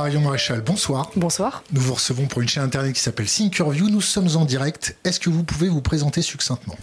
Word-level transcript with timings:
Marion 0.00 0.22
Maréchal, 0.22 0.62
bonsoir. 0.62 1.10
Bonsoir. 1.14 1.62
Nous 1.72 1.80
vous 1.82 1.92
recevons 1.92 2.24
pour 2.24 2.40
une 2.40 2.48
chaîne 2.48 2.62
internet 2.62 2.94
qui 2.94 3.02
s'appelle 3.02 3.26
Thinkerview. 3.26 3.90
Nous 3.90 4.00
sommes 4.00 4.34
en 4.34 4.46
direct. 4.46 4.96
Est-ce 5.04 5.20
que 5.20 5.28
vous 5.28 5.42
pouvez 5.42 5.68
vous 5.68 5.82
présenter 5.82 6.22
succinctement? 6.22 6.74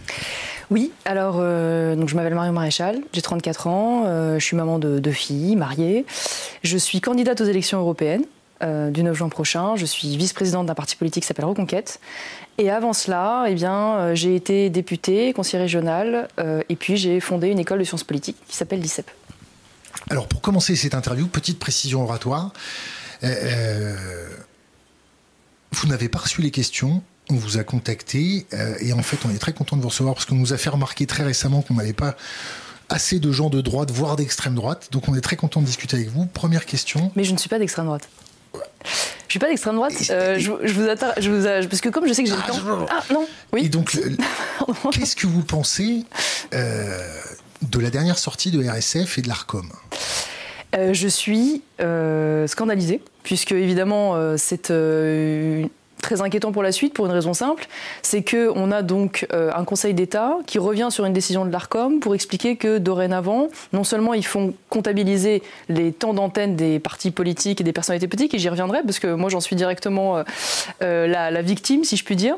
Oui, 0.70 0.92
alors 1.04 1.38
euh, 1.40 1.96
donc 1.96 2.08
je 2.08 2.14
m'appelle 2.14 2.36
Marion 2.36 2.52
Maréchal, 2.52 3.00
j'ai 3.12 3.20
34 3.20 3.66
ans, 3.66 4.04
euh, 4.06 4.38
je 4.38 4.44
suis 4.44 4.56
maman 4.56 4.78
de 4.78 5.00
deux 5.00 5.10
filles, 5.10 5.56
mariée. 5.56 6.06
Je 6.62 6.78
suis 6.78 7.00
candidate 7.00 7.40
aux 7.40 7.44
élections 7.44 7.80
européennes 7.80 8.22
euh, 8.62 8.90
du 8.90 9.02
9 9.02 9.16
juin 9.16 9.28
prochain. 9.28 9.74
Je 9.74 9.84
suis 9.84 10.16
vice-présidente 10.16 10.66
d'un 10.66 10.76
parti 10.76 10.94
politique 10.94 11.24
qui 11.24 11.26
s'appelle 11.26 11.46
Reconquête. 11.46 11.98
Et 12.56 12.70
avant 12.70 12.92
cela, 12.92 13.46
eh 13.48 13.54
bien, 13.54 14.14
j'ai 14.14 14.36
été 14.36 14.70
députée, 14.70 15.32
conseillère 15.32 15.62
régionale, 15.62 16.28
et 16.68 16.76
puis 16.76 16.96
j'ai 16.96 17.18
fondé 17.18 17.48
une 17.48 17.58
école 17.58 17.80
de 17.80 17.84
sciences 17.84 18.04
politiques 18.04 18.36
qui 18.46 18.56
s'appelle 18.56 18.80
l'ICEP. 18.80 19.10
Alors 20.10 20.26
pour 20.28 20.40
commencer 20.40 20.76
cette 20.76 20.94
interview, 20.94 21.26
petite 21.26 21.58
précision 21.58 22.04
oratoire. 22.04 22.52
Euh, 23.24 23.34
euh, 23.42 24.28
vous 25.72 25.88
n'avez 25.88 26.08
pas 26.08 26.20
reçu 26.20 26.42
les 26.42 26.50
questions, 26.50 27.02
on 27.30 27.34
vous 27.34 27.58
a 27.58 27.64
contacté 27.64 28.46
euh, 28.54 28.74
et 28.80 28.92
en 28.92 29.02
fait 29.02 29.18
on 29.26 29.30
est 29.30 29.38
très 29.38 29.52
content 29.52 29.76
de 29.76 29.82
vous 29.82 29.88
recevoir 29.88 30.14
parce 30.14 30.24
qu'on 30.24 30.36
nous 30.36 30.52
a 30.52 30.56
fait 30.56 30.70
remarquer 30.70 31.06
très 31.06 31.24
récemment 31.24 31.62
qu'on 31.62 31.74
n'avait 31.74 31.92
pas 31.92 32.16
assez 32.88 33.20
de 33.20 33.30
gens 33.32 33.50
de 33.50 33.60
droite, 33.60 33.90
voire 33.90 34.16
d'extrême 34.16 34.54
droite. 34.54 34.88
Donc 34.92 35.08
on 35.08 35.14
est 35.14 35.20
très 35.20 35.36
content 35.36 35.60
de 35.60 35.66
discuter 35.66 35.96
avec 35.96 36.08
vous. 36.08 36.24
Première 36.26 36.64
question. 36.64 37.12
Mais 37.16 37.24
je 37.24 37.32
ne 37.32 37.38
suis 37.38 37.50
pas 37.50 37.58
d'extrême 37.58 37.86
droite. 37.86 38.08
Je 38.84 39.32
suis 39.32 39.38
pas 39.38 39.48
d'extrême 39.48 39.74
droite. 39.74 39.92
je, 39.98 40.72
vous 40.72 40.88
attends, 40.88 41.12
je 41.18 41.30
vous, 41.30 41.68
parce 41.68 41.82
que 41.82 41.90
comme 41.90 42.08
je 42.08 42.14
sais 42.14 42.22
que 42.22 42.30
j'ai 42.30 42.34
le 42.34 42.42
ah, 42.44 42.50
temps. 42.50 42.86
Ah 42.88 43.04
non. 43.12 43.28
Oui. 43.52 43.66
Et 43.66 43.68
donc, 43.68 43.94
qu'est-ce 44.92 45.16
que 45.16 45.26
vous 45.26 45.42
pensez 45.42 46.04
de 46.50 47.78
la 47.78 47.90
dernière 47.90 48.18
sortie 48.18 48.50
de 48.50 48.66
RSF 48.66 49.18
et 49.18 49.22
de 49.22 49.28
l'Arcom 49.28 49.70
euh, 50.76 50.92
je 50.92 51.08
suis 51.08 51.62
euh, 51.80 52.46
scandalisée, 52.46 53.00
puisque 53.22 53.52
évidemment 53.52 54.16
euh, 54.16 54.34
c'est 54.36 54.72
très 56.02 56.20
inquiétant 56.20 56.52
pour 56.52 56.62
la 56.62 56.70
suite 56.70 56.94
pour 56.94 57.06
une 57.06 57.12
raison 57.12 57.34
simple, 57.34 57.66
c'est 58.02 58.22
qu'on 58.22 58.70
a 58.70 58.82
donc 58.82 59.26
un 59.32 59.64
Conseil 59.64 59.94
d'État 59.94 60.36
qui 60.46 60.58
revient 60.60 60.88
sur 60.90 61.04
une 61.04 61.12
décision 61.12 61.44
de 61.44 61.50
l'ARCOM 61.50 61.98
pour 61.98 62.14
expliquer 62.14 62.54
que 62.56 62.78
dorénavant, 62.78 63.48
non 63.72 63.82
seulement 63.82 64.14
ils 64.14 64.24
font 64.24 64.54
comptabiliser 64.68 65.42
les 65.68 65.92
temps 65.92 66.14
d'antenne 66.14 66.54
des 66.54 66.78
partis 66.78 67.10
politiques 67.10 67.60
et 67.60 67.64
des 67.64 67.72
personnalités 67.72 68.06
politiques, 68.06 68.32
et 68.34 68.38
j'y 68.38 68.48
reviendrai 68.48 68.82
parce 68.84 69.00
que 69.00 69.12
moi 69.12 69.28
j'en 69.28 69.40
suis 69.40 69.56
directement 69.56 70.22
la, 70.80 71.42
victime, 71.42 71.82
si 71.82 71.96
je 71.96 72.04
puis 72.04 72.14
dire, 72.14 72.36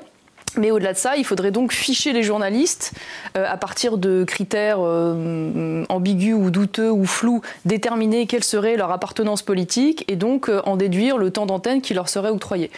mais 0.57 0.71
au-delà 0.71 0.93
de 0.93 0.99
ça, 0.99 1.17
il 1.17 1.25
faudrait 1.25 1.51
donc 1.51 1.73
ficher 1.73 2.13
les 2.13 2.23
journalistes 2.23 2.93
euh, 3.37 3.45
à 3.49 3.57
partir 3.57 3.99
de 3.99 4.25
critères 4.25 4.79
euh, 4.81 5.85
ambigus 5.89 6.35
ou 6.35 6.51
douteux 6.51 6.91
ou 6.91 7.07
flous, 7.07 7.43
déterminer 7.65 8.27
quelle 8.27 8.45
serait 8.45 8.77
leur 8.77 8.91
appartenance 8.91 9.43
politique 9.43 10.05
et 10.09 10.17
donc 10.17 10.49
euh, 10.49 10.61
en 10.65 10.77
déduire 10.77 11.19
le 11.19 11.31
temps 11.31 11.47
d'antenne 11.47 11.81
qui 11.81 11.95
leur 11.95 12.09
serait 12.09 12.31
octroyé. 12.31 12.71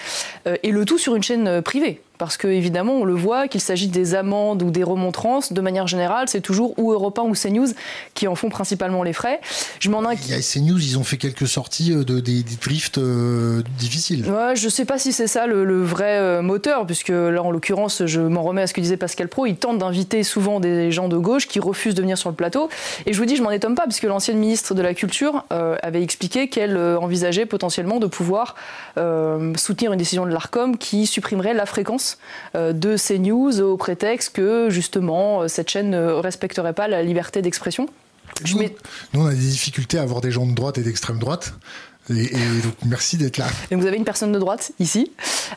et 0.62 0.70
le 0.70 0.84
tout 0.84 0.98
sur 0.98 1.14
une 1.16 1.22
chaîne 1.22 1.62
privée 1.62 2.00
parce 2.22 2.36
qu'évidemment, 2.36 2.92
on 2.98 3.04
le 3.04 3.16
voit, 3.16 3.48
qu'il 3.48 3.60
s'agit 3.60 3.88
des 3.88 4.14
amendes 4.14 4.62
ou 4.62 4.70
des 4.70 4.84
remontrances, 4.84 5.52
de 5.52 5.60
manière 5.60 5.88
générale, 5.88 6.28
c'est 6.28 6.40
toujours 6.40 6.72
ou 6.78 6.92
Europe 6.92 7.18
1 7.18 7.22
ou 7.22 7.34
CNews 7.34 7.66
qui 8.14 8.28
en 8.28 8.36
font 8.36 8.48
principalement 8.48 9.02
les 9.02 9.12
frais. 9.12 9.40
Je 9.80 9.90
m'en 9.90 10.04
inquiète. 10.04 10.40
CNews, 10.40 10.78
ils 10.78 10.96
ont 10.96 11.02
fait 11.02 11.16
quelques 11.16 11.48
sorties 11.48 11.90
euh, 11.92 12.04
de, 12.04 12.20
des, 12.20 12.44
drifts 12.62 12.98
euh, 12.98 13.64
difficiles. 13.76 14.24
Ouais, 14.30 14.54
je 14.54 14.66
ne 14.66 14.70
sais 14.70 14.84
pas 14.84 14.98
si 14.98 15.12
c'est 15.12 15.26
ça 15.26 15.48
le, 15.48 15.82
vrai 15.82 16.16
euh, 16.20 16.42
moteur, 16.42 16.86
puisque 16.86 17.08
là, 17.08 17.42
en 17.42 17.50
l'occurrence, 17.50 18.06
je 18.06 18.20
m'en 18.20 18.44
remets 18.44 18.62
à 18.62 18.66
ce 18.68 18.72
que 18.72 18.80
disait 18.80 18.96
Pascal 18.96 19.26
Pro, 19.26 19.46
il 19.46 19.56
tente 19.56 19.78
d'inviter 19.78 20.22
souvent 20.22 20.60
des 20.60 20.92
gens 20.92 21.08
de 21.08 21.16
gauche 21.16 21.48
qui 21.48 21.58
refusent 21.58 21.96
de 21.96 22.02
venir 22.02 22.16
sur 22.16 22.30
le 22.30 22.36
plateau. 22.36 22.68
Et 23.04 23.12
je 23.12 23.18
vous 23.18 23.26
dis, 23.26 23.34
je 23.34 23.42
m'en 23.42 23.50
étonne 23.50 23.74
pas, 23.74 23.86
puisque 23.86 24.04
l'ancienne 24.04 24.38
ministre 24.38 24.74
de 24.74 24.82
la 24.82 24.94
Culture 24.94 25.44
avait 25.50 26.04
expliqué 26.04 26.48
qu'elle 26.48 26.76
envisageait 26.76 27.46
potentiellement 27.46 27.98
de 27.98 28.06
pouvoir 28.06 28.54
soutenir 29.56 29.92
une 29.92 29.98
décision 29.98 30.24
de 30.24 30.30
l'ARCOM 30.30 30.76
qui 30.76 31.08
supprimerait 31.08 31.54
la 31.54 31.66
fréquence 31.66 32.11
euh, 32.54 32.72
de 32.72 32.96
ces 32.96 33.18
news 33.18 33.60
au 33.60 33.76
prétexte 33.76 34.34
que 34.34 34.68
justement 34.70 35.42
euh, 35.42 35.48
cette 35.48 35.68
chaîne 35.68 35.90
ne 35.90 36.12
respecterait 36.12 36.72
pas 36.72 36.88
la 36.88 37.02
liberté 37.02 37.42
d'expression. 37.42 37.88
Nous, 38.44 38.70
on 39.14 39.26
a 39.26 39.30
des 39.30 39.36
difficultés 39.36 39.98
à 39.98 40.02
avoir 40.02 40.20
des 40.20 40.30
gens 40.30 40.46
de 40.46 40.54
droite 40.54 40.78
et 40.78 40.82
d'extrême 40.82 41.18
droite. 41.18 41.54
Et, 42.10 42.30
donc 42.64 42.74
merci 42.86 43.16
d'être 43.16 43.36
là. 43.36 43.46
vous 43.70 43.86
avez 43.86 43.96
une 43.96 44.04
personne 44.04 44.32
de 44.32 44.38
droite 44.38 44.72
ici. 44.80 45.12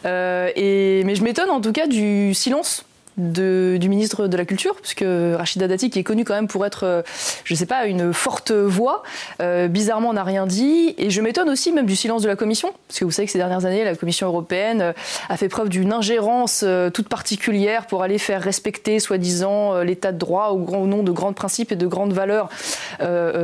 Euh, 0.05 0.51
et, 0.55 1.03
mais 1.05 1.15
je 1.15 1.23
m'étonne 1.23 1.49
en 1.49 1.61
tout 1.61 1.71
cas 1.71 1.87
du 1.87 2.33
silence 2.33 2.85
du 3.17 3.87
ministre 3.87 4.27
de 4.27 4.35
la 4.35 4.45
Culture, 4.45 4.75
puisque 4.75 5.05
Rachida 5.37 5.67
Dati, 5.67 5.89
qui 5.89 5.99
est 5.99 6.03
connu 6.03 6.25
quand 6.25 6.33
même 6.33 6.47
pour 6.47 6.65
être, 6.65 6.83
euh, 6.83 7.01
je 7.45 7.53
ne 7.53 7.57
sais 7.57 7.65
pas, 7.65 7.85
une 7.85 8.13
forte 8.13 8.51
voix, 8.51 9.03
euh, 9.41 9.67
bizarrement 9.67 10.13
n'a 10.13 10.23
rien 10.23 10.45
dit. 10.45 10.95
Et 10.97 11.09
je 11.09 11.21
m'étonne 11.21 11.49
aussi 11.49 11.71
même 11.71 11.85
du 11.85 11.95
silence 11.95 12.23
de 12.23 12.27
la 12.27 12.35
Commission, 12.35 12.73
parce 12.87 12.99
que 12.99 13.05
vous 13.05 13.11
savez 13.11 13.25
que 13.25 13.31
ces 13.31 13.37
dernières 13.37 13.65
années, 13.65 13.83
la 13.85 13.95
Commission 13.95 14.27
européenne 14.27 14.81
euh, 14.81 14.93
a 15.29 15.37
fait 15.37 15.47
preuve 15.47 15.69
d'une 15.69 15.93
ingérence 15.93 16.65
toute 16.93 17.07
particulière 17.07 17.87
pour 17.87 18.03
aller 18.03 18.17
faire 18.17 18.41
respecter, 18.41 18.99
soi-disant, 18.99 19.81
l'état 19.81 20.11
de 20.11 20.17
droit 20.17 20.49
au, 20.49 20.57
grand, 20.57 20.85
nom 20.85 21.03
de 21.03 21.11
grands 21.11 21.33
principes 21.33 21.71
et 21.71 21.75
de 21.75 21.87
grandes 21.87 22.13
valeurs, 22.13 22.49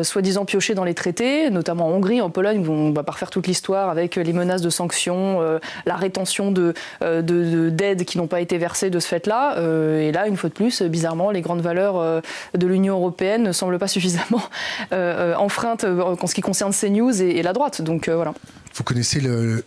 soi-disant 0.03 0.45
piochés 0.45 0.73
dans 0.73 0.83
les 0.83 0.93
traités, 0.93 1.49
notamment 1.49 1.88
en 1.88 1.91
Hongrie, 1.91 2.21
en 2.21 2.29
Pologne, 2.29 2.65
où 2.67 2.71
on 2.71 2.91
va 2.91 3.03
pas 3.03 3.13
refaire 3.13 3.29
toute 3.29 3.47
l'histoire 3.47 3.89
avec 3.89 4.15
les 4.15 4.33
menaces 4.33 4.61
de 4.61 4.69
sanctions, 4.69 5.59
la 5.85 5.95
rétention 5.95 6.51
de, 6.51 6.73
d'aides 7.01 8.05
qui 8.05 8.17
n'ont 8.17 8.27
pas 8.27 8.41
été 8.41 8.57
versées 8.57 8.89
de 8.89 8.99
ce 8.99 9.07
fait-là. 9.07 9.60
Euh, 9.61 10.01
et 10.01 10.11
là, 10.11 10.27
une 10.27 10.38
fois 10.38 10.49
de 10.49 10.53
plus, 10.53 10.81
bizarrement, 10.81 11.31
les 11.31 11.41
grandes 11.41 11.61
valeurs 11.61 11.97
euh, 11.97 12.22
de 12.57 12.67
l'Union 12.67 12.95
européenne 12.95 13.44
ne 13.44 13.51
semblent 13.51 13.79
pas 13.79 13.88
suffisamment 13.88 14.41
euh, 14.91 15.35
enfreintes 15.35 15.83
en 15.85 16.27
ce 16.27 16.35
qui 16.35 16.41
concerne 16.41 16.73
CNews 16.73 17.22
et, 17.22 17.38
et 17.38 17.44
la 17.44 17.53
droite. 17.53 17.81
Donc 17.81 18.09
voilà. 18.09 18.33
Vous 18.73 18.83
connaissez 18.83 19.19
le, 19.19 19.63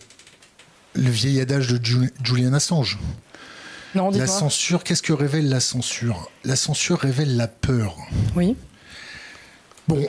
le 0.93 1.09
vieil 1.09 1.39
adage 1.41 1.67
de 1.67 1.79
Julian 2.23 2.53
Assange? 2.53 2.99
Non, 3.95 4.09
La 4.11 4.27
censure, 4.27 4.83
qu'est-ce 4.83 5.01
que 5.01 5.13
révèle 5.13 5.47
la 5.47 5.61
censure? 5.61 6.29
La 6.43 6.57
censure 6.57 6.99
révèle 6.99 7.37
la 7.37 7.47
peur. 7.47 7.95
Oui. 8.35 8.57
Bon, 9.87 10.05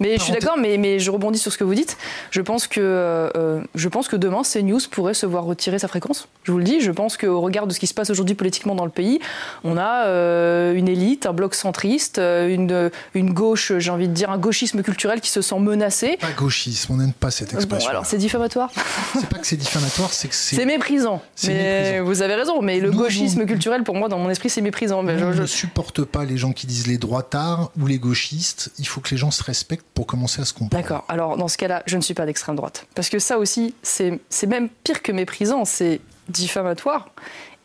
mais 0.00 0.16
je 0.16 0.22
suis 0.22 0.32
d'accord, 0.32 0.56
mais, 0.58 0.78
mais, 0.78 0.98
je 0.98 1.10
rebondis 1.10 1.38
sur 1.38 1.52
ce 1.52 1.58
que 1.58 1.64
vous 1.64 1.74
dites. 1.74 1.96
Je 2.30 2.40
pense 2.40 2.66
que, 2.66 2.80
euh, 2.80 3.60
je 3.74 3.88
pense 3.88 4.08
que 4.08 4.16
demain, 4.16 4.42
CNews 4.42 4.80
pourrait 4.90 5.14
se 5.14 5.26
voir 5.26 5.44
retirer 5.44 5.78
sa 5.78 5.88
fréquence. 5.88 6.26
Je 6.42 6.52
vous 6.52 6.58
le 6.58 6.64
dis, 6.64 6.80
je 6.80 6.90
pense 6.90 7.18
qu'au 7.18 7.40
regard 7.40 7.66
de 7.66 7.74
ce 7.74 7.78
qui 7.78 7.86
se 7.86 7.92
passe 7.92 8.08
aujourd'hui 8.08 8.34
politiquement 8.34 8.74
dans 8.74 8.86
le 8.86 8.90
pays, 8.90 9.20
on 9.62 9.76
a 9.76 10.06
euh, 10.06 10.72
une 10.74 10.88
élite, 10.88 11.26
un 11.26 11.34
bloc 11.34 11.54
centriste, 11.54 12.18
euh, 12.18 12.48
une, 12.48 12.90
une 13.14 13.34
gauche, 13.34 13.72
j'ai 13.78 13.90
envie 13.90 14.08
de 14.08 14.14
dire, 14.14 14.30
un 14.30 14.38
gauchisme 14.38 14.82
culturel 14.82 15.20
qui 15.20 15.28
se 15.30 15.42
sent 15.42 15.58
menacé. 15.58 16.16
Pas 16.18 16.32
gauchisme, 16.32 16.94
on 16.94 16.96
n'aime 16.96 17.12
pas 17.12 17.30
cette 17.30 17.52
expression. 17.52 17.88
Bon, 17.88 17.90
alors 17.90 18.06
c'est 18.06 18.18
diffamatoire. 18.18 18.70
C'est 19.12 19.28
pas 19.28 19.38
que 19.38 19.46
c'est 19.46 19.56
diffamatoire, 19.56 20.12
c'est 20.12 20.28
que 20.28 20.34
c'est. 20.34 20.56
C'est 20.56 20.66
méprisant. 20.66 21.20
Mais 21.44 22.00
vous 22.00 22.22
avez 22.22 22.34
raison, 22.34 22.62
mais 22.62 22.80
le 22.80 22.90
gauchisme 22.90 23.44
culturel, 23.44 23.84
pour 23.84 23.96
moi, 23.96 24.08
dans 24.08 24.18
mon 24.18 24.30
esprit, 24.30 24.48
c'est 24.48 24.62
méprisant. 24.62 25.02
Mais 25.02 25.18
je, 25.18 25.32
je 25.32 25.42
ne 25.42 25.46
supporte 25.46 26.04
pas 26.04 26.24
les 26.24 26.38
gens 26.38 26.52
qui 26.52 26.66
disent 26.66 26.86
les 26.86 26.98
droitards 26.98 27.70
ou 27.78 27.86
les 27.86 27.98
gauchistes. 27.98 28.72
Il 28.78 28.86
faut 28.86 29.00
que 29.00 29.10
les 29.10 29.16
gens 29.16 29.30
se 29.30 29.42
respectent 29.42 29.89
pour 29.94 30.06
commencer 30.06 30.40
à 30.40 30.44
se 30.44 30.52
comprendre. 30.52 30.82
D'accord. 30.82 31.04
Alors, 31.08 31.36
dans 31.36 31.48
ce 31.48 31.58
cas-là, 31.58 31.82
je 31.86 31.96
ne 31.96 32.02
suis 32.02 32.14
pas 32.14 32.26
d'extrême 32.26 32.56
droite. 32.56 32.86
Parce 32.94 33.08
que 33.08 33.18
ça 33.18 33.38
aussi, 33.38 33.74
c'est 33.82 34.20
même 34.46 34.68
pire 34.84 35.02
que 35.02 35.12
méprisant, 35.12 35.64
c'est 35.64 36.00
diffamatoire. 36.28 37.08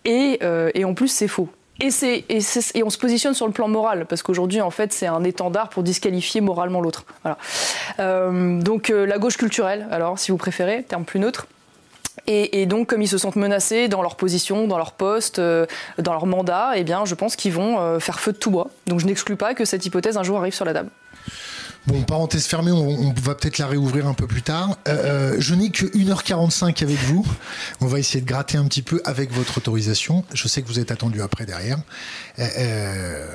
Et, 0.06 0.40
euh, 0.44 0.72
et 0.74 0.86
en 0.86 0.94
plus, 0.94 1.08
c'est 1.08 1.28
faux. 1.28 1.50
Et, 1.82 1.90
et, 2.30 2.40
et, 2.74 2.84
on 2.84 2.90
se 2.90 2.98
positionne 2.98 3.34
sur 3.34 3.48
le 3.48 3.52
plan 3.52 3.68
moral, 3.68 4.06
parce 4.06 4.24
qu'aujourd'hui, 4.24 4.62
en 4.62 4.72
fait, 4.72 4.94
c'est 4.94 5.08
un 5.08 5.24
étendard 5.26 5.70
pour 5.70 5.84
disqualifier 5.84 6.40
moralement 6.40 6.80
l'autre. 6.80 7.04
Voilà. 7.24 7.38
Euh, 8.00 8.62
donc, 8.62 8.90
euh, 8.90 9.06
la 9.06 9.18
gauche 9.18 9.36
culturelle, 9.36 9.86
alors, 9.92 10.18
si 10.18 10.32
vous 10.32 10.38
préférez, 10.38 10.84
terme 10.84 11.04
plus 11.04 11.20
neutre. 11.20 11.48
Et, 12.28 12.66
donc, 12.66 12.88
comme 12.88 13.04
ils 13.04 13.08
se 13.08 13.20
sentent 13.20 13.36
menacés 13.36 13.88
dans 13.88 14.02
leur 14.02 14.16
position, 14.16 14.68
dans 14.68 14.80
leur 14.80 14.94
poste, 14.94 15.40
dans 15.40 16.12
leur 16.12 16.26
mandat, 16.26 16.72
eh 16.76 16.84
bien, 16.84 17.06
je 17.06 17.14
pense 17.14 17.36
qu'ils 17.36 17.52
vont 17.52 18.00
faire 18.00 18.20
feu 18.20 18.32
de 18.32 18.38
tout 18.38 18.50
bois. 18.50 18.72
Donc, 18.88 19.00
je 19.00 19.06
n'exclus 19.06 19.36
pas 19.36 19.54
que 19.54 19.64
cette 19.64 19.86
hypothèse 19.86 20.18
un 20.18 20.24
jour 20.24 20.40
arrive 20.40 20.54
sur 20.56 20.66
la 20.66 20.74
table. 20.74 20.90
Bon, 21.88 22.02
parenthèse 22.02 22.48
fermée, 22.48 22.72
on, 22.72 23.14
va 23.14 23.36
peut-être 23.36 23.60
la 23.60 23.68
réouvrir 23.68 24.08
un 24.08 24.16
peu 24.16 24.26
plus 24.26 24.42
tard. 24.42 24.78
Euh, 24.88 25.34
euh, 25.34 25.36
je 25.38 25.54
n'ai 25.54 25.70
que 25.70 25.86
1h45 25.86 26.82
avec 26.82 26.98
vous. 26.98 27.26
On 27.80 27.86
va 27.86 28.00
essayer 28.00 28.22
de 28.22 28.26
gratter 28.26 28.58
un 28.58 28.66
petit 28.66 28.82
peu 28.82 29.02
avec 29.06 29.32
votre 29.32 29.60
autorisation. 29.60 30.26
Je 30.34 30.48
sais 30.48 30.64
que 30.64 30.68
vous 30.68 30.80
êtes 30.80 30.92
attendu 30.92 31.22
après 31.22 31.46
derrière. 31.46 31.78
Euh, 32.40 33.28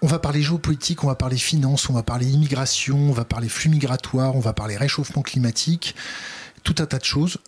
on 0.00 0.08
va 0.08 0.18
parler 0.18 0.42
géopolitique, 0.42 1.04
on 1.04 1.06
va 1.06 1.14
parler 1.14 1.36
finance, 1.36 1.88
on 1.88 1.92
va 1.92 2.02
parler 2.02 2.26
immigration, 2.26 2.98
on 2.98 3.12
va 3.12 3.24
parler 3.24 3.48
flux 3.48 3.70
migratoires, 3.70 4.34
on 4.34 4.40
va 4.40 4.52
parler 4.52 4.76
réchauffement 4.76 5.22
climatique, 5.22 5.94
tout 6.64 6.74
un 6.80 6.86
tas 6.86 6.98
de 6.98 7.04
choses. 7.04 7.38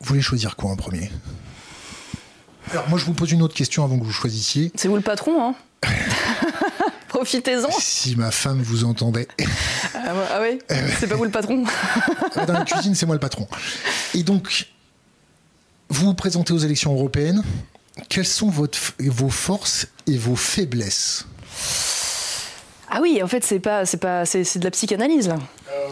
Vous 0.00 0.06
voulez 0.06 0.22
choisir 0.22 0.56
quoi 0.56 0.70
en 0.70 0.76
premier? 0.76 1.10
Alors 2.70 2.88
moi 2.88 2.98
je 2.98 3.04
vous 3.04 3.12
pose 3.12 3.30
une 3.30 3.42
autre 3.42 3.54
question 3.54 3.84
avant 3.84 3.98
que 3.98 4.04
vous 4.04 4.12
choisissiez. 4.12 4.72
C'est 4.74 4.88
vous 4.88 4.96
le 4.96 5.02
patron, 5.02 5.50
hein? 5.50 5.54
Profitez-en. 7.14 7.70
Si 7.78 8.16
ma 8.16 8.32
femme 8.32 8.60
vous 8.60 8.82
entendait. 8.82 9.28
Ah, 9.94 10.10
ah 10.32 10.38
oui 10.42 10.58
eh 10.68 10.74
C'est 10.98 11.06
pas 11.06 11.14
vous 11.14 11.22
le 11.22 11.30
patron 11.30 11.62
Dans 12.34 12.52
la 12.52 12.64
cuisine, 12.64 12.96
c'est 12.96 13.06
moi 13.06 13.14
le 13.14 13.20
patron. 13.20 13.46
Et 14.14 14.24
donc, 14.24 14.66
vous 15.90 16.06
vous 16.06 16.14
présentez 16.14 16.52
aux 16.52 16.58
élections 16.58 16.92
européennes. 16.92 17.44
Quelles 18.08 18.26
sont 18.26 18.50
votre, 18.50 18.78
vos 18.98 19.28
forces 19.28 19.86
et 20.08 20.18
vos 20.18 20.34
faiblesses? 20.34 21.24
Ah 22.90 22.98
oui, 23.00 23.20
en 23.22 23.28
fait, 23.28 23.44
c'est 23.44 23.60
pas, 23.60 23.86
c'est 23.86 23.98
pas, 23.98 24.26
c'est, 24.26 24.58
de 24.58 24.64
la 24.64 24.72
psychanalyse 24.72 25.28
là. 25.28 25.38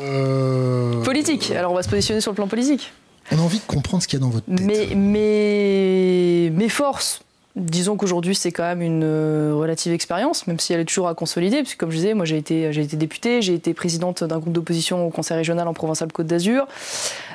Euh... 0.01 1.05
politique. 1.05 1.53
Alors 1.53 1.71
on 1.71 1.77
va 1.77 1.85
se 1.85 1.89
positionner 1.89 2.21
sur 2.21 2.33
le 2.33 2.37
plan 2.37 2.49
politique. 2.49 2.93
On 3.31 3.39
a 3.39 3.43
envie 3.43 3.61
de 3.61 3.65
comprendre 3.65 4.03
ce 4.03 4.09
qu'il 4.09 4.19
y 4.19 4.23
a 4.23 4.25
dans 4.25 4.31
votre 4.31 4.47
tête. 4.47 4.61
Mais, 4.61 4.89
mais 4.97 6.51
mes 6.53 6.69
forces, 6.69 7.23
disons 7.57 7.97
qu'aujourd'hui 7.97 8.35
c'est 8.35 8.51
quand 8.51 8.63
même 8.63 8.83
une 8.83 9.05
euh, 9.05 9.53
relative 9.55 9.93
expérience, 9.93 10.47
même 10.47 10.59
si 10.59 10.73
elle 10.73 10.81
est 10.81 10.85
toujours 10.85 11.09
à 11.09 11.15
consolider, 11.15 11.59
puisque 11.63 11.79
comme 11.79 11.91
je 11.91 11.97
disais, 11.97 12.15
moi 12.15 12.25
j'ai 12.25 12.39
été, 12.39 12.71
députée, 12.97 13.43
j'ai 13.43 13.55
été 13.55 13.75
présidente 13.75 14.25
d'un 14.25 14.39
groupe 14.39 14.53
d'opposition 14.53 15.07
au 15.07 15.11
Conseil 15.11 15.37
régional 15.37 15.69
en 15.69 15.75
Provence-Alpes-Côte 15.75 16.27
d'Azur. 16.27 16.67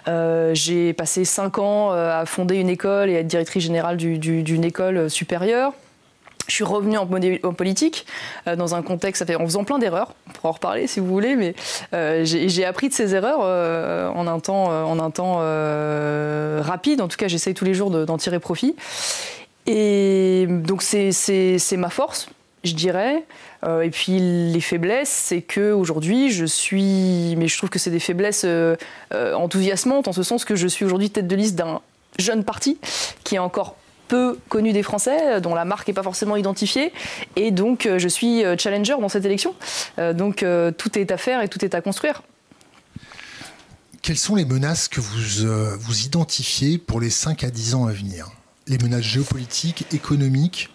Euh, 0.07 0.53
j'ai 0.53 0.93
passé 0.93 1.25
cinq 1.25 1.59
ans 1.59 1.91
euh, 1.91 2.19
à 2.19 2.25
fonder 2.25 2.55
une 2.55 2.69
école 2.69 3.09
et 3.09 3.17
à 3.17 3.19
être 3.19 3.27
directrice 3.27 3.63
générale 3.63 3.97
d'une 3.97 4.63
école 4.63 5.09
supérieure. 5.09 5.73
Je 6.47 6.53
suis 6.53 6.63
revenue 6.63 6.97
en, 6.97 7.05
politique 7.53 8.05
dans 8.45 8.73
un 8.73 8.81
contexte, 8.81 9.21
en 9.37 9.45
faisant 9.45 9.65
plein 9.65 9.79
d'erreurs. 9.79 10.15
On 10.29 10.31
pourra 10.31 10.49
en 10.49 10.51
reparler 10.53 10.87
si 10.87 11.01
vous 11.01 11.07
voulez, 11.07 11.35
mais 11.35 11.53
j'ai 12.23 12.63
appris 12.63 12.87
de 12.87 12.93
ces 12.93 13.15
erreurs 13.15 13.41
en 14.15 14.27
un 14.27 14.39
temps, 14.39 14.67
en 14.67 14.97
un 14.97 15.11
temps 15.11 15.39
rapide. 16.61 17.01
En 17.01 17.09
tout 17.09 17.17
cas, 17.17 17.27
j'essaye 17.27 17.53
tous 17.53 17.65
les 17.65 17.73
jours 17.73 17.91
d'en 17.91 18.17
tirer 18.17 18.39
profit. 18.39 18.77
Et 19.67 20.47
donc 20.47 20.81
c'est 20.81 21.77
ma 21.77 21.89
force, 21.89 22.29
je 22.63 22.73
dirais. 22.73 23.23
et 23.65 23.89
puis 23.89 24.19
les 24.19 24.61
faiblesses, 24.61 25.09
c'est 25.09 25.41
que 25.41 25.71
aujourd'hui, 25.71 26.31
je 26.31 26.45
suis, 26.45 27.35
mais 27.37 27.47
je 27.47 27.57
trouve 27.57 27.69
que 27.69 27.79
c'est 27.79 27.91
des 27.91 27.99
faiblesses 27.99 28.45
enthousiasmantes 29.13 30.07
en 30.07 30.13
ce 30.13 30.23
sens 30.23 30.45
que 30.45 30.55
je 30.55 30.67
suis 30.67 30.85
aujourd'hui 30.85 31.09
tête 31.09 31.27
de 31.27 31.35
liste 31.35 31.55
d'un 31.55 31.81
jeune 32.17 32.43
parti 32.43 32.79
qui 33.23 33.35
est 33.35 33.39
encore 33.39 33.75
peu 34.07 34.39
connu 34.49 34.73
des 34.73 34.83
Français, 34.83 35.41
dont 35.41 35.53
la 35.53 35.65
marque 35.65 35.87
n'est 35.87 35.93
pas 35.93 36.03
forcément 36.03 36.35
identifiée. 36.35 36.93
Et 37.35 37.51
donc, 37.51 37.85
euh, 37.85 37.99
je 37.99 38.07
suis 38.07 38.43
euh, 38.43 38.55
challenger 38.57 38.95
dans 38.99 39.09
cette 39.09 39.25
élection. 39.25 39.55
Euh, 39.99 40.13
donc, 40.13 40.45
tout 40.77 40.99
est 40.99 41.11
à 41.11 41.17
faire 41.17 41.41
et 41.41 41.47
tout 41.47 41.63
est 41.63 41.75
à 41.75 41.81
construire. 41.81 42.23
Quelles 44.01 44.17
sont 44.17 44.35
les 44.35 44.45
menaces 44.45 44.87
que 44.87 45.01
vous, 45.01 45.77
vous 45.79 46.05
identifiez 46.05 46.77
pour 46.77 47.01
les 47.01 47.09
5 47.09 47.43
à 47.43 47.49
10 47.49 47.75
ans 47.75 47.87
à 47.87 47.91
venir? 47.91 48.29
Les 48.67 48.77
menaces 48.77 49.03
géopolitiques, 49.03 49.85
économiques 49.93 50.69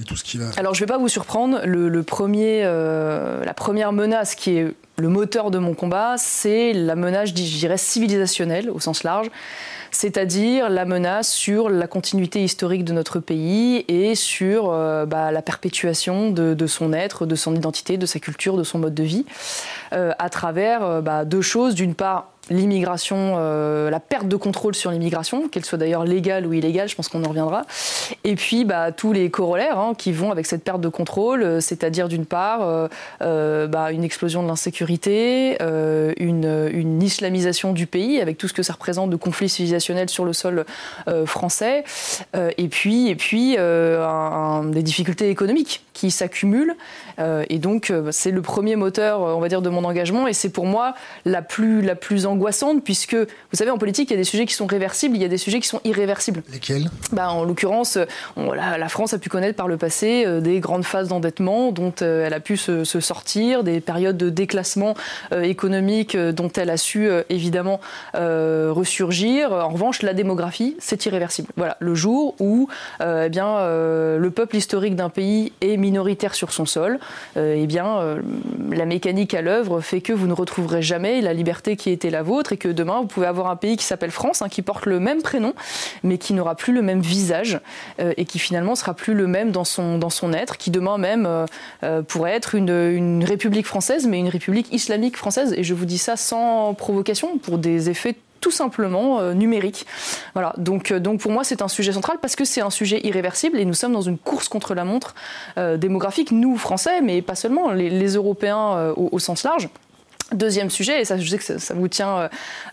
et 0.00 0.04
tout 0.04 0.16
ce 0.16 0.24
qui 0.24 0.38
va. 0.38 0.46
Alors 0.56 0.74
je 0.74 0.82
ne 0.82 0.86
vais 0.86 0.92
pas 0.92 0.98
vous 0.98 1.08
surprendre. 1.08 1.60
Le, 1.64 2.02
premier, 2.02 2.62
la 2.62 3.54
première 3.54 3.92
menace 3.92 4.34
qui 4.34 4.56
est 4.56 4.74
le 4.96 5.08
moteur 5.08 5.50
de 5.50 5.58
mon 5.58 5.74
combat, 5.74 6.16
c'est 6.18 6.72
la 6.72 6.94
menace, 6.94 7.30
je 7.30 7.34
dirais, 7.34 7.78
civilisationnelle 7.78 8.70
au 8.70 8.80
sens 8.80 9.02
large 9.02 9.30
c'est-à-dire 9.90 10.68
la 10.68 10.84
menace 10.84 11.32
sur 11.32 11.68
la 11.68 11.86
continuité 11.86 12.42
historique 12.42 12.84
de 12.84 12.92
notre 12.92 13.18
pays 13.18 13.84
et 13.88 14.14
sur 14.14 14.70
euh, 14.70 15.06
bah, 15.06 15.32
la 15.32 15.42
perpétuation 15.42 16.30
de, 16.30 16.66
son 16.66 16.92
être, 16.92 17.26
de 17.26 17.34
son 17.34 17.54
identité, 17.54 17.96
de 17.96 18.06
sa 18.06 18.20
culture, 18.20 18.56
de 18.56 18.64
son 18.64 18.78
mode 18.78 18.94
de 18.94 19.02
vie, 19.02 19.26
euh, 19.92 20.12
à 20.18 20.28
travers 20.28 20.84
euh, 20.84 21.00
bah, 21.00 21.24
deux 21.24 21.42
choses. 21.42 21.74
D'une 21.74 21.94
part, 21.94 22.32
l'immigration, 22.50 23.36
euh, 23.38 23.90
la 23.90 24.00
perte 24.00 24.26
de 24.28 24.36
contrôle 24.36 24.74
sur 24.74 24.90
l'immigration, 24.90 25.48
qu'elle 25.48 25.64
soit 25.64 25.78
d'ailleurs 25.78 26.04
légale 26.04 26.46
ou 26.46 26.52
illégale, 26.52 26.88
je 26.88 26.96
pense 26.96 27.08
qu'on 27.08 27.24
en 27.24 27.28
reviendra. 27.28 27.62
Et 28.24 28.34
puis 28.34 28.64
bah, 28.64 28.92
tous 28.92 29.12
les 29.12 29.30
corollaires 29.30 29.78
hein, 29.78 29.92
qui 29.96 30.12
vont 30.12 30.32
avec 30.32 30.46
cette 30.46 30.64
perte 30.64 30.80
de 30.80 30.88
contrôle, 30.88 31.42
euh, 31.42 31.60
c'est-à-dire 31.60 32.08
d'une 32.08 32.26
part 32.26 32.88
euh, 33.22 33.66
bah, 33.68 33.92
une 33.92 34.02
explosion 34.02 34.42
de 34.42 34.48
l'insécurité, 34.48 35.56
une, 35.60 37.00
islamisation 37.00 37.72
du 37.72 37.86
pays 37.86 38.20
avec 38.20 38.36
tout 38.36 38.48
ce 38.48 38.52
que 38.52 38.62
ça 38.62 38.72
représente 38.72 39.10
de 39.10 39.16
conflits 39.16 39.48
civilisationnels 39.48 40.10
sur 40.10 40.24
le 40.24 40.32
sol 40.32 40.64
français, 41.24 41.84
et 42.34 42.68
puis, 42.68 43.08
et 43.08 43.14
puis 43.14 43.56
des 43.56 44.82
difficultés 44.82 45.30
économiques 45.30 45.84
qui 45.92 46.10
s'accumulent. 46.10 46.74
et 47.18 47.58
donc 47.58 47.92
c'est 48.10 48.30
le 48.30 48.42
premier 48.42 48.76
moteur, 48.76 49.20
on 49.20 49.40
va 49.40 49.48
dire, 49.48 49.62
de 49.62 49.70
mon 49.70 49.84
engagement, 49.84 50.26
et 50.26 50.32
c'est 50.32 50.50
pour 50.50 50.66
moi 50.66 50.94
la 51.24 51.42
plus, 51.42 51.80
la 51.80 51.94
plus 51.94 52.26
angoissante, 52.26 52.39
puisque 52.84 53.14
vous 53.14 53.56
savez, 53.56 53.70
en 53.70 53.78
politique, 53.78 54.10
il 54.10 54.14
y 54.14 54.16
a 54.16 54.18
des 54.18 54.24
sujets 54.24 54.46
qui 54.46 54.54
sont 54.54 54.66
réversibles, 54.66 55.16
il 55.16 55.22
y 55.22 55.24
a 55.24 55.28
des 55.28 55.38
sujets 55.38 55.60
qui 55.60 55.68
sont 55.68 55.80
irréversibles. 55.84 56.42
Lesquels? 56.52 56.90
Bah, 57.12 57.30
En 57.30 57.44
l'occurrence, 57.44 57.98
la, 58.36 58.88
France 58.88 59.14
a 59.14 59.18
pu 59.18 59.28
connaître 59.28 59.56
par 59.56 59.68
le 59.68 59.76
passé 59.76 60.24
euh, 60.26 60.40
des 60.40 60.60
grandes 60.60 60.84
phases 60.84 61.08
d'endettement 61.08 61.72
dont 61.72 61.92
euh, 62.02 62.26
elle 62.26 62.34
a 62.34 62.40
pu 62.40 62.56
se, 62.56 62.84
sortir, 62.84 63.64
des 63.64 63.80
périodes 63.80 64.16
de 64.16 64.30
déclassement 64.30 64.94
euh, 65.32 65.42
économique 65.42 66.16
dont 66.16 66.50
elle 66.50 66.70
a 66.70 66.76
su 66.76 67.08
évidemment 67.28 67.80
ressurgir. 68.14 69.52
En 69.52 69.70
revanche, 69.70 70.02
la 70.02 70.14
démographie, 70.14 70.76
c'est 70.78 71.06
irréversible. 71.06 71.48
Voilà, 71.56 71.76
le 71.80 71.94
jour 71.94 72.34
où 72.40 72.68
eh 73.00 73.28
bien, 73.28 73.58
le 73.66 74.30
peuple 74.30 74.56
historique 74.56 74.96
d'un 74.96 75.08
pays 75.08 75.52
est 75.60 75.76
minoritaire 75.76 76.34
sur 76.34 76.52
son 76.52 76.66
sol, 76.66 76.98
eh 77.36 77.66
bien, 77.66 78.16
la 78.70 78.86
mécanique 78.86 79.34
à 79.34 79.42
l'œuvre 79.42 79.80
fait 79.80 80.00
que 80.00 80.12
vous 80.12 80.26
ne 80.26 80.32
retrouverez 80.32 80.82
jamais 80.82 81.20
la 81.20 81.32
liberté 81.32 81.76
qui 81.76 81.90
était 81.90 82.10
la 82.10 82.22
vôtre 82.22 82.29
et 82.52 82.56
que 82.56 82.68
demain, 82.68 83.00
vous 83.00 83.06
pouvez 83.06 83.26
avoir 83.26 83.48
un 83.48 83.56
pays 83.56 83.76
qui 83.76 83.84
s'appelle 83.84 84.10
France, 84.10 84.42
hein, 84.42 84.48
qui 84.48 84.62
porte 84.62 84.86
le 84.86 85.00
même 85.00 85.22
prénom, 85.22 85.54
mais 86.02 86.18
qui 86.18 86.32
n'aura 86.32 86.54
plus 86.54 86.72
le 86.72 86.82
même 86.82 87.00
visage 87.00 87.60
euh, 87.98 88.12
et 88.16 88.24
qui 88.24 88.38
finalement 88.38 88.74
sera 88.74 88.94
plus 88.94 89.14
le 89.14 89.26
même 89.26 89.50
dans 89.50 89.64
son, 89.64 89.98
dans 89.98 90.10
son 90.10 90.32
être, 90.32 90.56
qui 90.56 90.70
demain 90.70 90.98
même 90.98 91.26
euh, 91.26 91.46
euh, 91.82 92.02
pourrait 92.02 92.32
être 92.32 92.54
une, 92.54 92.70
une 92.70 93.24
république 93.24 93.66
française, 93.66 94.06
mais 94.06 94.18
une 94.18 94.28
république 94.28 94.72
islamique 94.72 95.16
française. 95.16 95.54
Et 95.56 95.64
je 95.64 95.74
vous 95.74 95.86
dis 95.86 95.98
ça 95.98 96.16
sans 96.16 96.74
provocation, 96.74 97.38
pour 97.38 97.58
des 97.58 97.90
effets 97.90 98.16
tout 98.40 98.50
simplement 98.50 99.34
numériques. 99.34 99.84
Voilà. 100.32 100.54
Donc, 100.56 100.94
donc 100.94 101.20
pour 101.20 101.30
moi, 101.30 101.44
c'est 101.44 101.60
un 101.60 101.68
sujet 101.68 101.92
central 101.92 102.16
parce 102.22 102.36
que 102.36 102.46
c'est 102.46 102.62
un 102.62 102.70
sujet 102.70 102.98
irréversible 103.04 103.58
et 103.58 103.66
nous 103.66 103.74
sommes 103.74 103.92
dans 103.92 104.00
une 104.00 104.16
course 104.16 104.48
contre 104.48 104.72
la 104.72 104.84
montre 104.84 105.14
démographique, 105.76 106.32
nous 106.32 106.56
Français, 106.56 107.02
mais 107.02 107.20
pas 107.20 107.34
seulement, 107.34 107.70
les, 107.70 108.14
Européens 108.14 108.94
au, 108.96 109.18
sens 109.18 109.44
large. 109.44 109.68
Deuxième 110.32 110.70
sujet, 110.70 111.00
et 111.00 111.04
ça 111.04 111.18
je 111.18 111.28
sais 111.28 111.38
que 111.38 111.58
ça, 111.58 111.74
vous 111.74 111.88
tient 111.88 112.28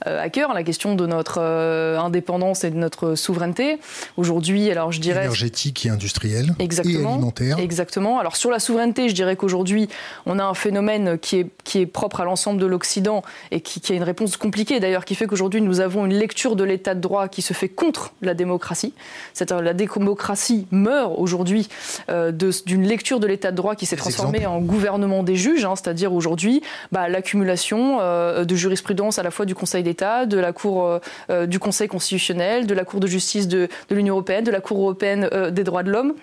euh, 0.05 0.23
à 0.23 0.29
cœur, 0.29 0.53
la 0.53 0.63
question 0.63 0.93
de 0.93 1.07
notre 1.07 1.39
euh, 1.41 1.97
indépendance 1.97 2.63
et 2.63 2.69
de 2.69 2.75
notre 2.75 3.15
souveraineté. 3.15 3.79
Aujourd'hui, 4.15 4.69
alors 4.69 4.91
je 4.91 4.99
dirais... 4.99 5.21
Énergétique 5.21 5.85
et 5.85 5.89
industrielle 5.89 6.53
exactement, 6.59 7.09
et 7.09 7.13
alimentaire. 7.13 7.59
Exactement. 7.59 8.19
Alors 8.19 8.35
sur 8.35 8.51
la 8.51 8.59
souveraineté, 8.59 9.09
je 9.09 9.15
dirais 9.15 9.35
qu'aujourd'hui, 9.35 9.89
on 10.27 10.37
a 10.37 10.43
un 10.43 10.53
phénomène 10.53 11.17
qui 11.17 11.37
est, 11.37 11.47
qui 11.63 11.79
est 11.79 11.87
propre 11.87 12.21
à 12.21 12.25
l'ensemble 12.25 12.59
de 12.59 12.67
l'Occident 12.67 13.23
et 13.49 13.61
qui, 13.61 13.81
qui, 13.81 13.91
a 13.91 13.95
une 13.95 14.03
réponse 14.03 14.37
compliquée 14.37 14.79
d'ailleurs, 14.79 15.05
qui 15.05 15.15
fait 15.15 15.25
qu'aujourd'hui 15.25 15.61
nous 15.61 15.79
avons 15.79 16.05
une 16.05 16.13
lecture 16.13 16.55
de 16.55 16.63
l'état 16.63 16.93
de 16.93 17.01
droit 17.01 17.27
qui 17.27 17.41
se 17.41 17.53
fait 17.53 17.69
contre 17.69 18.13
la 18.21 18.35
démocratie. 18.35 18.93
C'est-à-dire 19.33 19.61
la 19.61 19.73
démocratie 19.73 20.67
meurt 20.69 21.13
aujourd'hui 21.17 21.69
euh, 22.09 22.31
d'une 22.31 22.87
lecture 22.87 23.19
de 23.19 23.25
l'état 23.25 23.49
de 23.49 23.55
droit 23.55 23.75
qui 23.75 23.87
s'est 23.87 23.95
transformée 23.95 24.45
en 24.45 24.59
gouvernement 24.59 25.23
des 25.23 25.35
juges, 25.35 25.65
hein, 25.65 25.75
c'est-à-dire 25.75 26.13
aujourd'hui 26.13 26.61
bah, 26.91 27.09
l'accumulation 27.09 27.46
euh, 27.73 28.45
de 28.45 28.55
jurisprudence 28.55 29.19
à 29.19 29.23
la 29.23 29.31
fois 29.31 29.45
du 29.45 29.55
Conseil 29.55 29.83
d'État, 29.83 30.25
de 30.25 30.37
la 30.37 30.51
Cour 30.51 30.85
euh, 30.85 30.99
euh, 31.29 31.45
du 31.45 31.59
Conseil 31.59 31.87
constitutionnel, 31.87 32.67
de 32.67 32.73
la 32.73 32.83
Cour 32.83 32.99
de 32.99 33.07
justice 33.07 33.47
de, 33.47 33.67
de 33.89 33.95
l'Union 33.95 34.15
européenne, 34.15 34.43
de 34.43 34.51
la 34.51 34.61
Cour 34.61 34.79
européenne 34.79 35.29
des 35.51 35.63
droits 35.63 35.83
de 35.83 35.91
l'homme 35.91 36.13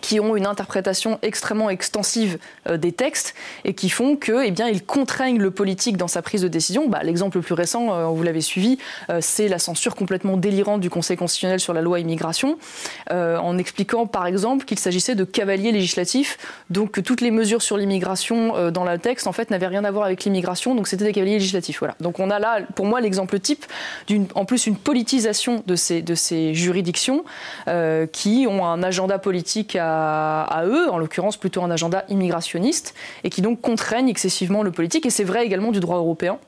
qui 0.00 0.20
ont 0.20 0.36
une 0.36 0.46
interprétation 0.46 1.18
extrêmement 1.22 1.70
extensive 1.70 2.38
euh, 2.68 2.76
des 2.76 2.92
textes 2.92 3.34
et 3.64 3.74
qui 3.74 3.88
font 3.88 4.16
que, 4.16 4.44
eh 4.44 4.50
bien, 4.50 4.68
ils 4.68 4.84
contraignent 4.84 5.38
le 5.38 5.50
politique 5.50 5.96
dans 5.96 6.08
sa 6.08 6.22
prise 6.22 6.42
de 6.42 6.48
décision. 6.48 6.88
Bah, 6.88 7.00
L'exemple 7.02 7.38
le 7.38 7.42
plus 7.42 7.54
récent, 7.54 7.92
euh, 7.92 8.06
vous 8.06 8.22
l'avez 8.22 8.40
suivi, 8.40 8.78
euh, 9.10 9.18
c'est 9.20 9.48
la 9.48 9.58
censure 9.58 9.94
complètement 9.94 10.36
délirante 10.36 10.80
du 10.80 10.90
Conseil 10.90 11.16
constitutionnel 11.16 11.60
sur 11.60 11.72
la 11.72 11.82
loi 11.82 12.00
immigration, 12.00 12.58
en 13.10 13.58
expliquant 13.58 14.06
par 14.06 14.26
exemple 14.26 14.64
qu'il 14.64 14.78
s'agissait 14.78 15.14
de 15.14 15.24
cavaliers 15.24 15.72
législatifs, 15.72 16.38
donc 16.70 16.92
que 16.92 17.00
toutes 17.00 17.20
les 17.20 17.30
mesures 17.30 17.62
sur 17.62 17.76
l'immigration 17.76 18.70
dans 18.70 18.84
le 18.84 18.98
texte 18.98 19.26
en 19.26 19.32
fait 19.32 19.50
n'avaient 19.50 19.66
rien 19.66 19.84
à 19.84 19.90
voir 19.90 20.04
avec 20.04 20.24
l'immigration, 20.24 20.74
donc 20.74 20.88
c'était 20.88 21.04
des 21.04 21.12
cavaliers 21.12 21.34
législatifs. 21.34 21.78
Voilà. 21.78 21.94
Donc 22.00 22.20
on 22.20 22.30
a 22.30 22.38
là, 22.38 22.60
pour 22.74 22.86
moi, 22.86 23.00
l'exemple 23.00 23.38
type 23.38 23.64
d'une, 24.06 24.26
en 24.34 24.44
plus, 24.44 24.66
une 24.66 24.76
politisation 24.76 25.62
de 25.66 25.76
ces, 25.76 26.02
de 26.02 26.14
ces 26.14 26.54
juridictions 26.54 27.24
qui 28.12 28.46
ont 28.48 28.66
un 28.66 28.82
agenda 28.82 29.18
politique 29.18 29.76
à 29.76 29.87
à, 29.88 30.64
eux, 30.66 30.90
en 30.90 30.98
l'occurrence 30.98 31.36
plutôt 31.36 31.62
un 31.62 31.70
agenda 31.70 32.04
immigrationniste, 32.08 32.94
et 33.24 33.30
qui 33.30 33.42
donc 33.42 33.60
contraignent 33.60 34.08
excessivement 34.08 34.62
le 34.62 34.70
politique. 34.70 35.06
Et 35.06 35.10
c'est 35.10 35.24
vrai 35.24 35.44
également 35.44 35.72
du 35.72 35.80
droit 35.80 35.96
européen 35.96 36.38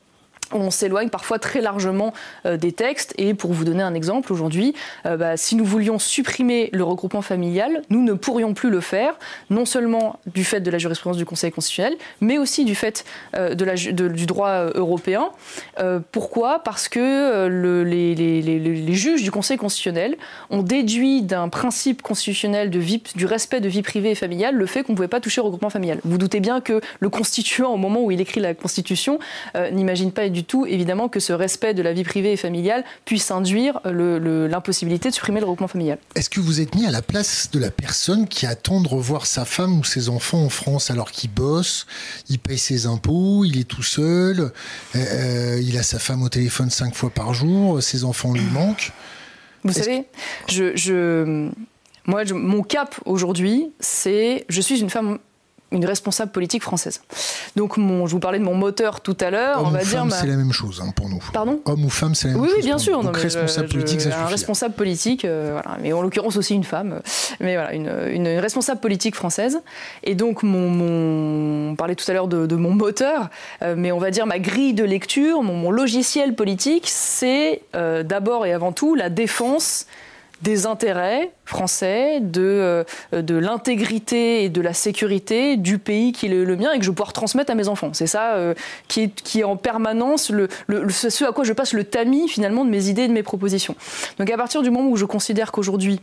on 0.52 0.70
s'éloigne 0.70 1.08
parfois 1.08 1.38
très 1.38 1.60
largement 1.60 2.12
euh, 2.46 2.56
des 2.56 2.72
textes. 2.72 3.14
Et 3.18 3.34
pour 3.34 3.52
vous 3.52 3.64
donner 3.64 3.82
un 3.82 3.94
exemple, 3.94 4.32
aujourd'hui, 4.32 4.74
euh, 5.06 5.16
bah, 5.16 5.36
si 5.36 5.56
nous 5.56 5.64
voulions 5.64 5.98
supprimer 5.98 6.70
le 6.72 6.84
regroupement 6.84 7.22
familial, 7.22 7.82
nous 7.90 8.02
ne 8.02 8.12
pourrions 8.12 8.54
plus 8.54 8.70
le 8.70 8.80
faire, 8.80 9.18
non 9.50 9.64
seulement 9.64 10.18
du 10.26 10.44
fait 10.44 10.60
de 10.60 10.70
la 10.70 10.78
jurisprudence 10.78 11.16
du 11.16 11.24
Conseil 11.24 11.50
constitutionnel, 11.50 11.96
mais 12.20 12.38
aussi 12.38 12.64
du 12.64 12.74
fait 12.74 13.04
euh, 13.36 13.54
de 13.54 13.64
la, 13.64 13.74
du 13.74 14.26
droit 14.26 14.70
européen. 14.74 15.30
pourquoi? 16.12 16.62
Parce 16.62 16.88
que 16.88 17.46
le, 17.46 17.84
les, 17.84 18.14
les, 18.14 18.42
les, 18.42 18.94
juges 18.94 19.22
du 19.22 19.30
Conseil 19.30 19.56
constitutionnel 19.56 20.16
ont 20.50 20.62
déduit 20.62 21.22
d'un 21.22 21.48
principe 21.48 22.02
constitutionnel 22.02 22.70
de 22.70 22.78
vie, 22.78 23.02
du 23.14 23.26
respect 23.26 23.60
de 23.60 23.68
vie 23.68 23.82
privée 23.82 24.10
et 24.10 24.14
familiale 24.14 24.54
le 24.54 24.66
fait 24.66 24.82
qu'on 24.82 24.92
ne 24.92 24.96
pouvait 24.96 25.08
pas 25.08 25.20
toucher 25.20 25.40
au 25.40 25.44
regroupement 25.44 25.70
familial. 25.70 26.00
Vous 26.04 26.18
doutez 26.18 26.40
bien 26.40 26.60
que 26.60 26.80
le 27.00 27.08
constituant, 27.08 27.72
au 27.72 27.76
moment 27.76 28.02
où 28.02 28.10
il 28.10 28.20
écrit 28.20 28.40
la 28.40 28.54
Constitution, 28.54 29.18
n'imagine 29.72 30.12
pas 30.12 30.28
du 30.28 30.39
du 30.40 30.46
tout, 30.46 30.64
évidemment, 30.64 31.10
que 31.10 31.20
ce 31.20 31.34
respect 31.34 31.74
de 31.74 31.82
la 31.82 31.92
vie 31.92 32.02
privée 32.02 32.32
et 32.32 32.36
familiale 32.38 32.82
puisse 33.04 33.30
induire 33.30 33.78
l'impossibilité 33.84 35.10
de 35.10 35.14
supprimer 35.14 35.38
le 35.38 35.44
regroupement 35.44 35.68
familial. 35.68 35.98
Est-ce 36.14 36.30
que 36.30 36.40
vous 36.40 36.62
êtes 36.62 36.74
mis 36.74 36.86
à 36.86 36.90
la 36.90 37.02
place 37.02 37.50
de 37.52 37.58
la 37.58 37.70
personne 37.70 38.26
qui 38.26 38.46
attend 38.46 38.80
de 38.80 38.88
revoir 38.88 39.26
sa 39.26 39.44
femme 39.44 39.78
ou 39.78 39.84
ses 39.84 40.08
enfants 40.08 40.42
en 40.42 40.48
France 40.48 40.90
alors 40.90 41.10
qu'il 41.10 41.30
bosse, 41.30 41.86
il 42.30 42.38
paye 42.38 42.56
ses 42.56 42.86
impôts, 42.86 43.44
il 43.44 43.58
est 43.58 43.64
tout 43.64 43.82
seul, 43.82 44.40
euh, 44.40 44.50
euh, 44.96 45.60
il 45.62 45.76
a 45.76 45.82
sa 45.82 45.98
femme 45.98 46.22
au 46.22 46.30
téléphone 46.30 46.70
cinq 46.70 46.94
fois 46.94 47.10
par 47.10 47.34
jour, 47.34 47.82
ses 47.82 48.04
enfants 48.04 48.32
lui 48.32 48.48
manquent? 48.52 48.92
Vous 49.62 49.74
savez, 49.74 50.04
je, 50.48 51.50
moi, 52.06 52.24
mon 52.32 52.62
cap 52.62 52.98
aujourd'hui, 53.04 53.72
c'est 53.78 54.46
je 54.48 54.62
suis 54.62 54.80
une 54.80 54.88
femme 54.88 55.18
une 55.72 55.84
responsable 55.84 56.32
politique 56.32 56.62
française. 56.62 57.00
Donc, 57.56 57.76
mon, 57.76 58.06
je 58.06 58.12
vous 58.12 58.20
parlais 58.20 58.38
de 58.38 58.44
mon 58.44 58.54
moteur 58.54 59.00
tout 59.00 59.16
à 59.20 59.30
l'heure. 59.30 59.62
on 59.64 59.70
va 59.70 59.84
dire. 59.84 60.06
c'est 60.10 60.26
la 60.26 60.36
même 60.36 60.52
chose 60.52 60.82
hein, 60.84 60.90
pour 60.94 61.08
nous. 61.08 61.22
Pardon? 61.32 61.60
Homme 61.64 61.84
ou 61.84 61.90
femme, 61.90 62.14
c'est 62.14 62.28
la 62.28 62.34
même 62.34 62.42
oui, 62.42 62.48
chose. 62.48 62.56
Oui, 62.58 62.64
bien 62.64 62.78
sûr. 62.78 63.02
Donc, 63.02 63.16
responsable 63.16 63.68
politique, 63.68 64.00
ça 64.00 64.10
suffit. 64.10 64.22
Un 64.22 64.26
responsable 64.26 64.74
politique, 64.74 65.24
euh, 65.24 65.50
voilà. 65.52 65.78
Mais 65.80 65.92
en 65.92 66.02
l'occurrence 66.02 66.36
aussi 66.36 66.54
une 66.54 66.64
femme. 66.64 67.00
Mais 67.40 67.54
voilà, 67.54 67.74
une, 67.74 67.92
une, 68.10 68.28
responsable 68.38 68.80
politique 68.80 69.14
française. 69.14 69.60
Et 70.02 70.14
donc, 70.14 70.42
mon, 70.42 70.68
mon 70.70 71.70
on 71.70 71.76
parlait 71.76 71.94
tout 71.94 72.08
à 72.10 72.14
l'heure 72.14 72.28
de, 72.28 72.46
de, 72.46 72.56
mon 72.56 72.74
moteur, 72.74 73.28
euh, 73.62 73.74
mais 73.76 73.92
on 73.92 73.98
va 73.98 74.10
dire 74.10 74.26
ma 74.26 74.38
grille 74.38 74.74
de 74.74 74.84
lecture, 74.84 75.42
mon, 75.42 75.54
mon 75.54 75.70
logiciel 75.70 76.34
politique, 76.34 76.84
c'est 76.86 77.62
euh, 77.74 78.02
d'abord 78.02 78.46
et 78.46 78.52
avant 78.52 78.72
tout 78.72 78.94
la 78.94 79.08
défense 79.08 79.86
des 80.42 80.66
intérêts 80.66 81.32
français, 81.44 82.20
de, 82.20 82.42
euh, 82.42 82.84
de 83.12 83.36
l'intégrité 83.36 84.44
et 84.44 84.48
de 84.48 84.60
la 84.60 84.72
sécurité 84.72 85.56
du 85.56 85.78
pays 85.78 86.12
qui 86.12 86.26
est 86.26 86.28
le, 86.28 86.56
mien 86.56 86.72
et 86.72 86.78
que 86.78 86.84
je 86.84 86.90
vais 86.90 86.94
pouvoir 86.94 87.12
transmettre 87.12 87.50
à 87.50 87.54
mes 87.54 87.68
enfants. 87.68 87.90
C'est 87.92 88.06
ça 88.06 88.34
euh, 88.34 88.54
qui, 88.88 89.02
est, 89.02 89.22
qui 89.22 89.40
est 89.40 89.44
en 89.44 89.56
permanence 89.56 90.30
le, 90.30 90.48
le, 90.66 90.88
ce 90.90 91.24
à 91.24 91.32
quoi 91.32 91.44
je 91.44 91.52
passe 91.52 91.72
le 91.72 91.84
tamis 91.84 92.28
finalement 92.28 92.64
de 92.64 92.70
mes 92.70 92.88
idées 92.88 93.02
et 93.02 93.08
de 93.08 93.12
mes 93.12 93.22
propositions. 93.22 93.74
Donc 94.18 94.30
à 94.30 94.36
partir 94.36 94.62
du 94.62 94.70
moment 94.70 94.90
où 94.90 94.96
je 94.96 95.04
considère 95.04 95.52
qu'aujourd'hui, 95.52 96.00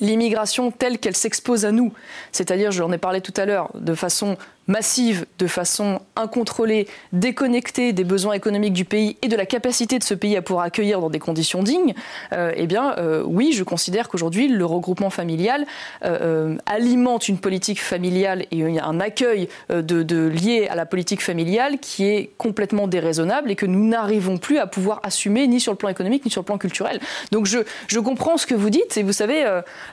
l'immigration 0.00 0.70
telle 0.70 0.98
qu'elle 0.98 1.16
s'expose 1.16 1.64
à 1.64 1.72
nous, 1.72 1.92
c'est-à-dire, 2.32 2.72
j'en 2.72 2.90
ai 2.92 2.98
parlé 2.98 3.20
tout 3.20 3.34
à 3.36 3.46
l'heure, 3.46 3.70
de 3.74 3.94
façon 3.94 4.36
massive, 4.66 5.26
de 5.38 5.46
façon 5.46 6.00
incontrôlée, 6.16 6.88
déconnectée 7.12 7.92
des 7.92 8.04
besoins 8.04 8.34
économiques 8.34 8.72
du 8.72 8.84
pays 8.84 9.16
et 9.22 9.28
de 9.28 9.36
la 9.36 9.46
capacité 9.46 9.98
de 9.98 10.04
ce 10.04 10.14
pays 10.14 10.36
à 10.36 10.42
pouvoir 10.42 10.64
accueillir 10.64 11.00
dans 11.00 11.10
des 11.10 11.18
conditions 11.18 11.62
dignes, 11.62 11.94
euh, 12.32 12.52
eh 12.56 12.66
bien, 12.66 12.94
euh, 12.98 13.22
oui, 13.26 13.52
je 13.52 13.64
considère 13.64 14.08
qu'aujourd'hui, 14.08 14.48
le 14.48 14.64
regroupement 14.64 15.10
familial 15.10 15.66
euh, 16.04 16.56
alimente 16.66 17.28
une 17.28 17.38
politique 17.38 17.82
familiale 17.82 18.46
et 18.50 18.64
un 18.78 19.00
accueil 19.00 19.48
de, 19.70 20.28
lié 20.28 20.68
à 20.68 20.74
la 20.74 20.86
politique 20.86 21.22
familiale 21.22 21.78
qui 21.78 22.04
est 22.04 22.30
complètement 22.38 22.88
déraisonnable 22.88 23.50
et 23.50 23.56
que 23.56 23.66
nous 23.66 23.86
n'arrivons 23.86 24.38
plus 24.38 24.58
à 24.58 24.66
pouvoir 24.66 25.00
assumer 25.02 25.46
ni 25.46 25.60
sur 25.60 25.72
le 25.72 25.78
plan 25.78 25.88
économique 25.88 26.24
ni 26.24 26.30
sur 26.30 26.40
le 26.40 26.46
plan 26.46 26.58
culturel. 26.58 27.00
Donc, 27.32 27.46
je, 27.46 27.58
je 27.88 28.00
comprends 28.00 28.36
ce 28.36 28.46
que 28.46 28.54
vous 28.54 28.70
dites 28.70 28.96
et 28.96 29.02
vous 29.02 29.12
savez. 29.12 29.44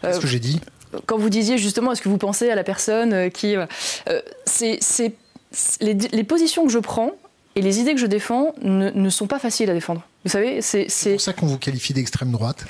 ce 0.04 0.20
que 0.20 0.28
j'ai 0.28 0.40
dit? 0.40 0.62
Quand 1.06 1.18
vous 1.18 1.30
disiez 1.30 1.58
justement, 1.58 1.92
est-ce 1.92 2.02
que 2.02 2.10
vous 2.10 2.18
pensez 2.18 2.50
à 2.50 2.56
la 2.56 2.64
personne 2.64 3.14
euh, 3.14 3.30
qui... 3.30 3.56
Euh, 3.56 3.66
c'est, 4.46 5.14
les, 5.82 6.24
positions 6.24 6.66
que 6.66 6.72
je 6.72 6.80
prends 6.80 7.12
et 7.56 7.62
les 7.62 7.80
idées 7.80 7.94
que 7.94 8.00
je 8.00 8.06
défends 8.06 8.54
ne, 8.62 9.10
sont 9.10 9.28
pas 9.28 9.40
faciles 9.40 9.70
à 9.70 9.74
défendre. 9.74 10.02
Vous 10.24 10.32
savez, 10.32 10.62
c'est... 10.62 10.86
C'est 10.90 11.14
pour 11.14 11.22
ça 11.22 11.34
qu'on 11.34 11.48
vous 11.48 11.58
qualifie 11.58 11.94
d'extrême 11.94 12.32
droite 12.32 12.66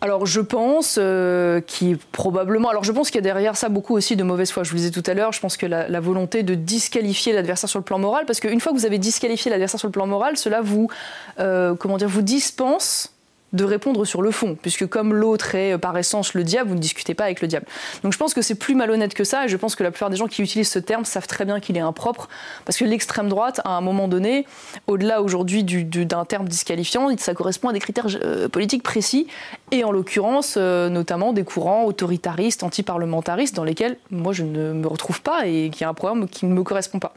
alors 0.00 0.26
je 0.26 0.42
pense 0.42 0.98
euh, 1.00 1.62
qu'il 1.62 1.96
probablement. 1.96 2.68
Alors 2.68 2.84
je 2.84 2.92
pense 2.92 3.08
qu'il 3.08 3.14
y 3.14 3.20
a 3.20 3.22
derrière 3.22 3.56
ça 3.56 3.70
beaucoup 3.70 3.94
aussi 3.94 4.16
de 4.16 4.22
mauvaise 4.22 4.50
foi. 4.50 4.62
Je 4.62 4.68
vous 4.68 4.74
le 4.74 4.80
disais 4.80 4.90
tout 4.90 5.08
à 5.10 5.14
l'heure. 5.14 5.32
Je 5.32 5.40
pense 5.40 5.56
que 5.56 5.64
la, 5.64 6.00
volonté 6.00 6.42
de 6.42 6.54
disqualifier 6.54 7.32
l'adversaire 7.32 7.70
sur 7.70 7.78
le 7.78 7.86
plan 7.86 7.98
moral, 7.98 8.26
parce 8.26 8.38
qu'une 8.38 8.60
fois 8.60 8.72
que 8.72 8.76
vous 8.76 8.84
avez 8.84 8.98
disqualifié 8.98 9.50
l'adversaire 9.50 9.80
sur 9.80 9.88
le 9.88 9.92
plan 9.92 10.06
moral, 10.06 10.36
cela 10.36 10.60
vous, 10.60 10.90
comment 11.38 11.96
dire, 11.96 12.08
vous 12.08 12.20
dispense 12.20 13.13
de 13.54 13.64
répondre 13.64 14.04
sur 14.04 14.20
le 14.20 14.30
fond, 14.30 14.56
puisque 14.60 14.86
comme 14.86 15.14
l'autre 15.14 15.54
est 15.54 15.72
euh, 15.72 15.78
par 15.78 15.96
essence 15.96 16.34
le 16.34 16.44
diable, 16.44 16.68
vous 16.68 16.74
ne 16.74 16.80
discutez 16.80 17.14
pas 17.14 17.24
avec 17.24 17.40
le 17.40 17.48
diable. 17.48 17.66
Donc 18.02 18.12
je 18.12 18.18
pense 18.18 18.34
que 18.34 18.42
c'est 18.42 18.56
plus 18.56 18.74
malhonnête 18.74 19.14
que 19.14 19.24
ça, 19.24 19.46
et 19.46 19.48
je 19.48 19.56
pense 19.56 19.76
que 19.76 19.82
la 19.82 19.90
plupart 19.90 20.10
des 20.10 20.16
gens 20.16 20.26
qui 20.26 20.42
utilisent 20.42 20.70
ce 20.70 20.78
terme 20.78 21.04
savent 21.04 21.26
très 21.26 21.44
bien 21.44 21.60
qu'il 21.60 21.76
est 21.76 21.80
impropre, 21.80 22.28
parce 22.64 22.76
que 22.76 22.84
l'extrême 22.84 23.28
droite, 23.28 23.60
à 23.64 23.70
un 23.70 23.80
moment 23.80 24.08
donné, 24.08 24.44
au-delà 24.86 25.22
aujourd'hui 25.22 25.64
d'un 25.64 26.24
terme 26.24 26.48
disqualifiant, 26.48 27.08
ça 27.16 27.34
correspond 27.34 27.68
à 27.68 27.72
des 27.72 27.80
critères 27.80 28.08
euh, 28.22 28.48
politiques 28.48 28.82
précis, 28.82 29.28
et 29.70 29.84
en 29.84 29.92
l'occurrence 29.92 30.56
euh, 30.56 30.88
notamment 30.88 31.32
des 31.32 31.44
courants 31.44 31.84
autoritaristes, 31.84 32.62
antiparlementaristes, 32.62 33.54
dans 33.54 33.64
lesquels 33.64 33.96
moi 34.10 34.32
je 34.32 34.42
ne 34.42 34.72
me 34.72 34.86
retrouve 34.88 35.22
pas, 35.22 35.46
et 35.46 35.70
qui 35.70 35.84
a 35.84 35.88
un 35.88 35.94
programme 35.94 36.28
qui 36.28 36.46
ne 36.46 36.52
me 36.52 36.62
correspond 36.62 36.98
pas. 36.98 37.14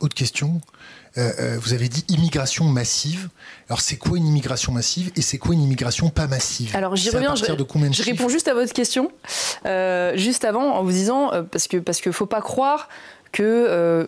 Autre 0.00 0.14
question, 0.14 0.60
euh, 1.18 1.32
euh, 1.38 1.56
vous 1.60 1.72
avez 1.72 1.88
dit 1.88 2.04
immigration 2.08 2.64
massive. 2.64 3.28
Alors 3.68 3.80
c'est 3.80 3.96
quoi 3.96 4.18
une 4.18 4.26
immigration 4.26 4.72
massive 4.72 5.10
et 5.16 5.22
c'est 5.22 5.38
quoi 5.38 5.54
une 5.54 5.62
immigration 5.62 6.10
pas 6.10 6.26
massive? 6.26 6.76
Alors 6.76 6.94
j'y 6.94 7.10
reviens. 7.10 7.34
je, 7.34 7.44
de 7.44 7.92
je 7.92 8.02
réponds 8.02 8.28
juste 8.28 8.48
à 8.48 8.54
votre 8.54 8.72
question, 8.72 9.10
euh, 9.64 10.16
juste 10.16 10.44
avant 10.44 10.74
en 10.74 10.82
vous 10.82 10.92
disant 10.92 11.30
parce 11.50 11.68
que 11.68 11.78
parce 11.78 12.00
que 12.00 12.12
faut 12.12 12.26
pas 12.26 12.42
croire 12.42 12.88
que 13.32 13.42
euh, 13.42 14.04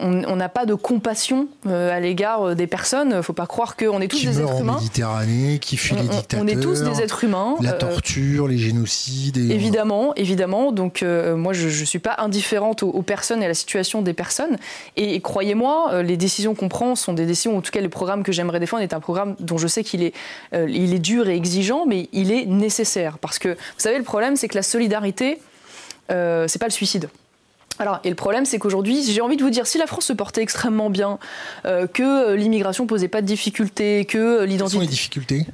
on 0.00 0.36
n'a 0.36 0.48
pas 0.48 0.66
de 0.66 0.74
compassion 0.74 1.48
euh, 1.66 1.90
à 1.90 2.00
l'égard 2.00 2.42
euh, 2.42 2.54
des 2.54 2.66
personnes. 2.66 3.10
Il 3.10 3.16
ne 3.16 3.22
faut 3.22 3.32
pas 3.32 3.46
croire 3.46 3.76
qu'on 3.76 4.00
est 4.00 4.08
tous 4.08 4.24
des 4.24 4.40
êtres 4.40 4.60
humains. 4.60 4.74
En 4.74 4.80
Méditerranée, 4.80 5.58
qui 5.58 5.76
fuit 5.76 5.96
les 5.96 6.02
dictateurs. 6.02 6.40
On 6.42 6.46
est 6.46 6.60
tous 6.60 6.82
des 6.82 7.00
êtres 7.00 7.24
humains. 7.24 7.56
La 7.60 7.72
torture, 7.72 8.48
les 8.48 8.58
génocides. 8.58 9.38
Évidemment, 9.38 10.14
évidemment. 10.16 10.72
Donc 10.72 11.02
moi, 11.02 11.52
je 11.52 11.66
ne 11.66 11.84
suis 11.84 11.98
pas 11.98 12.16
indifférente 12.18 12.82
aux, 12.82 13.02
personnes 13.02 13.42
et 13.42 13.46
à 13.46 13.48
la 13.48 13.54
situation 13.54 14.02
des 14.02 14.12
personnes. 14.12 14.58
Et, 14.96 15.20
croyez-moi, 15.20 16.02
les 16.02 16.16
décisions 16.16 16.54
qu'on 16.54 16.68
prend 16.68 16.94
sont 16.94 17.12
des 17.12 17.26
décisions, 17.26 17.56
en 17.56 17.60
tout 17.60 17.70
cas, 17.70 17.80
le 17.80 17.88
programme 17.88 18.22
que 18.22 18.32
j'aimerais 18.32 18.60
défendre 18.60 18.82
est 18.82 18.92
un 18.92 19.00
programme 19.00 19.34
dont 19.40 19.58
je 19.58 19.66
sais 19.66 19.84
qu'il 19.84 20.02
est, 20.02 20.14
il 20.52 20.94
est 20.94 20.98
dur 20.98 21.28
et 21.28 21.36
exigeant, 21.36 21.86
mais 21.86 22.08
il 22.12 22.32
est 22.32 22.44
nécessaire. 22.46 23.18
Parce 23.18 23.38
que, 23.38 23.50
vous 23.50 23.78
savez, 23.78 23.98
le 23.98 24.04
problème, 24.04 24.36
c'est 24.36 24.48
que 24.48 24.56
la 24.56 24.62
solidarité, 24.62 25.38
c'est 26.08 26.58
pas 26.58 26.66
le 26.66 26.72
suicide. 26.72 27.08
Alors, 27.78 28.00
et 28.04 28.08
le 28.08 28.14
problème, 28.14 28.44
c'est 28.44 28.58
qu'aujourd'hui, 28.58 29.02
j'ai 29.02 29.20
envie 29.20 29.36
de 29.36 29.42
vous 29.42 29.50
dire, 29.50 29.66
si 29.66 29.78
la 29.78 29.86
France 29.86 30.06
se 30.06 30.12
portait 30.12 30.42
extrêmement 30.42 30.90
bien, 30.90 31.18
euh, 31.64 31.86
que 31.86 32.34
l'immigration 32.34 32.86
posait 32.86 33.08
pas 33.08 33.22
de 33.22 33.26
difficultés, 33.26 34.04
que 34.04 34.44
l'identité. 34.44 34.58
Quelles 34.58 34.70
sont 34.70 34.80
les 34.80 34.86
difficultés? 34.86 35.46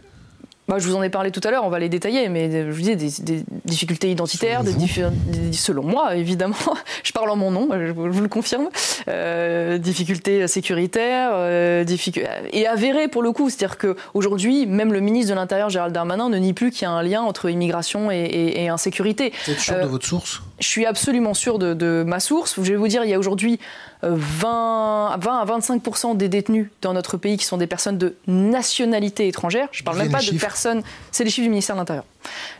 Bah, 0.66 0.78
je 0.78 0.88
vous 0.88 0.94
en 0.94 1.02
ai 1.02 1.10
parlé 1.10 1.30
tout 1.30 1.42
à 1.44 1.50
l'heure, 1.50 1.64
on 1.64 1.68
va 1.68 1.78
les 1.78 1.90
détailler, 1.90 2.30
mais 2.30 2.50
je 2.50 2.70
vous 2.70 2.80
disais 2.80 2.96
des, 2.96 3.44
difficultés 3.66 4.10
identitaires, 4.10 4.62
selon, 4.64 5.12
des 5.26 5.52
selon 5.52 5.82
moi 5.82 6.16
évidemment, 6.16 6.56
je 7.04 7.12
parle 7.12 7.28
en 7.28 7.36
mon 7.36 7.50
nom, 7.50 7.68
je, 7.70 7.92
vous 7.92 8.20
le 8.20 8.28
confirme, 8.28 8.70
euh, 9.08 9.76
difficultés 9.76 10.48
sécuritaires, 10.48 11.32
euh, 11.34 11.84
et 12.50 12.66
avérées 12.66 13.08
pour 13.08 13.22
le 13.22 13.32
coup, 13.32 13.50
c'est-à-dire 13.50 13.76
qu'aujourd'hui, 13.76 14.66
même 14.66 14.94
le 14.94 15.00
ministre 15.00 15.30
de 15.32 15.34
l'Intérieur 15.34 15.68
Gérald 15.68 15.92
Darmanin 15.92 16.30
ne 16.30 16.38
nie 16.38 16.54
plus 16.54 16.70
qu'il 16.70 16.82
y 16.82 16.86
a 16.86 16.90
un 16.90 17.02
lien 17.02 17.20
entre 17.20 17.50
immigration 17.50 18.10
et, 18.10 18.68
insécurité. 18.70 19.34
Vous 19.44 19.52
êtes 19.52 19.60
sûr 19.60 19.74
de 19.74 19.80
euh, 19.80 19.86
votre 19.86 20.06
source? 20.06 20.40
Je 20.61 20.68
suis 20.68 20.87
absolument 20.87 21.34
sûr 21.34 21.58
de, 21.58 21.75
de 21.75 22.04
ma 22.06 22.20
source. 22.20 22.54
Je 22.56 22.73
vais 22.73 22.76
vous 22.76 22.88
dire, 22.88 23.04
il 23.04 23.11
y 23.11 23.14
a 23.14 23.18
aujourd'hui 23.18 23.58
20, 24.02 25.16
20 25.18 25.38
à 25.38 25.44
25% 25.44 26.16
des 26.16 26.28
détenus 26.28 26.68
dans 26.82 26.92
notre 26.92 27.16
pays 27.16 27.37
qui 27.37 27.44
sont 27.44 27.56
des 27.56 27.66
personnes 27.66 27.99
de 27.99 28.14
nationalité 28.26 29.28
étrangère. 29.28 29.68
Je 29.73 29.82
ne 29.82 29.84
parle 29.84 29.99
même 29.99 30.11
pas 30.11 30.20
de 30.20 30.38
personnes, 30.38 30.82
c'est 31.11 31.25
les 31.25 31.30
chiffres 31.30 31.44
du 31.44 31.50
ministère 31.50 31.76
de 31.76 31.80
l'Intérieur. 31.80 32.04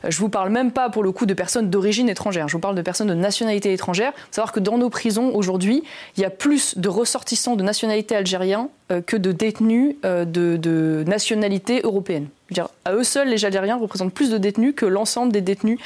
Euh, 0.05 0.11
je 0.11 0.17
ne 0.17 0.21
vous 0.21 0.29
parle 0.29 0.51
même 0.51 0.73
pas 0.73 0.91
pour 0.91 1.03
le 1.03 1.13
coup 1.13 1.27
de 1.27 1.35
personnes 1.35 1.71
d'origine 1.71 2.09
étrangère. 2.09 2.49
Je 2.49 2.55
vous 2.55 2.61
parle 2.61 2.75
de 2.75 2.83
personnes 2.83 3.09
de 3.09 3.15
nationalité 3.15 3.73
étrangère. 3.73 4.13
Il 4.15 4.21
faut 4.21 4.33
savoir 4.33 4.53
que 4.53 4.61
dans 4.61 4.79
nos 4.79 4.91
prisons 4.91 5.35
aujourd'hui, 5.35 5.83
il 6.17 6.23
y 6.23 6.25
a 6.25 6.31
plus 6.31 6.79
de 6.79 6.89
ressortissants 6.89 7.57
de 7.57 7.63
nationalité 7.63 8.17
algérienne 8.17 8.69
euh, 8.91 9.01
que 9.01 9.17
de 9.17 9.33
détenus 9.33 9.97
euh, 10.05 10.25
de, 10.25 11.05
nationalité 11.07 11.81
européenne. 11.85 12.29
Dire, 12.55 12.69
à 12.85 12.95
eux 12.95 13.05
seuls, 13.05 13.29
les 13.29 13.45
Algériens 13.45 13.77
représentent 13.77 14.15
plus 14.15 14.31
de 14.31 14.39
détenus 14.39 14.75
que 14.75 14.87
l'ensemble 14.87 15.33
des 15.33 15.43
détenus 15.43 15.79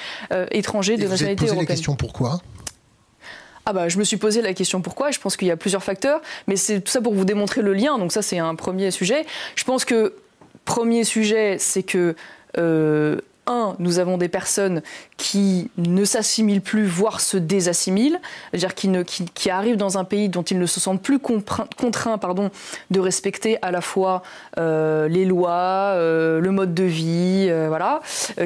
étrangers 0.50 0.96
de 0.96 1.08
nationalité 1.08 1.46
vous 1.46 1.54
posé 1.54 1.60
la 1.60 1.66
question 1.66 1.96
pourquoi? 1.96 2.40
Ah 3.66 3.74
bah, 3.74 3.90
je 3.90 3.98
me 3.98 4.04
suis 4.04 4.16
posé 4.16 4.40
la 4.40 4.54
question 4.54 4.80
pourquoi? 4.80 5.10
Je 5.10 5.18
pense 5.20 5.36
qu'il 5.36 5.46
y 5.46 5.50
a 5.50 5.56
plusieurs 5.56 5.84
facteurs, 5.84 6.22
mais 6.46 6.56
c'est 6.56 6.80
tout 6.80 6.90
ça 6.90 7.02
pour 7.02 7.12
vous 7.12 7.26
démontrer 7.26 7.60
le 7.60 7.74
lien. 7.74 7.98
Donc 7.98 8.12
ça, 8.12 8.22
c'est 8.22 8.38
un 8.38 8.54
premier 8.54 8.90
sujet. 8.90 9.26
Je 9.56 9.64
pense 9.64 9.84
que 9.84 10.14
premier 10.64 11.04
sujet, 11.04 11.56
c'est 11.58 11.82
que 11.82 12.16
euh, 12.56 13.20
un, 13.48 13.74
nous 13.78 13.98
avons 13.98 14.18
des 14.18 14.28
personnes 14.28 14.82
qui 15.16 15.70
ne 15.76 16.04
s'assimilent 16.04 16.60
plus, 16.60 16.86
voire 16.86 17.20
se 17.20 17.36
désassimilent, 17.36 18.20
c'est-à-dire 18.52 18.74
qui, 18.74 19.50
arrivent 19.50 19.76
dans 19.76 19.98
un 19.98 20.04
pays 20.04 20.28
dont 20.28 20.42
ils 20.42 20.58
ne 20.58 20.66
se 20.66 20.78
sentent 20.78 21.02
plus 21.02 21.18
contraints 21.18 22.18
pardon, 22.18 22.50
de 22.90 23.00
respecter 23.00 23.58
à 23.62 23.70
la 23.70 23.80
fois 23.80 24.22
euh, 24.58 25.08
les 25.08 25.24
lois, 25.24 25.94
euh, 25.94 26.38
le 26.40 26.50
mode 26.50 26.74
de 26.74 26.84
vie, 26.84 27.46
euh, 27.48 27.66
voilà, 27.68 28.00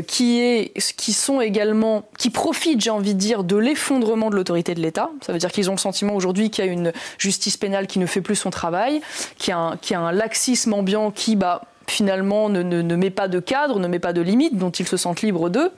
qui, 0.07 0.71
sont 1.13 1.41
également, 1.41 2.05
qui 2.19 2.31
profitent, 2.31 2.81
j'ai 2.81 2.91
envie 2.91 3.15
de 3.15 3.19
dire, 3.19 3.45
de 3.45 3.57
l'effondrement 3.57 4.31
de 4.31 4.37
l'autorité 4.37 4.75
de 4.75 4.81
l'État. 4.81 5.11
Ça 5.21 5.33
veut 5.33 5.39
dire 5.39 5.51
qu'ils 5.51 5.69
ont 5.69 5.75
le 5.75 5.79
sentiment 5.79 6.15
aujourd'hui 6.15 6.51
qu'il 6.51 6.65
y 6.65 6.69
a 6.69 6.71
une 6.71 6.93
justice 7.19 7.57
pénale 7.57 7.87
qui 7.87 7.99
ne 7.99 8.07
fait 8.07 8.21
plus 8.21 8.37
son 8.37 8.51
travail, 8.51 9.01
qu'il 9.39 9.51
y 9.51 9.55
a 9.55 9.59
un, 9.59 9.73
a 9.73 9.99
un 9.99 10.13
laxisme 10.13 10.73
ambiant 10.73 11.11
qui, 11.11 11.37
bah, 11.37 11.63
finalement 11.87 12.49
ne, 12.49 12.97
met 12.97 13.11
pas 13.11 13.29
de 13.29 13.41
cadre, 13.41 13.79
ne 13.79 13.89
met 13.89 13.99
pas 13.99 14.13
de 14.13 14.21
limite, 14.21 14.57
dont 14.57 14.71
ils 14.71 14.87
se 14.87 14.97
sentent 14.97 15.23
libres 15.23 15.51
d'eux. 15.51 15.71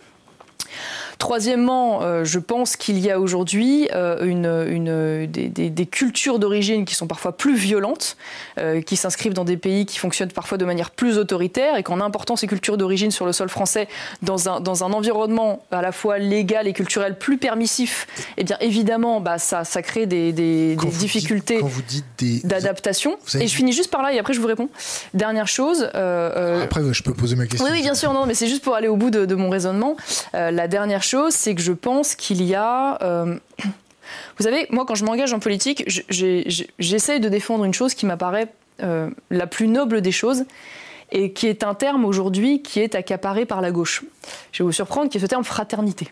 Troisièmement, 1.18 2.02
euh, 2.02 2.24
je 2.24 2.38
pense 2.38 2.76
qu'il 2.76 2.98
y 2.98 3.10
a 3.10 3.20
aujourd'hui 3.20 3.88
euh, 3.94 4.24
une, 4.24 5.26
des, 5.26 5.86
cultures 5.86 6.38
d'origine 6.38 6.84
qui 6.84 6.94
sont 6.94 7.06
parfois 7.06 7.36
plus 7.36 7.56
violentes, 7.56 8.16
euh, 8.58 8.80
qui 8.80 8.96
s'inscrivent 8.96 9.34
dans 9.34 9.44
des 9.44 9.56
pays 9.56 9.86
qui 9.86 9.98
fonctionnent 9.98 10.32
parfois 10.32 10.58
de 10.58 10.64
manière 10.64 10.90
plus 10.90 11.18
autoritaire, 11.18 11.76
et 11.76 11.82
qu'en 11.82 12.00
important 12.00 12.36
ces 12.36 12.46
cultures 12.46 12.76
d'origine 12.76 13.10
sur 13.10 13.26
le 13.26 13.32
sol 13.32 13.48
français 13.48 13.88
dans 14.22 14.48
un, 14.48 14.60
dans 14.60 14.84
un 14.84 14.92
environnement 14.92 15.62
à 15.70 15.82
la 15.82 15.92
fois 15.92 16.18
légal 16.18 16.66
et 16.66 16.72
culturel 16.72 17.16
plus 17.16 17.38
permissif, 17.38 18.06
eh 18.36 18.44
bien 18.44 18.56
évidemment, 18.60 19.20
bah, 19.20 19.38
ça, 19.38 19.64
ça 19.64 19.82
crée 19.82 20.06
des, 20.06 20.32
difficultés 20.98 21.60
d'adaptation. 22.44 23.16
Et 23.38 23.46
je 23.46 23.54
finis 23.54 23.72
juste 23.72 23.90
par 23.90 24.02
là, 24.02 24.12
et 24.12 24.18
après 24.18 24.32
je 24.32 24.40
vous 24.40 24.46
réponds. 24.46 24.68
Dernière 25.12 25.48
chose. 25.48 25.84
après, 25.84 26.80
je 26.92 27.02
peux 27.02 27.14
poser 27.14 27.36
ma 27.36 27.46
question. 27.46 27.64
Oui, 27.66 27.72
oui 27.72 27.82
bien 27.82 27.94
sûr, 27.94 28.12
non, 28.12 28.26
mais 28.26 28.34
c'est 28.34 28.48
juste 28.48 28.64
pour 28.64 28.74
aller 28.74 28.88
au 28.88 28.96
bout 28.96 29.10
de, 29.10 29.26
de 29.26 29.34
mon 29.34 29.50
raisonnement. 29.50 29.96
la 30.32 30.68
dernière 30.68 31.03
chose, 31.04 31.34
c'est 31.34 31.54
que 31.54 31.62
je 31.62 31.72
pense 31.72 32.14
qu'il 32.14 32.42
y 32.42 32.54
a... 32.54 32.98
Euh, 33.02 33.38
vous 34.36 34.42
savez, 34.42 34.66
moi, 34.70 34.84
quand 34.86 34.94
je 34.94 35.04
m'engage 35.04 35.32
en 35.32 35.38
politique, 35.38 35.84
j'essaye 36.08 37.20
de 37.20 37.28
défendre 37.28 37.64
une 37.64 37.74
chose 37.74 37.94
qui 37.94 38.06
m'apparaît 38.06 38.48
euh, 38.82 39.10
la 39.30 39.46
plus 39.46 39.68
noble 39.68 40.00
des 40.00 40.12
choses 40.12 40.44
et 41.12 41.32
qui 41.32 41.46
est 41.46 41.62
un 41.62 41.74
terme 41.74 42.04
aujourd'hui 42.04 42.62
qui 42.62 42.80
est 42.80 42.94
accaparé 42.94 43.46
par 43.46 43.60
la 43.60 43.70
gauche. 43.70 44.02
Je 44.52 44.62
vais 44.62 44.66
vous 44.66 44.72
surprendre, 44.72 45.10
qui 45.10 45.18
est 45.18 45.20
ce 45.20 45.26
terme 45.26 45.44
fraternité. 45.44 46.08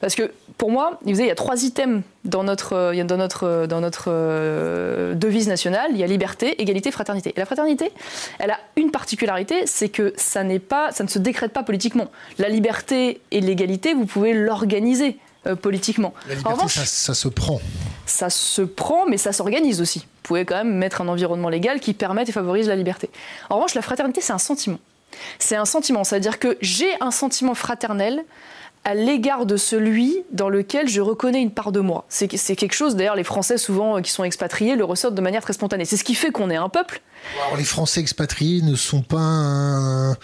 Parce 0.00 0.14
que 0.14 0.32
pour 0.58 0.70
moi, 0.70 0.98
il 1.04 1.16
y 1.16 1.30
a 1.30 1.34
trois 1.34 1.64
items 1.64 2.02
dans 2.24 2.44
notre, 2.44 2.74
euh, 2.74 3.04
dans 3.04 3.16
notre, 3.16 3.44
euh, 3.44 3.66
dans 3.66 3.80
notre 3.80 4.06
euh, 4.08 5.14
devise 5.14 5.48
nationale. 5.48 5.90
Il 5.92 5.98
y 5.98 6.04
a 6.04 6.06
liberté, 6.06 6.60
égalité, 6.60 6.90
fraternité. 6.90 7.32
Et 7.36 7.38
la 7.38 7.46
fraternité, 7.46 7.92
elle 8.38 8.50
a 8.50 8.58
une 8.76 8.90
particularité, 8.90 9.66
c'est 9.66 9.88
que 9.88 10.12
ça, 10.16 10.42
pas, 10.68 10.92
ça 10.92 11.04
ne 11.04 11.08
se 11.08 11.18
décrète 11.18 11.52
pas 11.52 11.62
politiquement. 11.62 12.10
La 12.38 12.48
liberté 12.48 13.20
et 13.30 13.40
l'égalité, 13.40 13.94
vous 13.94 14.06
pouvez 14.06 14.32
l'organiser 14.32 15.18
politiquement. 15.62 16.12
La 16.28 16.34
liberté, 16.34 16.68
ça, 16.68 17.14
se 17.14 17.28
prend. 17.28 17.60
Ça 18.04 18.30
se 18.30 18.62
prend, 18.62 19.06
mais 19.06 19.16
ça 19.16 19.32
s'organise 19.32 19.80
aussi. 19.80 20.00
Vous 20.00 20.22
pouvez 20.24 20.44
quand 20.44 20.56
même 20.56 20.74
mettre 20.74 21.02
un 21.02 21.08
environnement 21.08 21.48
légal 21.48 21.78
qui 21.78 21.94
permette 21.94 22.28
et 22.28 22.32
favorise 22.32 22.66
la 22.66 22.74
liberté. 22.74 23.10
En 23.48 23.56
revanche, 23.56 23.74
la 23.74 23.82
fraternité, 23.82 24.20
c'est 24.20 24.32
un 24.32 24.38
sentiment. 24.38 24.78
C'est 25.38 25.56
un 25.56 25.64
sentiment, 25.64 26.02
c'est-à-dire 26.02 26.40
que 26.40 26.58
j'ai 26.60 26.90
un 27.00 27.12
sentiment 27.12 27.54
fraternel 27.54 28.24
à 28.86 28.94
l'égard 28.94 29.46
de 29.46 29.56
celui 29.56 30.22
dans 30.30 30.48
lequel 30.48 30.88
je 30.88 31.00
reconnais 31.00 31.42
une 31.42 31.50
part 31.50 31.72
de 31.72 31.80
moi. 31.80 32.04
C'est 32.08 32.28
quelque 32.28 32.72
chose, 32.72 32.94
d'ailleurs, 32.94 33.16
les 33.16 33.24
Français, 33.24 33.58
souvent, 33.58 33.96
euh, 33.96 34.00
qui 34.00 34.12
sont 34.12 34.22
expatriés, 34.22 34.76
le 34.76 34.84
ressortent 34.84 35.16
de 35.16 35.20
manière 35.20 35.42
très 35.42 35.54
spontanée. 35.54 35.84
C'est 35.84 35.96
ce 35.96 36.04
qui 36.04 36.14
fait 36.14 36.30
qu'on 36.30 36.50
est 36.50 36.56
un 36.56 36.68
peuple. 36.68 37.02
Les 37.56 37.64
Français 37.64 38.00
expatriés 38.00 38.62
ne 38.62 38.76
sont 38.76 39.02
pas 39.02 39.18
un, 39.18 40.16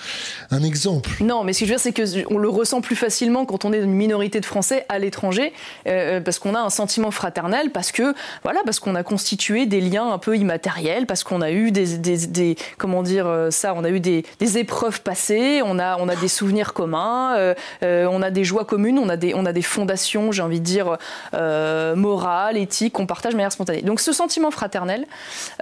exemple. 0.63 1.11
Non, 1.21 1.45
mais 1.45 1.53
ce 1.53 1.61
que 1.61 1.67
je 1.67 1.73
veux 1.73 1.79
dire, 1.79 2.07
c'est 2.07 2.27
qu'on 2.27 2.39
le 2.39 2.49
ressent 2.49 2.81
plus 2.81 2.97
facilement 2.97 3.45
quand 3.45 3.65
on 3.65 3.73
est 3.73 3.79
une 3.79 3.93
minorité 3.93 4.41
de 4.41 4.47
Français 4.47 4.87
à 4.89 4.99
l'étranger, 4.99 5.53
euh, 5.87 6.21
parce 6.21 6.39
qu'on 6.39 6.55
a 6.55 6.61
un 6.61 6.71
sentiment 6.71 7.11
fraternel, 7.11 7.71
parce 7.71 7.91
que 7.91 8.15
voilà, 8.43 8.61
parce 8.65 8.79
qu'on 8.79 8.95
a 8.95 9.03
constitué 9.03 9.67
des 9.67 9.81
liens 9.81 10.11
un 10.11 10.19
peu 10.19 10.37
immatériels, 10.37 11.07
parce 11.07 11.25
qu'on 11.25 11.41
a 11.41 11.51
eu 11.51 11.71
des, 11.71 11.99
des, 11.99 12.57
comment 12.79 13.03
dire 13.03 13.27
euh, 13.27 13.51
ça, 13.51 13.75
on 13.75 13.85
a 13.85 13.91
eu 13.91 14.01
des, 14.01 14.25
épreuves 14.41 15.03
passées, 15.03 15.63
on 15.65 15.79
a 15.79 15.97
on 15.99 16.09
a 16.09 16.17
des 16.17 16.29
souvenirs 16.29 16.75
communs, 16.75 17.55
on 17.83 18.23
a 18.23 18.31
des 18.31 18.45
joies 18.45 18.65
communes, 18.65 18.99
on 18.99 19.09
a 19.09 19.17
des, 19.17 19.35
on 19.35 19.47
a 19.47 19.53
des 19.53 19.63
fondations, 19.63 20.33
j'ai 20.33 20.43
envie 20.43 20.61
de 20.61 20.65
dire, 20.65 20.99
euh, 21.35 21.97
morales, 21.97 22.57
éthiques, 22.57 22.93
qu'on 22.95 23.07
partage 23.07 23.33
de 23.33 23.37
manière 23.37 23.53
spontanée. 23.53 23.83
Donc 23.83 24.01
ce 24.01 24.13
sentiment 24.13 24.51
fraternel, 24.51 25.07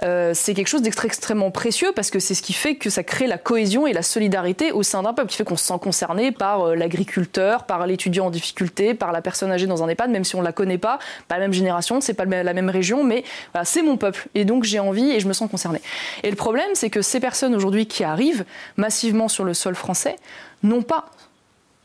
euh, 0.03 0.31
c'est 0.33 0.53
quelque 0.53 0.67
chose 0.67 0.81
d'extrêmement 0.81 1.20
précieux 1.51 1.91
parce 1.95 2.09
que 2.11 2.19
c'est 2.19 2.33
ce 2.33 2.41
qui 2.41 2.53
fait 2.53 2.75
que 2.75 2.89
ça 2.89 3.03
crée 3.03 3.27
la 3.27 3.37
cohésion 3.37 3.87
et 3.87 3.93
la 3.93 4.01
solidarité 4.01 4.71
au 4.71 4.83
sein 4.83 5.03
d'un 5.03 5.13
peuple, 5.13 5.29
qui 5.29 5.37
fait 5.37 5.43
qu'on 5.43 5.57
se 5.57 5.65
sent 5.65 5.79
concerné 5.81 6.31
par 6.31 6.67
euh, 6.67 6.75
l'agriculteur, 6.75 7.65
par 7.65 7.85
l'étudiant 7.87 8.27
en 8.27 8.29
difficulté, 8.29 8.93
par 8.93 9.11
la 9.11 9.21
personne 9.21 9.51
âgée 9.51 9.67
dans 9.67 9.83
un 9.83 9.87
EHPAD, 9.87 10.11
même 10.11 10.23
si 10.23 10.35
on 10.35 10.41
la 10.41 10.51
connaît 10.51 10.77
pas, 10.77 10.99
pas 11.27 11.35
la 11.35 11.41
même 11.41 11.53
génération, 11.53 12.01
c'est 12.01 12.13
pas 12.13 12.25
la 12.25 12.53
même 12.53 12.69
région, 12.69 13.03
mais 13.03 13.23
c'est 13.63 13.81
mon 13.81 13.97
peuple. 13.97 14.27
Et 14.35 14.45
donc 14.45 14.63
j'ai 14.63 14.79
envie 14.79 15.11
et 15.11 15.19
je 15.19 15.27
me 15.27 15.33
sens 15.33 15.49
concerné. 15.49 15.81
Et 16.23 16.29
le 16.29 16.35
problème, 16.35 16.69
c'est 16.73 16.89
que 16.89 17.01
ces 17.01 17.19
personnes 17.19 17.55
aujourd'hui 17.55 17.85
qui 17.85 18.03
arrivent 18.03 18.45
massivement 18.77 19.27
sur 19.27 19.43
le 19.43 19.53
sol 19.53 19.75
français 19.75 20.15
n'ont 20.63 20.83
pas 20.83 21.05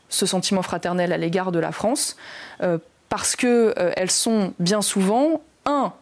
ce 0.09 0.25
sentiment 0.25 0.61
fraternel 0.61 1.11
à 1.11 1.17
l'égard 1.17 1.51
de 1.51 1.59
la 1.59 1.71
France, 1.71 2.15
euh, 2.61 2.77
parce 3.09 3.35
qu'elles 3.35 3.73
euh, 3.77 4.07
sont 4.07 4.53
bien 4.59 4.81
souvent, 4.81 5.41
un, 5.65 5.93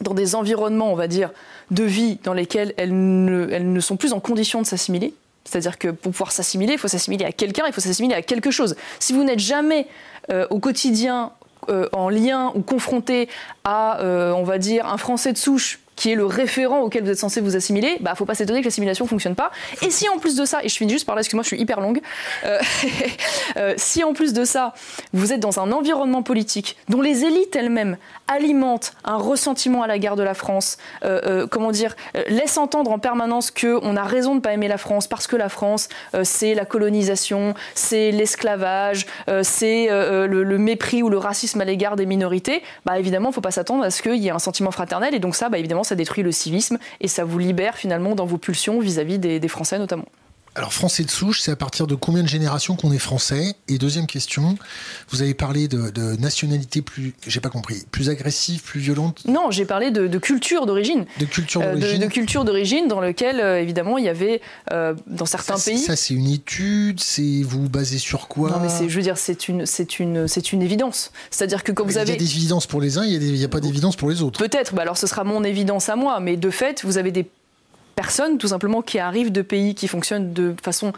dans 0.00 0.14
des 0.14 0.34
environnements, 0.34 0.92
on 0.92 0.96
va 0.96 1.08
dire, 1.08 1.30
de 1.70 1.84
vie 1.84 2.18
dans 2.24 2.32
lesquels 2.32 2.74
elles 2.76 2.92
ne, 2.92 3.48
elles 3.50 3.72
ne 3.72 3.80
sont 3.80 3.96
plus 3.96 4.12
en 4.12 4.20
condition 4.20 4.62
de 4.62 4.66
s'assimiler. 4.66 5.14
C'est-à-dire 5.44 5.78
que 5.78 5.88
pour 5.88 6.12
pouvoir 6.12 6.32
s'assimiler, 6.32 6.74
il 6.74 6.78
faut 6.78 6.88
s'assimiler 6.88 7.24
à 7.24 7.32
quelqu'un, 7.32 7.64
il 7.66 7.72
faut 7.72 7.80
s'assimiler 7.80 8.14
à 8.14 8.22
quelque 8.22 8.50
chose. 8.50 8.76
Si 8.98 9.12
vous 9.12 9.24
n'êtes 9.24 9.38
jamais 9.38 9.86
euh, 10.30 10.46
au 10.50 10.58
quotidien 10.58 11.32
en 11.92 12.08
lien 12.08 12.50
ou 12.54 12.62
confronté 12.62 13.28
à, 13.62 13.98
on 14.02 14.42
va 14.42 14.56
dire, 14.56 14.86
un 14.86 14.96
Français 14.96 15.34
de 15.34 15.36
souche 15.36 15.80
qui 15.98 16.12
est 16.12 16.14
le 16.14 16.26
référent 16.26 16.78
auquel 16.78 17.02
vous 17.02 17.10
êtes 17.10 17.18
censé 17.18 17.40
vous 17.40 17.56
assimiler, 17.56 17.96
bah 18.00 18.14
faut 18.14 18.24
pas 18.24 18.36
s'étonner 18.36 18.60
que 18.60 18.66
l'assimilation 18.66 19.04
fonctionne 19.06 19.34
pas. 19.34 19.50
Et 19.82 19.90
si 19.90 20.08
en 20.08 20.18
plus 20.18 20.36
de 20.36 20.44
ça, 20.44 20.60
et 20.62 20.68
je 20.68 20.76
finis 20.76 20.92
juste 20.92 21.06
par 21.06 21.16
là, 21.16 21.22
excuse-moi, 21.22 21.42
je 21.42 21.48
suis 21.48 21.60
hyper 21.60 21.80
longue, 21.80 22.00
euh, 22.44 22.60
euh, 23.56 23.74
si 23.76 24.04
en 24.04 24.12
plus 24.12 24.32
de 24.32 24.44
ça, 24.44 24.74
vous 25.12 25.32
êtes 25.32 25.40
dans 25.40 25.58
un 25.58 25.72
environnement 25.72 26.22
politique 26.22 26.76
dont 26.88 27.00
les 27.00 27.24
élites 27.24 27.56
elles-mêmes 27.56 27.96
alimentent 28.28 28.92
un 29.04 29.16
ressentiment 29.16 29.82
à 29.82 29.98
guerre 29.98 30.14
de 30.14 30.22
la 30.22 30.34
France, 30.34 30.78
euh, 31.04 31.48
comment 31.48 31.72
dire, 31.72 31.96
laissent 32.28 32.58
entendre 32.58 32.92
en 32.92 33.00
permanence 33.00 33.50
qu'on 33.50 33.96
a 33.96 34.04
raison 34.04 34.32
de 34.32 34.36
ne 34.36 34.40
pas 34.40 34.52
aimer 34.52 34.68
la 34.68 34.78
France 34.78 35.08
parce 35.08 35.26
que 35.26 35.34
la 35.34 35.48
France, 35.48 35.88
c'est 36.22 36.54
la 36.54 36.64
colonisation, 36.64 37.54
c'est 37.74 38.12
l'esclavage, 38.12 39.06
c'est 39.42 39.88
le, 39.88 40.58
mépris 40.58 41.02
ou 41.02 41.08
le 41.08 41.18
racisme 41.18 41.60
à 41.60 41.64
l'égard 41.64 41.96
des 41.96 42.06
minorités, 42.06 42.62
bah 42.84 42.98
évidemment, 42.98 43.32
faut 43.32 43.40
pas 43.40 43.50
s'attendre 43.50 43.82
à 43.82 43.90
ce 43.90 44.02
qu'il 44.02 44.16
y 44.16 44.28
ait 44.28 44.30
un 44.30 44.38
sentiment 44.38 44.70
fraternel. 44.70 45.14
Et 45.14 45.18
donc 45.18 45.34
ça, 45.34 45.48
bah 45.48 45.58
évidemment, 45.58 45.84
ça 45.88 45.94
détruit 45.94 46.22
le 46.22 46.32
civisme 46.32 46.78
et 47.00 47.08
ça 47.08 47.24
vous 47.24 47.38
libère 47.38 47.76
finalement 47.76 48.14
dans 48.14 48.26
vos 48.26 48.38
pulsions 48.38 48.80
vis-à-vis 48.80 49.18
des, 49.18 49.48
Français 49.48 49.78
notamment. 49.78 50.04
Alors 50.58 50.72
français 50.72 51.04
de 51.04 51.10
souche, 51.10 51.40
c'est 51.40 51.52
à 51.52 51.56
partir 51.56 51.86
de 51.86 51.94
combien 51.94 52.24
de 52.24 52.28
générations 52.28 52.74
qu'on 52.74 52.90
est 52.90 52.98
français? 52.98 53.54
Et 53.68 53.78
deuxième 53.78 54.08
question, 54.08 54.58
vous 55.08 55.22
avez 55.22 55.32
parlé 55.32 55.68
de, 55.68 56.16
nationalité 56.16 56.82
plus, 56.82 57.14
j'ai 57.28 57.38
pas 57.38 57.48
compris, 57.48 57.84
plus 57.92 58.10
agressive, 58.10 58.60
plus 58.64 58.80
violente? 58.80 59.22
Non, 59.28 59.52
j'ai 59.52 59.64
parlé 59.64 59.92
de, 59.92 60.18
culture 60.18 60.66
d'origine. 60.66 61.06
De 61.20 61.26
culture 61.26 61.62
euh, 61.62 61.76
d'origine. 61.76 62.00
de, 62.00 62.06
culture 62.06 62.44
d'origine 62.44 62.88
dans 62.88 63.00
lequel 63.00 63.38
euh, 63.38 63.62
évidemment 63.62 63.98
il 63.98 64.04
y 64.04 64.08
avait 64.08 64.40
euh, 64.72 64.94
dans 65.06 65.26
certains 65.26 65.54
pays. 65.54 65.78
Ça 65.78 65.94
c'est 65.94 66.14
une 66.14 66.26
étude, 66.26 66.98
c'est 66.98 67.42
vous 67.44 67.68
basez 67.68 67.98
sur 67.98 68.26
quoi? 68.26 68.50
Non 68.50 68.58
mais 68.60 68.68
c'est, 68.68 68.88
je 68.88 68.96
veux 68.96 69.02
dire, 69.02 69.16
c'est 69.16 69.46
une, 69.46 69.64
c'est 69.64 70.00
une, 70.00 70.26
c'est 70.26 70.52
une 70.52 70.62
évidence. 70.62 71.12
C'est-à-dire 71.30 71.62
que 71.62 71.70
quand 71.70 71.84
vous 71.84 71.98
avez. 71.98 72.10
Il 72.10 72.14
y 72.14 72.16
a 72.16 72.26
des 72.26 72.36
évidences 72.36 72.66
pour 72.66 72.80
les 72.80 72.98
uns, 72.98 73.04
il 73.04 73.16
n'y 73.20 73.42
a, 73.42 73.46
a, 73.46 73.48
pas 73.48 73.60
d'évidence 73.60 73.94
pour 73.94 74.10
les 74.10 74.22
autres. 74.22 74.40
Peut-être, 74.40 74.74
bah 74.74 74.82
alors 74.82 74.98
ce 74.98 75.06
sera 75.06 75.22
mon 75.22 75.44
évidence 75.44 75.88
à 75.88 75.94
moi, 75.94 76.18
mais 76.18 76.36
de 76.36 76.50
fait, 76.50 76.84
vous 76.84 76.98
avez 76.98 77.12
des 77.12 77.30
personnes, 77.98 78.38
tout 78.38 78.46
simplement, 78.46 78.80
qui 78.80 79.00
arrivent 79.00 79.32
de 79.32 79.42
pays 79.42 79.74
qui 79.74 79.88
fonctionnent 79.88 80.32
de 80.32 80.54
façon 80.62 80.92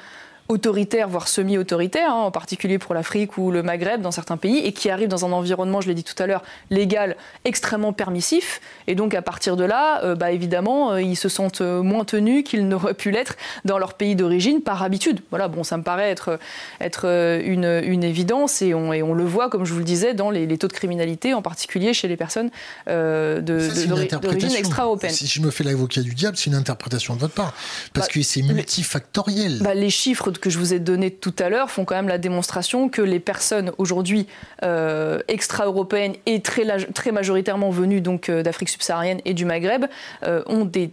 autoritaire, 0.50 1.08
voire 1.08 1.28
semi-autoritaire, 1.28 2.10
hein, 2.10 2.22
en 2.22 2.30
particulier 2.32 2.78
pour 2.78 2.92
l'Afrique 2.92 3.38
ou 3.38 3.52
le 3.52 3.62
Maghreb 3.62 4.02
dans 4.02 4.10
certains 4.10 4.36
pays, 4.36 4.58
et 4.58 4.72
qui 4.72 4.90
arrivent 4.90 5.08
dans 5.08 5.24
un 5.24 5.30
environnement, 5.30 5.80
je 5.80 5.86
l'ai 5.86 5.94
dit 5.94 6.02
tout 6.02 6.20
à 6.20 6.26
l'heure, 6.26 6.42
légal, 6.70 7.16
extrêmement 7.44 7.92
permissif. 7.92 8.60
Et 8.88 8.96
donc 8.96 9.14
à 9.14 9.22
partir 9.22 9.56
de 9.56 9.62
là, 9.62 10.04
euh, 10.04 10.16
bah, 10.16 10.32
évidemment, 10.32 10.92
euh, 10.92 11.02
ils 11.02 11.14
se 11.16 11.28
sentent 11.28 11.60
euh, 11.60 11.82
moins 11.82 12.04
tenus 12.04 12.42
qu'ils 12.42 12.66
n'auraient 12.66 12.94
pu 12.94 13.12
l'être 13.12 13.36
dans 13.64 13.78
leur 13.78 13.94
pays 13.94 14.16
d'origine 14.16 14.60
par 14.60 14.82
habitude. 14.82 15.20
Voilà, 15.30 15.46
bon, 15.46 15.62
ça 15.62 15.76
me 15.76 15.84
paraît 15.84 16.10
être, 16.10 16.40
être 16.80 17.06
une, 17.44 17.80
une 17.84 18.02
évidence, 18.02 18.60
et 18.60 18.74
on, 18.74 18.92
et 18.92 19.04
on, 19.04 19.14
le 19.14 19.24
voit, 19.24 19.50
comme 19.50 19.64
je 19.64 19.72
vous 19.72 19.78
le 19.78 19.84
disais, 19.84 20.14
dans 20.14 20.30
les, 20.30 20.58
taux 20.58 20.66
de 20.66 20.72
criminalité, 20.72 21.32
en 21.32 21.42
particulier 21.42 21.94
chez 21.94 22.08
les 22.08 22.16
personnes 22.16 22.50
d'origine 22.88 24.56
extra-européenne. 24.56 25.12
Si 25.12 25.28
je 25.28 25.40
me 25.40 25.52
fais 25.52 25.62
l'avocat 25.62 26.02
du 26.02 26.14
diable, 26.14 26.36
c'est 26.36 26.50
une 26.50 26.56
interprétation 26.56 27.14
de 27.14 27.20
votre 27.20 27.34
part, 27.34 27.54
parce 27.92 28.08
bah, 28.08 28.12
que 28.12 28.22
c'est 28.22 28.42
multifactoriel. 28.42 29.60
Bah, 29.62 29.74
les 29.74 29.90
chiffres 29.90 30.32
que 30.40 30.50
je 30.50 30.58
vous 30.58 30.74
ai 30.74 30.78
donné 30.78 31.10
tout 31.10 31.34
à 31.38 31.48
l'heure 31.48 31.70
font 31.70 31.84
quand 31.84 31.94
même 31.94 32.08
la 32.08 32.18
démonstration 32.18 32.88
que 32.88 33.02
les 33.02 33.20
personnes 33.20 33.72
aujourd'hui 33.78 34.26
euh, 34.64 35.20
extra-européennes 35.28 36.14
et 36.26 36.40
très, 36.40 37.12
majoritairement 37.12 37.70
venues 37.70 38.00
donc 38.00 38.28
euh, 38.28 38.42
d'Afrique 38.42 38.68
subsaharienne 38.68 39.20
et 39.24 39.34
du 39.34 39.44
Maghreb 39.44 39.86
euh, 40.24 40.42
ont 40.46 40.64
des, 40.64 40.88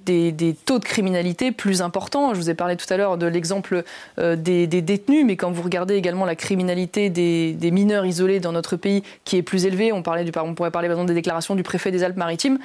taux 0.65 0.79
de 0.79 0.85
criminalité 0.85 1.51
plus 1.51 1.81
importants. 1.81 2.33
Je 2.33 2.39
vous 2.39 2.49
ai 2.49 2.53
parlé 2.53 2.75
tout 2.75 2.91
à 2.91 2.97
l'heure 2.97 3.17
de 3.17 3.25
l'exemple 3.25 3.83
des, 4.17 4.67
des, 4.67 4.81
détenus, 4.81 5.25
mais 5.25 5.35
quand 5.35 5.51
vous 5.51 5.61
regardez 5.61 5.95
également 5.95 6.25
la 6.25 6.35
criminalité 6.35 7.09
des, 7.09 7.71
mineurs 7.71 8.05
isolés 8.05 8.39
dans 8.39 8.51
notre 8.51 8.75
pays 8.75 9.03
qui 9.23 9.37
est 9.37 9.41
plus 9.41 9.65
élevée, 9.65 9.91
on, 9.91 10.01
parlait 10.01 10.25
on 10.37 10.53
pourrait 10.55 10.71
parler 10.71 10.87
par 10.87 10.97
exemple 10.97 11.09
des 11.09 11.15
déclarations 11.15 11.55
du 11.55 11.63
préfet 11.63 11.91
des 11.91 12.03
Alpes-Maritimes 12.03 12.59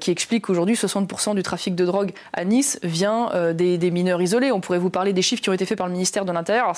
qui 0.00 0.10
explique 0.10 0.46
qu'aujourd'hui 0.46 0.74
60% 0.74 1.34
du 1.34 1.42
trafic 1.42 1.74
de 1.74 1.84
drogue 1.84 2.12
à 2.32 2.44
Nice 2.44 2.78
vient 2.82 3.30
des 3.54 3.90
mineurs 3.90 4.20
isolés. 4.20 4.52
On 4.52 4.60
pourrait 4.60 4.78
vous 4.78 4.90
parler 4.90 5.12
des 5.12 5.22
chiffres 5.22 5.42
qui 5.42 5.50
ont 5.50 5.54
été 5.54 5.66
faits 5.66 5.78
par 5.78 5.86
le 5.86 5.92
ministère 5.92 6.17
de 6.24 6.32
l'Intérieur. 6.32 6.72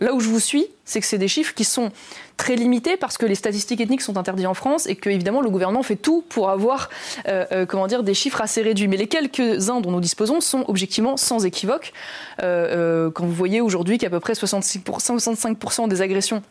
Là 0.00 0.14
où 0.14 0.20
je 0.20 0.28
vous 0.28 0.40
suis, 0.40 0.66
c'est 0.84 1.00
que 1.00 1.06
c'est 1.06 1.18
des 1.18 1.28
chiffres 1.28 1.54
qui 1.54 1.64
sont 1.64 1.90
très 2.36 2.56
limités 2.56 2.96
parce 2.96 3.18
que 3.18 3.26
les 3.26 3.34
statistiques 3.34 3.80
ethniques 3.80 4.00
sont 4.00 4.16
interdites 4.16 4.46
en 4.46 4.54
France 4.54 4.86
et 4.86 4.96
que 4.96 5.10
évidemment 5.10 5.42
le 5.42 5.50
gouvernement 5.50 5.82
fait 5.82 5.96
tout 5.96 6.24
pour 6.28 6.50
avoir 6.50 6.90
euh, 7.28 7.44
euh, 7.52 8.02
des 8.02 8.14
chiffres 8.14 8.40
assez 8.40 8.62
réduits. 8.62 8.88
Mais 8.88 8.96
les 8.96 9.06
quelques-uns 9.06 9.80
dont 9.80 9.90
nous 9.90 10.00
disposons 10.00 10.40
sont 10.40 10.64
objectivement 10.66 11.16
sans 11.16 11.44
équivoque. 11.44 11.92
Euh, 12.42 13.10
quand 13.10 13.24
vous 13.24 13.32
voyez 13.32 13.60
aujourd'hui 13.60 13.98
qu'à 13.98 14.10
peu 14.10 14.20
près 14.20 14.32
66%, 14.32 14.82
65% 15.18 15.88
des 15.88 16.02
agressions 16.02 16.42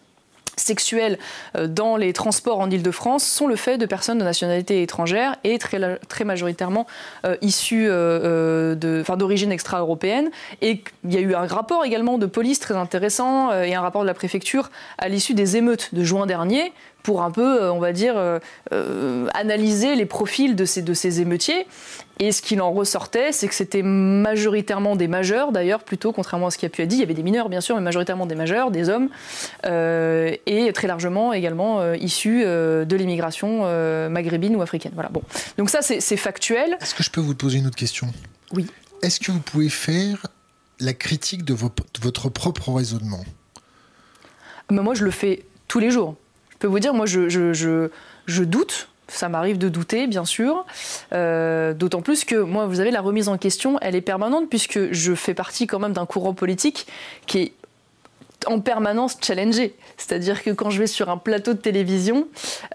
sexuels 0.57 1.17
euh, 1.55 1.67
dans 1.67 1.97
les 1.97 2.13
transports 2.13 2.59
en 2.59 2.69
Ile-de-France 2.69 3.23
sont 3.23 3.47
le 3.47 3.55
fait 3.55 3.77
de 3.77 3.85
personnes 3.85 4.17
de 4.17 4.23
nationalité 4.23 4.81
étrangère 4.81 5.35
et 5.43 5.57
très, 5.57 6.23
majoritairement 6.25 6.87
euh, 7.25 7.35
issues 7.41 7.87
euh, 7.89 8.75
d'origine 8.75 9.51
extra-européenne. 9.51 10.29
Et 10.61 10.83
il 11.03 11.13
y 11.13 11.17
a 11.17 11.21
eu 11.21 11.33
un 11.33 11.47
rapport 11.47 11.85
également 11.85 12.17
de 12.17 12.25
police 12.25 12.59
très 12.59 12.75
intéressant 12.75 13.51
et 13.53 13.75
un 13.75 13.81
rapport 13.81 14.01
de 14.01 14.07
la 14.07 14.13
préfecture 14.13 14.69
à 14.97 15.09
l'issue 15.09 15.33
des 15.33 15.57
émeutes 15.57 15.93
de 15.93 16.03
juin 16.03 16.25
dernier 16.25 16.71
pour 17.03 17.21
un 17.21 17.31
peu, 17.31 17.69
on 17.69 17.79
va 17.79 17.91
dire, 17.93 18.15
analyser 19.33 19.95
les 19.95 20.05
profils 20.05 20.55
de 20.55 20.65
ces, 20.65 20.81
de 20.81 20.93
ces 20.93 21.21
émeutiers. 21.21 21.65
Et 22.21 22.31
ce 22.31 22.43
qu'il 22.43 22.61
en 22.61 22.71
ressortait, 22.71 23.31
c'est 23.31 23.47
que 23.47 23.55
c'était 23.55 23.81
majoritairement 23.81 24.95
des 24.95 25.07
majeurs, 25.07 25.51
d'ailleurs, 25.51 25.83
plutôt, 25.83 26.13
contrairement 26.13 26.47
à 26.47 26.51
ce 26.51 26.59
qui 26.59 26.67
a 26.67 26.69
pu 26.69 26.83
être 26.83 26.87
dit. 26.87 26.97
Il 26.97 26.99
y 26.99 27.03
avait 27.03 27.15
des 27.15 27.23
mineurs, 27.23 27.49
bien 27.49 27.61
sûr, 27.61 27.75
mais 27.75 27.81
majoritairement 27.81 28.27
des 28.27 28.35
majeurs, 28.35 28.69
des 28.69 28.89
hommes, 28.89 29.09
euh, 29.65 30.35
et 30.45 30.71
très 30.71 30.87
largement 30.87 31.33
également 31.33 31.81
euh, 31.81 31.97
issus 31.97 32.43
euh, 32.45 32.85
de 32.85 32.95
l'immigration 32.95 33.61
maghrébine 34.11 34.55
ou 34.55 34.61
africaine. 34.61 34.91
Voilà. 34.93 35.09
Bon. 35.09 35.23
Donc 35.57 35.71
ça, 35.71 35.81
c'est 35.81 36.17
factuel. 36.17 36.77
Est-ce 36.79 36.93
que 36.93 37.01
je 37.01 37.09
peux 37.09 37.21
vous 37.21 37.33
poser 37.33 37.57
une 37.57 37.65
autre 37.65 37.75
question? 37.75 38.07
Oui. 38.53 38.67
Est-ce 39.01 39.19
que 39.19 39.31
vous 39.31 39.39
pouvez 39.39 39.69
faire 39.69 40.27
la 40.79 40.93
critique 40.93 41.43
de, 41.43 41.55
votre 41.55 42.29
propre 42.29 42.71
raisonnement? 42.71 43.25
Mais 44.69 44.83
Moi, 44.83 44.93
je 44.93 45.05
le 45.05 45.11
fais 45.11 45.43
tous 45.67 45.79
les 45.79 45.89
jours. 45.89 46.17
Je 46.62 46.67
peux 46.67 46.71
vous 46.71 46.80
dire, 46.80 46.93
moi, 46.93 47.08
je, 47.08 47.28
je, 47.28 47.54
je, 47.54 47.89
je 48.28 48.43
doute 48.43 48.88
ça 49.08 49.30
m'arrive 49.30 49.58
de 49.58 49.67
douter, 49.67 50.06
bien 50.06 50.26
sûr. 50.26 50.63
Euh, 51.12 51.74
d'autant 51.74 52.02
plus 52.02 52.24
que 52.24 52.36
moi, 52.36 52.67
vous 52.67 52.80
avez 52.80 52.91
la 52.91 53.02
remise 53.02 53.28
en 53.30 53.38
question, 53.38 53.80
elle 53.82 53.95
est 53.95 54.02
permanente 54.02 54.47
puisque 54.47 54.93
je 54.93 55.15
fais 55.15 55.34
partie 55.34 55.67
quand 55.67 55.80
même 55.80 55.91
d'un 55.91 56.06
courant 56.06 56.34
politique 56.34 56.88
qui 57.26 57.39
est 57.39 57.52
en 58.45 58.60
permanence 58.60 59.17
challengé. 59.19 59.76
C'est-à-dire 59.97 60.43
que 60.43 60.52
quand 60.52 60.69
je 60.69 60.80
vais 60.80 60.88
sur 60.88 61.10
un 61.10 61.17
plateau 61.17 61.54
de 61.54 61.58
télévision, 61.58 62.28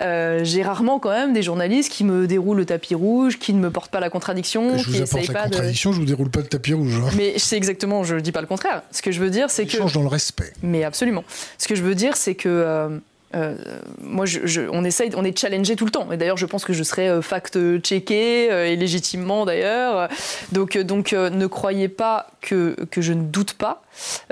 euh, 0.03 0.41
j'ai 0.43 0.63
rarement 0.63 0.99
quand 0.99 1.11
même 1.11 1.33
des 1.33 1.43
journalistes 1.43 1.91
qui 1.91 2.05
me 2.05 2.27
déroulent 2.27 2.59
le 2.59 2.67
tapis 2.67 2.95
rouge, 2.95 3.39
qui 3.39 3.55
ne 3.55 3.61
me 3.61 3.71
portent 3.71 3.91
pas 3.91 4.01
la 4.01 4.11
contradiction. 4.11 4.77
Je 4.77 4.91
vous 4.91 5.03
apporte 5.03 5.29
la 5.29 5.43
contradiction, 5.45 5.93
je 5.93 6.01
vous 6.01 6.07
déroule 6.07 6.31
pas 6.31 6.41
le 6.41 6.49
tapis 6.49 6.75
rouge. 6.75 7.01
Hein. 7.03 7.11
Mais 7.17 7.39
c'est 7.39 7.57
exactement, 7.57 8.05
je 8.05 8.17
ne 8.17 8.21
dis 8.21 8.33
pas 8.33 8.41
le 8.43 8.47
contraire. 8.49 8.83
Ce 8.91 9.01
que 9.01 9.11
je 9.11 9.21
veux 9.21 9.31
dire, 9.31 9.49
c'est 9.49 9.65
que... 9.65 9.79
change 9.79 9.95
dans 9.95 10.03
le 10.03 10.09
respect. 10.09 10.53
Mais 10.63 10.85
absolument. 10.85 11.25
Ce 11.57 11.67
que 11.67 11.77
je 11.77 11.83
veux 11.83 11.95
dire, 11.95 12.17
c'est 12.17 12.35
que... 12.35 12.49
Euh, 12.49 12.99
euh, 13.35 13.57
moi, 14.01 14.25
on 14.73 14.85
essaye, 14.85 15.11
on 15.17 15.25
est 15.25 15.39
challengé 15.39 15.77
tout 15.77 15.85
le 15.85 15.91
temps. 15.91 16.11
Et 16.13 16.17
d'ailleurs, 16.17 16.37
je 16.37 16.47
pense 16.47 16.65
que 16.65 16.73
je 16.73 16.83
serai 16.83 17.09
euh, 17.09 17.23
fact-checké 17.23 18.51
euh, 18.51 18.67
et 18.67 18.77
légitimement 18.77 19.45
d'ailleurs. 19.45 20.09
Donc, 20.53 20.79
donc 20.79 21.13
ne 21.13 21.47
croyez 21.47 21.89
pas 21.89 22.29
que, 22.41 22.77
que 22.91 23.01
je 23.01 23.13
ne 23.13 23.23
doute 23.23 23.55
pas. 23.55 23.83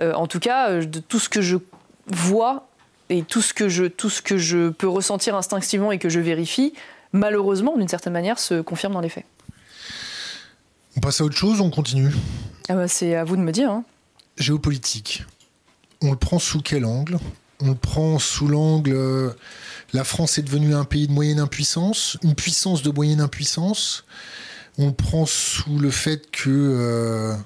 en 0.00 0.26
tout 0.26 0.40
cas, 0.40 0.80
de 0.80 1.00
tout 1.00 1.18
ce 1.18 1.28
que 1.28 1.42
je 1.42 1.57
vois 2.07 2.68
et 3.11 3.22
tout 3.22 3.42
ce 3.42 3.52
que 3.52 3.68
je, 3.68 3.85
tout 3.85 4.11
ce 4.11 4.22
que 4.22 4.38
je 4.38 4.70
peux 4.70 4.88
ressentir 4.88 5.35
instinctivement 5.35 5.92
et 5.92 5.98
que 5.98 6.09
je 6.09 6.20
vérifie, 6.20 6.72
malheureusement, 7.12 7.76
d'une 7.76 7.88
certaine 7.88 8.12
manière, 8.12 8.38
se 8.38 8.61
confirme 8.61 8.94
dans 8.94 9.00
les 9.00 9.09
faits. 9.09 9.24
On 10.96 11.00
passe 11.00 11.20
à 11.20 11.24
autre 11.24 11.37
chose, 11.37 11.61
on 11.61 11.70
continue? 11.70 12.11
Ah 12.68 12.74
bah, 12.74 12.88
c'est 12.88 13.16
à 13.16 13.24
vous 13.24 13.37
de 13.37 13.42
me 13.42 13.52
dire. 13.52 13.70
Hein. 13.70 13.85
Géopolitique. 14.38 15.24
On 16.00 16.11
le 16.11 16.16
prend 16.16 16.38
sous 16.38 16.61
quel 16.61 16.85
angle? 16.85 17.18
On 17.61 17.69
le 17.69 17.75
prend 17.75 18.19
sous 18.19 18.49
l'angle 18.49 18.93
euh, 18.95 19.31
la 19.95 20.03
France 20.03 20.38
est 20.38 20.43
devenue 20.43 20.75
un 20.75 20.85
pays 20.85 21.07
de 21.07 21.12
moyenne 21.12 21.38
impuissance, 21.38 22.19
une 22.25 22.35
puissance 22.35 22.83
de 22.83 22.90
moyenne 22.90 23.21
impuissance. 23.21 24.05
On 24.77 24.87
le 24.87 24.93
prend 24.93 25.25
sous 25.25 25.79
le 25.79 25.93
fait 25.93 26.33
que 26.33 26.51
euh, 26.51 27.37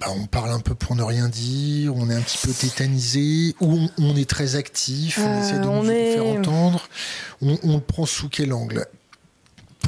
bah, 0.00 0.06
on 0.10 0.26
parle 0.26 0.50
un 0.50 0.60
peu 0.60 0.76
pour 0.76 0.94
ne 0.94 1.02
rien 1.02 1.28
dire, 1.28 1.96
on 1.96 2.08
est 2.10 2.14
un 2.14 2.20
petit 2.20 2.38
peu 2.46 2.52
tétanisé, 2.52 3.56
ou 3.60 3.88
on, 3.98 4.16
est 4.16 4.30
très 4.30 4.54
actif, 4.54 5.18
on 5.18 5.42
essaie 5.42 5.58
de 5.58 5.66
euh, 5.66 5.82
nous 5.82 6.22
faire 6.22 6.26
entendre. 6.26 6.88
On, 7.42 7.74
le 7.74 7.80
prend 7.80 8.06
sous 8.06 8.28
quel 8.28 8.52
angle? 8.52 8.86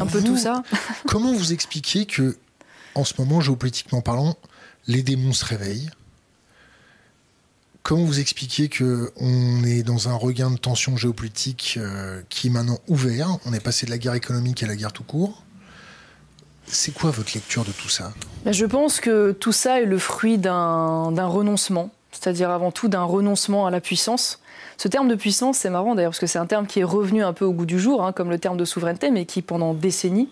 Un 0.00 0.06
peu 0.06 0.20
tout 0.20 0.36
ça. 0.36 0.64
comment 1.06 1.32
vous 1.32 1.52
expliquez 1.52 2.04
que, 2.06 2.36
en 2.96 3.04
ce 3.04 3.14
moment, 3.18 3.40
géopolitiquement 3.40 4.00
parlant, 4.00 4.36
les 4.88 5.04
démons 5.04 5.32
se 5.32 5.44
réveillent? 5.44 5.90
Comment 7.82 8.04
vous 8.04 8.20
expliquez 8.20 8.68
qu'on 8.68 9.64
est 9.64 9.82
dans 9.82 10.08
un 10.08 10.14
regain 10.14 10.50
de 10.50 10.58
tension 10.58 10.96
géopolitique 10.96 11.78
euh, 11.78 12.20
qui 12.28 12.48
est 12.48 12.50
maintenant 12.50 12.78
ouvert 12.88 13.38
On 13.46 13.52
est 13.52 13.60
passé 13.60 13.86
de 13.86 13.90
la 13.90 13.98
guerre 13.98 14.14
économique 14.14 14.62
à 14.62 14.66
la 14.66 14.76
guerre 14.76 14.92
tout 14.92 15.04
court? 15.04 15.42
C'est 16.66 16.92
quoi 16.92 17.10
votre 17.10 17.32
lecture 17.34 17.64
de 17.64 17.72
tout 17.72 17.88
ça? 17.88 18.12
Ben, 18.44 18.52
Je 18.52 18.66
pense 18.66 19.00
que 19.00 19.32
tout 19.32 19.52
ça 19.52 19.80
est 19.80 19.86
le 19.86 19.98
fruit 19.98 20.36
d'un 20.36 21.26
renoncement, 21.26 21.90
c'est-à-dire 22.12 22.50
avant 22.50 22.72
tout 22.72 22.88
d'un 22.88 23.04
renoncement 23.04 23.66
à 23.66 23.70
la 23.70 23.80
puissance. 23.80 24.40
Ce 24.76 24.86
terme 24.86 25.08
de 25.08 25.14
puissance, 25.14 25.58
c'est 25.58 25.70
marrant 25.70 25.94
d'ailleurs, 25.94 26.10
parce 26.10 26.20
que 26.20 26.26
c'est 26.26 26.38
un 26.38 26.46
terme 26.46 26.66
qui 26.66 26.80
est 26.80 26.84
revenu 26.84 27.24
un 27.24 27.32
peu 27.32 27.44
au 27.44 27.52
goût 27.52 27.66
du 27.66 27.80
jour, 27.80 28.04
hein, 28.04 28.12
comme 28.12 28.28
le 28.28 28.38
terme 28.38 28.58
de 28.58 28.64
souveraineté, 28.64 29.10
mais 29.10 29.24
qui 29.24 29.40
pendant 29.40 29.72
décennies 29.72 30.28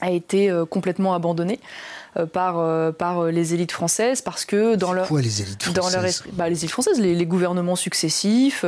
a 0.00 0.10
été 0.10 0.50
euh, 0.50 0.64
complètement 0.64 1.14
abandonné. 1.14 1.60
Euh, 2.16 2.26
par, 2.26 2.58
euh, 2.58 2.90
par 2.90 3.26
les 3.26 3.54
élites 3.54 3.70
françaises 3.70 4.20
parce 4.20 4.44
que 4.44 4.74
dans 4.74 4.92
leur 4.92 5.06
quoi, 5.06 5.20
les 5.20 5.42
élites 5.42 5.72
dans 5.72 5.88
leur 5.90 6.02
bah, 6.32 6.48
les 6.48 6.58
élites 6.58 6.70
françaises 6.72 6.98
les, 6.98 7.26
gouvernements 7.26 7.76
successifs 7.76 8.64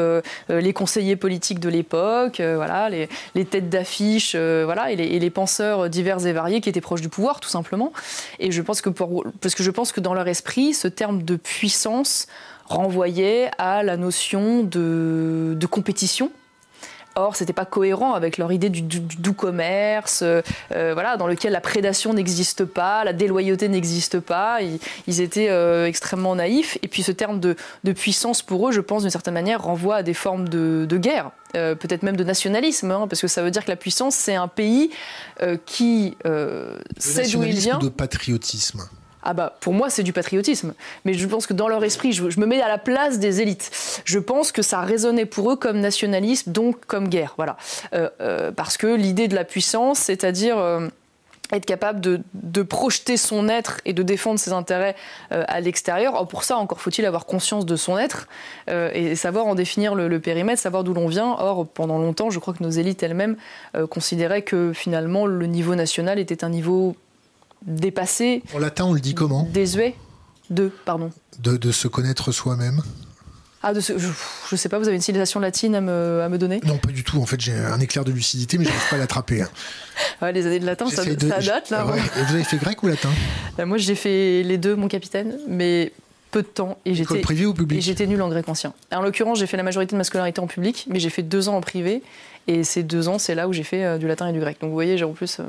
les 0.49 0.73
conseillers 0.73 1.17
politiques 1.17 1.59
de 1.59 1.69
l'époque 1.69 2.41
voilà 2.41 2.89
les, 2.89 3.09
les, 3.35 3.45
têtes 3.45 3.69
d'affiche 3.69 4.37
voilà 4.37 4.93
et 4.93 4.97
les, 4.97 5.07
et 5.07 5.19
les, 5.19 5.31
penseurs 5.31 5.91
divers 5.91 6.25
et 6.25 6.33
variés 6.33 6.61
qui 6.61 6.69
étaient 6.69 6.81
proches 6.81 7.01
du 7.01 7.09
pouvoir 7.09 7.41
tout 7.41 7.49
simplement. 7.49 7.93
Et 8.39 8.53
je 8.53 8.63
pense 8.63 8.81
que 8.81 8.91
pour, 8.91 9.25
parce 9.41 9.57
que 9.57 9.65
je 9.65 9.71
pense 9.73 9.91
que 9.91 10.01
dans 10.01 10.15
leur 10.15 10.29
esprit 10.29 10.73
ce 10.73 10.87
terme 10.87 11.23
de 11.25 11.35
puissance 11.35 12.29
renvoyait 12.67 13.51
à 13.59 13.83
la 13.83 13.97
notion 13.97 14.63
de, 14.63 15.55
de 15.57 15.67
compétition 15.67 16.31
Or, 17.15 17.37
c'était 17.37 17.53
pas 17.53 17.67
cohérent 17.67 18.15
avec 18.15 18.39
leur 18.39 18.53
idée 18.53 18.71
du, 18.71 18.83
doux 18.83 19.35
commerce, 19.35 20.21
euh, 20.23 20.41
euh, 20.75 20.93
voilà, 20.95 21.17
dans 21.17 21.27
lequel 21.27 21.53
la 21.53 21.61
prédation 21.61 22.15
n'existe 22.15 22.65
pas, 22.65 23.05
la 23.05 23.13
déloyauté 23.13 23.69
n'existe 23.69 24.19
pas. 24.19 24.61
Ils, 25.07 25.21
étaient 25.21 25.51
euh, 25.51 25.87
extrêmement 25.87 26.35
naïfs. 26.35 26.79
Et 26.83 26.89
puis, 26.89 27.03
ce 27.03 27.13
terme 27.13 27.39
de, 27.39 27.55
puissance 27.93 28.43
pour 28.43 28.69
eux, 28.69 28.73
je 28.73 28.81
pense, 28.81 29.03
d'une 29.03 29.11
certaine 29.11 29.35
manière, 29.35 29.63
renvoie 29.63 29.97
à 29.97 30.03
des 30.03 30.15
formes 30.15 30.49
de, 30.49 30.87
guerre. 30.97 31.31
peut-être 31.53 32.03
même 32.03 32.17
de 32.17 32.25
nationalisme, 32.25 32.91
hein, 32.91 33.07
parce 33.09 33.21
que 33.21 33.29
ça 33.29 33.43
veut 33.43 33.51
dire 33.51 33.65
que 33.65 33.71
la 33.71 33.77
puissance, 33.77 34.15
c'est 34.15 34.35
un 34.35 34.49
pays 34.49 34.91
qui 35.67 36.17
sait 36.99 37.29
d'où 37.29 37.43
il 37.43 37.59
vient. 37.59 37.79
de 37.79 37.89
patriotisme 37.89 38.89
ah 39.23 39.35
bah 39.35 39.57
pour 39.61 39.73
moi 39.73 39.91
c'est 39.91 40.03
du 40.03 40.13
patriotisme. 40.13 40.75
Mais 41.05 41.15
je 41.15 41.27
pense 41.27 41.47
que 41.47 41.55
dans 41.55 41.69
leur 41.69 41.85
esprit, 41.85 42.13
je, 42.13 42.23
me 42.39 42.47
mets 42.47 42.61
à 42.61 42.69
la 42.69 42.79
place 42.79 43.19
des 43.19 43.41
élites. 43.41 43.71
Je 44.05 44.19
pense 44.19 44.53
que 44.53 44.63
ça 44.63 44.81
résonnait 44.81 45.27
pour 45.27 45.53
eux 45.53 45.57
comme 45.57 45.81
nationalisme, 45.81 46.53
donc 46.53 46.85
comme 46.87 47.09
guerre. 47.09 47.35
Voilà. 47.37 47.57
Euh, 47.95 48.09
euh, 48.21 48.53
parce 48.53 48.77
que 48.77 48.87
l'idée 48.87 49.29
de 49.29 49.35
la 49.35 49.45
puissance, 49.45 49.99
c'est-à-dire 49.99 50.59
euh, 50.59 50.89
être 51.53 51.67
capable 51.67 52.01
de, 52.01 52.63
projeter 52.63 53.17
son 53.17 53.49
être 53.49 53.81
et 53.85 53.93
de 53.93 54.03
défendre 54.03 54.39
ses 54.39 54.53
intérêts 54.53 54.97
à 55.31 55.61
l'extérieur. 55.61 56.27
pour 56.27 56.45
ça, 56.45 56.57
encore 56.57 56.81
faut-il 56.81 57.05
avoir 57.05 57.27
conscience 57.27 57.67
de 57.67 57.77
son 57.77 57.99
être 57.99 58.27
et 58.69 59.17
savoir 59.17 59.47
en 59.47 59.55
définir 59.55 59.95
le, 59.95 60.09
le 60.09 60.19
périmètre, 60.19 60.63
savoir 60.63 60.83
d'où 60.83 60.95
l'on 60.95 61.09
vient. 61.09 61.37
Or, 61.39 61.67
pendant 61.67 61.99
longtemps, 61.99 62.31
je 62.31 62.39
crois 62.39 62.55
que 62.55 62.63
nos 62.63 62.71
élites 62.71 63.03
elles-mêmes 63.03 63.37
considéraient 63.91 64.43
que 64.43 64.73
finalement 64.73 65.27
le 65.27 65.47
niveau 65.47 65.75
national 65.75 66.19
était 66.19 66.43
un 66.43 66.49
niveau 66.49 66.97
dépasser. 67.67 68.43
En 68.55 68.59
latin, 68.59 68.85
on 68.85 68.93
le 68.93 69.01
dit 69.01 69.15
comment 69.15 69.49
Désuet 69.53 69.95
De, 70.51 70.71
pardon. 70.85 71.11
De, 71.39 71.73
se 71.73 71.89
connaître 71.89 72.33
soi-même 72.33 72.83
ah, 73.65 73.73
de 73.73 73.79
je, 73.79 73.93
ne 73.93 74.57
sais 74.57 74.69
pas, 74.69 74.81
vous 74.81 74.89
avez 74.89 74.97
une 74.97 75.03
civilisation 75.03 75.39
latine 75.39 75.77
à 75.77 75.81
me, 75.81 76.21
à 76.21 76.29
me, 76.29 76.37
donner 76.37 76.61
Non, 76.67 76.79
pas 76.79 76.91
du 76.91 77.05
tout. 77.05 77.23
En 77.23 77.27
fait, 77.27 77.41
j'ai 77.41 77.55
un 77.55 77.79
éclair 77.79 78.05
de 78.05 78.11
lucidité, 78.11 78.59
mais 78.59 78.65
je 78.65 78.71
n'arrive 78.71 78.89
pas 78.91 78.97
à 78.97 78.99
l'attraper. 78.99 79.43
Hein. 79.43 79.49
les 80.33 80.47
années 80.49 80.59
de 80.59 80.67
latin, 80.67 80.91
ça, 80.91 81.05
date, 81.05 81.71
là. 81.71 81.85
vous 81.85 82.35
avez 82.35 82.43
fait 82.43 82.57
grec 82.57 82.83
ou 82.83 82.89
latin 82.89 83.11
euh, 83.61 83.67
Moi, 83.67 83.79
j'ai 83.79 83.95
fait 83.95 84.43
les 84.43 84.59
deux, 84.59 84.75
mon 84.75 84.89
capitaine, 84.89 85.39
mais 85.47 85.93
peu 86.33 86.43
de 86.43 86.49
temps. 86.49 86.79
Et 86.85 86.95
j'étais 86.97 87.21
privé 87.21 87.47
ou 87.47 87.55
public 87.55 87.79
Et 87.79 87.83
j'étais 87.83 88.09
nul 88.09 88.21
en 88.21 88.29
grec 88.29 88.49
ancien. 88.49 88.73
En 88.91 89.03
l'occurrence, 89.03 89.39
j'ai 89.39 89.47
fait 89.47 89.57
la 89.57 89.63
majorité 89.63 89.93
de 89.93 89.99
ma 89.99 90.05
scolarité 90.05 90.41
en 90.41 90.49
public, 90.49 90.87
mais 90.89 90.99
j'ai 90.99 91.11
fait 91.11 91.23
deux 91.23 91.49
ans 91.49 91.57
en 91.57 91.61
privé. 91.61 92.03
Et 92.49 92.65
ces 92.65 92.83
deux 92.83 93.09
ans, 93.09 93.19
c'est 93.19 93.35
là 93.35 93.49
où 93.49 93.53
j'ai 93.53 93.63
fait 93.63 93.85
euh, 93.85 93.99
du 93.99 94.07
latin 94.07 94.29
et 94.29 94.33
du 94.33 94.41
grec. 94.41 94.59
Donc 94.61 94.69
vous 94.69 94.75
voyez, 94.75 94.99
j'ai 94.99 95.05
en 95.05 95.13
plus... 95.13 95.39
Euh, 95.41 95.45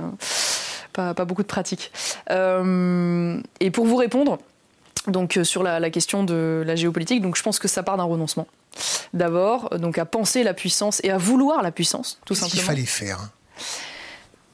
pas, 0.94 1.14
beaucoup 1.26 1.42
de 1.42 1.48
pratique. 1.48 1.92
Euh, 2.30 3.40
et 3.60 3.72
pour 3.72 3.86
vous 3.86 3.96
répondre, 3.96 4.38
donc 5.08 5.40
sur 5.44 5.64
la, 5.64 5.90
question 5.90 6.24
de 6.24 6.64
la 6.66 6.76
géopolitique, 6.76 7.22
donc 7.22 7.36
je 7.36 7.44
pense 7.44 7.60
que 7.60 7.68
ça 7.68 7.84
part 7.84 7.98
d'un 7.98 8.04
renoncement. 8.04 8.48
D'abord, 9.14 9.70
donc 9.78 9.98
à 9.98 10.06
penser 10.06 10.44
la 10.44 10.54
puissance 10.54 11.02
et 11.04 11.12
à 11.12 11.18
vouloir 11.18 11.62
la 11.62 11.72
puissance, 11.72 12.20
tout 12.26 12.36
simplement. 12.36 12.52
Qu'est-ce 12.52 12.62
qu'il 12.62 12.68
fallait 12.68 12.86
faire 12.86 13.30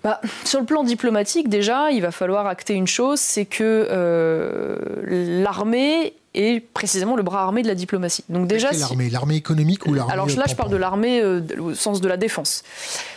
bah, 0.02 0.21
sur 0.45 0.62
le 0.62 0.65
plan 0.65 0.86
diplomatique, 0.86 1.49
déjà, 1.49 1.91
il 1.91 2.02
va 2.02 2.12
falloir 2.12 2.47
acter 2.47 2.73
une 2.73 2.88
chose, 2.88 3.19
c'est 3.19 3.43
que 3.43 3.86
euh, 3.91 4.78
l'armée 5.43 6.13
est 6.34 6.60
précisément 6.60 7.15
le 7.15 7.24
bras 7.24 7.42
armé 7.42 7.62
de 7.63 7.68
la 7.68 7.76
diplomatie. 7.76 8.24
Donc 8.30 8.48
déjà, 8.48 8.72
l'armée, 8.72 9.10
l'armée 9.10 9.36
économique 9.36 9.86
ou 9.86 9.94
l'armée 9.94 10.13
Alors 10.13 10.28
là, 10.28 10.46
je 10.48 10.56
parle 10.56 10.70
de 10.70 10.78
l'armée 10.78 11.22
euh, 11.22 11.42
au 11.60 11.74
sens 11.74 12.02
de 12.02 12.08
la 12.08 12.18
défense. 12.18 12.63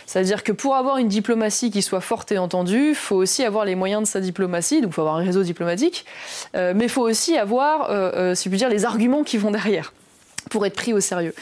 C'est-à-dire 0.05 0.43
que 0.43 0.51
pour 0.51 0.75
avoir 0.75 0.97
une 0.97 1.07
diplomatie 1.07 1.71
qui 1.71 1.81
soit 1.81 2.01
forte 2.01 2.31
et 2.31 2.37
entendue, 2.37 2.89
il 2.89 2.95
faut 2.95 3.15
aussi 3.15 3.43
avoir 3.43 3.65
les 3.65 3.75
moyens 3.75 4.03
de 4.03 4.07
sa 4.07 4.19
diplomatie, 4.19 4.81
donc 4.81 4.91
il 4.91 4.93
faut 4.93 5.01
avoir 5.01 5.15
un 5.17 5.23
réseau 5.23 5.43
diplomatique, 5.43 6.05
euh, 6.55 6.73
mais 6.75 6.85
il 6.85 6.89
faut 6.89 7.01
aussi 7.01 7.37
avoir, 7.37 7.87
si 8.35 8.43
je 8.43 8.49
puis 8.49 8.57
dire, 8.57 8.69
les 8.69 8.85
arguments 8.85 9.23
qui 9.23 9.37
vont 9.37 9.51
derrière. 9.51 9.93
Pour 10.49 10.65
être 10.65 10.75
pris 10.75 10.93
au 10.93 10.99
sérieux. 10.99 11.33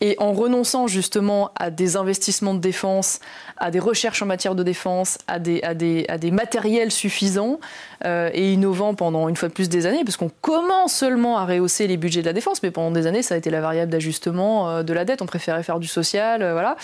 Et 0.00 0.16
en 0.18 0.32
renonçant 0.32 0.86
justement 0.86 1.50
à 1.56 1.70
des 1.70 1.96
investissements 1.96 2.54
de 2.54 2.60
défense, 2.60 3.20
à 3.56 3.70
des 3.70 3.78
recherches 3.78 4.22
en 4.22 4.26
matière 4.26 4.54
de 4.54 4.62
défense, 4.62 5.18
à 5.26 5.38
des, 5.38 5.62
à 5.62 5.74
des, 5.74 6.04
à 6.08 6.18
des 6.18 6.30
matériels 6.30 6.90
suffisants 6.90 7.58
euh, 8.04 8.30
et 8.32 8.52
innovants 8.52 8.94
pendant 8.94 9.28
une 9.28 9.36
fois 9.36 9.48
de 9.48 9.54
plus 9.54 9.68
des 9.68 9.86
années, 9.86 10.04
parce 10.04 10.16
qu'on 10.16 10.30
commence 10.40 10.94
seulement 10.94 11.38
à 11.38 11.46
rehausser 11.46 11.86
les 11.86 11.96
budgets 11.96 12.20
de 12.20 12.26
la 12.26 12.32
défense, 12.32 12.62
mais 12.62 12.70
pendant 12.70 12.90
des 12.90 13.06
années, 13.06 13.22
ça 13.22 13.34
a 13.34 13.38
été 13.38 13.50
la 13.50 13.60
variable 13.60 13.90
d'ajustement 13.90 14.68
euh, 14.68 14.82
de 14.82 14.92
la 14.92 15.04
dette, 15.04 15.22
on 15.22 15.26
préférait 15.26 15.62
faire 15.62 15.78
du 15.78 15.88
social, 15.88 16.42
euh, 16.42 16.52
voilà. 16.52 16.76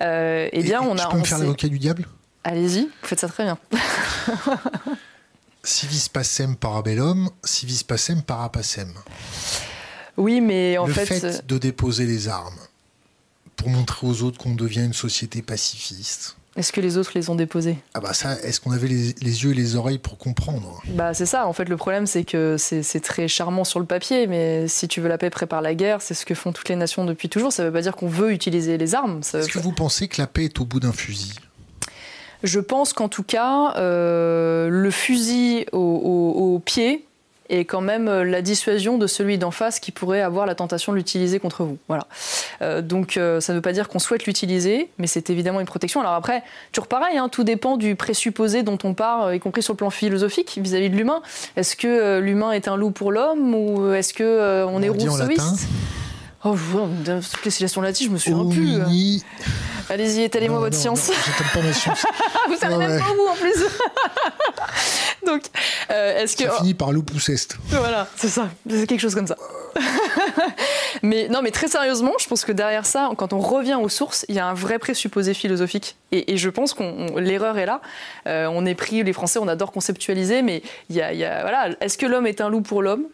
eh 0.00 0.62
bien, 0.62 0.80
on 0.82 0.96
a... 0.96 1.02
Je 1.02 1.08
peux 1.08 1.18
me 1.18 1.24
faire 1.24 1.38
l'avocat 1.38 1.68
du 1.68 1.78
diable? 1.78 2.06
Allez-y, 2.44 2.82
vous 2.82 3.08
faites 3.08 3.20
ça 3.20 3.28
très 3.28 3.44
bien. 3.44 3.58
Civis 5.62 6.08
pacem 6.08 6.56
parabellum, 6.56 7.28
civis 7.44 7.82
pacem 7.82 8.22
parapacem. 8.22 8.88
Oui, 10.18 10.40
mais 10.40 10.76
en 10.78 10.86
le 10.86 10.92
fait. 10.92 11.46
de 11.46 11.58
déposer 11.58 12.04
les 12.04 12.28
armes 12.28 12.58
pour 13.56 13.70
montrer 13.70 14.06
aux 14.06 14.22
autres 14.22 14.38
qu'on 14.38 14.54
devient 14.54 14.84
une 14.84 14.92
société 14.92 15.42
pacifiste. 15.42 16.36
Est-ce 16.56 16.72
que 16.72 16.80
les 16.80 16.96
autres 16.96 17.12
les 17.14 17.30
ont 17.30 17.36
déposées? 17.36 17.78
Ah 17.94 18.00
bah 18.00 18.12
ça, 18.12 18.32
est-ce 18.40 18.60
qu'on 18.60 18.72
avait 18.72 18.88
les, 18.88 19.12
yeux 19.22 19.52
et 19.52 19.54
les 19.54 19.76
oreilles 19.76 19.98
pour 19.98 20.18
comprendre? 20.18 20.82
Bah 20.88 21.14
c'est 21.14 21.26
ça, 21.26 21.46
en 21.46 21.52
fait 21.52 21.68
le 21.68 21.76
problème 21.76 22.06
c'est 22.08 22.24
que 22.24 22.56
c'est 22.58 23.00
très 23.00 23.28
charmant 23.28 23.62
sur 23.62 23.78
le 23.78 23.86
papier, 23.86 24.26
mais 24.26 24.66
si 24.66 24.88
tu 24.88 25.00
veux 25.00 25.08
la 25.08 25.18
paix, 25.18 25.30
prépare 25.30 25.62
la 25.62 25.76
guerre, 25.76 26.02
c'est 26.02 26.14
ce 26.14 26.26
que 26.26 26.34
font 26.34 26.52
toutes 26.52 26.68
les 26.68 26.74
nations 26.74 27.04
depuis 27.04 27.28
toujours, 27.28 27.52
ça 27.52 27.64
veut 27.64 27.72
pas 27.72 27.82
dire 27.82 27.94
qu'on 27.94 28.08
veut 28.08 28.32
utiliser 28.32 28.76
les 28.76 28.96
armes. 28.96 29.20
Est-ce 29.20 29.48
que 29.48 29.60
vous 29.60 29.72
pensez 29.72 30.08
que 30.08 30.20
la 30.20 30.26
paix 30.26 30.46
est 30.46 30.60
au 30.60 30.64
bout 30.64 30.80
d'un 30.80 30.92
fusil? 30.92 31.34
Je 32.42 32.58
pense 32.58 32.92
qu'en 32.92 33.08
tout 33.08 33.24
cas, 33.24 33.74
euh, 33.76 34.68
le 34.68 34.90
fusil 34.90 35.66
au 35.72 36.60
pied 36.64 37.07
et 37.50 37.64
quand 37.64 37.80
même 37.80 38.08
euh, 38.08 38.24
la 38.24 38.42
dissuasion 38.42 38.98
de 38.98 39.06
celui 39.06 39.38
d'en 39.38 39.50
face 39.50 39.80
qui 39.80 39.92
pourrait 39.92 40.20
avoir 40.20 40.46
la 40.46 40.54
tentation 40.54 40.92
de 40.92 40.98
l'utiliser 40.98 41.38
contre 41.38 41.64
vous. 41.64 41.78
Voilà. 41.88 42.06
Euh, 42.62 42.82
donc 42.82 43.16
euh, 43.16 43.40
ça 43.40 43.52
ne 43.52 43.58
veut 43.58 43.62
pas 43.62 43.72
dire 43.72 43.88
qu'on 43.88 43.98
souhaite 43.98 44.26
l'utiliser, 44.26 44.90
mais 44.98 45.06
c'est 45.06 45.30
évidemment 45.30 45.60
une 45.60 45.66
protection. 45.66 46.00
Alors 46.00 46.12
après, 46.12 46.42
toujours 46.72 46.88
pareil, 46.88 47.16
hein, 47.18 47.28
tout 47.28 47.44
dépend 47.44 47.76
du 47.76 47.96
présupposé 47.96 48.62
dont 48.62 48.78
on 48.84 48.94
part, 48.94 49.34
y 49.34 49.40
compris 49.40 49.62
sur 49.62 49.72
le 49.72 49.78
plan 49.78 49.90
philosophique 49.90 50.58
vis-à-vis 50.60 50.90
de 50.90 50.96
l'humain. 50.96 51.22
Est-ce 51.56 51.76
que 51.76 52.18
l'humain 52.18 52.52
est 52.52 52.68
un 52.68 52.76
loup 52.76 52.90
pour 52.90 53.12
l'homme 53.12 53.54
ou 53.54 53.92
est-ce 53.92 54.12
que 54.14 54.64
on, 54.64 54.82
est 54.82 54.88
rousseauiste 54.88 55.68
Oh, 56.50 56.88
toutes 57.32 57.44
les 57.44 57.50
citations 57.50 57.80
latines, 57.80 58.06
je 58.06 58.12
me 58.12 58.18
souviens 58.18 58.40
un 58.40 58.48
plus. 58.48 59.22
Allez-y, 59.90 60.22
étalez-moi 60.22 60.58
votre 60.58 60.76
science. 60.76 61.10
pas 61.54 61.62
ma 61.62 61.72
science. 61.72 62.04
vous 62.48 62.56
savez 62.56 62.76
même 62.76 62.98
pas 62.98 63.06
où 63.06 63.28
en 63.28 63.34
plus. 63.34 63.64
Donc, 65.26 65.42
euh, 65.90 66.22
est-ce 66.22 66.36
que. 66.36 66.44
Ça 66.44 66.56
finit 66.58 66.74
par 66.74 66.92
lupus 66.92 67.28
est. 67.28 67.56
Voilà, 67.68 68.06
c'est 68.16 68.28
ça. 68.28 68.48
C'est 68.68 68.86
quelque 68.86 69.00
chose 69.00 69.14
comme 69.14 69.26
ça. 69.26 69.36
mais 71.02 71.28
non, 71.28 71.40
mais 71.42 71.50
très 71.50 71.68
sérieusement, 71.68 72.12
je 72.18 72.26
pense 72.26 72.44
que 72.44 72.52
derrière 72.52 72.86
ça, 72.86 73.10
quand 73.16 73.32
on 73.32 73.40
revient 73.40 73.78
aux 73.80 73.88
sources, 73.88 74.26
il 74.28 74.34
y 74.34 74.38
a 74.38 74.46
un 74.46 74.54
vrai 74.54 74.78
présupposé 74.78 75.34
philosophique. 75.34 75.96
Et, 76.12 76.36
je 76.36 76.50
pense 76.50 76.74
qu'on 76.74 77.16
l'erreur 77.16 77.58
est 77.58 77.66
là. 77.66 77.80
Euh, 78.26 78.48
on 78.52 78.64
est 78.66 78.74
pris, 78.74 79.02
les 79.02 79.12
Français, 79.12 79.38
on 79.38 79.48
adore 79.48 79.72
conceptualiser, 79.72 80.42
mais 80.42 80.62
il 80.90 80.96
y 80.96 81.02
a, 81.02 81.12
il 81.12 81.18
y 81.18 81.24
a 81.24 81.42
voilà, 81.42 81.70
est-ce 81.80 81.98
que 81.98 82.06
l'homme 82.06 82.26
est 82.26 82.40
un 82.40 82.48
loup 82.48 82.62
pour 82.62 82.82
l'homme? 82.82 83.04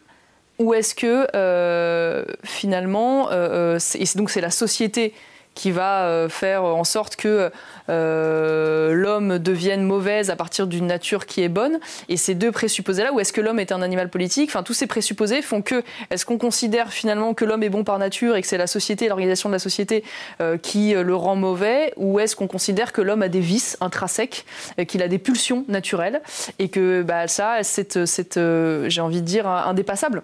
Ou 0.59 0.73
est-ce 0.73 0.95
que 0.95 1.27
euh, 1.35 2.23
finalement, 2.43 3.29
euh, 3.31 3.79
et 3.95 4.05
donc 4.15 4.29
c'est 4.29 4.41
la 4.41 4.51
société 4.51 5.13
qui 5.55 5.71
va 5.71 6.03
euh, 6.03 6.29
faire 6.29 6.63
en 6.63 6.83
sorte 6.83 7.15
que 7.15 7.49
euh, 7.89 8.93
l'homme 8.93 9.39
devienne 9.39 9.83
mauvaise 9.83 10.29
à 10.29 10.35
partir 10.35 10.67
d'une 10.67 10.85
nature 10.85 11.25
qui 11.25 11.41
est 11.41 11.49
bonne? 11.49 11.79
Et 12.09 12.17
ces 12.17 12.35
deux 12.35 12.51
présupposés-là, 12.51 13.13
ou 13.13 13.19
est-ce 13.19 13.33
que 13.33 13.41
l'homme 13.41 13.59
est 13.59 13.71
un 13.71 13.81
animal 13.81 14.09
politique? 14.09 14.49
Enfin, 14.49 14.63
tous 14.63 14.73
ces 14.73 14.85
présupposés 14.85 15.41
font 15.41 15.61
que, 15.61 15.81
est-ce 16.11 16.25
qu'on 16.25 16.37
considère 16.37 16.91
finalement 16.91 17.33
que 17.33 17.45
l'homme 17.45 17.63
est 17.63 17.69
bon 17.69 17.83
par 17.83 17.97
nature 17.97 18.35
et 18.35 18.41
que 18.41 18.47
c'est 18.47 18.57
la 18.57 18.67
société, 18.67 19.07
l'organisation 19.07 19.49
de 19.49 19.53
la 19.53 19.59
société 19.59 20.03
euh, 20.41 20.57
qui 20.57 20.93
le 20.93 21.15
rend 21.15 21.37
mauvais? 21.37 21.93
Ou 21.95 22.19
est-ce 22.19 22.35
qu'on 22.35 22.47
considère 22.47 22.91
que 22.91 23.01
l'homme 23.01 23.21
a 23.21 23.29
des 23.29 23.39
vices 23.39 23.77
intrinsèques, 23.79 24.45
qu'il 24.87 25.01
a 25.01 25.07
des 25.07 25.19
pulsions 25.19 25.63
naturelles 25.69 26.21
et 26.59 26.67
que 26.67 27.01
bah, 27.01 27.27
ça, 27.27 27.59
c'est, 27.63 27.97
j'ai 27.97 29.01
envie 29.01 29.21
de 29.21 29.25
dire, 29.25 29.47
indépassable 29.47 30.21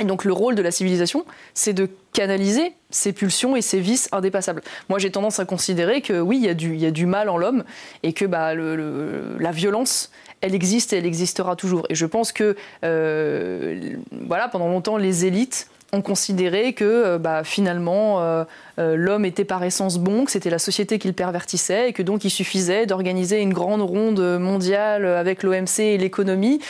et 0.00 0.04
donc 0.04 0.24
le 0.24 0.32
rôle 0.32 0.54
de 0.54 0.62
la 0.62 0.70
civilisation, 0.70 1.24
c'est 1.54 1.72
de 1.72 1.88
canaliser 2.12 2.72
ces 2.90 3.12
pulsions 3.12 3.56
et 3.56 3.62
ces 3.62 3.80
vices 3.80 4.08
indépassables. 4.12 4.62
Moi, 4.88 4.98
j'ai 4.98 5.10
tendance 5.10 5.38
à 5.38 5.44
considérer 5.44 6.00
que 6.00 6.20
oui, 6.20 6.38
il 6.38 6.44
y, 6.44 6.86
a 6.86 6.90
du, 6.90 7.06
mal 7.06 7.28
en 7.28 7.36
l'homme 7.36 7.64
et 8.02 8.12
que 8.12 8.24
bah, 8.24 8.54
la 8.54 9.50
violence, 9.52 10.10
elle 10.40 10.54
existe 10.54 10.92
et 10.92 10.98
elle 10.98 11.06
existera 11.06 11.56
toujours. 11.56 11.86
Et 11.88 11.94
je 11.94 12.06
pense 12.06 12.32
que 12.32 12.56
euh, 12.84 13.96
voilà, 14.10 14.48
pendant 14.48 14.68
longtemps, 14.68 14.96
les 14.96 15.24
élites 15.24 15.68
ont 15.92 16.02
considéré 16.02 16.72
que 16.72 16.84
euh, 16.84 17.18
bah, 17.18 17.44
finalement 17.44 18.20
euh, 18.20 18.44
l'homme 18.78 19.24
était 19.24 19.44
par 19.44 19.62
essence 19.64 19.98
bon, 19.98 20.24
que 20.24 20.30
c'était 20.30 20.50
la 20.50 20.58
société 20.58 20.98
qui 20.98 21.08
le 21.08 21.14
pervertissait 21.14 21.90
et 21.90 21.92
que 21.92 22.02
donc 22.02 22.24
il 22.24 22.30
suffisait 22.30 22.86
d'organiser 22.86 23.40
une 23.40 23.52
grande 23.52 23.82
ronde 23.82 24.20
mondiale 24.38 25.06
avec 25.06 25.42
l'OMC 25.42 25.80
et 25.80 25.98
l'économie 25.98 26.60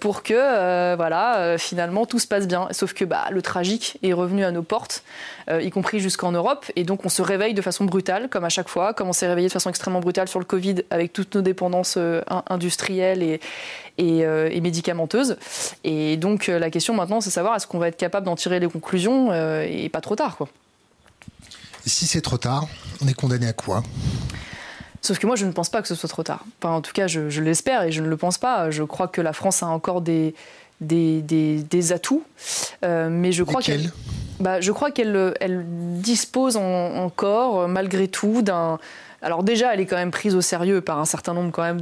pour 0.00 0.22
que 0.22 0.96
voilà 0.96 1.56
finalement 1.58 2.06
tout 2.06 2.18
se 2.18 2.26
passe 2.26 2.46
bien. 2.46 2.68
Sauf 2.70 2.94
que 2.94 3.04
bah, 3.04 3.24
le 3.30 3.42
tragique 3.42 3.98
est 4.02 4.12
revenu 4.12 4.44
à 4.44 4.52
nos 4.52 4.62
portes, 4.62 5.02
y 5.50 5.70
compris 5.70 6.00
jusqu'en 6.00 6.32
Europe, 6.32 6.66
et 6.76 6.84
donc 6.84 7.04
on 7.04 7.08
se 7.08 7.22
réveille 7.22 7.54
de 7.54 7.62
façon 7.62 7.84
brutale, 7.84 8.28
comme 8.28 8.44
à 8.44 8.48
chaque 8.48 8.68
fois, 8.68 8.94
comme 8.94 9.08
on 9.08 9.12
s'est 9.12 9.28
réveillé 9.28 9.48
de 9.48 9.52
façon 9.52 9.70
extrêmement 9.70 10.00
brutale 10.00 10.28
sur 10.28 10.38
le 10.38 10.44
Covid 10.44 10.76
avec 10.90 11.12
toutes 11.12 11.34
nos 11.34 11.42
dépendances 11.42 11.98
industrielles 12.48 13.22
et, 13.98 14.60
médicamenteuses. 14.60 15.36
Et 15.84 16.16
donc 16.16 16.46
la 16.46 16.70
question 16.70 16.94
maintenant, 16.94 17.20
c'est 17.20 17.30
savoir 17.30 17.56
est-ce 17.56 17.66
qu'on 17.66 17.78
va 17.78 17.88
être 17.88 17.96
capable 17.96 18.26
d'en 18.26 18.36
tirer 18.36 18.60
les 18.60 18.68
conclusions 18.68 19.30
euh, 19.30 19.66
et 19.68 19.88
pas 19.88 20.00
trop 20.00 20.16
tard. 20.16 20.38
Si 21.86 22.06
c'est 22.06 22.20
trop 22.20 22.38
tard, 22.38 22.66
on 23.02 23.08
est 23.08 23.14
condamné 23.14 23.46
à 23.46 23.52
quoi? 23.52 23.82
Sauf 25.02 25.18
que 25.18 25.26
moi, 25.26 25.36
je 25.36 25.46
ne 25.46 25.52
pense 25.52 25.70
pas 25.70 25.80
que 25.80 25.88
ce 25.88 25.94
soit 25.94 26.08
trop 26.08 26.22
tard. 26.22 26.44
Enfin, 26.60 26.74
en 26.74 26.82
tout 26.82 26.92
cas, 26.92 27.06
je, 27.06 27.40
l'espère 27.40 27.82
et 27.84 27.92
je 27.92 28.02
ne 28.02 28.08
le 28.08 28.16
pense 28.16 28.38
pas. 28.38 28.70
Je 28.70 28.82
crois 28.82 29.08
que 29.08 29.20
la 29.20 29.32
France 29.32 29.62
a 29.62 29.66
encore 29.66 30.02
des, 30.02 30.34
des, 30.80 31.22
des, 31.22 31.92
atouts. 31.92 32.22
Euh, 32.84 33.08
mais 33.10 33.32
je 33.32 33.42
crois 33.42 33.62
qu'elle 33.62 33.90
bah, 34.40 34.60
je 34.60 34.72
crois 34.72 34.90
qu'elle 34.90 35.34
elle 35.40 35.64
dispose 35.66 36.56
encore, 36.56 37.68
malgré 37.68 38.08
tout, 38.08 38.40
d'un 38.42 38.78
alors 39.22 39.42
déjà, 39.42 39.74
elle 39.74 39.80
est 39.80 39.86
quand 39.86 39.96
même 39.96 40.10
prise 40.10 40.34
au 40.34 40.40
sérieux 40.40 40.80
par 40.80 40.98
un 40.98 41.04
certain 41.04 41.34
nombre 41.34 41.50
quand 41.50 41.62
même 41.62 41.80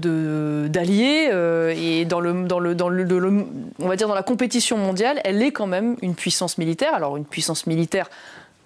d'alliés 0.68 1.28
euh, 1.32 1.72
et 1.76 2.04
dans 2.04 2.20
le, 2.20 2.44
dans 2.44 2.58
le, 2.58 2.74
dans 2.74 2.88
le, 2.88 3.46
on 3.78 3.88
va 3.88 3.94
dire 3.94 4.08
dans 4.08 4.14
la 4.14 4.24
compétition 4.24 4.76
mondiale, 4.76 5.20
elle 5.24 5.40
est 5.42 5.52
quand 5.52 5.68
même 5.68 5.96
une 6.02 6.16
puissance 6.16 6.58
militaire. 6.58 6.94
Alors 6.94 7.16
une 7.16 7.24
puissance 7.24 7.66
militaire 7.66 8.10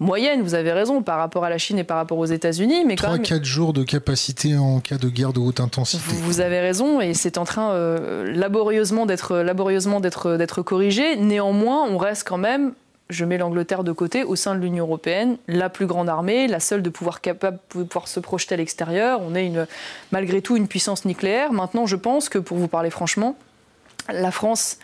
moyenne, 0.03 0.43
vous 0.43 0.55
avez 0.55 0.73
raison, 0.73 1.03
par 1.03 1.19
rapport 1.19 1.45
à 1.45 1.51
la 1.51 1.59
Chine 1.59 1.79
et 1.79 1.85
par 1.85 1.97
rapport 1.97 2.19
aux 2.19 2.27
États-Unis. 2.27 2.85
Mais 2.85 2.95
3-4 2.95 3.45
jours 3.45 3.73
de 3.73 3.85
capacité 3.85 4.57
en 4.57 4.81
cas 4.81 4.99
de 4.99 5.09
guerre 5.09 5.33
de 5.33 5.41
haute 5.41 5.61
intensité. 5.61 6.03
Vous, 6.07 6.41
avez 6.41 6.61
raison, 6.61 7.01
et 7.01 7.15
c'est 7.15 7.39
en 7.39 7.45
train 7.45 7.73
euh, 7.73 8.31
laborieusement 8.33 9.07
d'être 9.07 9.39
laborieusement 9.39 10.01
d'être 10.01 10.63
corrigé. 10.63 11.17
Néanmoins, 11.17 11.87
on 11.89 11.97
reste 11.97 12.27
quand 12.27 12.39
même 12.39 12.73
je 13.13 13.25
mets 13.25 13.39
l'Angleterre 13.39 13.85
de 13.85 13.93
côté, 13.93 14.25
au 14.25 14.37
sein 14.37 14.55
de 14.55 14.61
l'Union 14.61 14.87
européenne, 14.87 15.37
la 15.47 15.69
plus 15.69 15.87
grande 15.87 16.09
armée, 16.09 16.49
la 16.49 16.61
seule 16.61 16.83
de 16.83 16.91
pouvoir 16.91 17.21
capable 17.21 17.59
de 17.75 17.85
pouvoir 17.85 18.09
se 18.09 18.21
projeter 18.21 18.55
à 18.55 18.59
l'extérieur. 18.59 19.21
On 19.23 19.35
est 19.35 19.47
une, 19.47 19.67
malgré 20.11 20.43
tout 20.43 20.57
une 20.57 20.67
puissance 20.67 21.05
nucléaire. 21.05 21.53
Maintenant, 21.53 21.87
je 21.87 21.97
pense 21.97 22.29
que, 22.29 22.39
pour 22.39 22.57
vous 22.57 22.69
parler 22.69 22.91
franchement, 22.91 23.37
la 24.09 24.31
France 24.31 24.79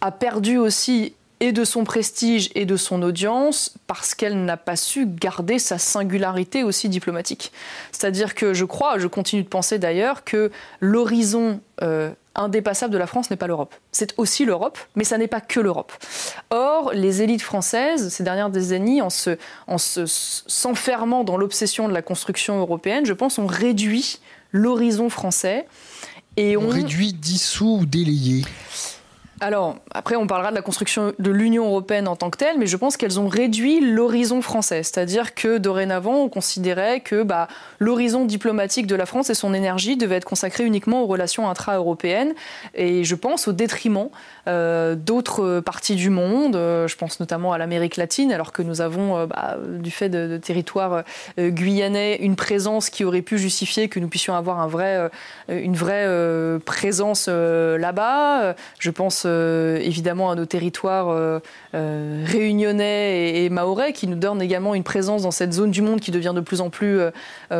a 0.00 0.10
perdu 0.10 0.56
aussi 0.58 1.14
et 1.40 1.52
de 1.52 1.64
son 1.64 1.84
prestige 1.84 2.50
et 2.54 2.64
de 2.64 2.76
son 2.76 3.02
audience 3.02 3.74
parce 3.86 4.14
qu'elle 4.14 4.44
n'a 4.44 4.56
pas 4.56 4.76
su 4.76 5.06
garder 5.06 5.58
sa 5.58 5.78
singularité 5.78 6.64
aussi 6.64 6.88
diplomatique. 6.88 7.52
C'est-à-dire 7.92 8.34
que 8.34 8.54
je 8.54 8.64
crois, 8.64 8.98
je 8.98 9.06
continue 9.06 9.42
de 9.42 9.48
penser 9.48 9.78
d'ailleurs, 9.78 10.24
que 10.24 10.50
l'horizon 10.80 11.60
euh, 11.82 12.10
indépassable 12.34 12.92
de 12.92 12.98
la 12.98 13.06
France 13.06 13.30
n'est 13.30 13.36
pas 13.36 13.46
l'Europe. 13.46 13.74
C'est 13.92 14.14
aussi 14.16 14.44
l'Europe, 14.44 14.78
mais 14.94 15.04
ça 15.04 15.18
n'est 15.18 15.26
pas 15.26 15.40
que 15.40 15.60
l'Europe. 15.60 15.92
Or, 16.50 16.92
les 16.94 17.22
élites 17.22 17.42
françaises, 17.42 18.08
ces 18.08 18.22
dernières 18.22 18.50
décennies, 18.50 19.02
en 19.02 19.10
se, 19.10 19.36
en 19.66 19.76
s'enfermant 19.78 21.24
dans 21.24 21.36
l'obsession 21.36 21.88
de 21.88 21.92
la 21.92 22.02
construction 22.02 22.58
européenne, 22.60 23.04
je 23.04 23.12
pense, 23.12 23.38
ont 23.38 23.46
réduit 23.46 24.20
l'horizon 24.52 25.10
français. 25.10 25.66
Et 26.38 26.56
on, 26.56 26.64
on 26.64 26.68
réduit, 26.68 27.12
dissout 27.12 27.78
ou 27.80 27.86
délayé 27.86 28.44
alors, 29.40 29.76
après, 29.92 30.16
on 30.16 30.26
parlera 30.26 30.50
de 30.50 30.56
la 30.56 30.62
construction 30.62 31.12
de 31.18 31.30
l'Union 31.30 31.66
européenne 31.66 32.08
en 32.08 32.16
tant 32.16 32.30
que 32.30 32.38
telle, 32.38 32.58
mais 32.58 32.66
je 32.66 32.76
pense 32.78 32.96
qu'elles 32.96 33.20
ont 33.20 33.28
réduit 33.28 33.80
l'horizon 33.80 34.40
français. 34.40 34.82
C'est-à-dire 34.82 35.34
que 35.34 35.58
dorénavant, 35.58 36.22
on 36.22 36.28
considérait 36.30 37.00
que 37.00 37.22
bah, 37.22 37.46
l'horizon 37.78 38.24
diplomatique 38.24 38.86
de 38.86 38.94
la 38.94 39.04
France 39.04 39.28
et 39.28 39.34
son 39.34 39.52
énergie 39.52 39.98
devaient 39.98 40.16
être 40.16 40.24
consacrés 40.24 40.64
uniquement 40.64 41.02
aux 41.02 41.06
relations 41.06 41.50
intra-européennes, 41.50 42.34
et 42.74 43.04
je 43.04 43.14
pense 43.14 43.46
au 43.46 43.52
détriment 43.52 44.08
d'autres 44.46 45.60
parties 45.60 45.96
du 45.96 46.10
monde. 46.10 46.56
Euh, 46.56 46.88
je 46.88 46.96
pense 46.96 47.20
notamment 47.20 47.52
à 47.52 47.58
l'Amérique 47.58 47.96
latine, 47.96 48.32
alors 48.32 48.52
que 48.52 48.62
nous 48.62 48.80
avons, 48.80 49.16
euh, 49.16 49.26
bah, 49.26 49.56
du 49.78 49.90
fait 49.90 50.08
de, 50.08 50.26
de 50.26 50.36
territoire 50.36 51.02
guyanais, 51.38 52.16
une 52.16 52.36
présence 52.36 52.90
qui 52.90 53.04
aurait 53.04 53.22
pu 53.22 53.38
justifier 53.38 53.88
que 53.88 54.00
nous 54.00 54.08
puissions 54.08 54.34
avoir 54.34 54.60
un 54.60 54.66
vrai, 54.66 55.10
une 55.48 55.74
vraie 55.74 56.06
présence 56.64 57.28
là-bas. 57.28 58.54
Je 58.78 58.90
pense 58.90 59.24
évidemment 59.24 60.30
à 60.30 60.34
nos 60.34 60.46
territoires 60.46 61.40
réunionnais 61.72 63.44
et, 63.44 63.50
mahorais, 63.50 63.92
qui 63.92 64.06
nous 64.06 64.16
donnent 64.16 64.42
également 64.42 64.74
une 64.74 64.82
présence 64.82 65.22
dans 65.22 65.30
cette 65.30 65.52
zone 65.52 65.70
du 65.70 65.82
monde 65.82 66.00
qui 66.00 66.10
devient 66.10 66.32
de 66.34 66.40
plus 66.40 66.60
en 66.60 66.70
plus 66.70 67.00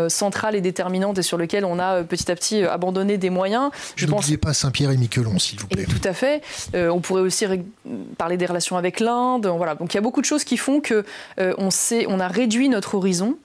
centrale 0.08 0.54
et 0.54 0.60
déterminante 0.60 1.18
et 1.18 1.22
sur 1.22 1.36
lequel 1.36 1.64
on 1.64 1.78
a 1.78 2.02
petit 2.02 2.30
à 2.30 2.34
petit 2.34 2.62
abandonné 2.64 3.18
des 3.18 3.30
moyens. 3.30 3.70
Je 3.96 4.06
N'oubliez 4.06 4.36
pas 4.36 4.54
Saint-Pierre 4.54 4.90
et 4.90 4.96
Miquelon, 4.96 5.38
s'il 5.38 5.60
vous 5.60 5.68
plaît. 5.68 5.84
tout 5.84 6.08
à 6.08 6.12
fait. 6.12 6.42
On 6.76 7.00
pourrait 7.00 7.22
aussi 7.22 7.44
parler 8.18 8.36
des 8.36 8.46
relations 8.46 8.76
avec 8.76 9.00
l'Inde. 9.00 9.46
Voilà. 9.46 9.74
Donc 9.74 9.94
il 9.94 9.96
y 9.96 9.98
a 9.98 10.02
beaucoup 10.02 10.20
de 10.20 10.26
choses 10.26 10.44
qui 10.44 10.56
font 10.56 10.80
que 10.80 11.04
on, 11.38 11.68
on 12.08 12.20
a 12.20 12.28
réduit 12.28 12.68
notre 12.68 12.96
horizon 12.96 13.36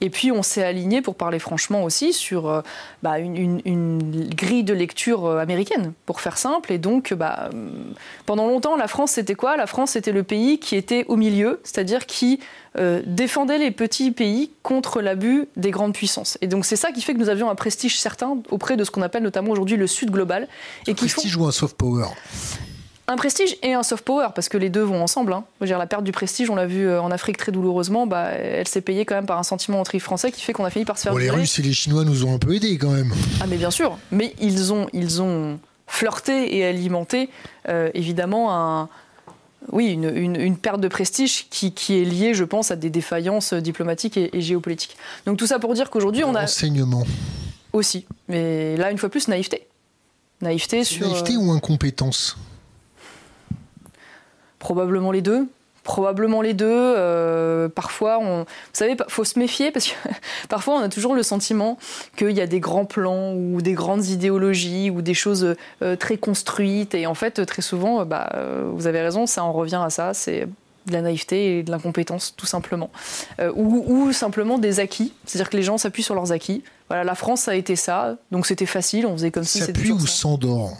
et 0.00 0.10
puis 0.10 0.32
on 0.32 0.42
s'est 0.42 0.64
aligné, 0.64 1.02
pour 1.02 1.14
parler 1.14 1.38
franchement 1.38 1.84
aussi, 1.84 2.12
sur 2.12 2.62
bah, 3.02 3.18
une, 3.18 3.60
une, 3.64 4.28
grille 4.34 4.64
de 4.64 4.74
lecture 4.74 5.28
américaine, 5.28 5.92
pour 6.06 6.20
faire 6.20 6.38
simple. 6.38 6.72
Et 6.72 6.78
donc, 6.78 7.14
bah, 7.14 7.50
pendant 8.26 8.46
longtemps, 8.46 8.76
la 8.76 8.88
France, 8.88 9.12
c'était 9.12 9.34
quoi? 9.34 9.56
La 9.56 9.66
France, 9.66 9.92
c'était 9.92 10.12
le 10.12 10.22
pays 10.22 10.58
qui 10.58 10.76
était 10.76 11.04
au 11.08 11.16
milieu, 11.16 11.60
c'est-à-dire 11.64 12.06
qui 12.06 12.40
euh, 12.78 13.02
défendait 13.04 13.58
les 13.58 13.70
petits 13.70 14.10
pays 14.10 14.52
contre 14.62 15.00
l'abus 15.00 15.48
des 15.56 15.70
grandes 15.70 15.94
puissances. 15.94 16.38
Et 16.40 16.46
donc, 16.46 16.64
c'est 16.64 16.76
ça 16.76 16.92
qui 16.92 17.02
fait 17.02 17.14
que 17.14 17.18
nous 17.18 17.28
avions 17.28 17.50
un 17.50 17.54
prestige 17.54 17.98
certain 17.98 18.38
auprès 18.50 18.76
de 18.76 18.84
ce 18.84 18.90
qu'on 18.90 19.02
appelle 19.02 19.22
notamment 19.22 19.50
aujourd'hui 19.50 19.76
le 19.76 19.86
Sud 19.86 20.10
global. 20.10 20.48
Un 20.86 20.92
et 20.92 20.94
prestige 20.94 21.36
ou 21.36 21.46
un 21.46 21.52
soft 21.52 21.76
power? 21.76 22.06
Un 23.10 23.16
prestige 23.16 23.56
et 23.62 23.72
un 23.72 23.82
soft 23.82 24.04
power, 24.04 24.28
parce 24.34 24.48
que 24.48 24.56
les 24.56 24.70
deux 24.70 24.82
vont 24.82 25.02
ensemble. 25.02 25.32
Hein. 25.32 25.44
dire, 25.62 25.78
la 25.78 25.86
perte 25.86 26.04
du 26.04 26.12
prestige, 26.12 26.48
on 26.48 26.54
l'a 26.54 26.66
vu 26.66 26.86
euh, 26.86 27.02
en 27.02 27.10
Afrique 27.10 27.36
très 27.36 27.50
douloureusement, 27.50 28.06
bah, 28.06 28.28
elle 28.30 28.68
s'est 28.68 28.80
payée 28.80 29.04
quand 29.04 29.16
même 29.16 29.26
par 29.26 29.38
un 29.38 29.42
sentiment 29.42 29.80
anti-français 29.80 30.30
qui 30.30 30.42
fait 30.42 30.52
qu'on 30.52 30.64
a 30.64 30.70
fini 30.70 30.84
par 30.84 30.96
se 30.96 31.02
faire. 31.02 31.12
Bon, 31.12 31.18
les 31.18 31.28
Russes 31.28 31.58
et 31.58 31.62
les 31.62 31.72
Chinois 31.72 32.04
nous 32.04 32.24
ont 32.24 32.34
un 32.34 32.38
peu 32.38 32.54
aidés 32.54 32.78
quand 32.78 32.90
même. 32.90 33.12
Ah, 33.40 33.46
mais 33.48 33.56
bien 33.56 33.72
sûr. 33.72 33.98
Mais 34.12 34.34
ils 34.40 34.72
ont, 34.72 34.86
ils 34.92 35.20
ont 35.20 35.58
flirté 35.88 36.56
et 36.56 36.64
alimenté, 36.64 37.30
euh, 37.68 37.90
évidemment, 37.94 38.54
un, 38.54 38.88
oui, 39.72 39.90
une, 39.92 40.56
perte 40.56 40.80
de 40.80 40.88
prestige 40.88 41.48
qui, 41.50 41.74
est 42.00 42.04
liée, 42.04 42.32
je 42.32 42.44
pense, 42.44 42.70
à 42.70 42.76
des 42.76 42.90
défaillances 42.90 43.54
diplomatiques 43.54 44.16
et, 44.18 44.30
géopolitiques. 44.40 44.96
Donc 45.26 45.36
tout 45.36 45.48
ça 45.48 45.58
pour 45.58 45.74
dire 45.74 45.90
qu'aujourd'hui, 45.90 46.22
on 46.22 46.36
a. 46.36 46.44
Enseignement. 46.44 47.04
Aussi. 47.72 48.06
Mais 48.28 48.76
là, 48.76 48.92
une 48.92 48.98
fois 48.98 49.08
plus, 49.08 49.26
naïveté. 49.26 49.66
Naïveté 50.40 50.84
sur. 50.84 51.08
Naïveté 51.08 51.36
ou 51.36 51.50
incompétence? 51.50 52.36
Probablement 54.60 55.10
les 55.10 55.22
deux. 55.22 55.48
Probablement 55.82 56.42
les 56.42 56.52
deux. 56.52 56.66
Euh, 56.68 57.68
parfois, 57.68 58.18
on, 58.20 58.40
vous 58.40 58.46
savez, 58.74 58.96
faut 59.08 59.24
se 59.24 59.38
méfier 59.38 59.72
parce 59.72 59.88
que 59.88 59.94
parfois 60.48 60.74
on 60.74 60.80
a 60.80 60.88
toujours 60.90 61.14
le 61.14 61.22
sentiment 61.22 61.78
qu'il 62.16 62.32
y 62.32 62.40
a 62.40 62.46
des 62.46 62.60
grands 62.60 62.84
plans 62.84 63.32
ou 63.32 63.62
des 63.62 63.72
grandes 63.72 64.06
idéologies 64.06 64.90
ou 64.90 65.00
des 65.00 65.14
choses 65.14 65.56
euh, 65.82 65.96
très 65.96 66.18
construites. 66.18 66.94
Et 66.94 67.06
en 67.06 67.14
fait, 67.14 67.44
très 67.46 67.62
souvent, 67.62 68.04
bah, 68.04 68.30
euh, 68.34 68.70
vous 68.72 68.86
avez 68.86 69.00
raison, 69.00 69.26
ça 69.26 69.42
en 69.42 69.52
revient 69.52 69.80
à 69.82 69.88
ça. 69.88 70.12
C'est 70.12 70.46
de 70.86 70.92
la 70.92 71.00
naïveté 71.00 71.58
et 71.58 71.62
de 71.62 71.70
l'incompétence, 71.70 72.34
tout 72.36 72.46
simplement. 72.46 72.90
Ou, 73.38 73.84
ou, 73.86 74.12
simplement 74.12 74.58
des 74.58 74.80
acquis. 74.80 75.12
C'est-à-dire 75.24 75.50
que 75.50 75.56
les 75.56 75.62
gens 75.62 75.78
s'appuient 75.78 76.02
sur 76.02 76.14
leurs 76.14 76.32
acquis. 76.32 76.62
Voilà, 76.88 77.04
la 77.04 77.14
France 77.14 77.48
a 77.48 77.54
été 77.54 77.76
ça, 77.76 78.16
donc 78.32 78.46
c'était 78.46 78.66
facile, 78.66 79.06
on 79.06 79.12
faisait 79.12 79.30
comme 79.30 79.44
si 79.44 79.60
c'était. 79.60 79.78
S'appuie 79.78 79.92
ou 79.92 80.06
s'endort? 80.06 80.72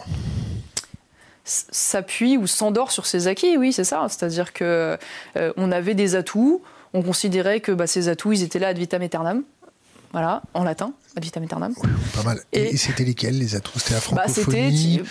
S'appuie 1.71 2.37
ou 2.37 2.47
s'endort 2.47 2.91
sur 2.91 3.05
ses 3.05 3.27
acquis, 3.27 3.57
oui, 3.57 3.73
c'est 3.73 3.83
ça. 3.83 4.05
C'est-à-dire 4.09 4.53
que 4.53 4.97
euh, 5.37 5.53
on 5.57 5.71
avait 5.71 5.95
des 5.95 6.15
atouts, 6.15 6.61
on 6.93 7.01
considérait 7.01 7.59
que 7.59 7.71
bah, 7.71 7.87
ces 7.87 8.07
atouts, 8.07 8.33
ils 8.33 8.43
étaient 8.43 8.59
là 8.59 8.69
ad 8.69 8.77
vitam 8.77 9.01
aeternam. 9.01 9.43
Voilà, 10.11 10.41
en 10.53 10.63
latin, 10.63 10.93
ad 11.15 11.23
vitam 11.23 11.43
aeternam. 11.43 11.73
pas 12.13 12.23
mal. 12.23 12.41
Et, 12.51 12.75
c'était 12.75 13.05
lesquels 13.05 13.37
les 13.37 13.55
atouts? 13.55 13.79
C'était 13.79 13.93
la 13.93 14.15
bah, 14.15 14.27
francophonie? 14.27 15.01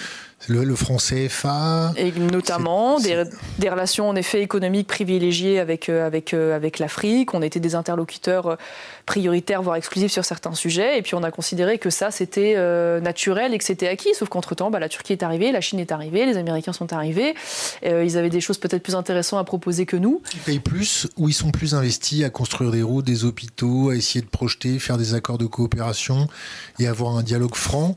Le, 0.48 0.64
le 0.64 0.74
franc 0.74 0.96
CFA. 0.96 1.92
Et 1.96 2.12
notamment 2.12 2.98
des, 2.98 3.24
des, 3.58 3.68
relations 3.68 4.08
en 4.08 4.16
effet 4.16 4.42
économiques 4.42 4.86
privilégiées 4.86 5.58
avec, 5.58 5.88
euh, 5.88 6.06
avec, 6.06 6.32
euh, 6.32 6.56
avec 6.56 6.78
l'Afrique. 6.78 7.34
On 7.34 7.42
était 7.42 7.60
des 7.60 7.74
interlocuteurs 7.74 8.46
euh, 8.46 8.56
prioritaires, 9.04 9.62
voire 9.62 9.76
exclusifs 9.76 10.12
sur 10.12 10.24
certains 10.24 10.54
sujets. 10.54 10.98
Et 10.98 11.02
puis 11.02 11.14
on 11.14 11.22
a 11.22 11.30
considéré 11.30 11.78
que 11.78 11.90
ça, 11.90 12.10
c'était 12.10 12.56
naturel 13.00 13.52
et 13.52 13.58
que 13.58 13.64
c'était 13.64 13.88
acquis. 13.88 14.14
Sauf 14.14 14.28
qu'entre-temps, 14.28 14.70
bah, 14.70 14.78
la 14.78 14.88
Turquie 14.88 15.12
est 15.12 15.22
arrivée, 15.22 15.52
la 15.52 15.60
Chine 15.60 15.78
est 15.78 15.92
arrivée, 15.92 16.24
les 16.26 16.36
Américains 16.36 16.72
sont 16.72 16.92
arrivés. 16.92 17.34
ils 17.82 18.16
avaient 18.16 18.30
des 18.30 18.40
choses 18.40 18.58
peut-être 18.58 18.82
plus 18.82 18.94
intéressantes 18.94 19.40
à 19.40 19.44
proposer 19.44 19.84
que 19.84 19.96
nous. 19.96 20.22
Ils 20.34 20.40
payent 20.40 20.60
plus 20.60 21.08
ou 21.16 21.28
ils 21.28 21.34
sont 21.34 21.50
plus 21.50 21.74
investis 21.74 22.24
à 22.24 22.30
construire 22.30 22.70
des 22.70 22.82
routes, 22.82 23.04
des 23.04 23.24
hôpitaux, 23.24 23.90
à 23.90 23.96
essayer 23.96 24.22
de 24.22 24.30
projeter, 24.30 24.78
faire 24.78 24.96
des 24.96 25.14
accords 25.14 25.38
de 25.38 25.46
coopération 25.46 26.28
et 26.78 26.86
avoir 26.86 27.16
un 27.16 27.22
dialogue 27.22 27.54
franc 27.54 27.96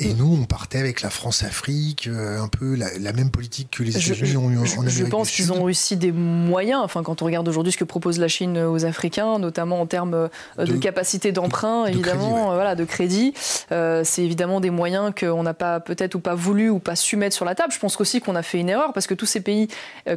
et 0.00 0.12
nous, 0.12 0.36
on 0.42 0.44
partait 0.44 0.80
avec 0.80 1.02
la 1.02 1.10
France-Afrique, 1.10 2.08
euh, 2.08 2.42
un 2.42 2.48
peu 2.48 2.74
la, 2.74 3.12
même 3.12 3.30
politique 3.30 3.68
que 3.70 3.84
les 3.84 3.96
États-Unis 3.96 4.36
ont 4.36 4.50
eu 4.50 4.58
en 4.58 4.64
Amérique 4.64 4.90
Je 4.90 5.04
pense 5.04 5.30
qu'ils 5.30 5.52
ont 5.52 5.62
réussi 5.62 5.96
des 5.96 6.10
moyens. 6.10 6.80
Enfin, 6.82 7.04
quand 7.04 7.22
on 7.22 7.26
regarde 7.26 7.46
aujourd'hui 7.46 7.72
ce 7.72 7.78
que 7.78 7.84
propose 7.84 8.18
la 8.18 8.26
Chine 8.26 8.58
aux 8.58 8.84
Africains, 8.84 9.38
notamment 9.38 9.80
en 9.80 9.86
termes 9.86 10.14
euh, 10.14 10.64
de, 10.66 10.76
capacité 10.78 11.30
d'emprunt, 11.30 11.86
évidemment, 11.86 12.50
euh, 12.50 12.54
voilà, 12.56 12.74
de 12.74 12.84
crédit, 12.84 13.34
c'est 13.68 14.24
évidemment 14.24 14.60
des 14.60 14.70
moyens 14.70 15.12
qu'on 15.18 15.44
n'a 15.44 15.54
pas 15.54 15.78
peut-être 15.78 16.16
ou 16.16 16.20
pas 16.20 16.34
voulu 16.34 16.70
ou 16.70 16.80
pas 16.80 16.96
su 16.96 17.16
mettre 17.16 17.36
sur 17.36 17.44
la 17.44 17.54
table. 17.54 17.72
Je 17.72 17.78
pense 17.78 18.00
aussi 18.00 18.20
qu'on 18.20 18.34
a 18.34 18.42
fait 18.42 18.58
une 18.58 18.70
erreur 18.70 18.92
parce 18.94 19.06
que 19.06 19.14
tous 19.14 19.26
ces 19.26 19.40
pays, 19.40 19.68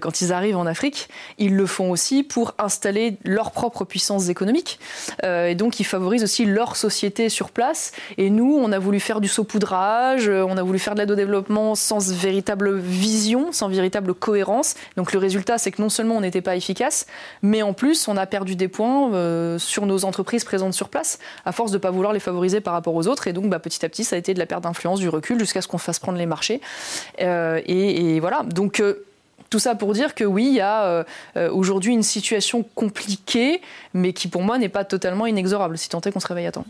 quand 0.02 0.22
ils 0.22 0.34
arrivent 0.34 0.58
en 0.58 0.66
Afrique, 0.66 1.08
ils 1.38 1.56
le 1.56 1.68
font 1.68 1.92
aussi 1.92 2.24
pour 2.24 2.56
installer 2.58 3.18
leur 3.24 3.52
propre 3.52 3.86
puissance 3.86 4.30
économique. 4.30 4.80
et 5.24 5.54
donc, 5.54 5.80
ils 5.80 5.86
favorisent 5.86 6.24
aussi 6.24 6.46
leur 6.46 6.76
société 6.76 7.30
sur 7.30 7.52
place. 7.52 7.92
Et 8.18 8.32
nous, 8.32 8.58
on 8.60 8.72
a 8.72 8.80
voulu 8.80 9.00
faire 9.00 9.22
du 9.22 9.28
euh, 9.74 10.46
on 10.48 10.58
a 10.58 10.64
voulu 10.64 10.80
faire 10.80 10.94
de 10.94 11.00
l'aide 11.00 11.12
au 11.12 11.16
développement 11.16 11.76
sans 11.76 12.12
véritable 12.12 12.78
vision, 12.78 13.52
sans 13.52 13.70
véritable 13.70 14.14
cohérence. 14.14 14.76
Donc 14.96 15.14
le 15.14 15.20
résultat, 15.20 15.58
c'est 15.58 15.72
que 15.72 15.82
non 15.82 15.90
seulement 15.90 16.18
on 16.18 16.22
n'était 16.22 16.42
pas 16.42 16.56
efficace, 16.56 17.06
mais 17.42 17.62
en 17.62 17.74
plus, 17.74 18.08
on 18.08 18.18
a 18.18 18.26
perdu 18.26 18.56
des 18.56 18.68
points 18.68 19.14
euh, 19.14 19.58
sur 19.60 19.86
nos 19.86 20.06
entreprises 20.06 20.44
présentes 20.44 20.74
sur 20.74 20.90
place, 20.90 21.20
à 21.46 21.52
force 21.52 21.72
de 21.72 21.78
ne 21.78 21.82
pas 21.82 21.92
vouloir 21.92 22.14
les 22.14 22.20
favoriser 22.20 22.62
par 22.62 22.74
rapport 22.74 22.96
aux 22.96 23.08
autres. 23.08 23.28
Et 23.28 23.34
donc, 23.34 23.50
bah, 23.50 23.60
petit 23.60 23.86
à 23.86 23.90
petit, 23.90 24.04
ça 24.04 24.16
a 24.16 24.20
été 24.20 24.34
de 24.34 24.40
la 24.40 24.46
perte 24.46 24.64
d'influence, 24.64 25.00
du 25.00 25.10
recul, 25.10 25.40
jusqu'à 25.40 25.62
ce 25.62 25.68
qu'on 25.68 25.78
fasse 25.78 26.00
prendre 26.00 26.18
les 26.18 26.26
marchés. 26.26 26.62
Euh, 27.22 27.62
et, 27.66 28.20
voilà. 28.20 28.44
Donc, 28.44 28.82
tout 29.50 29.60
ça 29.60 29.76
pour 29.76 29.94
dire 29.94 30.16
que 30.16 30.24
oui, 30.24 30.48
il 30.48 30.56
y 30.56 30.62
a 30.62 30.84
euh, 30.84 31.04
euh, 31.38 31.50
aujourd'hui 31.52 31.94
une 31.94 32.04
situation 32.04 32.64
compliquée, 32.76 33.62
mais 33.94 34.14
qui 34.14 34.28
pour 34.28 34.42
moi 34.42 34.58
n'est 34.58 34.70
pas 34.70 34.86
totalement 34.86 35.26
inexorable, 35.26 35.78
si 35.78 35.90
tant 35.90 36.02
est 36.02 36.12
qu'on 36.12 36.20
se 36.20 36.28
réveille 36.28 36.48
à 36.48 36.52
temps. 36.52 36.66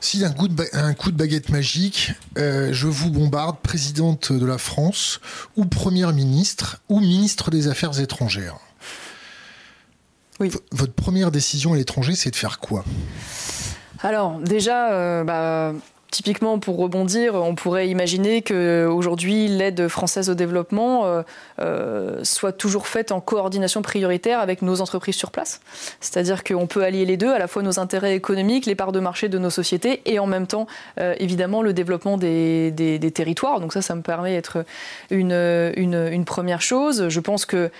Si 0.00 0.24
un 0.24 0.32
coup 0.32 0.48
de, 0.48 0.64
un 0.72 0.94
coup 0.94 1.10
de 1.10 1.16
baguette 1.16 1.48
magique, 1.48 2.12
euh, 2.38 2.72
je 2.72 2.86
vous 2.86 3.10
bombarde, 3.10 3.58
présidente 3.60 4.32
de 4.32 4.46
la 4.46 4.58
France, 4.58 5.20
ou 5.56 5.64
première 5.64 6.12
ministre, 6.12 6.80
ou 6.88 7.00
ministre 7.00 7.50
des 7.50 7.68
Affaires 7.68 7.98
étrangères. 8.00 8.56
Oui. 10.40 10.50
votre 10.72 10.94
première 10.94 11.30
décision 11.30 11.72
à 11.74 11.76
l'étranger, 11.76 12.16
c'est 12.16 12.30
de 12.30 12.36
faire 12.36 12.58
quoi? 12.58 12.84
Alors 14.00 14.40
déjà, 14.40 15.22
bah, 15.22 15.72
Typiquement, 16.12 16.58
pour 16.58 16.76
rebondir, 16.76 17.36
on 17.36 17.54
pourrait 17.54 17.88
imaginer 17.88 18.42
qu'aujourd'hui, 18.42 19.48
l'aide 19.48 19.88
française 19.88 20.28
au 20.28 20.34
développement 20.34 21.06
euh, 21.06 21.22
euh, 21.58 22.22
soit 22.22 22.52
toujours 22.52 22.86
faite 22.86 23.12
en 23.12 23.20
coordination 23.22 23.80
prioritaire 23.80 24.38
avec 24.38 24.60
nos 24.60 24.82
entreprises 24.82 25.14
sur 25.14 25.30
place. 25.30 25.62
C'est-à-dire 26.00 26.44
qu'on 26.44 26.66
peut 26.66 26.84
allier 26.84 27.06
les 27.06 27.16
deux, 27.16 27.32
à 27.32 27.38
la 27.38 27.48
fois 27.48 27.62
nos 27.62 27.80
intérêts 27.80 28.14
économiques, 28.14 28.66
les 28.66 28.74
parts 28.74 28.92
de 28.92 29.00
marché 29.00 29.30
de 29.30 29.38
nos 29.38 29.48
sociétés, 29.48 30.02
et 30.04 30.18
en 30.18 30.26
même 30.26 30.46
temps, 30.46 30.66
euh, 31.00 31.14
évidemment, 31.18 31.62
le 31.62 31.72
développement 31.72 32.18
des, 32.18 32.74
territoires. 33.14 33.58
Donc 33.60 33.72
ça, 33.72 33.80
ça 33.80 33.94
me 33.94 34.02
permet 34.02 34.32
d'être 34.32 34.66
une, 35.08 35.32
une, 35.32 36.24
première 36.26 36.60
chose. 36.60 37.08
Je 37.08 37.20
pense 37.20 37.46
que, 37.46 37.70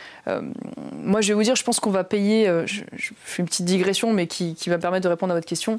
moi, 0.96 1.20
je 1.20 1.28
vais 1.28 1.34
vous 1.34 1.42
dire, 1.42 1.54
je 1.54 1.64
pense 1.64 1.80
qu'on 1.80 1.90
va 1.90 2.02
payer, 2.02 2.46
je, 2.64 2.80
fais 3.24 3.42
une 3.42 3.46
petite 3.46 3.66
digression, 3.66 4.14
mais 4.14 4.26
qui, 4.26 4.54
qui 4.54 4.70
va 4.70 4.78
permettre 4.78 5.04
de 5.04 5.10
répondre 5.10 5.32
à 5.32 5.34
votre 5.34 5.46
question. 5.46 5.78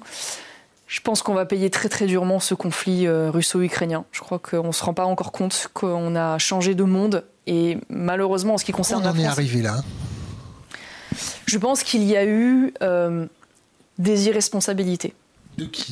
Je 0.88 1.00
pense 1.02 1.22
qu'on 1.22 1.34
va 1.34 1.46
payer 1.46 1.70
très 1.70 1.90
très 1.90 2.06
durement 2.06 2.40
ce 2.40 2.54
conflit 2.54 3.08
euh, 3.08 3.32
russo-ukrainien. 3.32 4.06
Je 4.12 4.20
crois 4.20 4.40
qu'on 4.40 4.68
ne 4.68 4.72
se 4.72 4.84
rend 4.84 4.94
pas 4.94 5.06
encore 5.06 5.32
compte 5.32 5.70
qu'on 5.74 6.16
a 6.16 6.38
changé 6.38 6.76
de 6.76 6.84
monde. 6.84 7.24
Et 7.48 7.78
malheureusement, 7.90 8.56
en 8.56 8.58
ce 8.58 8.66
qui 8.66 8.72
concerne 8.72 9.06
on 9.06 9.10
en 9.10 9.18
est 9.18 9.26
arrivé 9.26 9.62
là 9.62 9.82
Je 11.46 11.58
pense 11.58 11.84
qu'il 11.84 12.04
y 12.04 12.16
a 12.16 12.26
eu 12.26 12.74
euh, 12.82 13.26
des 13.98 14.28
irresponsabilités 14.28 15.14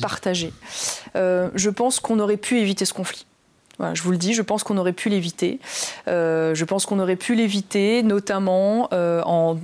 partagées. 0.00 0.52
Euh, 1.16 1.50
je 1.54 1.70
pense 1.70 2.00
qu'on 2.00 2.18
aurait 2.18 2.36
pu 2.36 2.58
éviter 2.58 2.84
ce 2.84 2.92
conflit. 2.92 3.26
je 3.94 4.02
vous 4.02 4.10
le 4.10 4.18
dis, 4.18 4.34
je 4.34 4.42
pense 4.42 4.62
qu'on 4.64 4.76
aurait 4.78 4.92
pu 4.92 5.08
l'éviter. 5.08 5.60
je 6.06 6.64
pense 6.64 6.86
qu'on 6.86 6.98
aurait 6.98 7.16
pu 7.16 7.34
l'éviter, 7.34 8.02
notamment 8.02 8.88
en 8.92 9.58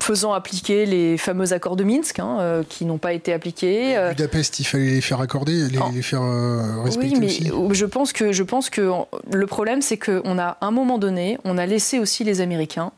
faisant 0.00 0.32
appliquer 0.32 0.86
les 0.86 1.16
fameux 1.18 1.52
accords 1.52 1.76
de 1.76 1.84
Minsk, 1.84 2.18
hein, 2.18 2.38
euh, 2.40 2.62
qui 2.68 2.84
n'ont 2.84 2.98
pas 2.98 3.12
été 3.12 3.32
appliqués. 3.32 3.96
Euh. 3.96 4.10
Budapest, 4.10 4.60
il 4.60 4.64
fallait 4.64 4.90
les 4.90 5.00
faire 5.00 5.20
accorder, 5.20 5.68
les, 5.68 5.78
les 5.94 6.02
faire 6.02 6.22
euh, 6.22 6.82
respecter 6.82 7.16
oui, 7.16 7.50
mais 7.68 7.74
je 7.74 7.86
pense 7.86 8.12
que 8.12 8.32
je 8.32 8.42
pense 8.42 8.70
que 8.70 8.90
le 9.32 9.46
problème, 9.46 9.82
c'est 9.82 9.98
qu'on 9.98 10.38
a 10.38 10.58
à 10.60 10.66
un 10.66 10.70
moment 10.70 10.98
donné, 10.98 11.38
on 11.44 11.58
a 11.58 11.66
laissé 11.66 11.98
aussi 11.98 12.24
les 12.24 12.40
Américains 12.40 12.92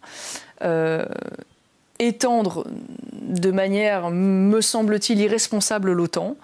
étendre 1.98 2.66
de 3.12 3.50
manière, 3.50 4.10
me 4.10 4.62
semble-t-il, 4.62 5.20
irresponsable 5.20 5.92
l'OTAN. 5.92 6.36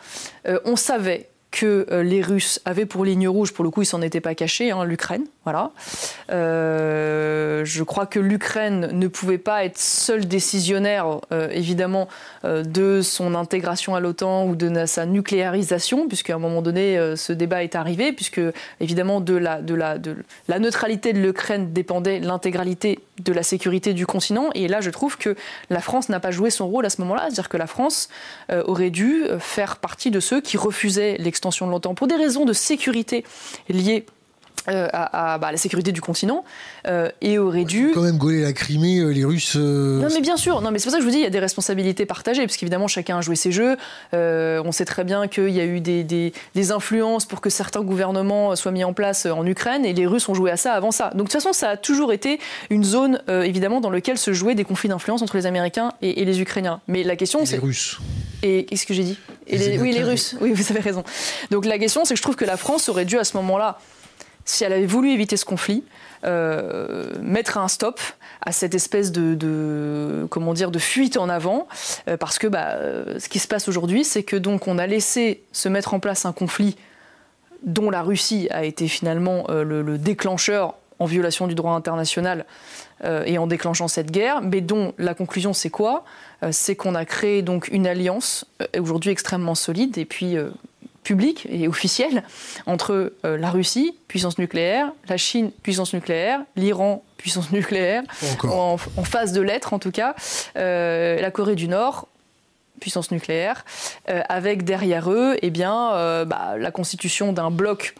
on 0.67 0.77
savait 0.77 1.30
que 1.51 1.87
euh, 1.91 2.03
les 2.03 2.23
Russes 2.23 2.61
avaient 2.65 2.87
pour 2.87 3.05
ligne 3.05 3.29
rouge, 3.29 3.53
pour 3.53 3.65
le 3.65 3.71
coup, 3.71 3.83
ils 3.83 3.87
s'en 3.87 4.03
étaient 4.03 4.21
pas 4.21 4.35
cachés, 4.35 4.71
hein, 4.71 4.85
l'Ukraine. 4.85 5.25
Voilà. 5.45 5.73
Euh, 6.31 7.65
je 7.65 7.83
crois 7.83 8.07
que 8.07 8.21
l'Ukraine 8.21 8.91
ne 8.93 9.09
pouvait 9.09 9.39
pas 9.39 9.65
être 9.65 9.79
seule 9.79 10.27
décisionnaire, 10.27 11.21
euh, 11.33 11.49
évidemment, 11.51 12.09
de 12.45 13.03
son 13.03 13.35
intégration 13.35 13.95
à 13.95 14.01
l'OTAN 14.01 14.47
ou 14.47 14.57
de 14.57 14.87
sa 14.87 15.07
nucléarisation, 15.07 16.09
puisqu'à 16.09 16.35
un 16.35 16.39
moment 16.39 16.63
donné, 16.63 16.99
ce 17.17 17.33
débat 17.33 17.63
est 17.63 17.75
arrivé, 17.75 18.13
puisque 18.13 18.41
évidemment 18.81 19.21
de 19.21 19.35
la, 19.35 19.61
de 19.61 19.75
la, 19.75 19.99
de 19.99 20.17
la 20.49 20.59
neutralité 20.59 21.13
de 21.13 21.21
l'Ukraine 21.21 21.73
dépendait 21.73 22.21
l'intégralité 22.21 23.01
de 23.25 23.33
la 23.33 23.43
sécurité 23.43 23.93
du 23.95 24.07
continent. 24.07 24.51
Et 24.55 24.69
là, 24.69 24.81
je 24.81 24.91
trouve 24.91 25.19
que 25.19 25.37
la 25.69 25.81
France 25.81 26.09
n'a 26.09 26.21
pas 26.21 26.31
joué 26.31 26.51
son 26.51 26.69
rôle 26.69 26.87
à 26.87 26.91
ce 26.91 27.01
moment-là, 27.01 27.23
c'est-à-dire 27.23 27.49
que 27.49 27.57
la 27.57 27.67
France 27.67 28.09
aurait 28.51 28.91
dû 28.91 29.25
faire 29.39 29.77
partie 29.77 30.11
de 30.11 30.21
ceux 30.21 30.41
qui 30.41 30.57
refusaient 30.57 31.17
l'extension 31.19 31.41
extension 31.41 31.67
de 31.67 31.71
l'OTAN 31.73 31.95
pour 31.95 32.07
des 32.07 32.17
raisons 32.17 32.45
de 32.45 32.53
sécurité 32.53 33.25
liées 33.71 34.05
euh, 34.69 34.89
à, 34.93 35.39
bah, 35.39 35.53
la 35.53 35.57
sécurité 35.57 35.91
du 35.91 36.03
continent 36.03 36.45
euh, 36.87 37.09
et 37.23 37.39
aurait 37.39 37.65
dû 37.65 37.93
quand 37.95 38.03
même 38.03 38.19
gauler 38.19 38.43
la 38.43 38.53
Crimée 38.53 38.99
euh, 38.99 39.09
les 39.09 39.25
Russes 39.25 39.57
non 39.57 40.09
mais 40.13 40.21
bien 40.21 40.37
sûr. 40.37 40.61
Non 40.61 40.71
mais 40.71 40.79
c'est 40.79 40.85
pour 40.85 40.93
ça 40.93 40.99
que 40.99 41.03
je 41.03 41.07
vous 41.07 41.13
dis 41.13 41.19
il 41.19 41.23
y 41.23 41.27
a 41.27 41.31
des 41.31 41.39
responsabilités 41.39 42.05
partagées 42.05 42.43
parce 42.43 42.59
qu'évidemment 42.59 42.87
chacun 42.87 43.19
a 43.19 43.21
joué 43.23 43.37
ses 43.37 43.53
jeux. 43.53 43.77
On 44.13 44.73
sait 44.73 44.85
très 44.85 45.05
bien 45.05 45.29
qu'il 45.29 45.49
y 45.49 45.61
a 45.61 45.65
eu 45.65 45.81
des, 45.81 46.05
des, 46.05 46.73
influences 46.73 47.25
pour 47.25 47.41
que 47.41 47.49
certains 47.49 47.81
gouvernements 47.81 48.55
soient 48.55 48.71
mis 48.71 48.85
en 48.85 48.93
place 48.93 49.27
en 49.27 49.47
Ukraine 49.47 49.85
et 49.85 49.95
les 49.95 50.07
Russes 50.07 50.29
ont 50.29 50.35
joué 50.35 50.51
à 50.51 50.57
ça 50.57 50.75
avant 50.75 50.91
ça. 50.91 51.11
Donc 51.11 51.29
de 51.29 51.33
toute 51.33 51.33
façon 51.33 51.53
ça 51.53 51.71
a 51.71 51.77
toujours 51.77 52.13
été 52.13 52.39
une 52.69 52.85
zone 52.85 53.23
évidemment 53.29 53.81
dans 53.81 53.91
laquelle 53.91 54.19
se 54.19 54.33
jouaient 54.33 54.55
des 54.55 54.65
conflits 54.65 54.91
d'influence 54.91 55.23
entre 55.23 55.37
les 55.37 55.47
Américains 55.47 55.93
et, 56.03 56.25
les 56.25 56.41
Ukrainiens. 56.41 56.81
Mais 56.87 57.03
la 57.03 57.17
question 57.17 57.47
c'est 57.47 57.57
les 57.57 57.63
Russes. 57.63 57.99
Et 58.43 58.67
qu'est-ce 58.67 58.87
que 58.87 58.95
j'ai 58.95 59.05
dit? 59.05 59.19
Oui 59.51 59.93
les 59.93 60.05
Russes. 60.05 60.37
Oui 60.41 60.53
vous 60.53 60.71
avez 60.71 60.81
raison. 60.81 61.03
Donc 61.51 61.65
la 61.65 61.79
question 61.79 62.05
c'est 62.05 62.15
que 62.15 62.19
je 62.19 62.23
trouve 62.23 62.37
que 62.37 62.45
la 62.45 62.59
France 62.59 62.89
aurait 62.89 63.07
dû 63.07 63.19
à 63.19 63.25
ce 63.25 63.37
moment-là 63.39 63.79
si 64.45 64.65
elle 64.65 64.73
avait 64.73 64.87
voulu 64.87 65.11
éviter 65.11 65.37
ce 65.37 65.45
conflit, 65.45 65.85
euh, 66.25 67.07
mettre 67.23 67.57
un 67.57 67.69
stop 67.69 67.99
à 68.43 68.53
cette 68.53 68.75
espèce 68.75 69.11
de, 69.11 70.27
comment 70.29 70.53
dire 70.53 70.71
de 70.71 70.79
fuite 70.79 71.17
en 71.17 71.31
avant 71.31 71.67
euh, 72.09 72.19
parce 72.19 72.39
que 72.39 72.47
bah, 72.47 72.73
euh, 72.73 73.19
ce 73.19 73.31
qui 73.31 73.39
se 73.39 73.49
passe 73.49 73.69
aujourd'hui 73.69 74.05
c'est 74.05 74.23
que 74.23 74.37
donc 74.37 74.69
on 74.69 74.77
a 74.77 74.87
laissé 74.87 75.43
se 75.53 75.71
mettre 75.71 75.95
en 75.95 76.01
place 76.01 76.27
un 76.27 76.33
conflit 76.33 76.77
dont 77.63 77.89
la 77.89 78.03
Russie 78.03 78.49
a 78.51 78.65
été 78.65 78.87
finalement 78.87 79.47
le, 79.49 79.97
déclencheur 79.97 80.75
en 80.99 81.07
violation 81.07 81.47
du 81.47 81.55
droit 81.55 81.73
international 81.73 82.45
et 83.05 83.39
en 83.39 83.47
déclenchant 83.47 83.89
cette 83.89 84.11
guerre, 84.11 84.41
mais 84.41 84.63
dont 84.63 84.95
la 84.97 85.13
conclusion 85.13 85.53
c'est 85.53 85.69
quoi? 85.69 86.05
C'est 86.53 86.75
qu'on 86.75 86.95
a 86.95 87.05
créé 87.05 87.43
donc 87.43 87.69
une 87.69 87.87
alliance 87.87 88.47
aujourd'hui 88.79 89.11
extrêmement 89.11 89.55
solide 89.55 89.99
et 89.99 90.07
puis 90.07 90.39
public 91.03 91.47
et 91.51 91.69
officiel 91.69 92.23
entre 92.67 93.13
euh, 93.25 93.37
la 93.37 93.51
Russie, 93.51 93.97
puissance 94.09 94.39
nucléaire, 94.39 94.93
la 95.09 95.17
Chine, 95.17 95.51
puissance 95.63 95.93
nucléaire, 95.93 96.41
l'Iran, 96.57 97.03
puissance 97.17 97.51
nucléaire, 97.53 98.03
en, 98.45 98.77
phase 98.77 99.33
de 99.33 99.41
l'être 99.41 99.73
en 99.73 99.79
tout 99.79 99.91
cas, 99.91 100.15
euh, 100.57 101.21
la 101.21 101.31
Corée 101.31 101.55
du 101.55 101.69
Nord, 101.69 102.09
puissance 102.81 103.11
nucléaire, 103.11 103.65
euh, 104.09 104.23
avec 104.29 104.65
derrière 104.65 105.11
eux 105.11 105.37
eh 105.43 105.51
bien, 105.51 106.25
bah, 106.25 106.57
la 106.59 106.71
constitution 106.71 107.33
d'un 107.33 107.51
bloc 107.51 107.95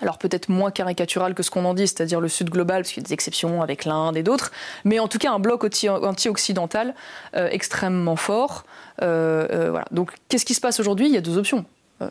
alors 0.00 0.18
peut-être 0.18 0.48
moins 0.48 0.72
caricatural 0.72 1.32
que 1.32 1.44
ce 1.44 1.50
qu'on 1.52 1.64
en 1.64 1.74
dit, 1.74 1.86
c'est-à-dire 1.86 2.20
le 2.20 2.26
Sud 2.26 2.50
global, 2.50 2.82
parce 2.82 2.92
qu'il 2.92 3.04
y 3.04 3.06
a 3.06 3.08
des 3.08 3.14
exceptions 3.14 3.62
avec 3.62 3.84
l'Inde 3.84 4.16
et 4.16 4.24
d'autres, 4.24 4.50
mais 4.84 4.98
en 4.98 5.06
tout 5.06 5.18
cas 5.18 5.30
un 5.30 5.38
bloc 5.38 5.62
anti-occidental 5.62 6.94
extrêmement 7.34 8.16
fort. 8.16 8.64
voilà. 8.98 9.84
Donc 9.92 10.12
qu'est-ce 10.28 10.44
qui 10.44 10.54
se 10.54 10.60
passe 10.60 10.80
aujourd'hui? 10.80 11.06
Il 11.06 11.12
y 11.12 11.16
a 11.16 11.20
deux 11.20 11.38
options. 11.38 11.64
Euh, 12.02 12.08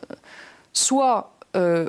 soit 0.74 1.32
euh, 1.56 1.88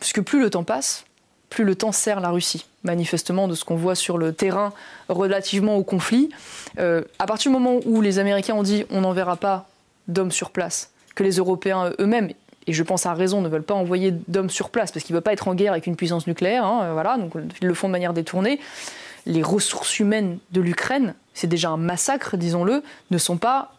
puisque 0.00 0.22
plus 0.22 0.40
le 0.40 0.50
temps 0.50 0.64
passe, 0.64 1.04
plus 1.48 1.64
le 1.64 1.74
temps 1.74 1.92
sert 1.92 2.20
la 2.20 2.30
Russie, 2.30 2.66
manifestement 2.82 3.46
de 3.46 3.54
ce 3.54 3.64
qu'on 3.64 3.76
voit 3.76 3.94
sur 3.94 4.18
le 4.18 4.32
terrain 4.32 4.72
relativement 5.08 5.76
au 5.76 5.84
conflit. 5.84 6.30
Euh, 6.78 7.02
à 7.18 7.26
partir 7.26 7.50
du 7.50 7.58
moment 7.58 7.78
où 7.84 8.00
les 8.00 8.18
Américains 8.18 8.54
ont 8.54 8.62
dit 8.62 8.84
on 8.90 9.02
n'enverra 9.02 9.36
pas 9.36 9.68
d'hommes 10.08 10.32
sur 10.32 10.50
place, 10.50 10.90
que 11.14 11.22
les 11.22 11.36
Européens 11.36 11.92
eux-mêmes, 12.00 12.30
et 12.66 12.72
je 12.72 12.82
pense 12.82 13.06
à 13.06 13.14
raison, 13.14 13.42
ne 13.42 13.48
veulent 13.48 13.62
pas 13.62 13.74
envoyer 13.74 14.12
d'hommes 14.28 14.50
sur 14.50 14.70
place 14.70 14.90
parce 14.90 15.04
qu'ils 15.04 15.14
ne 15.14 15.18
veulent 15.18 15.24
pas 15.24 15.32
être 15.32 15.46
en 15.46 15.54
guerre 15.54 15.72
avec 15.72 15.86
une 15.86 15.96
puissance 15.96 16.26
nucléaire, 16.26 16.64
hein, 16.64 17.18
donc 17.18 17.32
ils 17.60 17.68
le 17.68 17.74
font 17.74 17.86
de 17.86 17.92
manière 17.92 18.12
détournée. 18.12 18.58
Les 19.26 19.42
ressources 19.42 20.00
humaines 20.00 20.38
de 20.50 20.60
l'Ukraine, 20.60 21.14
c'est 21.34 21.46
déjà 21.46 21.70
un 21.70 21.76
massacre, 21.76 22.36
disons-le, 22.36 22.82
ne 23.10 23.18
sont 23.18 23.36
pas 23.36 23.72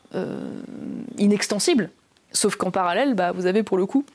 inextensibles 1.17 1.89
Sauf 2.31 2.55
qu'en 2.55 2.71
parallèle, 2.71 3.13
bah, 3.13 3.31
vous 3.31 3.45
avez 3.45 3.63
pour 3.63 3.77
le 3.77 3.85
coup 3.85 4.05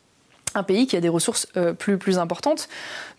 un 0.55 0.63
pays 0.63 0.87
qui 0.87 0.97
a 0.97 1.01
des 1.01 1.09
ressources 1.09 1.49
euh, 1.57 1.73
plus, 1.73 1.99
plus 1.99 2.19
importantes. 2.19 2.69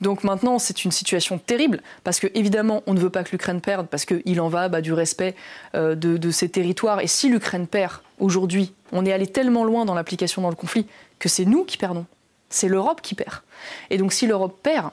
Donc 0.01 0.23
maintenant, 0.23 0.59
c'est 0.59 0.83
une 0.85 0.91
situation 0.91 1.37
terrible, 1.37 1.81
parce 2.03 2.19
que 2.19 2.27
évidemment, 2.33 2.83
on 2.87 2.93
ne 2.93 2.99
veut 2.99 3.09
pas 3.09 3.23
que 3.23 3.31
l'Ukraine 3.31 3.61
perde, 3.61 3.87
parce 3.87 4.05
qu'il 4.05 4.41
en 4.41 4.49
va 4.49 4.69
bah, 4.69 4.81
du 4.81 4.93
respect 4.93 5.35
euh, 5.75 5.95
de, 5.95 6.17
de, 6.17 6.31
ses 6.31 6.49
territoires. 6.49 6.99
Et 7.01 7.07
si 7.07 7.29
l'Ukraine 7.29 7.67
perd 7.67 8.01
aujourd'hui, 8.19 8.73
on 8.91 9.05
est 9.05 9.13
allé 9.13 9.27
tellement 9.27 9.63
loin 9.63 9.85
dans 9.85 9.93
l'application 9.93 10.41
dans 10.41 10.49
le 10.49 10.55
conflit 10.55 10.87
que 11.19 11.29
c'est 11.29 11.45
nous 11.45 11.63
qui 11.63 11.77
perdons. 11.77 12.05
C'est 12.49 12.69
l'Europe 12.69 13.01
qui 13.01 13.13
perd. 13.13 13.41
Et 13.89 13.97
donc 13.97 14.13
si 14.13 14.25
l'Europe 14.25 14.57
perd, 14.63 14.91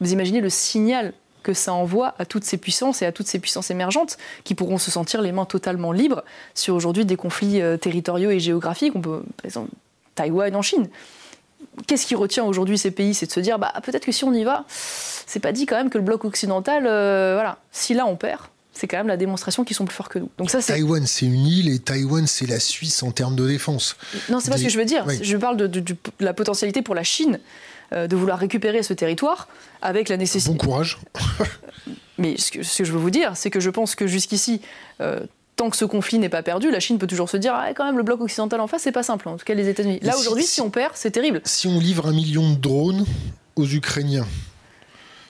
vous 0.00 0.12
imaginez 0.12 0.40
le 0.40 0.50
signal 0.50 1.12
que 1.46 1.54
ça 1.54 1.72
envoie 1.72 2.14
à 2.18 2.26
toutes 2.26 2.42
ces 2.42 2.56
puissances 2.56 3.02
et 3.02 3.06
à 3.06 3.12
toutes 3.12 3.28
ces 3.28 3.38
puissances 3.38 3.70
émergentes 3.70 4.18
qui 4.42 4.56
pourront 4.56 4.78
se 4.78 4.90
sentir 4.90 5.22
les 5.22 5.30
mains 5.30 5.44
totalement 5.44 5.92
libres 5.92 6.24
sur 6.54 6.74
aujourd'hui 6.74 7.04
des 7.04 7.14
conflits 7.14 7.62
euh, 7.62 7.76
territoriaux 7.76 8.30
et 8.30 8.40
géographiques. 8.40 8.96
On 8.96 9.00
peut, 9.00 9.22
par 9.36 9.44
exemple, 9.44 9.70
Taïwan 10.16 10.56
en 10.56 10.62
Chine. 10.62 10.88
Qu'est-ce 11.86 12.04
qui 12.04 12.16
retient 12.16 12.42
aujourd'hui 12.42 12.78
ces 12.78 12.90
pays? 12.90 13.14
C'est 13.14 13.26
de 13.26 13.32
se 13.32 13.38
dire, 13.38 13.60
bah, 13.60 13.72
peut-être 13.84 14.04
que 14.04 14.10
si 14.10 14.24
on 14.24 14.32
y 14.32 14.42
va, 14.42 14.64
c'est 14.68 15.38
pas 15.38 15.52
dit 15.52 15.66
quand 15.66 15.76
même 15.76 15.88
que 15.88 15.98
le 15.98 16.04
bloc 16.04 16.24
occidental, 16.24 16.84
euh, 16.84 17.34
voilà, 17.34 17.58
si 17.70 17.94
là 17.94 18.06
on 18.06 18.16
perd, 18.16 18.40
c'est 18.72 18.88
quand 18.88 18.96
même 18.96 19.06
la 19.06 19.16
démonstration 19.16 19.62
qu'ils 19.62 19.76
sont 19.76 19.84
plus 19.84 19.94
forts 19.94 20.08
que 20.08 20.18
nous. 20.18 20.30
Donc 20.38 20.50
ça, 20.50 20.60
Taïwan, 20.60 21.06
c'est 21.06 21.26
une 21.26 21.46
île 21.46 21.68
et 21.68 21.78
Taïwan, 21.78 22.26
c'est 22.26 22.46
la 22.46 22.58
Suisse 22.58 23.04
en 23.04 23.12
termes 23.12 23.36
de 23.36 23.46
défense. 23.46 23.96
Non, 24.30 24.40
c'est 24.40 24.50
pas 24.50 24.58
ce 24.58 24.64
que 24.64 24.68
je 24.68 24.78
veux 24.78 24.84
dire. 24.84 25.06
Je 25.22 25.36
parle 25.36 25.56
de, 25.56 25.68
de, 25.68 25.96
la 26.18 26.34
potentialité 26.34 26.82
pour 26.82 26.96
la 26.96 27.04
Chine 27.04 27.38
de 27.92 28.16
vouloir 28.16 28.38
récupérer 28.38 28.82
ce 28.82 28.92
territoire 28.92 29.48
avec 29.82 30.08
la 30.08 30.16
nécessité. 30.16 30.52
Bon 30.52 30.58
courage. 30.58 30.98
Mais 32.18 32.36
ce 32.38 32.50
que, 32.50 32.62
je 32.62 32.92
veux 32.92 32.98
vous 32.98 33.10
dire, 33.10 33.32
c'est 33.36 33.50
que 33.50 33.60
je 33.60 33.70
pense 33.70 33.94
que 33.94 34.06
jusqu'ici, 34.06 34.60
euh, 35.00 35.20
tant 35.56 35.70
que 35.70 35.76
ce 35.76 35.84
conflit 35.84 36.18
n'est 36.18 36.28
pas 36.28 36.42
perdu, 36.42 36.70
la 36.70 36.80
Chine 36.80 36.98
peut 36.98 37.06
toujours 37.06 37.28
se 37.28 37.36
dire 37.36 37.52
ah, 37.54 37.72
quand 37.74 37.84
même 37.84 37.98
le 37.98 38.02
bloc 38.02 38.20
occidental 38.20 38.60
en 38.60 38.66
face, 38.66 38.82
c'est 38.82 38.92
pas 38.92 39.02
simple. 39.02 39.28
En 39.28 39.36
tout 39.36 39.44
cas, 39.44 39.54
les 39.54 39.68
États-Unis. 39.68 39.98
Là 40.02 40.16
aujourd'hui, 40.16 40.44
si, 40.44 40.60
on 40.60 40.70
perd, 40.70 40.92
c'est 40.94 41.10
terrible. 41.10 41.40
Si 41.44 41.66
on 41.66 41.78
livre 41.78 42.06
un 42.06 42.12
million 42.12 42.50
de 42.50 42.56
drones 42.56 43.04
aux 43.56 43.66
Ukrainiens. 43.66 44.26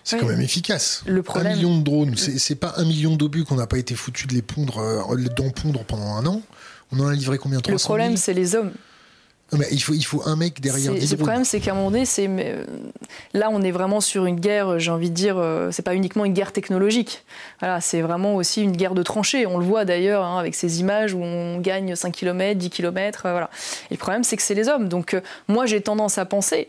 C'est 0.04 0.18
quand 0.18 0.26
même 0.26 0.40
efficace. 0.40 1.02
Le 1.06 1.20
problème... 1.24 1.52
Un 1.52 1.56
million 1.56 1.78
de 1.78 1.82
drones, 1.82 2.16
c'est 2.16 2.54
pas 2.54 2.74
un 2.76 2.84
million 2.84 3.16
d'obus 3.16 3.44
qu'on 3.44 3.56
n'a 3.56 3.66
pas 3.66 3.78
été 3.78 3.96
foutu 3.96 4.28
de 4.28 4.34
les 4.34 4.42
pondre, 4.42 4.78
euh, 4.78 5.16
d'en 5.36 5.50
pondre 5.50 5.82
pendant 5.82 6.14
un 6.14 6.24
an. 6.26 6.42
On 6.92 7.00
en 7.00 7.08
a 7.08 7.12
livré 7.12 7.38
combien? 7.38 7.58
300 7.58 7.72
Le 7.72 7.84
problème, 7.84 8.16
c'est 8.16 8.32
les 8.32 8.54
hommes 8.54 8.70
mais 9.52 9.66
il, 9.70 9.80
faut, 9.80 9.94
il 9.94 10.02
faut 10.02 10.22
un 10.26 10.34
mec 10.34 10.60
derrière 10.60 10.92
des 10.92 11.06
Le 11.06 11.16
problème, 11.16 11.44
c'est 11.44 11.60
qu'à 11.60 11.70
un 11.70 11.74
moment 11.74 11.92
donné, 11.92 12.04
c'est, 12.04 12.26
euh, 12.28 12.64
là, 13.32 13.48
on 13.52 13.62
est 13.62 13.70
vraiment 13.70 14.00
sur 14.00 14.26
une 14.26 14.40
guerre, 14.40 14.80
j'ai 14.80 14.90
envie 14.90 15.08
de 15.08 15.14
dire, 15.14 15.36
euh, 15.38 15.70
c'est 15.70 15.82
pas 15.82 15.94
uniquement 15.94 16.24
une 16.24 16.32
guerre 16.32 16.52
technologique. 16.52 17.24
Voilà, 17.60 17.80
c'est 17.80 18.00
vraiment 18.02 18.34
aussi 18.34 18.62
une 18.62 18.76
guerre 18.76 18.94
de 18.94 19.04
tranchées. 19.04 19.46
On 19.46 19.58
le 19.58 19.64
voit 19.64 19.84
d'ailleurs 19.84 20.24
hein, 20.24 20.38
avec 20.38 20.56
ces 20.56 20.80
images 20.80 21.14
où 21.14 21.22
on 21.22 21.60
gagne 21.60 21.94
5 21.94 22.12
km, 22.12 22.58
10 22.58 22.70
km. 22.70 23.20
voilà. 23.22 23.48
Et 23.90 23.94
le 23.94 23.98
problème, 23.98 24.24
c'est 24.24 24.36
que 24.36 24.42
c'est 24.42 24.54
les 24.54 24.68
hommes. 24.68 24.88
Donc, 24.88 25.14
euh, 25.14 25.20
moi, 25.46 25.64
j'ai 25.66 25.80
tendance 25.80 26.18
à 26.18 26.24
penser 26.24 26.68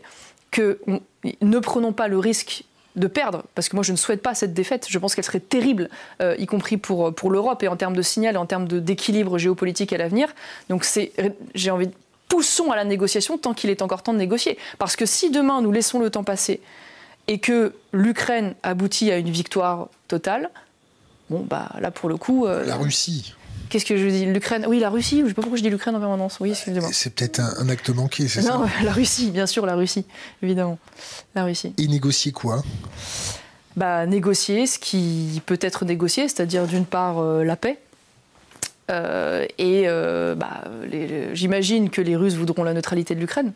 que 0.52 0.78
ne 1.42 1.58
prenons 1.58 1.92
pas 1.92 2.06
le 2.06 2.18
risque 2.18 2.62
de 2.94 3.08
perdre, 3.08 3.44
parce 3.54 3.68
que 3.68 3.76
moi 3.76 3.84
je 3.84 3.92
ne 3.92 3.96
souhaite 3.96 4.22
pas 4.22 4.34
cette 4.34 4.54
défaite, 4.54 4.86
je 4.88 4.98
pense 4.98 5.14
qu'elle 5.14 5.24
serait 5.24 5.38
terrible, 5.38 5.88
y 6.20 6.46
compris 6.46 6.78
pour, 6.78 7.14
pour 7.14 7.30
l'Europe 7.30 7.62
et 7.62 7.68
en 7.68 7.76
termes 7.76 7.94
de 7.94 8.02
signal, 8.02 8.36
en 8.36 8.46
termes 8.46 8.66
d'équilibre 8.66 9.38
géopolitique 9.38 9.92
à 9.92 9.98
l'avenir. 9.98 10.34
Donc 10.68 10.84
c'est, 10.84 11.12
j'ai 11.54 11.70
envie 11.70 11.88
de 11.88 11.92
poussons 12.28 12.70
à 12.70 12.76
la 12.76 12.84
négociation 12.84 13.38
tant 13.38 13.54
qu'il 13.54 13.70
est 13.70 13.82
encore 13.82 14.02
temps 14.02 14.12
de 14.12 14.18
négocier. 14.18 14.58
Parce 14.78 14.96
que 14.96 15.06
si 15.06 15.30
demain 15.30 15.60
nous 15.62 15.72
laissons 15.72 15.98
le 15.98 16.10
temps 16.10 16.24
passer 16.24 16.60
et 17.26 17.38
que 17.38 17.74
l'Ukraine 17.92 18.54
aboutit 18.62 19.10
à 19.10 19.18
une 19.18 19.30
victoire 19.30 19.88
totale, 20.06 20.50
bon, 21.30 21.40
bah 21.40 21.70
là 21.80 21.90
pour 21.90 22.08
le 22.08 22.16
coup. 22.16 22.46
Euh, 22.46 22.64
la 22.64 22.76
Russie. 22.76 23.34
Qu'est-ce 23.68 23.84
que 23.84 23.96
je 23.98 24.06
dis? 24.06 24.24
L'Ukraine 24.24 24.64
Oui, 24.66 24.78
la 24.78 24.88
Russie. 24.88 25.18
Je 25.18 25.24
ne 25.24 25.28
sais 25.28 25.34
pas 25.34 25.42
pourquoi 25.42 25.58
je 25.58 25.62
dis 25.62 25.70
l'Ukraine 25.70 25.94
en 25.94 26.00
permanence. 26.00 26.38
Oui, 26.40 26.50
excusez-moi. 26.50 26.88
C'est 26.92 27.14
peut-être 27.14 27.40
un, 27.40 27.68
acte 27.68 27.90
manqué, 27.90 28.26
c'est 28.26 28.40
ça? 28.40 28.56
Non, 28.56 28.66
la 28.82 28.92
Russie, 28.92 29.30
bien 29.30 29.46
sûr, 29.46 29.66
la 29.66 29.74
Russie, 29.74 30.06
évidemment. 30.42 30.78
La 31.34 31.44
Russie. 31.44 31.74
Et 31.76 31.86
négocier 31.86 32.32
quoi? 32.32 32.62
Bah, 33.76 34.06
Négocier 34.06 34.66
ce 34.66 34.78
qui 34.78 35.42
peut 35.44 35.58
être 35.60 35.84
négocié, 35.84 36.28
c'est-à-dire 36.28 36.66
d'une 36.66 36.86
part 36.86 37.18
euh, 37.18 37.44
la 37.44 37.56
paix, 37.56 37.78
euh, 38.90 39.44
et 39.58 39.84
euh, 39.86 40.34
bah, 40.34 40.64
j'imagine 41.32 41.90
que 41.90 42.00
les 42.00 42.16
Russes 42.16 42.34
voudront 42.34 42.64
la 42.64 42.72
neutralité 42.72 43.14
de 43.14 43.20
l'Ukraine. 43.20 43.52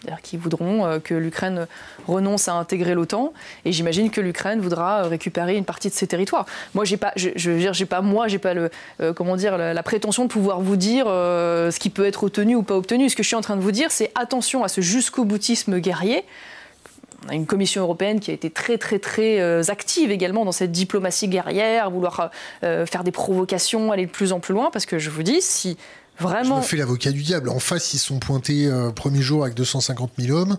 C'est-à-dire 0.00 0.20
qu'ils 0.20 0.38
voudront 0.38 1.00
que 1.02 1.14
l'Ukraine 1.14 1.66
renonce 2.06 2.48
à 2.48 2.52
intégrer 2.52 2.94
l'OTAN, 2.94 3.32
et 3.64 3.72
j'imagine 3.72 4.10
que 4.10 4.20
l'Ukraine 4.20 4.60
voudra 4.60 5.04
récupérer 5.04 5.56
une 5.56 5.64
partie 5.64 5.88
de 5.88 5.94
ses 5.94 6.06
territoires. 6.06 6.44
Moi, 6.74 6.84
j'ai 6.84 6.98
pas, 6.98 7.12
je, 7.16 7.50
dire, 7.50 7.72
j'ai 7.72 7.86
pas 7.86 8.02
moi, 8.02 8.28
j'ai 8.28 8.38
pas 8.38 8.52
le, 8.52 8.70
comment 9.14 9.36
dire, 9.36 9.56
la, 9.56 9.82
prétention 9.82 10.24
de 10.26 10.28
pouvoir 10.28 10.60
vous 10.60 10.76
dire 10.76 11.06
ce 11.06 11.78
qui 11.78 11.88
peut 11.88 12.04
être 12.04 12.24
obtenu 12.24 12.56
ou 12.56 12.62
pas 12.62 12.76
obtenu. 12.76 13.08
Ce 13.08 13.16
que 13.16 13.22
je 13.22 13.28
suis 13.28 13.36
en 13.36 13.40
train 13.40 13.56
de 13.56 13.62
vous 13.62 13.72
dire, 13.72 13.90
c'est 13.90 14.12
attention 14.14 14.62
à 14.62 14.68
ce 14.68 14.82
jusqu'au 14.82 15.24
boutisme 15.24 15.78
guerrier 15.78 16.24
on 17.26 17.30
a 17.30 17.34
une 17.34 17.46
commission 17.46 17.82
européenne 17.82 18.20
qui 18.20 18.30
a 18.30 18.34
été 18.34 18.50
très 18.50 18.78
très 18.78 18.98
très 18.98 19.40
euh, 19.40 19.62
active 19.68 20.10
également 20.10 20.44
dans 20.44 20.52
cette 20.52 20.72
diplomatie 20.72 21.28
guerrière, 21.28 21.90
vouloir 21.90 22.30
euh, 22.62 22.86
faire 22.86 23.04
des 23.04 23.12
provocations, 23.12 23.92
aller 23.92 24.06
de 24.06 24.10
plus 24.10 24.32
en 24.32 24.40
plus 24.40 24.54
loin, 24.54 24.70
parce 24.72 24.86
que 24.86 24.98
je 24.98 25.10
vous 25.10 25.22
dis, 25.22 25.40
si 25.40 25.76
vraiment... 26.18 26.56
Je 26.56 26.60
me 26.60 26.66
fais 26.66 26.76
l'avocat 26.76 27.10
du 27.10 27.22
diable. 27.22 27.48
En 27.48 27.58
face, 27.58 27.94
ils 27.94 27.98
sont 27.98 28.18
pointés 28.18 28.66
euh, 28.66 28.90
premier 28.90 29.22
jour 29.22 29.42
avec 29.42 29.54
250 29.54 30.12
000 30.18 30.36
hommes. 30.36 30.58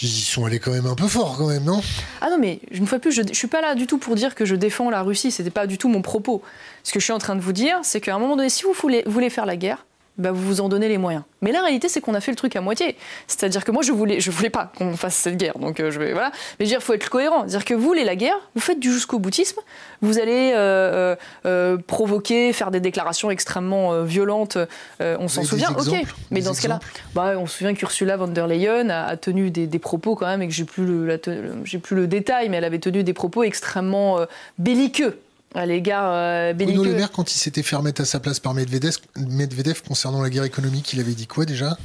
Ils 0.00 0.08
sont 0.08 0.44
allés 0.44 0.60
quand 0.60 0.70
même 0.70 0.86
un 0.86 0.94
peu 0.94 1.08
fort, 1.08 1.36
quand 1.36 1.48
même, 1.48 1.64
non? 1.64 1.80
Ah 2.20 2.28
non, 2.30 2.38
mais 2.38 2.60
une 2.70 2.86
fois 2.86 3.00
plus, 3.00 3.10
je 3.10 3.22
ne 3.22 3.32
suis 3.32 3.48
pas 3.48 3.60
là 3.60 3.74
du 3.74 3.88
tout 3.88 3.98
pour 3.98 4.14
dire 4.14 4.36
que 4.36 4.44
je 4.44 4.54
défends 4.54 4.90
la 4.90 5.02
Russie. 5.02 5.32
C'était 5.32 5.50
pas 5.50 5.66
du 5.66 5.76
tout 5.76 5.88
mon 5.88 6.02
propos. 6.02 6.40
Ce 6.84 6.92
que 6.92 7.00
je 7.00 7.04
suis 7.04 7.12
en 7.12 7.18
train 7.18 7.34
de 7.34 7.40
vous 7.40 7.52
dire, 7.52 7.80
c'est 7.82 8.00
qu'à 8.00 8.14
un 8.14 8.18
moment 8.20 8.36
donné, 8.36 8.48
si 8.48 8.62
vous 8.62 8.74
voulez 9.06 9.30
faire 9.30 9.44
la 9.44 9.56
guerre, 9.56 9.86
bah, 10.18 10.32
vous 10.32 10.44
vous 10.44 10.60
en 10.60 10.68
donnez 10.68 10.88
les 10.88 10.98
moyens. 10.98 11.22
Mais 11.42 11.52
la 11.52 11.60
réalité, 11.62 11.88
c'est 11.88 12.00
qu'on 12.00 12.14
a 12.14 12.20
fait 12.20 12.32
le 12.32 12.36
truc 12.36 12.56
à 12.56 12.60
moitié. 12.60 12.96
C'est-à-dire 13.28 13.64
que 13.64 13.70
moi, 13.70 13.82
je 13.82 13.92
voulais, 13.92 14.18
je 14.18 14.30
voulais 14.32 14.50
pas 14.50 14.72
qu'on 14.76 14.96
fasse 14.96 15.14
cette 15.14 15.36
guerre. 15.36 15.58
Donc, 15.58 15.78
euh, 15.78 15.92
je 15.92 15.98
vais, 16.00 16.12
voilà. 16.12 16.32
Mais 16.58 16.66
dire, 16.66 16.82
faut 16.82 16.94
être 16.94 17.08
cohérent. 17.08 17.42
C'est-à-dire 17.42 17.64
que 17.64 17.74
vous 17.74 17.82
voulez 17.82 18.04
la 18.04 18.16
guerre, 18.16 18.36
vous 18.56 18.60
faites 18.60 18.80
du 18.80 18.92
jusqu'au 18.92 19.20
boutisme, 19.20 19.60
vous 20.02 20.18
allez 20.18 20.52
euh, 20.54 21.14
euh, 21.46 21.76
provoquer, 21.86 22.52
faire 22.52 22.72
des 22.72 22.80
déclarations 22.80 23.30
extrêmement 23.30 24.02
violentes. 24.02 24.58
on 25.00 25.28
s'en 25.28 25.44
souvient, 25.44 25.70
ok. 25.70 26.04
Mais 26.30 26.40
dans 26.40 26.54
ce 26.54 26.62
cas-là, 26.62 26.80
bah, 27.14 27.34
on 27.36 27.46
se 27.46 27.58
souvient 27.58 27.74
qu'Ursula 27.74 28.16
von 28.16 28.28
der 28.28 28.48
Leyen 28.48 28.90
a, 28.90 29.16
tenu 29.16 29.50
des, 29.50 29.78
propos 29.78 30.16
quand 30.16 30.26
même, 30.26 30.42
et 30.42 30.48
que 30.48 30.54
j'ai 30.54 30.64
plus 30.64 30.84
le, 30.84 31.20
j'ai 31.64 31.78
plus 31.78 31.94
le 31.94 32.06
détail, 32.08 32.48
mais 32.48 32.56
elle 32.56 32.64
avait 32.64 32.80
tenu 32.80 33.04
des 33.04 33.12
propos 33.12 33.44
extrêmement 33.44 34.18
belliqueux 34.58 35.20
à 35.54 35.66
l'égard 35.66 36.10
euh, 36.12 36.52
Bruno 36.52 36.84
Le 36.84 36.94
Maire, 36.94 37.10
quand 37.10 37.32
il 37.32 37.38
s'était 37.38 37.62
fait 37.62 37.76
remettre 37.76 38.02
à 38.02 38.04
sa 38.04 38.20
place 38.20 38.40
par 38.40 38.54
Medvedev, 38.54 38.96
Medvedev 39.16 39.82
concernant 39.82 40.22
la 40.22 40.30
guerre 40.30 40.44
économique, 40.44 40.92
il 40.92 41.00
avait 41.00 41.14
dit 41.14 41.26
quoi 41.26 41.44
déjà? 41.44 41.76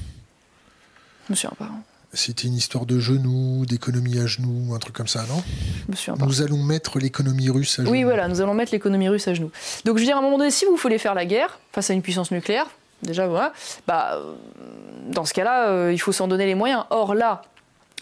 Je 1.28 1.34
me 1.34 1.36
souviens 1.36 1.56
pas. 1.58 1.70
C'était 2.16 2.48
une 2.48 2.54
histoire 2.54 2.86
de 2.86 3.00
genoux, 3.00 3.66
d'économie 3.66 4.20
à 4.20 4.28
genoux, 4.28 4.76
un 4.76 4.78
truc 4.78 4.96
comme 4.96 5.08
ça, 5.08 5.26
non? 5.28 5.42
Je 5.88 5.92
me 5.92 5.96
souviens 5.96 6.16
pas. 6.16 6.26
Nous 6.26 6.42
allons 6.44 6.62
mettre 6.62 7.00
l'économie 7.00 7.50
russe 7.50 7.80
à 7.80 7.84
genoux. 7.84 7.92
Oui, 7.92 8.04
voilà, 8.04 8.28
nous 8.28 8.40
allons 8.40 8.54
mettre 8.54 8.72
l'économie 8.72 9.10
russe 9.10 9.28
à 9.28 9.34
genoux. 9.34 9.52
Donc 9.86 9.98
je 9.98 10.02
veux 10.02 10.06
dire, 10.06 10.18
à 10.18 10.20
un 10.20 10.22
moment 10.22 10.38
donné, 10.38 10.52
si 10.52 10.66
vous 10.66 10.76
voulez 10.76 11.00
faire 11.00 11.16
la 11.16 11.26
guerre 11.26 11.60
face 11.72 11.90
à 11.90 11.94
une 11.94 12.04
puissance 12.04 12.30
nucléaire, 12.30 12.68
déjà 13.02 13.26
voilà, 13.26 13.54
bah, 13.88 14.22
dans 15.10 15.26
ce 15.26 15.34
cas-là, 15.34 15.70
euh, 15.70 15.92
il 15.92 15.98
faut 15.98 16.12
s'en 16.12 16.28
donner 16.28 16.46
les 16.46 16.56
moyens. 16.56 16.84
Or 16.92 17.16
là, 17.16 17.42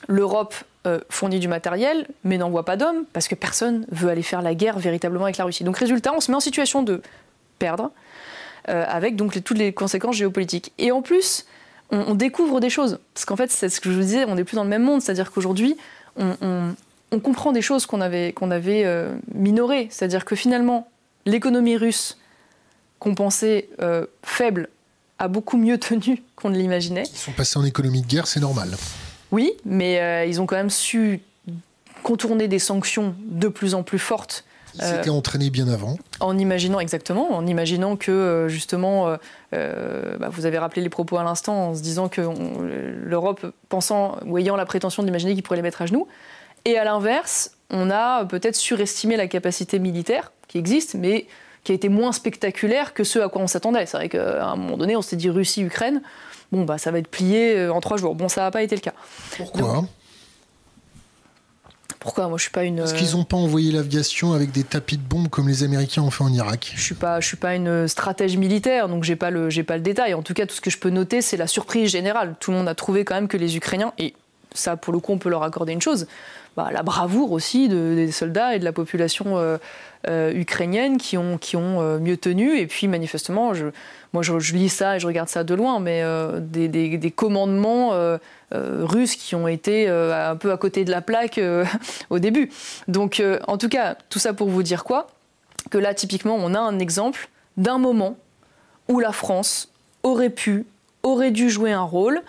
l'Europe 0.08 0.56
euh, 0.88 1.00
fournit 1.10 1.40
du 1.40 1.48
matériel, 1.48 2.08
mais 2.24 2.40
n'envoie 2.40 2.66
pas 2.66 2.76
d'hommes, 2.76 3.06
parce 3.14 3.28
que 3.28 3.36
personne 3.36 3.86
veut 3.92 4.10
aller 4.10 4.24
faire 4.24 4.42
la 4.42 4.56
guerre 4.56 4.80
véritablement 4.80 5.26
avec 5.26 5.38
la 5.38 5.46
Russie. 5.46 5.64
Donc 5.64 5.78
résultat, 5.78 6.12
on 6.12 6.20
se 6.20 6.32
met 6.32 6.38
en 6.38 6.40
situation 6.40 6.82
de 6.82 7.04
perdre, 7.60 7.92
euh, 8.68 8.84
avec 8.88 9.16
donc 9.16 9.44
toutes 9.44 9.60
les 9.60 9.74
conséquences 9.74 10.16
géopolitiques. 10.16 10.74
Et 10.80 10.92
en 10.92 11.04
plus, 11.04 11.46
on, 11.92 12.16
découvre 12.16 12.60
des 12.60 12.72
choses, 12.72 13.00
parce 13.14 13.26
qu'en 13.26 13.36
fait, 13.36 13.52
c'est 13.52 13.70
ce 13.70 13.80
que 13.80 13.92
je 13.92 13.96
vous 13.96 14.02
disais, 14.02 14.26
on 14.26 14.34
n'est 14.34 14.44
plus 14.44 14.56
dans 14.56 14.64
le 14.64 14.70
même 14.70 14.82
monde, 14.82 15.02
c'est-à-dire 15.02 15.32
qu'aujourd'hui, 15.32 15.78
on, 16.18 16.74
comprend 17.22 17.52
des 17.52 17.62
choses 17.62 17.86
qu'on 17.86 18.02
avait, 18.02 18.34
avait 18.42 18.84
euh, 18.86 19.14
minorées, 19.36 19.88
c'est-à-dire 19.92 20.26
que 20.26 20.36
finalement, 20.36 20.90
l'économie 21.28 21.78
russe, 21.78 22.18
qu'on 22.98 23.14
pensait 23.14 23.70
faible, 24.24 24.70
a 25.20 25.28
beaucoup 25.28 25.58
mieux 25.58 25.78
tenu 25.78 26.24
qu'on 26.36 26.50
ne 26.50 26.58
l'imaginait. 26.58 27.04
Ils 27.04 27.18
sont 27.18 27.34
passés 27.34 27.60
en 27.60 27.66
économie 27.66 28.02
de 28.02 28.08
guerre, 28.08 28.26
c'est 28.26 28.40
normal. 28.40 28.76
Oui, 29.32 29.54
mais 29.66 30.00
euh, 30.00 30.26
ils 30.26 30.42
ont 30.42 30.46
quand 30.46 30.56
même 30.56 30.70
su 30.70 31.22
contourner 32.04 32.48
des 32.48 32.60
sanctions 32.60 33.16
de 33.20 33.48
plus 33.48 33.76
en 33.76 33.84
plus 33.84 34.00
fortes. 34.00 34.44
S'étaient 34.80 35.10
euh, 35.10 35.14
entraînés 35.14 35.50
bien 35.50 35.68
avant. 35.68 35.98
En 36.22 36.38
imaginant, 36.38 36.80
exactement, 36.80 37.34
en 37.36 37.46
imaginant 37.46 37.98
que 37.98 38.12
euh, 38.12 38.48
justement, 38.48 39.18
bah, 39.52 40.30
vous 40.30 40.46
avez 40.46 40.58
rappelé 40.58 40.82
les 40.82 40.90
propos 40.90 41.18
à 41.18 41.24
l'instant, 41.24 41.70
en 41.70 41.76
se 41.76 41.82
disant 41.82 42.08
que 42.08 42.22
l'Europe, 42.22 43.46
pensant 43.70 44.18
ou 44.26 44.38
ayant 44.38 44.56
la 44.56 44.66
prétention 44.66 45.04
d'imaginer 45.04 45.34
qu'ils 45.34 45.44
pourraient 45.44 45.58
les 45.58 45.62
mettre 45.62 45.82
à 45.82 45.86
genoux. 45.86 46.08
Et 46.66 46.78
à 46.78 46.84
l'inverse, 46.84 47.52
on 47.70 47.90
a 47.90 48.26
peut-être 48.26 48.56
surestimé 48.56 49.18
la 49.18 49.28
capacité 49.28 49.80
militaire 49.80 50.32
qui 50.48 50.58
existe, 50.58 50.96
mais 50.96 51.28
qui 51.64 51.72
a 51.72 51.76
été 51.76 51.90
moins 51.90 52.12
spectaculaire 52.12 52.94
que 52.94 53.04
ce 53.04 53.20
à 53.20 53.30
quoi 53.30 53.42
on 53.42 53.48
s'attendait. 53.48 53.86
C'est 53.86 53.98
vrai 53.98 54.10
qu'à 54.10 54.46
un 54.46 54.56
moment 54.56 54.78
donné, 54.78 54.96
on 54.96 55.02
s'est 55.02 55.16
dit 55.16 55.30
Russie-Ukraine 55.30 56.02
bon, 56.52 56.64
bah, 56.64 56.78
ça 56.78 56.92
va 56.92 57.00
être 57.00 57.08
plié 57.08 57.58
euh, 57.58 57.74
en 57.74 57.82
trois 57.82 57.98
jours. 57.98 58.16
Bon, 58.16 58.30
ça 58.30 58.42
n'a 58.42 58.52
pas 58.52 58.64
été 58.64 58.76
le 58.76 58.82
cas. 58.82 58.94
Pourquoi 59.38 59.86
pourquoi 62.00 62.28
Moi, 62.28 62.40
je 62.40 62.42
suis 62.42 62.52
pas 62.52 62.64
une. 62.64 62.80
Est-ce 62.80 62.96
qu'ils 62.96 63.16
n'ont 63.16 63.24
pas 63.24 63.38
envoyé 63.38 63.72
l'aviation 63.72 64.34
avec 64.34 64.52
des 64.52 64.64
tapis 64.64 64.98
de 64.98 65.04
bombes 65.04 65.28
comme 65.28 65.48
les 65.48 65.64
Américains 65.64 66.02
ont 66.02 66.10
fait 66.10 66.24
en 66.24 66.34
Irak? 66.34 66.74
Je 66.76 66.82
suis 66.82 66.96
pas, 66.96 67.20
je 67.20 67.28
suis 67.28 67.38
pas 67.38 67.54
une 67.54 67.88
stratège 67.88 68.38
militaire, 68.38 68.90
donc 68.90 69.04
j'ai 69.04 69.16
pas 69.16 69.30
le, 69.30 69.52
j'ai 69.52 69.62
pas 69.62 69.76
le 69.76 69.84
détail. 69.84 70.16
En 70.16 70.24
tout 70.24 70.34
cas, 70.34 70.48
tout 70.48 70.56
ce 70.56 70.62
que 70.62 70.72
je 70.72 70.80
peux 70.80 70.90
noter, 70.90 71.22
c'est 71.22 71.38
la 71.38 71.46
surprise 71.46 71.92
générale. 71.92 72.34
Tout 72.40 72.50
le 72.50 72.58
monde 72.58 72.68
a 72.68 72.74
trouvé 72.74 73.06
quand 73.06 73.14
même 73.14 73.28
que 73.28 73.38
les 73.38 73.56
Ukrainiens, 73.56 73.94
et 74.00 74.16
ça, 74.52 74.78
pour 74.78 74.94
le 74.94 75.00
coup, 75.00 75.12
on 75.12 75.20
peut 75.20 75.30
leur 75.30 75.44
accorder 75.44 75.74
une 75.74 75.82
chose, 75.82 76.08
bah, 76.58 76.70
la 76.74 76.82
bravoure 76.82 77.32
aussi 77.32 77.70
des 77.70 78.12
soldats 78.12 78.56
et 78.56 78.60
de 78.60 78.66
la 78.66 78.74
population 78.74 79.38
euh, 79.38 79.58
euh, 80.08 80.32
ukrainienne 80.34 80.98
qui 80.98 81.18
ont, 81.18 81.38
qui 81.38 81.56
ont 81.56 82.00
mieux 82.00 82.18
tenu. 82.18 82.58
Et 82.58 82.68
puis, 82.68 82.88
manifestement, 82.88 83.54
je, 83.54 83.68
moi 84.14 84.24
je, 84.24 84.54
lis 84.54 84.70
ça 84.70 84.98
et 84.98 85.00
je 85.00 85.08
regarde 85.08 85.30
ça 85.30 85.44
de 85.44 85.54
loin, 85.54 85.80
mais 85.80 86.02
euh, 86.04 86.40
des, 86.40 87.12
commandements 87.12 87.94
euh, 87.94 88.18
euh, 88.54 88.82
russes 88.84 89.16
qui 89.16 89.36
ont 89.36 89.48
été 89.48 89.88
un 89.88 90.36
peu 90.36 90.52
à 90.52 90.58
côté 90.58 90.84
de 90.84 90.92
la 90.92 91.02
plaque 91.02 91.40
au 92.10 92.20
début. 92.20 92.50
Donc 92.88 93.22
en 93.48 93.58
tout 93.58 93.70
cas, 93.70 93.96
tout 94.10 94.20
ça 94.20 94.34
pour 94.34 94.50
vous 94.50 94.64
dire 94.64 94.84
quoi? 94.84 95.08
Que 95.70 95.78
là, 95.78 95.94
typiquement, 95.94 96.36
on 96.38 96.54
a 96.54 96.60
un 96.60 96.80
exemple 96.80 97.30
d'un 97.58 97.78
moment 97.78 98.18
où 98.88 99.00
la 99.00 99.12
France 99.12 99.70
aurait 100.04 100.30
pu, 100.30 100.66
aurait 101.04 101.32
dû 101.32 101.50
jouer 101.50 101.72
un 101.72 101.84
rôle 101.84 102.22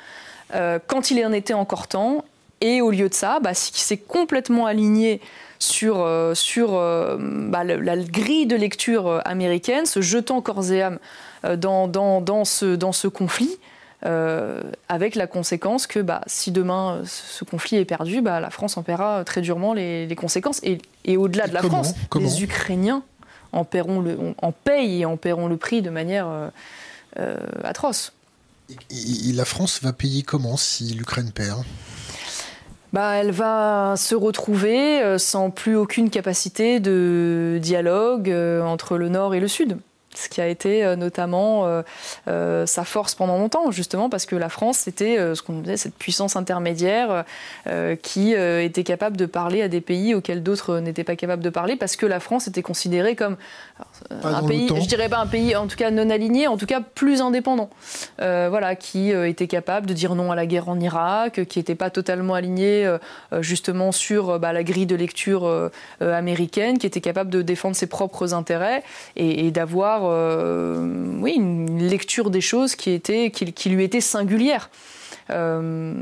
quand 0.86 1.10
il 1.10 1.24
en 1.24 1.32
était 1.32 1.54
encore 1.54 1.88
temps, 1.88 2.26
et 2.60 2.82
au 2.82 2.90
lieu 2.90 3.08
de 3.08 3.14
ça, 3.14 3.40
bah, 3.40 3.54
s'est 3.54 3.96
complètement 3.96 4.66
aligné 4.66 5.22
sur, 5.62 6.08
sur 6.34 6.72
bah, 6.72 7.64
la, 7.64 7.96
grille 7.96 8.46
de 8.46 8.56
lecture 8.56 9.20
américaine, 9.24 9.86
se 9.86 10.00
jetant 10.00 10.40
corps 10.40 10.72
et 10.72 10.82
âme 10.82 10.98
euh, 11.44 11.56
dans, 11.56 11.88
dans, 11.88 12.20
dans, 12.20 12.44
ce, 12.44 12.76
dans 12.76 12.92
ce 12.92 13.08
conflit. 13.08 13.58
Euh, 14.04 14.62
avec 14.88 15.14
la 15.14 15.28
conséquence 15.28 15.86
que 15.86 16.00
bah, 16.00 16.22
si 16.26 16.50
demain 16.50 16.96
euh, 16.96 17.02
ce 17.06 17.44
conflit 17.44 17.76
est 17.76 17.84
perdu, 17.84 18.20
bah, 18.20 18.40
la 18.40 18.50
France 18.50 18.76
en 18.76 18.82
paiera 18.82 19.22
très 19.24 19.40
durement 19.42 19.74
les, 19.74 20.06
les 20.06 20.16
conséquences. 20.16 20.60
Et, 20.64 20.78
et 21.04 21.16
au-delà 21.16 21.46
de 21.46 21.54
la 21.54 21.62
France, 21.62 21.94
les 22.16 22.42
Ukrainiens 22.42 23.04
en, 23.52 23.64
paieront 23.64 24.00
le, 24.00 24.18
en 24.38 24.50
payent 24.50 25.02
et 25.02 25.04
en 25.04 25.16
paieront 25.16 25.46
le 25.46 25.56
prix 25.56 25.82
de 25.82 25.90
manière 25.90 26.26
atroce. 27.62 28.12
Et, 28.90 29.32
la 29.32 29.44
France 29.44 29.80
va 29.82 29.92
payer 29.92 30.22
comment 30.22 30.56
si 30.56 30.94
l'Ukraine 30.94 31.30
perd? 31.30 31.62
Bah, 32.93 33.14
elle 33.14 33.30
va 33.30 33.95
se 33.97 34.14
retrouver 34.14 35.18
sans 35.18 35.51
plus 35.51 35.76
aucune 35.76 36.11
capacité 36.11 36.80
de 36.80 37.59
dialogue 37.61 38.30
entre 38.64 38.99
le 38.99 39.09
Nord 39.09 39.34
et 39.34 39.40
le 39.40 39.49
Sud 39.49 39.78
ce 40.14 40.28
qui 40.28 40.40
a 40.40 40.46
été 40.46 40.84
euh, 40.84 40.96
notamment 40.96 41.66
euh, 41.66 41.82
euh, 42.28 42.66
sa 42.66 42.84
force 42.84 43.14
pendant 43.14 43.38
longtemps, 43.38 43.70
justement 43.70 44.10
parce 44.10 44.26
que 44.26 44.36
la 44.36 44.48
France, 44.48 44.78
c'était 44.78 45.16
ce 45.34 45.42
qu'on 45.42 45.60
disait, 45.60 45.76
cette 45.76 45.94
puissance 45.94 46.36
intermédiaire 46.36 47.24
qui 48.02 48.32
était 48.32 48.84
capable 48.84 49.16
de 49.16 49.26
parler 49.26 49.62
à 49.62 49.68
des 49.68 49.80
pays 49.80 50.14
auxquels 50.14 50.42
d'autres 50.42 50.78
n'étaient 50.78 51.04
pas 51.04 51.16
capables 51.16 51.42
de 51.42 51.50
parler, 51.50 51.76
parce 51.76 51.96
que 51.96 52.06
la 52.06 52.20
France 52.20 52.48
était 52.48 52.62
considérée 52.62 53.16
comme 53.16 53.36
un 54.22 54.42
pays, 54.42 54.68
je 54.68 54.86
dirais 54.86 55.08
pas 55.08 55.18
un 55.18 55.26
pays, 55.26 55.54
en 55.56 55.66
tout 55.66 55.76
cas 55.76 55.90
non 55.90 56.10
aligné, 56.10 56.46
en 56.46 56.56
tout 56.56 56.66
cas 56.66 56.80
plus 56.80 57.20
indépendant, 57.20 57.70
voilà, 58.18 58.76
qui 58.76 59.10
était 59.10 59.46
capable 59.46 59.86
de 59.86 59.94
dire 59.94 60.14
non 60.14 60.32
à 60.32 60.36
la 60.36 60.46
guerre 60.46 60.68
en 60.68 60.78
Irak, 60.80 61.44
qui 61.48 61.58
n'était 61.58 61.74
pas 61.74 61.90
totalement 61.90 62.34
aligné 62.34 62.96
justement 63.40 63.92
sur 63.92 64.38
bah, 64.38 64.52
la 64.52 64.62
grille 64.62 64.86
de 64.86 64.96
lecture 64.96 65.70
américaine, 66.00 66.78
qui 66.78 66.86
était 66.86 67.00
capable 67.00 67.30
de 67.30 67.42
défendre 67.42 67.76
ses 67.76 67.86
propres 67.86 68.34
intérêts 68.34 68.82
et 69.16 69.50
d'avoir 69.50 70.01
euh, 70.11 71.16
oui, 71.20 71.34
une 71.36 71.86
lecture 71.86 72.30
des 72.30 72.40
choses 72.40 72.74
qui, 72.74 72.90
était, 72.90 73.30
qui, 73.30 73.70
lui 73.70 73.84
était 73.84 74.00
singulière. 74.00 74.70
Euh, 75.30 75.94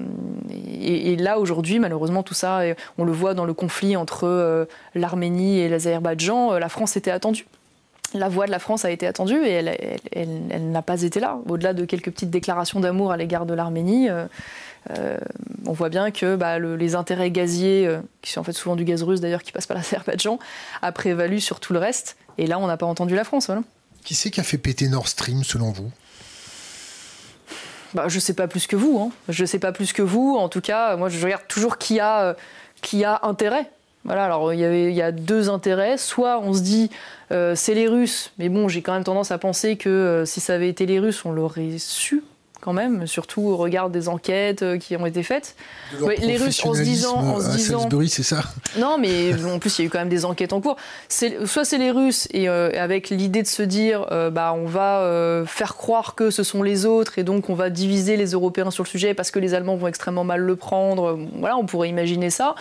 et, 0.73 1.17
là, 1.17 1.39
aujourd'hui, 1.39 1.79
malheureusement, 1.79 2.23
tout 2.23 2.35
ça, 2.35 2.63
on 2.99 3.05
le 3.05 3.13
voit 3.13 3.35
dans 3.35 3.45
le 3.45 3.55
conflit 3.55 3.97
entre 3.97 4.27
euh, 4.27 4.65
l'Arménie 4.95 5.61
et 5.61 5.69
l'Azerbaïdjan, 5.69 6.59
la 6.59 6.69
France 6.69 6.97
était 6.97 7.11
attendue. 7.11 7.47
La 8.13 8.29
voix 8.29 8.47
de 8.47 8.51
la 8.51 8.59
France 8.59 8.85
a 8.85 8.91
été 8.91 9.07
attendue 9.07 9.41
et 9.45 9.63
elle, 10.13 10.73
n'a 10.73 10.83
pas 10.83 11.03
été 11.03 11.21
là. 11.21 11.39
Au-delà 11.49 11.75
de 11.75 11.85
quelques 11.85 12.11
petites 12.11 12.31
déclarations 12.31 12.81
d'amour 12.81 13.13
à 13.13 13.17
l'égard 13.17 13.47
de 13.47 13.55
l'Arménie, 13.55 14.09
on 15.65 15.73
voit 15.73 15.91
bien 15.91 16.11
que 16.11 16.35
bah, 16.35 16.59
les 16.59 16.97
intérêts 16.97 17.31
gaziers, 17.31 17.89
qui 18.21 18.33
sont 18.33 18.41
en 18.41 18.45
fait 18.45 18.53
souvent 18.53 18.75
du 18.75 18.83
gaz 18.83 19.05
russe 19.05 19.21
d'ailleurs, 19.21 19.45
qui 19.45 19.53
passe 19.53 19.69
par 19.69 19.77
l'Azerbaïdjan, 19.77 20.41
a 20.83 20.91
prévalu 20.91 21.39
sur 21.39 21.61
tout 21.61 21.73
le 21.73 21.79
reste. 21.79 22.17
Et 22.37 22.47
là, 22.47 22.59
on 22.59 22.67
n'a 22.67 22.77
pas 22.77 22.87
entendu 22.87 23.15
la 23.15 23.23
France. 23.23 23.49
Qui 24.05 24.15
c'est 24.15 24.31
qui 24.31 24.41
a 24.41 24.43
fait 24.43 24.59
péter 24.59 24.89
Nord 24.89 25.09
Stream 25.09 25.45
selon 25.45 25.71
vous? 25.71 25.91
Bah, 27.95 28.05
Je 28.09 28.19
sais 28.19 28.35
pas 28.35 28.49
plus 28.49 28.67
que 28.67 28.77
vous. 28.77 28.99
Hein. 28.99 29.11
Je 29.29 29.45
sais 29.45 29.59
pas 29.59 29.73
plus 29.73 29.93
que 29.93 30.03
vous. 30.03 30.37
En 30.39 30.49
tout 30.49 30.61
cas, 30.61 30.97
moi, 30.97 31.09
je 31.09 31.23
regarde 31.25 31.47
toujours 31.49 31.79
qui 31.79 32.01
a, 32.01 32.37
qui 32.83 33.05
a 33.05 33.21
intérêt. 33.23 33.71
Voilà, 34.05 34.25
alors 34.25 34.55
il 34.55 34.61
y, 34.61 34.65
avait, 34.65 34.85
il 34.85 34.95
y 34.95 35.03
a 35.03 35.13
deux 35.13 35.51
intérêts. 35.51 35.99
Soit 35.99 36.41
on 36.41 36.55
se 36.55 36.63
dit 36.63 36.91
c'est 37.31 37.75
les 37.75 37.87
Russes, 37.87 38.33
mais 38.39 38.49
bon, 38.49 38.67
j'ai 38.67 38.81
quand 38.81 38.95
même 38.95 39.05
tendance 39.05 39.31
à 39.31 39.37
penser 39.37 39.77
que 39.77 40.25
si 40.27 40.41
ça 40.41 40.55
avait 40.55 40.71
été 40.71 40.87
les 40.87 40.99
Russes, 40.99 41.25
on 41.27 41.33
l'aurait 41.33 41.77
su 41.79 42.23
quand 42.61 42.73
même, 42.73 43.07
surtout 43.07 43.43
au 43.43 43.57
regard 43.57 43.91
des 43.91 44.09
enquêtes 44.09 44.63
euh, 44.63 44.79
qui 44.79 44.97
ont 44.97 45.07
été 45.07 45.23
faites. 45.23 45.57
les 46.01 46.37
Russes, 46.37 46.65
en 46.65 46.75
se 46.75 46.83
disant, 46.83 47.17
en 47.17 47.41
se 47.41 47.57
disant, 47.57 47.89
c'est 48.09 48.23
ça? 48.23 48.43
Non, 48.79 48.99
mais 48.99 49.33
en 49.45 49.59
plus 49.59 49.79
il 49.79 49.83
y 49.83 49.85
a 49.85 49.87
eu 49.87 49.91
quand 49.91 49.99
même 49.99 50.09
des 50.09 50.25
enquêtes 50.25 50.53
en 50.53 50.61
cours. 50.61 50.77
Soit 51.09 51.65
c'est 51.65 51.79
les 51.79 51.91
Russes 51.91 52.29
et 52.33 52.49
euh, 52.49 52.71
avec 52.77 53.11
l'idée 53.11 53.43
de 53.43 53.49
se 53.49 53.63
dire, 53.63 54.07
euh, 54.11 54.31
bah 54.31 54.55
on 54.57 54.67
va 54.67 55.45
faire 55.47 55.77
croire 55.77 56.15
que 56.15 56.31
ce 56.31 56.43
sont 56.43 56.63
les 56.63 56.87
autres 56.87 57.19
et 57.19 57.25
donc 57.25 57.51
on 57.51 57.55
va 57.55 57.71
diviser 57.71 58.17
les 58.17 58.33
Européens 58.33 58.71
sur 58.71 58.85
le 58.85 58.89
sujet 58.89 59.15
parce 59.15 59.31
que 59.31 59.39
les 59.39 59.55
Allemands 59.55 59.77
vont 59.77 59.89
extrêmement 59.89 60.25
mal 60.25 60.41
le 60.41 60.57
prendre. 60.57 61.19
Voilà, 61.39 61.57
on 61.57 61.67
pourrait 61.67 61.89
imaginer 61.89 62.31
ça. 62.31 62.55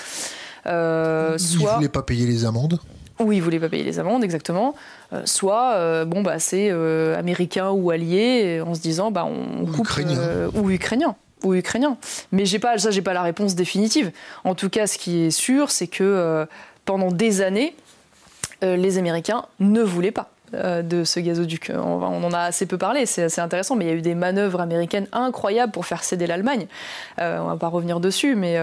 Euh, 0.66 1.38
soit... 1.38 1.72
Ils 1.72 1.76
voulaient 1.76 1.90
pas 1.90 2.04
payer 2.04 2.26
les 2.26 2.46
amendes. 2.46 2.80
Oui, 3.22 3.38
ils 3.38 3.42
voulaient 3.42 3.60
pas 3.60 3.68
payer 3.68 3.84
les 3.84 4.00
amendes, 4.00 4.24
exactement. 4.24 4.76
Euh, 5.12 5.24
soit, 5.26 5.74
euh, 5.74 6.06
bon, 6.06 6.22
bah, 6.22 6.40
c'est 6.40 6.70
euh, 6.72 7.20
américain 7.20 7.70
ou 7.70 7.92
allié, 7.92 8.62
en 8.66 8.74
se 8.74 8.80
disant, 8.80 9.12
bah, 9.12 9.26
on 9.26 9.66
coupe. 9.66 9.88
Ukrainien. 9.88 10.50
ou 10.56 10.70
ukrainien. 10.70 11.16
Ou 11.44 11.54
ukrainien. 11.54 11.98
Mais 12.32 12.46
j'ai 12.46 12.60
pas, 12.60 12.78
ça, 12.78 12.92
j'ai 12.92 13.02
pas 13.02 13.14
la 13.14 13.22
réponse 13.22 13.56
définitive. 13.56 14.12
En 14.46 14.56
tout 14.56 14.70
cas, 14.70 14.88
ce 14.88 14.98
qui 14.98 15.26
est 15.26 15.32
sûr, 15.32 15.70
c'est 15.70 15.88
que 15.88 16.48
pendant 16.86 17.12
des 17.12 17.42
années, 17.42 17.76
les 18.62 18.98
Américains 18.98 19.46
ne 19.60 19.82
voulaient 19.82 20.12
pas 20.12 20.30
de 20.54 21.04
ce 21.04 21.20
gazoduc. 21.20 21.72
On, 21.74 21.80
on, 21.80 22.24
en 22.24 22.34
a 22.34 22.40
assez 22.40 22.66
peu 22.66 22.78
parlé, 22.78 23.06
c'est 23.06 23.24
assez 23.24 23.40
intéressant, 23.40 23.76
mais 23.78 23.86
il 23.86 23.88
y 23.88 23.92
a 23.92 23.96
eu 23.96 24.02
des 24.02 24.16
manœuvres 24.16 24.60
américaines 24.60 25.08
incroyables 25.14 25.72
pour 25.72 25.86
faire 25.86 26.04
céder 26.04 26.28
l'Allemagne. 26.28 26.68
on 27.18 27.46
va 27.46 27.56
pas 27.58 27.68
revenir 27.68 28.02
dessus, 28.02 28.36
mais 28.36 28.58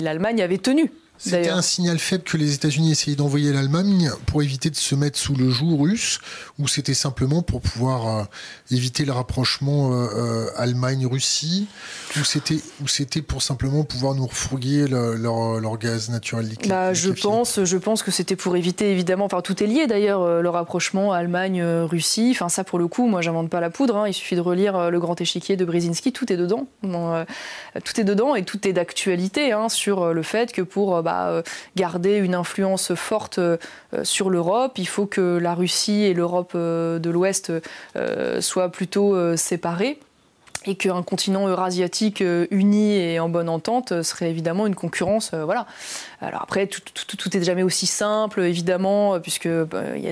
l'Allemagne 0.00 0.40
avait 0.40 0.58
tenu 0.58 0.90
c'était 1.20 1.50
un 1.50 1.60
signal 1.60 1.98
faible 1.98 2.24
que 2.24 2.38
les 2.38 2.54
États-Unis 2.54 2.92
essayaient 2.92 3.16
d'envoyer 3.16 3.50
à 3.50 3.52
l'Allemagne 3.52 4.10
pour 4.24 4.42
éviter 4.42 4.70
de 4.70 4.76
se 4.76 4.94
mettre 4.94 5.18
sous 5.18 5.34
le 5.34 5.50
joug 5.50 5.76
russe, 5.78 6.18
ou 6.58 6.66
c'était 6.66 6.94
simplement 6.94 7.42
pour 7.42 7.60
pouvoir 7.60 8.08
euh, 8.08 8.24
éviter 8.70 9.04
le 9.04 9.12
rapprochement 9.12 9.92
euh, 9.92 10.06
euh, 10.16 10.46
Allemagne-Russie, 10.56 11.68
ou 12.16 12.24
c'était 12.24 12.60
ou 12.82 12.88
c'était 12.88 13.20
pour 13.20 13.42
simplement 13.42 13.84
pouvoir 13.84 14.14
nous 14.14 14.26
refourguer 14.26 14.86
leur, 14.88 15.78
gaz 15.78 16.08
naturel 16.08 16.46
liquide. 16.46 16.70
Bah, 16.70 16.94
je 16.94 17.10
pense, 17.10 17.64
je 17.64 17.76
pense 17.76 18.02
que 18.02 18.10
c'était 18.10 18.36
pour 18.36 18.56
éviter 18.56 18.90
évidemment, 18.90 19.26
enfin 19.26 19.42
tout 19.42 19.62
est 19.62 19.66
lié 19.66 19.86
d'ailleurs, 19.86 20.40
le 20.40 20.48
rapprochement 20.48 21.12
Allemagne-Russie. 21.12 22.30
Enfin 22.32 22.48
ça 22.48 22.64
pour 22.64 22.78
le 22.78 22.88
coup, 22.88 23.06
moi 23.06 23.20
j'invente 23.20 23.50
pas 23.50 23.60
la 23.60 23.70
poudre. 23.70 23.96
Hein. 23.96 24.08
il 24.08 24.14
suffit 24.14 24.36
de 24.36 24.40
relire 24.40 24.90
le 24.90 25.00
Grand 25.00 25.20
Échiquier 25.20 25.56
de 25.56 25.64
Brzezinski, 25.66 26.12
tout 26.12 26.32
est 26.32 26.36
dedans. 26.36 26.66
tout 26.82 28.00
est 28.00 28.04
dedans 28.04 28.34
et 28.34 28.44
tout 28.44 28.66
est 28.66 28.72
d'actualité 28.72 29.52
hein, 29.52 29.68
sur 29.68 30.14
le 30.14 30.22
fait 30.22 30.52
que 30.52 30.62
pour 30.62 31.02
bah, 31.02 31.09
euh, 31.10 31.42
garder 31.76 32.16
une 32.16 32.34
influence 32.34 32.94
forte 32.94 33.38
euh, 33.38 33.56
sur 34.02 34.30
l'Europe. 34.30 34.78
Il 34.78 34.88
faut 34.88 35.06
que 35.06 35.38
la 35.38 35.54
Russie 35.54 36.02
et 36.04 36.14
l'Europe 36.14 36.52
euh, 36.54 36.98
de 36.98 37.10
l'Ouest 37.10 37.52
soient 38.40 38.70
plutôt 38.70 39.36
séparées 39.36 39.98
et 40.66 40.74
qu'un 40.74 41.02
continent 41.02 41.48
eurasiatique 41.48 42.22
uni 42.50 42.96
et 42.96 43.18
en 43.18 43.30
bonne 43.30 43.48
entente 43.48 44.02
serait 44.02 44.28
évidemment 44.28 44.66
une 44.66 44.74
concurrence. 44.74 45.30
voilà. 45.32 45.66
Alors 46.20 46.42
après, 46.42 46.66
tout, 46.66 46.82
n'est 47.32 47.42
jamais 47.42 47.62
aussi 47.62 47.86
simple, 47.86 48.42
évidemment, 48.42 49.18
puisque 49.20 49.48
bah, 49.48 49.82
il 49.96 50.04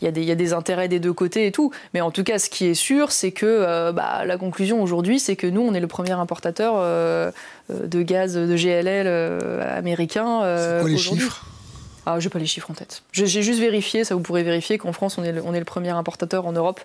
y, 0.00 0.06
a 0.06 0.12
des 0.12 0.52
intérêts 0.52 0.86
des 0.86 1.00
deux 1.00 1.12
côtés 1.12 1.46
et 1.46 1.52
tout. 1.52 1.72
Mais 1.92 2.00
en 2.00 2.12
tout 2.12 2.22
cas, 2.22 2.38
ce 2.38 2.48
qui 2.48 2.66
est 2.66 2.74
sûr, 2.74 3.10
c'est 3.10 3.32
que 3.32 3.90
bah, 3.90 4.24
la 4.24 4.38
conclusion 4.38 4.80
aujourd'hui, 4.80 5.18
c'est 5.18 5.34
que 5.34 5.48
nous, 5.48 5.60
on 5.60 5.74
est 5.74 5.80
le 5.80 5.88
premier 5.88 6.12
importateur 6.12 6.74
euh, 7.70 7.86
de 7.86 8.02
gaz 8.02 8.34
de 8.34 8.56
GLL 8.56 9.06
euh, 9.06 9.78
américain. 9.78 10.42
Euh, 10.42 10.78
c'est 10.78 10.82
quoi 10.82 10.90
les 10.90 10.96
chiffres? 10.96 11.46
Ah, 12.06 12.18
j'ai 12.18 12.28
pas 12.28 12.38
les 12.38 12.46
chiffres 12.46 12.70
en 12.70 12.74
tête. 12.74 13.02
J'ai 13.12 13.26
juste 13.26 13.60
vérifié, 13.60 14.04
ça 14.04 14.14
vous 14.14 14.22
pourrez 14.22 14.42
vérifier 14.42 14.78
qu'en 14.78 14.92
France, 14.92 15.18
on 15.18 15.24
est, 15.24 15.32
le, 15.32 15.42
on 15.44 15.52
est 15.52 15.58
le 15.58 15.64
premier 15.64 15.90
importateur 15.90 16.46
en 16.46 16.52
Europe 16.52 16.80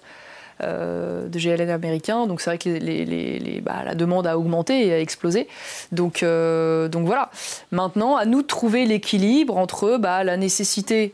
de 0.61 1.37
GLL 1.37 1.69
américain. 1.69 2.27
Donc 2.27 2.41
c'est 2.41 2.49
vrai 2.49 2.57
que 2.57 2.69
les, 2.69 3.61
bah, 3.63 3.83
la 3.85 3.95
demande 3.95 4.27
a 4.27 4.37
augmenté 4.37 4.87
et 4.87 4.93
a 4.93 4.99
explosé. 4.99 5.47
Donc, 5.91 6.23
donc 6.23 7.05
voilà. 7.05 7.29
Maintenant, 7.71 8.15
à 8.15 8.25
nous 8.25 8.41
de 8.41 8.47
trouver 8.47 8.85
l'équilibre 8.85 9.57
entre 9.57 9.97
bah, 9.97 10.23
la 10.23 10.37
nécessité 10.37 11.13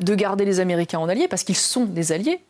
de 0.00 0.14
garder 0.14 0.44
les 0.44 0.60
Américains 0.60 0.98
en 0.98 1.08
alliés, 1.08 1.28
parce 1.28 1.44
qu'ils 1.44 1.56
sont 1.56 1.84
des 1.84 2.12
alliés. 2.12 2.40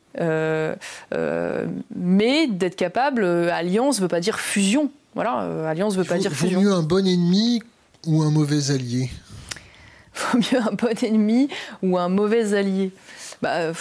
mais 1.94 2.46
d'être 2.46 2.76
capable, 2.76 3.24
alliance 3.24 3.98
ne 3.98 4.02
veut 4.02 4.08
pas 4.08 4.20
dire 4.20 4.40
fusion. 4.40 4.90
Voilà, 5.14 5.42
euh, 5.42 5.66
alliance 5.66 5.96
veut 5.96 6.04
pas 6.04 6.18
dire 6.18 6.32
fusion. 6.32 6.60
Vaut 6.60 6.66
mieux 6.66 6.72
un 6.72 6.82
bon 6.82 7.06
ennemi 7.06 7.62
ou 8.06 8.22
un 8.22 8.30
mauvais 8.30 8.70
allié 8.72 9.10
Vaut 10.32 10.38
mieux 10.38 10.60
un 10.60 10.72
bon 10.72 10.96
ennemi 11.02 11.48
ou 11.82 11.98
un 11.98 12.08
mauvais 12.08 12.54
allié 12.54 12.92
bah, 13.40 13.72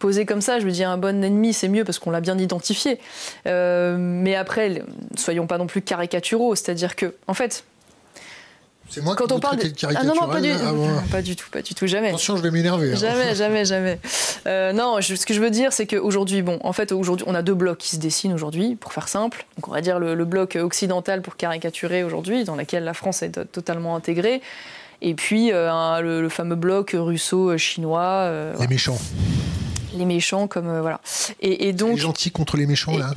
Posé 0.00 0.26
comme 0.26 0.40
ça, 0.40 0.58
je 0.58 0.64
veux 0.64 0.72
dire 0.72 0.90
un 0.90 0.98
bon 0.98 1.22
ennemi, 1.22 1.52
c'est 1.52 1.68
mieux 1.68 1.84
parce 1.84 1.98
qu'on 1.98 2.10
l'a 2.10 2.20
bien 2.20 2.38
identifié. 2.38 2.98
Euh, 3.46 3.96
mais 3.98 4.34
après, 4.34 4.82
soyons 5.16 5.46
pas 5.46 5.58
non 5.58 5.66
plus 5.66 5.82
caricaturaux, 5.82 6.54
c'est-à-dire 6.54 6.96
que, 6.96 7.14
en 7.28 7.34
fait, 7.34 7.64
c'est 8.90 9.04
moi 9.04 9.14
Quand 9.14 9.28
qui 9.28 9.32
on 9.34 9.40
parle 9.40 9.56
de... 9.56 9.70
Ah 9.94 10.02
non, 10.04 10.14
non, 10.20 10.28
pas 10.28 10.40
du... 10.40 10.50
Ah 10.50 10.72
pas 11.12 11.22
du 11.22 11.36
tout, 11.36 11.48
pas 11.50 11.62
du 11.62 11.74
tout, 11.74 11.86
jamais. 11.86 12.08
Attention, 12.08 12.36
je 12.36 12.42
vais 12.42 12.50
m'énerver. 12.50 12.92
Hein. 12.92 12.96
Jamais, 12.96 13.34
jamais, 13.36 13.64
jamais. 13.64 13.98
Euh, 14.46 14.72
non, 14.72 15.00
ce 15.00 15.24
que 15.24 15.32
je 15.32 15.40
veux 15.40 15.50
dire, 15.50 15.72
c'est 15.72 15.86
qu'aujourd'hui, 15.86 16.42
bon, 16.42 16.58
en 16.62 16.72
fait, 16.72 16.90
aujourd'hui, 16.90 17.24
on 17.28 17.34
a 17.34 17.42
deux 17.42 17.54
blocs 17.54 17.78
qui 17.78 17.90
se 17.90 18.00
dessinent 18.00 18.32
aujourd'hui, 18.32 18.74
pour 18.74 18.92
faire 18.92 19.08
simple. 19.08 19.46
Donc, 19.56 19.68
on 19.68 19.70
va 19.72 19.80
dire 19.80 20.00
le, 20.00 20.24
bloc 20.24 20.56
occidental 20.56 21.22
pour 21.22 21.36
caricaturer 21.36 22.04
aujourd'hui, 22.04 22.44
dans 22.44 22.56
lequel 22.56 22.84
la 22.84 22.94
France 22.94 23.22
est 23.22 23.52
totalement 23.52 23.94
intégrée. 23.94 24.42
Et 25.02 25.14
puis, 25.14 25.50
euh, 25.52 26.00
le, 26.00 26.28
fameux 26.28 26.56
bloc 26.56 26.96
russo-chinois. 26.98 28.00
Euh, 28.02 28.54
les 28.58 28.66
méchants. 28.66 28.98
Les 29.94 30.04
méchants, 30.04 30.46
comme. 30.46 30.80
voilà. 30.80 31.00
Et, 31.40 31.72
donc. 31.72 31.92
Les 31.92 31.96
gentils 31.96 32.30
contre 32.30 32.56
les 32.56 32.66
méchants, 32.66 32.96
là 32.96 33.12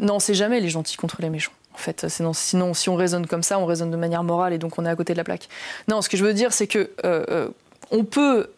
Non, 0.00 0.18
c'est 0.18 0.34
jamais 0.34 0.60
les 0.60 0.68
gentils 0.68 0.96
contre 0.96 1.22
les 1.22 1.30
méchants. 1.30 1.52
En 1.74 1.78
fait, 1.78 2.06
sinon, 2.08 2.32
sinon, 2.32 2.74
si 2.74 2.88
on 2.90 2.96
raisonne 2.96 3.26
comme 3.26 3.42
ça, 3.42 3.58
on 3.58 3.66
raisonne 3.66 3.90
de 3.90 3.96
manière 3.96 4.22
morale 4.22 4.52
et 4.52 4.58
donc 4.58 4.78
on 4.78 4.84
est 4.84 4.88
à 4.88 4.96
côté 4.96 5.14
de 5.14 5.18
la 5.18 5.24
plaque. 5.24 5.48
Non, 5.88 6.02
ce 6.02 6.08
que 6.08 6.16
je 6.16 6.24
veux 6.24 6.34
dire, 6.34 6.52
c'est 6.52 6.66
que 6.66 6.90
euh, 7.04 7.24
euh, 7.30 7.48
on 7.90 8.04
peut 8.04 8.50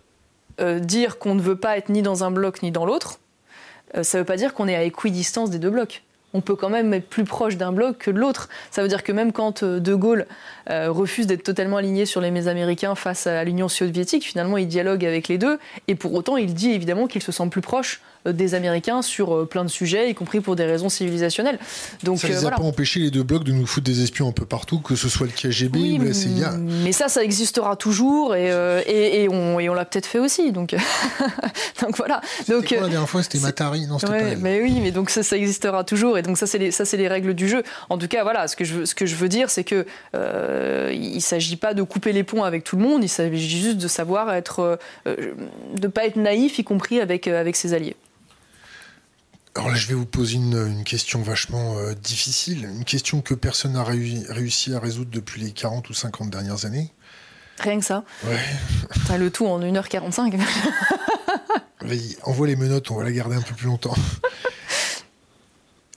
euh, 0.60 0.80
dire 0.80 1.18
qu'on 1.18 1.34
ne 1.34 1.40
veut 1.40 1.56
pas 1.56 1.76
être 1.78 1.88
ni 1.88 2.02
dans 2.02 2.24
un 2.24 2.30
bloc 2.30 2.62
ni 2.62 2.70
dans 2.70 2.84
l'autre. 2.84 3.20
ça 4.02 4.18
ne 4.18 4.22
veut 4.22 4.26
pas 4.26 4.36
dire 4.36 4.54
qu'on 4.54 4.68
est 4.68 4.74
à 4.74 4.82
équidistance 4.82 5.50
des 5.50 5.58
deux 5.58 5.70
blocs. 5.70 6.02
On 6.34 6.40
peut 6.40 6.56
quand 6.56 6.68
même 6.68 6.92
être 6.92 7.08
plus 7.08 7.24
proche 7.24 7.56
d'un 7.56 7.72
bloc 7.72 7.98
que 7.98 8.10
de 8.10 8.18
l'autre. 8.18 8.48
Ça 8.70 8.82
veut 8.82 8.88
dire 8.88 9.02
que 9.02 9.12
même 9.12 9.32
quand 9.32 9.64
De 9.64 9.94
Gaulle 9.94 10.26
refuse 10.68 11.26
d'être 11.26 11.44
totalement 11.44 11.76
aligné 11.76 12.06
sur 12.06 12.20
les 12.20 12.48
Américains 12.48 12.94
face 12.94 13.26
à 13.26 13.44
l'Union 13.44 13.68
soviétique, 13.68 14.24
finalement 14.24 14.58
il 14.58 14.66
dialogue 14.66 15.04
avec 15.04 15.28
les 15.28 15.38
deux, 15.38 15.58
et 15.88 15.94
pour 15.94 16.12
autant 16.14 16.36
il 16.36 16.54
dit 16.54 16.72
évidemment 16.72 17.06
qu'il 17.06 17.22
se 17.22 17.32
sent 17.32 17.48
plus 17.50 17.60
proche 17.60 18.00
euh, 18.00 18.13
des 18.32 18.54
Américains 18.54 19.02
sur 19.02 19.34
euh, 19.34 19.46
plein 19.46 19.64
de 19.64 19.70
sujets, 19.70 20.10
y 20.10 20.14
compris 20.14 20.40
pour 20.40 20.56
des 20.56 20.64
raisons 20.64 20.88
civilisationnelles. 20.88 21.58
Donc, 22.02 22.18
ça 22.18 22.28
ne 22.28 22.32
les 22.32 22.46
a 22.46 22.50
pas 22.50 22.62
empêché 22.62 23.00
les 23.00 23.10
deux 23.10 23.22
blocs 23.22 23.44
de 23.44 23.52
nous 23.52 23.66
foutre 23.66 23.84
des 23.84 24.02
espions 24.02 24.28
un 24.28 24.32
peu 24.32 24.46
partout, 24.46 24.78
que 24.78 24.96
ce 24.96 25.08
soit 25.08 25.26
le 25.26 25.32
KGB 25.32 25.98
ou 25.98 26.04
la 26.04 26.14
CIA. 26.14 26.56
Mais 26.58 26.92
ça, 26.92 27.08
ça 27.08 27.22
existera 27.22 27.76
toujours 27.76 28.34
et, 28.34 28.50
euh, 28.50 28.80
et, 28.86 29.28
on, 29.28 29.60
et 29.60 29.68
on 29.68 29.74
l'a 29.74 29.84
peut-être 29.84 30.06
fait 30.06 30.18
aussi. 30.18 30.52
Donc, 30.52 30.74
donc 31.82 31.96
voilà. 31.96 32.20
Donc, 32.48 32.68
quoi, 32.68 32.80
la 32.80 32.88
dernière 32.88 33.08
fois, 33.08 33.22
c'était 33.22 33.38
Matari, 33.38 33.86
non, 33.86 33.98
ouais, 34.08 34.36
Mais 34.36 34.62
oui, 34.62 34.78
mais 34.82 34.90
donc 34.90 35.10
ça, 35.10 35.22
ça 35.22 35.36
existera 35.36 35.84
toujours 35.84 36.16
et 36.16 36.22
donc 36.22 36.38
ça, 36.38 36.46
c'est 36.46 36.58
les, 36.58 36.70
ça, 36.70 36.84
c'est 36.84 36.96
les 36.96 37.08
règles 37.08 37.34
du 37.34 37.48
jeu. 37.48 37.62
En 37.90 37.98
tout 37.98 38.08
cas, 38.08 38.22
voilà, 38.22 38.48
ce 38.48 38.56
que 38.56 38.64
je, 38.64 38.84
ce 38.84 38.94
que 38.94 39.06
je 39.06 39.16
veux 39.16 39.28
dire, 39.28 39.50
c'est 39.50 39.64
que 39.64 39.86
euh, 40.14 40.90
il 40.94 41.20
s'agit 41.20 41.56
pas 41.56 41.74
de 41.74 41.82
couper 41.82 42.12
les 42.12 42.24
ponts 42.24 42.44
avec 42.44 42.64
tout 42.64 42.76
le 42.76 42.82
monde, 42.82 43.04
il 43.04 43.08
s'agit 43.08 43.60
juste 43.60 43.78
de 43.78 43.88
savoir 43.88 44.32
être, 44.32 44.78
de 45.06 45.88
pas 45.88 46.06
être 46.06 46.16
naïf, 46.16 46.58
y 46.58 46.64
compris 46.64 47.00
avec, 47.00 47.28
avec 47.28 47.56
ses 47.56 47.74
alliés. 47.74 47.96
Alors 49.56 49.68
là, 49.68 49.76
je 49.76 49.86
vais 49.86 49.94
vous 49.94 50.06
poser 50.06 50.34
une, 50.34 50.82
question 50.84 51.22
vachement 51.22 51.78
euh, 51.78 51.94
difficile, 51.94 52.64
une 52.64 52.84
question 52.84 53.20
que 53.20 53.34
personne 53.34 53.74
n'a 53.74 53.84
réussi 53.84 54.74
à 54.74 54.80
résoudre 54.80 55.10
depuis 55.12 55.40
les 55.40 55.52
40 55.52 55.88
ou 55.90 55.94
50 55.94 56.28
dernières 56.28 56.64
années. 56.64 56.92
Rien 57.60 57.78
que 57.78 57.84
ça 57.84 58.04
Ouais. 58.24 58.38
le 59.18 59.30
tout 59.30 59.46
en 59.46 59.60
1h45. 59.60 60.36
Vas-y, 61.82 62.16
envoie 62.24 62.48
les 62.48 62.56
menottes, 62.56 62.90
on 62.90 62.96
va 62.96 63.04
la 63.04 63.12
garder 63.12 63.36
un 63.36 63.42
peu 63.42 63.54
plus 63.54 63.66
longtemps. 63.66 63.94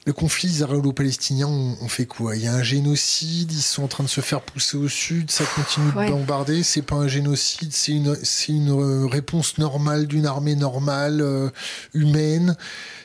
le 0.08 0.14
conflit 0.14 0.48
israélo-palestinien, 0.48 1.48
on, 1.48 1.90
fait 1.90 2.06
quoi? 2.06 2.38
Il 2.38 2.44
y 2.44 2.48
a 2.48 2.54
un 2.54 2.64
génocide, 2.64 3.52
ils 3.52 3.62
sont 3.62 3.84
en 3.84 3.88
train 3.90 4.06
de 4.06 4.10
se 4.10 4.22
faire 4.22 4.40
pousser 4.40 4.78
au 4.78 4.88
sud, 4.88 5.30
ça 5.30 5.44
continue 5.54 5.92
de 5.92 6.10
bombarder. 6.10 6.64
C'est 6.64 6.82
pas 6.82 6.96
un 6.96 7.10
génocide, 7.10 7.74
c'est 7.74 7.92
une, 7.92 8.16
une 8.48 8.70
euh, 8.70 9.06
réponse 9.06 9.58
normale 9.58 10.08
d'une 10.08 10.26
armée 10.26 10.56
normale, 10.56 11.20
euh, 11.20 11.50
humaine. 11.94 12.56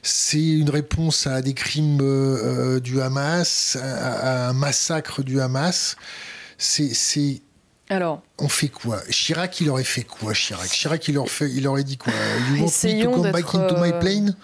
C'est 0.02 0.46
une 0.46 0.70
réponse 0.70 1.26
à 1.26 1.42
des 1.42 1.54
crimes 1.54 1.98
euh, 2.00 2.78
du 2.78 3.00
Hamas, 3.00 3.76
à, 3.82 4.50
un 4.50 4.52
massacre 4.52 5.24
du 5.24 5.40
Hamas. 5.40 5.96
C'est. 6.56 7.42
Alors, 7.88 8.22
on 8.38 8.48
fait 8.48 8.68
quoi? 8.68 9.02
Chirac, 9.10 9.60
il 9.60 9.70
aurait 9.70 9.82
fait 9.82 10.04
quoi 10.04 10.34
Chirac? 10.34 10.70
Chirac, 10.70 11.08
il 11.08 11.18
aurait, 11.18 11.28
fait, 11.28 11.50
il 11.50 11.66
aurait 11.66 11.82
dit 11.82 11.96
quoi? 11.96 12.12
You 12.52 12.62
want 12.62 12.70
me 12.84 13.02
to 13.02 13.10
come 13.10 13.32
back 13.32 13.54
into 13.56 13.76
my 13.78 13.90
plane? 13.98 14.36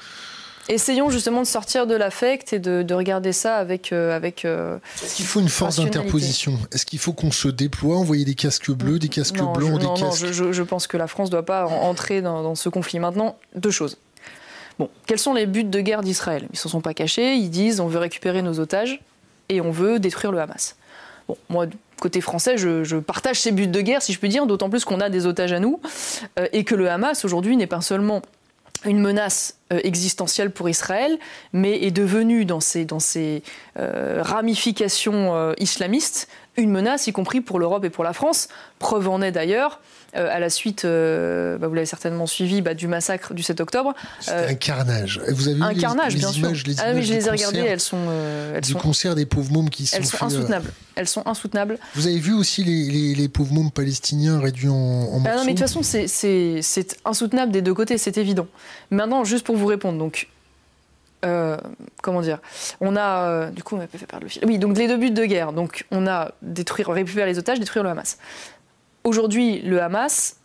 Essayons 0.68 1.10
justement 1.10 1.40
de 1.40 1.46
sortir 1.46 1.86
de 1.86 1.94
l'affect 1.94 2.52
et 2.52 2.58
de, 2.58 2.94
regarder 2.94 3.32
ça 3.32 3.56
avec. 3.56 3.92
Euh, 3.92 4.14
avec 4.14 4.44
Est-ce 4.44 5.14
qu'il 5.14 5.24
faut 5.24 5.40
une 5.40 5.48
force 5.48 5.76
d'interposition? 5.76 6.58
Est-ce 6.72 6.84
qu'il 6.84 6.98
faut 6.98 7.12
qu'on 7.12 7.30
se 7.30 7.48
déploie, 7.48 7.96
envoyer 7.96 8.24
des 8.24 8.34
casques 8.34 8.70
bleus, 8.70 8.98
des 8.98 9.08
casques 9.08 9.36
blancs, 9.36 9.78
des 9.78 9.84
non, 9.84 9.94
casques... 9.94 10.24
Non, 10.24 10.32
je, 10.32 10.52
je, 10.52 10.62
pense 10.62 10.86
que 10.86 10.96
la 10.96 11.06
France 11.06 11.28
ne 11.28 11.32
doit 11.32 11.46
pas 11.46 11.66
entrer 11.66 12.22
dans, 12.22 12.42
dans 12.42 12.54
ce 12.54 12.68
conflit. 12.68 12.98
Maintenant, 12.98 13.36
deux 13.54 13.70
choses. 13.70 13.96
Bon, 14.78 14.88
quels 15.06 15.18
sont 15.18 15.34
les 15.34 15.46
buts 15.46 15.64
de 15.64 15.80
guerre 15.80 16.02
d'Israël? 16.02 16.42
Ils 16.50 16.54
ne 16.54 16.58
se 16.58 16.68
sont 16.68 16.80
pas 16.80 16.94
cachés, 16.94 17.34
ils 17.34 17.50
disent 17.50 17.80
on 17.80 17.88
veut 17.88 17.98
récupérer 17.98 18.42
nos 18.42 18.60
otages 18.60 19.00
et 19.48 19.60
on 19.60 19.70
veut 19.70 19.98
détruire 19.98 20.30
le 20.30 20.40
Hamas. 20.40 20.76
Bon, 21.26 21.36
moi, 21.48 21.66
côté 22.00 22.20
français, 22.20 22.56
je, 22.56 22.96
partage 22.96 23.40
ces 23.40 23.50
buts 23.50 23.66
de 23.66 23.80
guerre, 23.80 24.02
si 24.02 24.12
je 24.12 24.18
puis 24.18 24.28
dire, 24.28 24.46
d'autant 24.46 24.70
plus 24.70 24.84
qu'on 24.84 25.00
a 25.00 25.08
des 25.10 25.26
otages 25.26 25.52
à 25.52 25.58
nous, 25.58 25.80
euh, 26.38 26.46
et 26.52 26.64
que 26.64 26.74
le 26.74 26.88
Hamas, 26.88 27.24
aujourd'hui, 27.24 27.56
n'est 27.56 27.66
pas 27.66 27.80
seulement 27.80 28.22
une 28.84 29.00
menace 29.00 29.58
euh, 29.72 29.80
existentielle 29.82 30.50
pour 30.50 30.68
Israël, 30.68 31.18
mais 31.52 31.82
est 31.82 31.90
devenu, 31.90 32.44
dans 32.44 32.60
ses, 32.60 33.42
euh, 33.78 34.22
ramifications 34.22 35.54
islamistes, 35.58 36.28
une 36.56 36.70
menace, 36.70 37.06
y 37.06 37.12
compris 37.12 37.40
pour 37.40 37.58
l'Europe 37.58 37.84
et 37.84 37.90
pour 37.90 38.04
la 38.04 38.12
France. 38.12 38.48
Preuve 38.78 39.08
en 39.08 39.22
est 39.22 39.32
d'ailleurs 39.32 39.80
euh, 39.80 39.97
à 40.14 40.40
la 40.40 40.48
suite, 40.48 40.84
euh, 40.84 41.58
bah, 41.58 41.68
vous 41.68 41.74
l'avez 41.74 41.86
certainement 41.86 42.26
suivi, 42.26 42.62
bah, 42.62 42.74
du 42.74 42.88
massacre 42.88 43.34
du 43.34 43.42
7 43.42 43.60
octobre. 43.60 43.94
C'était 44.20 44.36
un 44.36 44.54
carnage. 44.54 45.20
Vous 45.28 45.48
avez 45.48 45.60
un 45.60 45.72
vu 45.72 45.80
carnage, 45.80 46.14
les, 46.14 46.20
bien 46.20 46.30
images, 46.30 46.62
sûr. 46.64 46.74
ah 46.78 47.00
je 47.00 47.12
les 47.12 47.26
ai 47.26 47.30
regardées, 47.30 47.60
elles 47.60 47.80
sont. 47.80 47.98
elles 48.54 48.62
du 48.62 48.72
sont, 48.72 48.78
concert 48.78 49.14
des 49.14 49.26
pauvres 49.26 49.52
mômes 49.52 49.70
qui 49.70 49.88
elles 49.92 50.06
sont. 50.06 50.16
sont 50.16 50.24
insoutenables. 50.24 50.72
Elles 50.96 51.08
sont 51.08 51.26
insoutenables. 51.26 51.78
Vous 51.94 52.06
avez 52.06 52.18
vu 52.18 52.32
aussi 52.32 52.64
les, 52.64 53.14
les, 53.14 53.28
pauvres 53.28 53.52
mômes 53.52 53.70
palestiniens 53.70 54.40
réduits 54.40 54.68
en, 54.68 54.74
en 54.74 55.22
ah 55.26 55.36
non, 55.36 55.44
mais 55.44 55.52
de 55.52 55.58
toute 55.58 55.68
façon, 55.68 55.82
c'est 55.82 56.96
insoutenable 57.04 57.52
des 57.52 57.62
deux 57.62 57.74
côtés, 57.74 57.98
c'est 57.98 58.16
évident. 58.16 58.46
Maintenant, 58.90 59.24
juste 59.24 59.44
pour 59.44 59.56
vous 59.56 59.66
répondre, 59.66 59.98
donc. 59.98 60.28
Euh, 61.24 61.56
comment 62.00 62.20
dire 62.20 62.38
On 62.80 62.94
a 62.94 63.50
du 63.50 63.64
coup 63.64 63.74
on 63.74 63.78
m'a 63.78 63.88
fait 63.88 63.98
perdre 64.06 64.22
le 64.22 64.28
fil. 64.28 64.40
Oui, 64.46 64.60
donc 64.60 64.78
les 64.78 64.86
deux 64.86 64.96
buts 64.96 65.10
de 65.10 65.24
guerre. 65.24 65.52
Donc 65.52 65.84
on 65.90 66.06
a 66.06 66.30
détruire, 66.42 66.90
récupérer 66.90 67.26
les 67.26 67.38
otages, 67.40 67.58
détruire 67.58 67.82
le 67.82 67.90
Hamas. 67.90 68.18
Aujourd'hui, 69.08 69.62
le 69.62 69.80
Hamas 69.80 70.36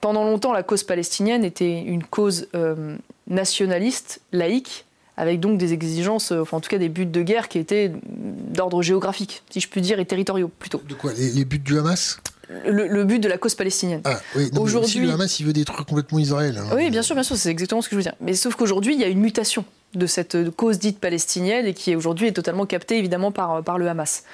pendant 0.00 0.24
longtemps, 0.24 0.52
la 0.52 0.64
cause 0.64 0.82
palestinienne 0.82 1.44
était 1.44 1.80
une 1.80 2.02
cause 2.02 2.48
euh, 2.56 2.96
nationaliste, 3.28 4.20
laïque, 4.32 4.84
avec 5.16 5.38
donc 5.38 5.56
des 5.56 5.72
exigences, 5.72 6.32
euh, 6.32 6.42
enfin 6.42 6.56
en 6.56 6.60
tout 6.60 6.68
cas 6.68 6.78
des 6.78 6.88
buts 6.88 7.06
de 7.06 7.22
guerre 7.22 7.48
qui 7.48 7.58
étaient 7.58 7.92
d'ordre 8.04 8.82
géographique, 8.82 9.44
si 9.48 9.60
je 9.60 9.68
puis 9.68 9.80
dire, 9.80 10.00
et 10.00 10.04
territoriaux 10.04 10.48
plutôt. 10.58 10.82
De 10.88 10.94
quoi 10.94 11.12
les, 11.12 11.44
buts 11.44 11.60
du 11.60 11.78
Hamas? 11.78 12.18
Le, 12.66 13.04
but 13.04 13.20
de 13.20 13.28
la 13.28 13.38
cause 13.38 13.54
palestinienne. 13.54 14.00
Ah 14.04 14.18
oui, 14.34 14.50
aujourd'hui 14.58 15.06
le 15.06 15.12
Hamas 15.12 15.38
il 15.38 15.46
veut 15.46 15.52
détruire 15.52 15.86
complètement 15.86 16.18
Israël. 16.18 16.58
Hein. 16.58 16.74
Oui, 16.74 16.90
bien 16.90 17.02
sûr, 17.02 17.14
bien 17.14 17.24
sûr, 17.24 17.36
c'est 17.36 17.50
exactement 17.50 17.80
ce 17.80 17.88
que 17.88 17.94
je 17.94 17.98
veux 17.98 18.04
dire. 18.04 18.14
Mais 18.20 18.34
sauf 18.34 18.56
qu'aujourd'hui, 18.56 18.94
il 18.94 19.00
y 19.00 19.04
a 19.04 19.08
une 19.08 19.20
mutation 19.20 19.64
de 19.94 20.06
cette 20.06 20.50
cause 20.50 20.80
dite 20.80 20.98
palestinienne 20.98 21.64
et 21.66 21.74
qui 21.74 21.94
aujourd'hui 21.94 22.26
est 22.26 22.32
totalement 22.32 22.66
captée 22.66 22.98
évidemment 22.98 23.30
par, 23.30 23.62
par 23.62 23.78
le 23.78 23.88
Hamas 23.88 24.24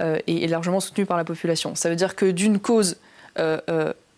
euh, 0.00 0.18
et, 0.26 0.46
largement 0.46 0.80
soutenue 0.80 1.06
par 1.06 1.16
la 1.16 1.24
population. 1.24 1.74
Ça 1.74 1.88
veut 1.90 1.96
dire 1.96 2.16
que 2.16 2.26
d'une 2.26 2.58
cause 2.58 2.96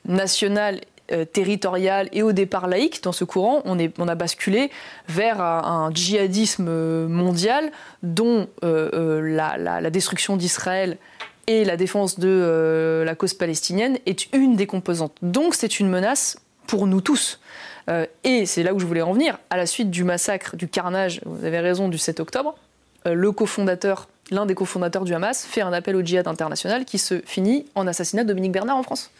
nationale 0.06 0.80
euh, 1.12 1.24
territoriale 1.24 2.08
et 2.12 2.22
au 2.22 2.30
départ 2.30 2.68
laïque, 2.68 3.02
dans 3.02 3.10
ce 3.10 3.24
courant, 3.24 3.62
on, 3.64 4.08
a 4.08 4.14
basculé 4.14 4.70
vers 5.08 5.40
un, 5.40 5.90
djihadisme 5.92 6.70
mondial 7.08 7.72
dont 8.04 8.46
euh, 8.62 8.90
euh, 8.94 9.20
la, 9.20 9.90
destruction 9.90 10.36
d'Israël 10.36 10.98
et 11.48 11.64
la 11.64 11.76
défense 11.76 12.20
de 12.20 13.02
la 13.04 13.14
cause 13.16 13.34
palestinienne 13.34 13.98
est 14.06 14.32
une 14.32 14.54
des 14.54 14.68
composantes. 14.68 15.16
Donc 15.20 15.56
c'est 15.56 15.80
une 15.80 15.88
menace 15.88 16.38
pour 16.68 16.86
nous 16.86 17.00
tous. 17.00 17.40
et 18.22 18.46
c'est 18.46 18.62
là 18.62 18.72
où 18.72 18.78
je 18.78 18.86
voulais 18.86 19.02
en 19.02 19.12
venir, 19.12 19.36
à 19.50 19.56
la 19.56 19.66
suite 19.66 19.90
du 19.90 20.04
massacre, 20.04 20.54
du 20.54 20.68
carnage, 20.68 21.22
vous 21.26 21.44
avez 21.44 21.58
raison, 21.58 21.88
du 21.88 21.98
7 21.98 22.20
octobre, 22.20 22.54
le 23.04 23.32
cofondateur 23.32 24.08
l'un 24.30 24.46
des 24.46 24.54
cofondateurs 24.54 25.04
du 25.04 25.14
Hamas, 25.14 25.44
fait 25.44 25.60
un 25.60 25.72
appel 25.72 25.96
au 25.96 26.02
djihad 26.02 26.28
international 26.28 26.84
qui 26.84 26.98
se 26.98 27.20
finit 27.24 27.66
en 27.74 27.86
assassinat 27.86 28.22
de 28.22 28.28
Dominique 28.28 28.52
Bernard 28.52 28.76
en 28.76 28.82
France. 28.82 29.10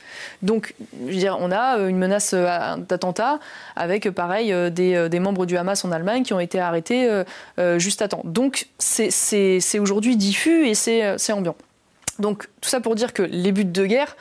Donc, 0.43 0.75
je 1.07 1.13
veux 1.13 1.19
dire, 1.19 1.37
on 1.41 1.51
a 1.51 1.79
euh, 1.79 1.89
une 1.89 1.99
menace 1.99 2.33
euh, 2.33 2.77
d'attentat 2.77 3.41
avec, 3.77 4.07
euh, 4.07 4.13
pareil, 4.13 4.55
des, 4.71 5.21
membres 5.21 5.47
du 5.47 5.57
Hamas 5.57 5.85
en 5.85 5.93
Allemagne 5.93 6.23
qui 6.23 6.33
ont 6.33 6.41
été 6.41 6.61
arrêtés 6.61 7.09
juste 7.77 8.01
à 8.01 8.09
temps. 8.09 8.23
Donc, 8.25 8.69
c'est 8.79 9.79
aujourd'hui 9.79 10.17
diffus 10.17 10.67
et 10.67 10.75
c'est 10.75 11.33
ambiant. 11.33 11.57
Donc, 12.19 12.49
tout 12.61 12.69
ça 12.69 12.81
pour 12.81 12.95
dire 12.95 13.13
que 13.13 13.23
les 13.23 13.53
buts 13.53 13.65
de 13.65 13.87
guerre, 13.87 14.17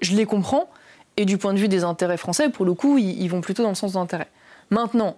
je 0.00 0.14
les 0.14 0.26
comprends, 0.26 0.68
et 1.16 1.24
du 1.24 1.38
point 1.38 1.52
de 1.54 1.58
vue 1.58 1.68
des 1.68 1.84
intérêts 1.84 2.16
français, 2.16 2.48
pour 2.48 2.64
le 2.64 2.74
coup, 2.74 2.98
ils, 2.98 3.28
vont 3.28 3.40
plutôt 3.40 3.62
dans 3.62 3.68
le 3.68 3.74
sens 3.74 3.92
d'intérêt. 3.92 4.28
Maintenant, 4.70 5.16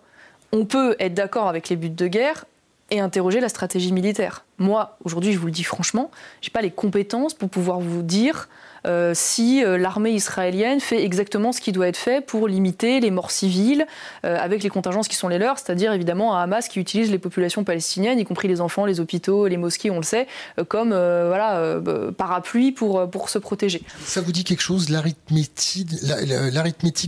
on 0.53 0.65
peut 0.65 0.97
être 0.99 1.15
d'accord 1.15 1.49
avec 1.49 1.69
les 1.69 1.77
buts 1.77 1.91
de 1.91 2.07
guerre 2.07 2.45
et 2.91 3.01
interroger 3.01 3.41
la 3.41 3.49
stratégie 3.49 3.93
militaire. 3.93 4.45
Moi, 4.59 4.99
aujourd'hui, 5.05 5.33
je 5.33 5.39
vous 5.39 5.47
le 5.47 5.53
dis 5.53 5.65
franchement, 5.65 6.11
je 6.43 6.49
n'ai 6.49 6.53
pas 6.53 6.63
les 6.63 6.71
compétences 6.71 7.35
pour 7.35 7.49
pouvoir 7.49 7.81
vous 7.81 8.03
dire 8.03 8.49
euh, 8.87 9.13
si 9.15 9.65
euh, 9.65 9.79
l'armée 9.79 10.11
israélienne 10.11 10.79
fait 10.79 11.03
exactement 11.03 11.53
ce 11.53 11.61
qui 11.63 11.73
doit 11.73 11.89
être 11.89 11.97
fait 11.97 12.25
pour 12.25 12.47
limiter 12.49 13.01
les 13.01 13.11
morts 13.11 13.31
civiles 13.31 13.87
euh, 14.27 14.37
avec 14.39 14.63
les 14.63 14.69
contingences 14.69 15.09
qui 15.09 15.17
sont 15.17 15.29
les 15.29 15.39
leurs, 15.39 15.59
c'est-à-dire 15.59 15.93
évidemment 15.93 16.37
un 16.37 16.43
Hamas 16.43 16.69
qui 16.69 16.79
utilise 16.79 17.11
les 17.11 17.19
populations 17.19 17.65
palestiniennes, 17.65 18.19
y 18.19 18.25
compris 18.25 18.47
les 18.47 18.61
enfants, 18.61 18.85
les 18.85 19.01
hôpitaux, 19.01 19.47
les 19.47 19.57
mosquées, 19.57 19.91
on 19.91 19.97
le 19.97 20.03
sait, 20.03 20.27
comme 20.69 20.91
voilà, 20.91 21.81
parapluie 22.17 22.73
pour, 22.73 23.09
pour 23.11 23.31
se 23.31 23.39
protéger. 23.39 23.83
Ça 24.05 24.21
vous 24.21 24.33
dit 24.33 24.45
quelque 24.45 24.61
chose, 24.61 24.91
l'arithmétique 24.91 25.87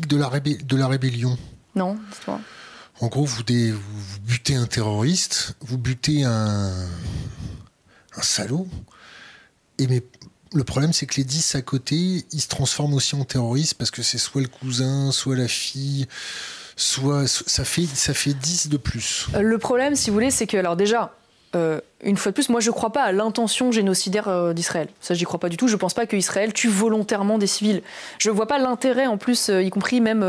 de, 0.09 0.17
la 0.17 0.31
de 0.41 0.77
la 0.77 0.89
rébellion? 0.89 1.37
Non, 1.75 1.95
dis-moi. 1.95 2.41
En 3.01 3.09
gros, 3.09 3.25
vous, 3.25 3.43
butez 4.23 4.55
un 4.55 4.67
terroriste, 4.67 5.55
vous 5.61 5.77
butez 5.77 6.25
un, 6.25 6.73
salaud, 8.23 8.67
et 9.79 9.87
mais 9.87 10.03
le 10.55 10.65
problème, 10.65 10.95
c'est 10.95 11.05
que 11.05 11.17
les 11.17 11.25
10 11.25 11.57
à 11.57 11.63
côté, 11.63 12.25
ils 12.33 12.41
se 12.41 12.49
transforment 12.49 12.95
aussi 12.95 13.15
en 13.15 13.25
terroristes 13.25 13.75
parce 13.75 13.91
que 13.91 14.03
c'est 14.03 14.17
soit 14.17 14.41
le 14.41 14.49
cousin, 14.49 15.13
soit 15.13 15.37
la 15.37 15.49
fille, 15.49 16.07
soit 16.77 17.27
ça 17.27 17.65
fait 17.65 17.87
ça 17.87 18.15
fait 18.15 18.33
10 18.33 18.69
de 18.69 18.79
plus. 18.79 19.27
Euh, 19.35 19.43
le 19.43 19.59
problème, 19.59 19.95
si 19.97 20.09
vous 20.09 20.15
voulez, 20.15 20.31
c'est 20.31 20.47
que 20.47 20.57
alors 20.57 20.77
déjà, 20.77 21.15
euh, 21.55 21.81
une 22.07 22.17
fois 22.17 22.31
de 22.31 22.35
plus, 22.35 22.49
moi 22.49 22.61
je 22.61 22.71
ne 22.71 22.75
crois 22.75 22.91
pas 22.91 23.03
à 23.03 23.13
l'intention 23.13 23.73
génocidaire 23.73 24.29
euh, 24.29 24.53
d'Israël. 24.53 24.89
Ça, 25.01 25.15
j'y 25.15 25.25
crois 25.25 25.41
pas 25.41 25.49
du 25.49 25.57
tout. 25.57 25.67
Je 25.67 25.75
ne 25.75 25.79
pense 25.79 25.93
pas 25.93 26.07
qu'Israël 26.07 26.53
tue 26.53 26.69
volontairement 26.69 27.37
des 27.37 27.47
civils. 27.47 27.83
Je 28.19 28.31
ne 28.31 28.35
vois 28.35 28.47
pas 28.47 28.59
l'intérêt, 28.59 29.07
en 29.07 29.19
plus, 29.19 29.51
euh, 29.51 29.63
y 29.63 29.71
compris 29.71 30.01
même 30.01 30.25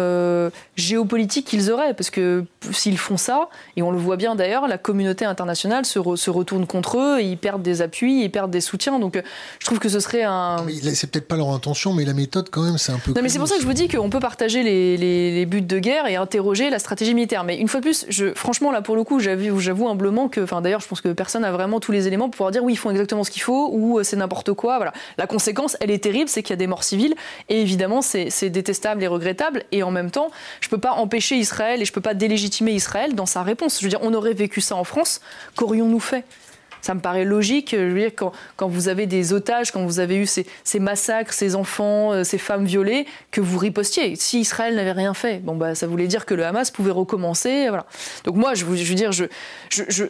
géopolitique 0.76 1.46
qu'ils 1.46 1.72
auraient, 1.72 1.94
parce 1.94 2.10
que 2.10 2.44
s'ils 2.72 2.98
font 2.98 3.18
ça, 3.18 3.50
et 3.76 3.84
on 3.84 3.92
le 3.92 3.98
voit 3.98 4.18
bien 4.18 4.36
d'ailleurs, 4.36 4.68
la 4.68 4.78
communauté 4.78 5.26
internationale 5.26 5.86
se, 5.86 6.00
retourne 6.30 6.66
contre 6.66 6.98
eux, 6.98 7.20
et 7.20 7.24
ils 7.24 7.38
perdent 7.38 7.62
des 7.62 7.82
appuis, 7.82 8.24
ils 8.24 8.32
perdent 8.32 8.52
des 8.52 8.62
soutiens. 8.62 9.00
Donc, 9.00 9.22
je 9.60 9.66
trouve 9.66 9.80
que 9.80 9.90
ce 9.90 10.00
serait 10.00 10.24
un. 10.24 10.58
C'est 10.94 11.12
peut-être 11.12 11.28
pas 11.28 11.38
leur 11.38 11.50
intention, 11.50 11.94
mais 11.94 12.06
la 12.06 12.14
méthode, 12.14 12.50
quand 12.50 12.64
même, 12.64 12.78
c'est 12.78 12.92
un 12.92 13.00
peu. 13.00 13.14
Non, 13.14 13.22
mais 13.22 13.30
c'est 13.30 13.40
pour 13.40 13.48
ça 13.48 13.56
que 13.56 13.62
je 13.62 13.68
vous 13.68 13.74
dis 13.74 13.88
qu'on 13.88 14.10
peut 14.10 14.20
partager 14.20 14.64
les, 14.64 15.46
buts 15.46 15.62
de 15.62 15.80
guerre 15.80 16.08
et 16.08 16.16
interroger 16.16 16.70
la 16.70 16.80
stratégie 16.80 17.14
militaire. 17.14 17.44
Mais 17.44 17.58
une 17.58 17.68
fois 17.68 17.80
de 17.80 17.86
plus, 17.86 18.06
je, 18.10 18.34
franchement, 18.34 18.72
là, 18.72 18.82
pour 18.82 18.96
le 18.96 19.04
coup, 19.04 19.20
j'avoue 19.20 19.88
humblement 19.88 20.28
que, 20.28 20.42
enfin, 20.42 20.62
d'ailleurs, 20.62 20.82
je 20.82 20.88
pense 20.88 21.02
que 21.02 21.10
personne 21.10 21.44
n'a 21.44 21.52
tous 21.80 21.92
les 21.92 22.08
éléments 22.08 22.26
pour 22.26 22.38
pouvoir 22.38 22.52
dire 22.52 22.64
oui, 22.64 22.74
ils 22.74 22.78
font 22.78 22.90
exactement 22.90 23.24
ce 23.24 23.32
qu'il 23.32 23.42
faut 23.42 23.70
ou 23.72 24.00
euh, 24.00 24.04
c'est 24.04 24.16
n'importe 24.16 24.54
quoi. 24.54 24.78
Voilà. 24.78 24.94
La 25.18 25.28
conséquence, 25.28 25.78
elle 25.80 25.92
est 25.92 26.04
terrible, 26.04 26.30
c'est 26.30 26.42
qu'il 26.42 26.52
y 26.52 26.54
a 26.54 26.58
des 26.58 26.68
morts 26.68 26.84
civiles 26.84 27.16
et 27.50 27.62
évidemment, 27.62 28.02
c'est 28.02 28.50
détestable 28.50 29.04
et 29.04 29.08
regrettable. 29.08 29.64
Et 29.72 29.84
en 29.84 29.92
même 29.92 30.12
temps, 30.12 30.32
je 30.62 30.70
peux 30.70 30.78
pas 30.78 30.92
empêcher 30.92 31.36
Israël 31.36 31.82
et 31.82 31.86
je 31.86 31.94
peux 31.94 32.02
pas 32.02 32.14
délégitimer 32.14 32.72
Israël 32.72 33.16
dans 33.16 33.26
sa 33.26 33.44
réponse. 33.44 33.80
Je 33.80 33.84
veux 33.84 33.90
dire, 33.90 34.00
on 34.02 34.14
aurait 34.14 34.34
vécu 34.34 34.62
ça 34.62 34.76
en 34.76 34.84
France, 34.84 35.22
qu'aurions-nous 35.56 36.00
fait? 36.00 36.24
Ça 36.82 36.94
me 36.94 37.00
paraît 37.00 37.26
logique. 37.26 37.70
Je 37.72 37.84
veux 37.84 38.00
dire, 38.00 38.12
quand, 38.16 38.32
quand, 38.56 38.68
vous 38.68 38.88
avez 38.88 39.06
des 39.06 39.34
otages, 39.34 39.72
quand 39.72 39.86
vous 39.86 40.00
avez 40.00 40.18
eu 40.18 40.26
ces, 40.26 40.46
ces, 40.64 40.80
massacres, 40.80 41.34
ces 41.34 41.56
enfants, 41.56 42.14
euh, 42.14 42.24
ces 42.24 42.38
femmes 42.38 42.66
violées, 42.66 43.06
que 43.32 43.42
vous 43.42 43.58
ripostiez. 43.58 44.16
Si 44.16 44.40
Israël 44.40 44.76
n'avait 44.76 44.92
rien 44.92 45.14
fait, 45.14 45.40
bon 45.40 45.56
bah 45.56 45.76
ça 45.76 45.88
voulait 45.88 46.08
dire 46.08 46.26
que 46.26 46.34
le 46.34 46.46
Hamas 46.46 46.72
pouvait 46.72 46.92
recommencer. 46.92 47.68
Voilà. 47.70 47.86
Donc 48.24 48.36
moi, 48.36 48.54
je, 48.54 48.66
veux 48.66 48.96
dire, 48.96 49.12
je, 49.12 49.26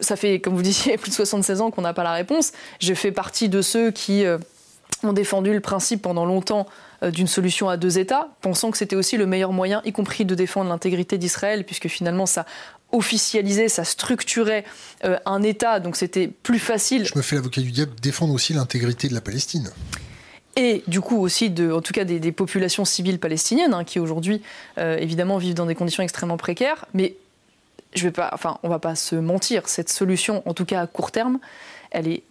ça 0.00 0.16
fait, 0.16 0.40
comme 0.40 0.54
vous 0.54 0.62
disiez, 0.62 0.96
plus 0.98 1.10
de 1.10 1.14
76 1.14 1.60
ans 1.60 1.70
qu'on 1.70 1.82
n'a 1.82 1.94
pas 1.94 2.04
la 2.04 2.12
réponse. 2.12 2.52
Je 2.80 2.94
fais 2.94 3.12
partie 3.12 3.48
de 3.48 3.62
ceux 3.62 3.90
qui 3.90 4.24
euh, 4.24 4.38
ont 5.02 5.12
défendu 5.12 5.52
le 5.52 5.60
principe 5.60 6.02
pendant 6.02 6.24
longtemps 6.24 6.66
euh, 7.02 7.10
d'une 7.10 7.26
solution 7.26 7.68
à 7.68 7.76
deux 7.76 7.98
États, 7.98 8.28
pensant 8.40 8.70
que 8.70 8.78
c'était 8.78 8.96
aussi 8.96 9.16
le 9.16 9.26
meilleur 9.26 9.52
moyen, 9.52 9.82
y 9.84 9.92
compris 9.92 10.24
de 10.24 10.34
défendre 10.34 10.68
l'intégrité 10.68 11.16
d'Israël, 11.16 11.64
puisque 11.64 11.88
finalement 11.88 12.26
ça 12.26 12.44
officialisait, 12.92 13.68
ça 13.68 13.84
structurait 13.84 14.64
euh, 15.04 15.18
un 15.26 15.42
État, 15.42 15.80
donc 15.80 15.96
c'était 15.96 16.28
plus 16.28 16.58
facile. 16.58 17.04
Je 17.04 17.16
me 17.16 17.22
fais 17.22 17.36
l'avocat 17.36 17.60
du 17.60 17.70
diable, 17.70 17.92
défendre 18.00 18.32
aussi 18.32 18.52
l'intégrité 18.52 19.08
de 19.08 19.14
la 19.14 19.20
Palestine. 19.20 19.70
Et 20.56 20.82
du 20.88 21.00
coup 21.00 21.18
aussi, 21.18 21.50
de, 21.50 21.70
en 21.70 21.80
tout 21.80 21.92
cas, 21.92 22.04
des, 22.04 22.32
populations 22.32 22.84
civiles 22.84 23.20
palestiniennes, 23.20 23.74
hein, 23.74 23.84
qui 23.84 24.00
aujourd'hui, 24.00 24.42
euh, 24.78 24.96
évidemment, 24.96 25.38
vivent 25.38 25.54
dans 25.54 25.66
des 25.66 25.74
conditions 25.74 26.02
extrêmement 26.02 26.36
précaires. 26.36 26.86
Mais 26.94 27.14
je 27.94 28.02
vais 28.04 28.10
pas, 28.10 28.30
enfin, 28.32 28.58
on 28.62 28.68
va 28.68 28.78
pas 28.78 28.96
se 28.96 29.14
mentir, 29.14 29.68
cette 29.68 29.88
solution, 29.88 30.42
en 30.46 30.54
tout 30.54 30.64
cas 30.64 30.82
à 30.82 30.86
court 30.86 31.12
terme, 31.12 31.38
elle 31.90 32.08
est 32.08 32.22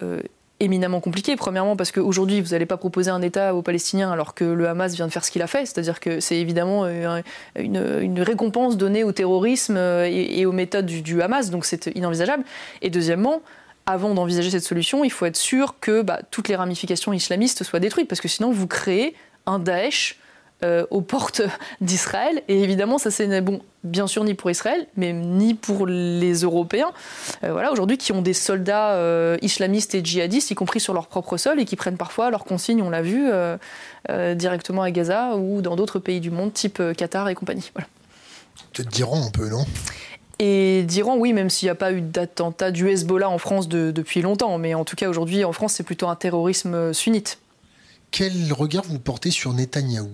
éminemment 0.60 1.00
compliqué. 1.00 1.36
Premièrement, 1.36 1.76
parce 1.76 1.92
qu'aujourd'hui, 1.92 2.40
vous 2.40 2.50
n'allez 2.50 2.66
pas 2.66 2.76
proposer 2.76 3.10
un 3.10 3.22
État 3.22 3.54
aux 3.54 3.62
Palestiniens 3.62 4.10
alors 4.10 4.34
que 4.34 4.44
le 4.44 4.68
Hamas 4.68 4.94
vient 4.94 5.06
de 5.06 5.12
faire 5.12 5.24
ce 5.24 5.30
qu'il 5.30 5.42
a 5.42 5.46
fait. 5.46 5.66
C'est-à-dire 5.66 6.00
que 6.00 6.20
c'est 6.20 6.36
évidemment 6.36 6.84
euh, 6.84 7.20
une, 7.56 8.20
récompense 8.20 8.76
donnée 8.76 9.04
au 9.04 9.12
terrorisme 9.12 9.76
euh, 9.76 10.08
et, 10.10 10.44
aux 10.46 10.52
méthodes 10.52 10.86
du, 10.86 11.22
Hamas, 11.22 11.50
donc 11.50 11.64
c'est 11.64 11.86
inenvisageable. 11.94 12.44
Et 12.82 12.90
deuxièmement, 12.90 13.42
avant 13.86 14.14
d'envisager 14.14 14.50
cette 14.50 14.64
solution, 14.64 15.04
il 15.04 15.10
faut 15.10 15.26
être 15.26 15.36
sûr 15.36 15.76
que 15.80 16.02
bah, 16.02 16.20
toutes 16.30 16.48
les 16.48 16.56
ramifications 16.56 17.12
islamistes 17.12 17.64
soient 17.64 17.80
détruites, 17.80 18.08
parce 18.08 18.20
que 18.20 18.28
sinon, 18.28 18.50
vous 18.50 18.66
créez 18.66 19.14
un 19.46 19.58
Daesh 19.58 20.18
euh, 20.64 20.84
aux 20.90 21.02
portes 21.02 21.42
d'Israël. 21.80 22.42
Et 22.48 22.62
évidemment, 22.62 22.98
ça 22.98 23.12
c'est 23.12 23.40
bon, 23.40 23.60
bien 23.84 24.08
sûr 24.08 24.24
ni 24.24 24.34
pour 24.34 24.50
Israël, 24.50 24.88
mais 24.96 25.12
ni 25.12 25.54
pour 25.54 25.86
les 25.86 26.34
Européens. 26.40 26.90
Euh, 27.44 27.52
voilà, 27.52 27.70
aujourd'hui, 27.70 27.96
qui 27.96 28.10
ont 28.10 28.22
des 28.22 28.32
soldats 28.32 28.94
euh, 28.94 29.36
islamistes 29.40 29.94
et 29.94 30.04
djihadistes, 30.04 30.50
y 30.50 30.56
compris 30.56 30.80
sur 30.80 30.94
leur 30.94 31.06
propre 31.06 31.36
sol, 31.36 31.60
et 31.60 31.64
qui 31.64 31.76
prennent 31.76 31.96
parfois 31.96 32.30
leurs 32.30 32.44
consignes, 32.44 32.82
on 32.82 32.90
l'a 32.90 33.02
vu, 33.02 33.28
directement 34.34 34.82
à 34.82 34.90
Gaza 34.90 35.36
ou 35.36 35.60
dans 35.62 35.76
d'autres 35.76 36.00
pays 36.00 36.18
du 36.18 36.30
monde, 36.30 36.52
type 36.52 36.82
Qatar 36.96 37.28
et 37.28 37.34
compagnie. 37.34 37.70
Voilà. 37.74 37.86
Peut-être 38.72 38.88
d'Iran 38.88 39.26
un 39.26 39.30
peu, 39.30 39.48
non? 39.48 39.64
Et 40.40 40.82
d'Iran, 40.84 41.16
oui, 41.16 41.32
même 41.32 41.50
s'il 41.50 41.66
n'y 41.66 41.70
a 41.70 41.76
pas 41.76 41.92
eu 41.92 42.00
d'attentat 42.00 42.72
du 42.72 42.88
Hezbollah 42.88 43.28
en 43.28 43.38
France 43.38 43.68
depuis 43.68 44.22
longtemps, 44.22 44.58
mais 44.58 44.74
en 44.74 44.84
tout 44.84 44.96
cas 44.96 45.08
aujourd'hui 45.08 45.44
en 45.44 45.52
France 45.52 45.74
c'est 45.74 45.82
plutôt 45.82 46.08
un 46.08 46.16
terrorisme 46.16 46.92
sunnite. 46.92 47.38
Quel 48.10 48.52
regard 48.52 48.84
vous 48.84 48.98
portez 48.98 49.30
sur 49.30 49.52
Netanyahou? 49.52 50.10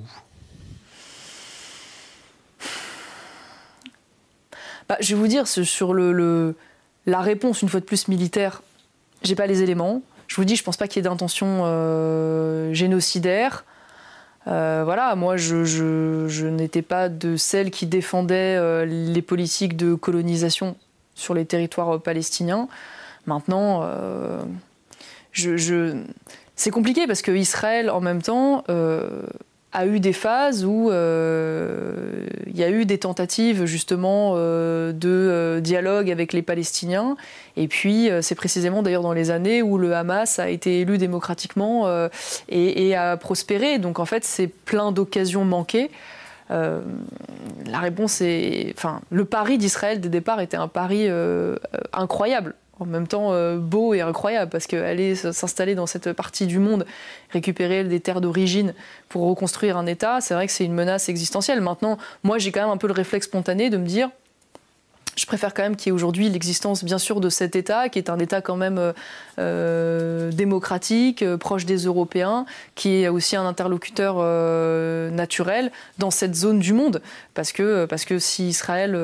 Bah, 4.88 4.96
je 5.00 5.14
vais 5.14 5.20
vous 5.20 5.28
dire, 5.28 5.46
sur 5.46 5.94
la 5.94 7.20
réponse, 7.20 7.62
une 7.62 7.68
fois 7.68 7.80
de 7.80 7.84
plus, 7.84 8.08
militaire, 8.08 8.62
j'ai 9.22 9.34
pas 9.34 9.46
les 9.46 9.62
éléments. 9.62 10.02
Je 10.26 10.36
vous 10.36 10.44
dis, 10.44 10.56
je 10.56 10.62
pense 10.64 10.76
pas 10.76 10.88
qu'il 10.88 11.02
y 11.02 11.06
ait 11.06 11.08
d'intention 11.08 11.62
euh, 11.64 12.72
génocidaire. 12.72 13.64
Euh, 14.46 14.82
voilà, 14.84 15.14
moi, 15.14 15.36
je, 15.36 16.46
n'étais 16.48 16.82
pas 16.82 17.08
de 17.08 17.36
celle 17.36 17.70
qui 17.70 17.86
défendait 17.86 18.56
euh, 18.56 18.84
les 18.84 19.22
politiques 19.22 19.76
de 19.76 19.94
colonisation 19.94 20.76
sur 21.14 21.34
les 21.34 21.46
territoires 21.46 22.00
palestiniens. 22.00 22.68
Maintenant, 23.26 23.88
je, 25.32 25.96
c'est 26.56 26.70
compliqué 26.70 27.06
parce 27.06 27.22
que 27.22 27.30
Israël, 27.30 27.88
en 27.88 28.00
même 28.00 28.20
temps, 28.20 28.64
a 29.74 29.86
eu 29.86 29.98
des 29.98 30.12
phases 30.12 30.64
où 30.64 30.90
euh, 30.90 32.26
il 32.46 32.56
y 32.56 32.62
a 32.62 32.70
eu 32.70 32.86
des 32.86 32.98
tentatives 32.98 33.64
justement 33.64 34.34
euh, 34.36 34.92
de 34.92 35.08
euh, 35.08 35.60
dialogue 35.60 36.12
avec 36.12 36.32
les 36.32 36.42
Palestiniens. 36.42 37.16
Et 37.56 37.66
puis 37.66 38.08
c'est 38.20 38.34
précisément 38.34 38.82
d'ailleurs 38.82 39.02
dans 39.02 39.12
les 39.12 39.30
années 39.30 39.62
où 39.62 39.78
le 39.78 39.94
Hamas 39.94 40.38
a 40.38 40.48
été 40.48 40.80
élu 40.80 40.98
démocratiquement 40.98 41.88
et, 42.48 42.96
a 42.96 43.16
prospéré. 43.16 43.78
Donc 43.78 44.00
en 44.00 44.04
fait 44.04 44.24
c'est 44.24 44.48
plein 44.48 44.90
d'occasions 44.90 45.44
manquées. 45.44 45.90
la 46.50 47.78
réponse 47.78 48.20
est, 48.22 48.74
enfin, 48.76 49.02
le 49.10 49.24
pari 49.24 49.56
d'Israël 49.56 50.00
dès 50.00 50.08
départ 50.08 50.40
était 50.40 50.56
un 50.56 50.66
pari 50.66 51.08
incroyable 51.92 52.56
en 52.80 52.86
même 52.86 53.06
temps 53.06 53.32
euh, 53.32 53.56
beau 53.56 53.94
et 53.94 54.00
incroyable 54.00 54.50
parce 54.50 54.66
qu'aller 54.66 55.14
s'installer 55.14 55.74
dans 55.74 55.86
cette 55.86 56.12
partie 56.12 56.46
du 56.46 56.58
monde, 56.58 56.86
récupérer 57.30 57.84
des 57.84 58.00
terres 58.00 58.20
d'origine 58.20 58.74
pour 59.08 59.28
reconstruire 59.28 59.76
un 59.76 59.86
État, 59.86 60.20
c'est 60.20 60.34
vrai 60.34 60.46
que 60.46 60.52
c'est 60.52 60.64
une 60.64 60.74
menace 60.74 61.08
existentielle. 61.08 61.60
Maintenant, 61.60 61.98
moi 62.22 62.38
j'ai 62.38 62.52
quand 62.52 62.62
même 62.62 62.70
un 62.70 62.76
peu 62.76 62.86
le 62.86 62.92
réflexe 62.92 63.26
spontané 63.26 63.70
de 63.70 63.76
me 63.76 63.86
dire 63.86 64.10
je 65.16 65.26
préfère 65.26 65.54
quand 65.54 65.62
même 65.62 65.76
qu'il 65.76 65.90
y 65.90 65.90
ait 65.90 65.94
aujourd'hui 65.94 66.28
l'existence, 66.28 66.84
bien 66.84 66.98
sûr, 66.98 67.20
de 67.20 67.28
cet 67.28 67.56
État, 67.56 67.88
qui 67.88 67.98
est 67.98 68.10
un 68.10 68.18
État 68.18 68.40
quand 68.40 68.56
même 68.56 68.78
euh, 68.78 68.92
euh, 69.38 70.32
démocratique, 70.32 71.22
euh, 71.22 71.36
proche 71.36 71.64
des 71.64 71.78
Européens, 71.84 72.46
qui 72.74 73.02
est 73.02 73.08
aussi 73.08 73.36
un 73.36 73.46
interlocuteur 73.46 74.16
naturel 75.12 75.70
dans 75.98 76.10
cette 76.10 76.34
zone 76.34 76.58
du 76.58 76.72
monde. 76.72 77.02
Parce 77.34 77.52
que, 77.52 77.84
parce 77.86 78.04
que 78.04 78.18
si 78.18 78.48
Israël 78.48 78.98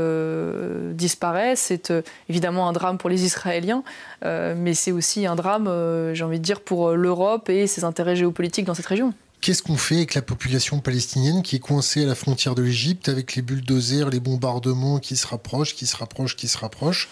disparaît, 0.95 1.57
c'est 1.57 1.93
évidemment 2.29 2.69
un 2.69 2.73
drame 2.73 2.99
pour 2.99 3.11
les 3.11 3.25
Israéliens, 3.25 3.83
mais 4.23 4.75
c'est 4.75 4.93
aussi 4.93 5.27
un 5.27 5.37
drame, 5.37 5.69
j'ai 6.15 6.25
envie 6.25 6.39
de 6.39 6.45
dire, 6.45 6.61
pour 6.61 6.93
l'Europe 6.93 7.49
et 7.49 7.67
ses 7.67 7.85
intérêts 7.85 8.17
géopolitiques 8.17 8.67
dans 8.67 8.75
cette 8.75 8.87
région. 8.87 9.13
Qu'est-ce 9.41 9.63
qu'on 9.63 9.77
fait 9.77 9.97
avec 9.97 10.15
la 10.15 10.23
population 10.23 10.81
palestinienne 10.81 11.43
qui 11.43 11.57
est 11.57 11.61
coincée 11.61 12.03
à 12.03 12.07
la 12.07 12.15
frontière 12.15 12.55
de 12.55 12.63
l'Égypte 12.63 13.09
avec 13.09 13.37
les 13.37 13.43
bulldozers, 13.43 14.11
les 14.11 14.21
bombardements 14.21 14.99
qui 14.99 15.17
se 15.17 15.27
rapprochent, 15.27 15.75
qui 15.75 15.87
se 15.87 15.97
rapprochent, 15.97 16.37
qui 16.37 16.47
se 16.47 16.59
rapprochent? 16.59 17.09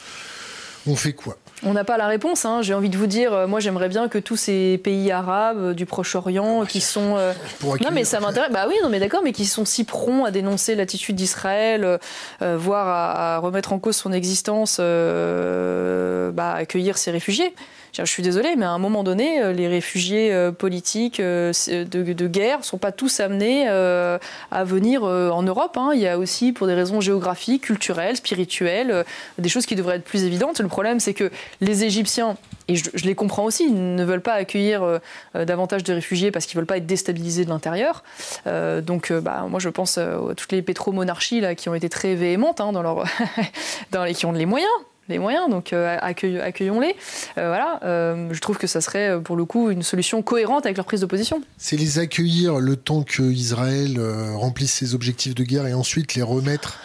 On 0.87 0.95
fait 0.97 1.13
quoi? 1.13 1.37
On 1.65 1.73
n'a 1.73 1.85
pas 1.85 1.97
la 1.97 2.07
réponse. 2.07 2.45
Hein. 2.45 2.63
J'ai 2.63 2.75
envie 2.75 2.89
de 2.89 2.97
vous 2.97 3.07
dire, 3.07 3.33
euh, 3.33 3.47
moi 3.47 3.61
j'aimerais 3.61 3.89
bien 3.89 4.09
que 4.09 4.19
tous 4.19 4.37
ces 4.37 4.79
pays 4.79 5.11
arabes 5.11 5.59
euh, 5.59 5.75
du 5.75 5.87
Proche-Orient 5.87 6.65
qui 6.67 6.81
sont. 6.81 7.17
Euh, 7.17 7.33
non 7.65 7.91
mais 7.93 8.05
ça 8.05 8.21
m'intéresse. 8.21 8.53
Bah 8.53 8.67
oui, 8.69 8.75
non 8.83 8.89
mais 8.89 9.01
d'accord, 9.01 9.23
mais 9.25 9.33
qui 9.33 9.45
sont 9.45 9.65
si 9.65 9.85
prompts 9.85 10.27
à 10.27 10.31
dénoncer 10.31 10.75
l'attitude 10.75 11.17
d'Israël, 11.17 11.99
voire 12.41 12.89
à, 12.89 13.39
remettre 13.39 13.73
en 13.73 13.79
cause 13.79 13.97
son 13.97 14.13
existence, 14.13 14.79
bah, 14.79 16.53
accueillir 16.55 16.97
ces 16.99 17.11
réfugiés 17.11 17.55
je 17.97 18.05
suis 18.05 18.23
désolée, 18.23 18.57
mais 18.57 18.67
à 18.67 18.71
un 18.71 18.79
moment 18.79 19.03
donné, 19.03 19.43
euh, 19.43 19.53
les 19.53 19.69
réfugiés 19.69 20.33
euh, 20.33 20.53
politiques 20.53 21.21
euh, 21.21 21.53
de, 21.69 22.27
guerre 22.27 22.59
ne 22.59 22.65
sont 22.65 22.79
pas 22.79 22.93
tous 22.93 23.21
amenés 23.21 23.69
à 23.69 24.65
venir 24.65 25.03
en 25.03 25.43
Europe. 25.43 25.77
Hein. 25.77 25.91
Il 25.95 26.01
y 26.01 26.09
a 26.09 26.19
aussi, 26.19 26.53
pour 26.53 26.67
des 26.67 26.75
raisons 26.75 27.01
géographiques, 27.01 27.63
culturelles, 27.63 28.17
spirituelles, 28.17 29.05
des 29.39 29.49
choses 29.49 29.67
qui 29.67 29.77
devraient 29.77 29.97
être 29.97 30.05
plus 30.05 30.25
évidentes. 30.25 30.61
Le 30.61 30.69
problème, 30.69 31.01
c'est 31.01 31.15
que 31.15 31.31
les 31.61 31.85
Égyptiens, 31.85 32.37
et 32.69 32.77
je, 32.77 32.91
les 33.05 33.15
comprends 33.15 33.45
aussi, 33.45 33.71
ne 33.71 34.05
veulent 34.05 34.21
pas 34.21 34.35
accueillir 34.35 35.01
davantage 35.35 35.85
de 35.85 35.95
réfugiés 35.95 36.31
parce 36.31 36.47
qu'ils 36.47 36.57
ne 36.57 36.61
veulent 36.61 36.67
pas 36.67 36.77
être 36.77 36.87
déstabilisés 36.87 37.45
de 37.45 37.51
l'intérieur. 37.51 38.03
donc, 38.47 39.13
bah, 39.13 39.47
moi, 39.49 39.61
je 39.61 39.69
pense 39.69 39.99
à 39.99 40.19
toutes 40.37 40.53
les 40.53 40.63
pétromonarchies 40.63 41.41
là, 41.41 41.55
qui 41.55 41.69
ont 41.69 41.75
été 41.75 41.89
très 41.89 42.15
véhémentes 42.15 42.61
hein, 42.61 42.73
dans 42.73 42.83
leur, 42.83 43.05
dans 43.91 44.05
les, 44.05 44.15
qui 44.15 44.27
ont 44.27 44.33
les 44.33 44.47
moyens 44.47 44.71
les 45.09 45.19
moyens, 45.19 45.49
donc 45.49 45.73
euh, 45.73 45.97
accueillons-les. 46.01 46.95
Euh, 47.39 47.49
voilà, 47.49 47.81
euh, 47.85 48.29
je 48.31 48.41
trouve 48.41 48.59
que 48.59 48.67
ça 48.67 48.81
serait 48.81 49.21
pour 49.23 49.37
le 49.37 49.45
coup 49.45 49.71
une 49.71 49.83
solution 49.83 50.23
cohérente 50.23 50.67
avec 50.67 50.77
leur 50.77 50.87
prise 50.87 51.01
de 51.01 51.07
position. 51.07 51.43
C'est 51.57 51.77
les 51.77 51.99
accueillir 51.99 52.59
le 52.59 52.77
temps 52.77 53.03
que 53.03 53.23
Israël 53.23 53.99
remplisse 54.35 54.73
ses 54.73 54.95
objectifs 54.95 55.35
de 55.35 55.45
guerre 55.45 55.67
et 55.67 55.75
ensuite 55.75 56.15
les 56.15 56.23
remettre 56.23 56.79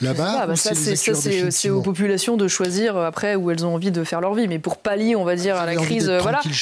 là-bas. 0.00 0.46
Bah 0.46 0.54
c'est 0.56 1.70
aux 1.70 1.82
populations 1.82 2.36
de 2.36 2.48
choisir 2.48 2.96
après 2.96 3.34
où 3.34 3.50
elles 3.50 3.64
ont 3.66 3.74
envie 3.74 3.90
de 3.90 4.02
faire 4.04 4.20
leur 4.20 4.34
vie. 4.34 4.48
Mais 4.48 4.58
pour 4.58 4.78
pallier, 4.78 5.14
on 5.14 5.24
va 5.24 5.36
dire, 5.36 5.56
à 5.56 5.66
la 5.66 5.76
crise, 5.76 6.10
voilà. 6.10 6.40
ce, 6.42 6.48
que 6.48 6.54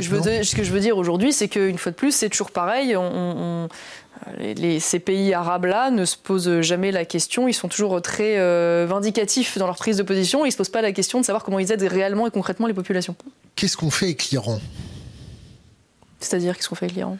je 0.00 0.10
veux, 0.10 0.42
ce 0.42 0.54
que 0.54 0.62
je 0.62 0.72
veux 0.72 0.80
dire 0.80 0.96
aujourd'hui, 0.96 1.32
c'est 1.32 1.48
qu'une 1.48 1.78
fois 1.78 1.92
de 1.92 1.96
plus, 1.96 2.14
c'est 2.14 2.28
toujours 2.28 2.52
pareil. 2.52 2.96
on, 2.96 3.68
ces 4.80 4.98
pays 4.98 5.34
arabes-là 5.34 5.90
ne 5.90 6.04
se 6.04 6.16
posent 6.16 6.60
jamais 6.60 6.92
la 6.92 7.04
question, 7.04 7.48
ils 7.48 7.54
sont 7.54 7.68
toujours 7.68 8.00
très 8.02 8.38
euh, 8.38 8.86
vindicatifs 8.88 9.58
dans 9.58 9.66
leur 9.66 9.76
prise 9.76 9.96
de 9.96 10.02
position, 10.02 10.44
ils 10.44 10.48
ne 10.48 10.52
se 10.52 10.56
posent 10.56 10.68
pas 10.68 10.82
la 10.82 10.92
question 10.92 11.20
de 11.20 11.24
savoir 11.24 11.44
comment 11.44 11.58
ils 11.58 11.70
aident 11.72 11.82
réellement 11.82 12.26
et 12.26 12.30
concrètement 12.30 12.66
les 12.66 12.74
populations. 12.74 13.16
Qu'est-ce 13.54 13.76
qu'on 13.76 13.90
fait 13.90 14.06
avec 14.06 14.30
l'Iran? 14.30 14.60
C'est-à-dire 16.20 16.56
qu'est-ce 16.56 16.68
qu'on 16.68 16.74
fait 16.74 16.86
avec 16.86 16.96
l'Iran? 16.96 17.18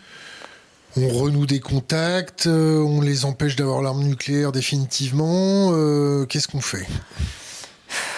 On 0.97 1.09
renoue 1.09 1.47
des 1.47 1.61
contacts, 1.61 2.47
euh, 2.47 2.79
on 2.79 3.03
les 3.03 3.27
empêche 3.27 3.55
d'avoir 3.55 3.83
l'arme 3.83 4.03
nucléaire 4.03 4.51
définitivement. 4.51 5.71
Euh, 5.73 6.25
qu'est-ce 6.25 6.49
qu'on 6.49 6.63
fait? 6.63 6.87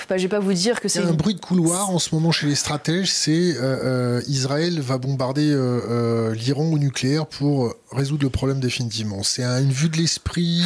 Bah, 0.09 0.17
je 0.17 0.23
vais 0.23 0.29
pas 0.29 0.39
vous 0.39 0.53
dire 0.53 0.81
que 0.81 0.89
c'est. 0.89 1.01
un 1.01 1.13
bruit 1.13 1.35
de 1.35 1.41
couloir 1.41 1.91
en 1.91 1.99
ce 1.99 2.15
moment 2.15 2.33
chez 2.33 2.47
les 2.47 2.55
stratèges, 2.55 3.11
c'est 3.11 3.31
euh, 3.57 4.19
euh, 4.19 4.23
Israël 4.27 4.81
va 4.81 4.99
bombarder 4.99 5.51
euh, 5.53 6.35
l'Iran 6.35 6.65
au 6.65 6.79
nucléaire 6.79 7.27
pour 7.27 7.75
résoudre 7.93 8.25
le 8.25 8.31
problème 8.31 8.61
définitivement. 8.61 9.23
C'est 9.23 9.45
une 9.45 9.71
vue 9.71 9.89
de 9.89 9.97
l'esprit. 9.99 10.63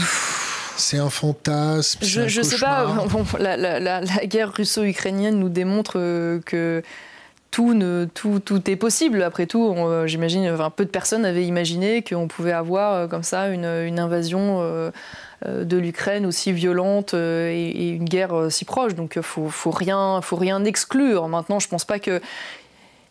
C'est 0.77 0.99
un 0.99 1.11
fantasme. 1.11 1.99
Je 2.03 2.23
ne 2.23 2.45
sais 2.45 2.59
pas. 2.59 3.07
la, 3.39 4.01
guerre 4.27 4.53
russo-ukrainienne 4.55 5.39
nous 5.39 5.49
démontre 5.49 5.95
que 6.47 6.83
tout, 7.51 7.75
ne, 7.75 8.07
tout, 8.15 8.41
tout, 8.41 8.71
est 8.71 8.77
possible. 8.77 9.23
Après 9.23 9.47
tout, 9.47 9.75
j'imagine, 10.07 10.49
enfin, 10.51 10.71
peu 10.71 10.85
de 10.85 10.91
personnes 10.91 11.25
avaient 11.25 11.45
imaginé 11.45 12.03
qu'on 12.03 12.29
pouvait 12.29 12.53
avoir 12.53 13.09
comme 13.09 13.23
ça 13.23 13.49
une, 13.49 13.67
une 13.67 13.99
invasion 13.99 14.61
euh, 14.61 14.91
de 15.47 15.77
l'Ukraine 15.77 16.27
aussi 16.27 16.53
violente 16.53 17.15
euh, 17.15 17.51
et, 17.51 17.91
une 17.91 18.05
guerre 18.05 18.35
euh, 18.35 18.51
si 18.51 18.65
proche. 18.65 18.95
Donc 18.95 19.21
faut, 19.21 19.49
faut, 19.49 19.71
rien, 19.71 20.21
faut 20.23 20.37
rien 20.37 20.65
exclure. 20.65 21.29
Maintenant, 21.29 21.59
je 21.59 21.69
pense 21.69 21.85
pas 21.85 21.99
que 21.99 22.21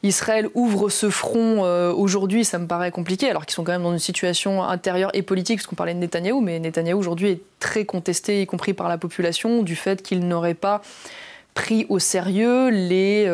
Israël 0.03 0.47
ouvre 0.55 0.89
ce 0.89 1.11
front 1.11 1.61
aujourd'hui, 1.91 2.43
ça 2.43 2.57
me 2.57 2.65
paraît 2.65 2.89
compliqué, 2.89 3.29
alors 3.29 3.45
qu'ils 3.45 3.53
sont 3.53 3.63
quand 3.63 3.71
même 3.71 3.83
dans 3.83 3.91
une 3.91 3.99
situation 3.99 4.63
intérieure 4.63 5.11
et 5.13 5.21
politique, 5.21 5.59
parce 5.59 5.67
qu'on 5.67 5.75
parlait 5.75 5.93
de 5.93 5.99
Netanyahou, 5.99 6.41
mais 6.41 6.57
Netanyahou 6.57 6.97
aujourd'hui 6.97 7.29
est 7.29 7.41
très 7.59 7.85
contesté, 7.85 8.41
y 8.41 8.47
compris 8.47 8.73
par 8.73 8.89
la 8.89 8.97
population, 8.97 9.61
du 9.61 9.75
fait 9.75 10.01
qu'il 10.01 10.27
n'aurait 10.27 10.55
pas 10.55 10.81
pris 11.53 11.85
au 11.89 11.99
sérieux 11.99 12.69
les 12.69 13.27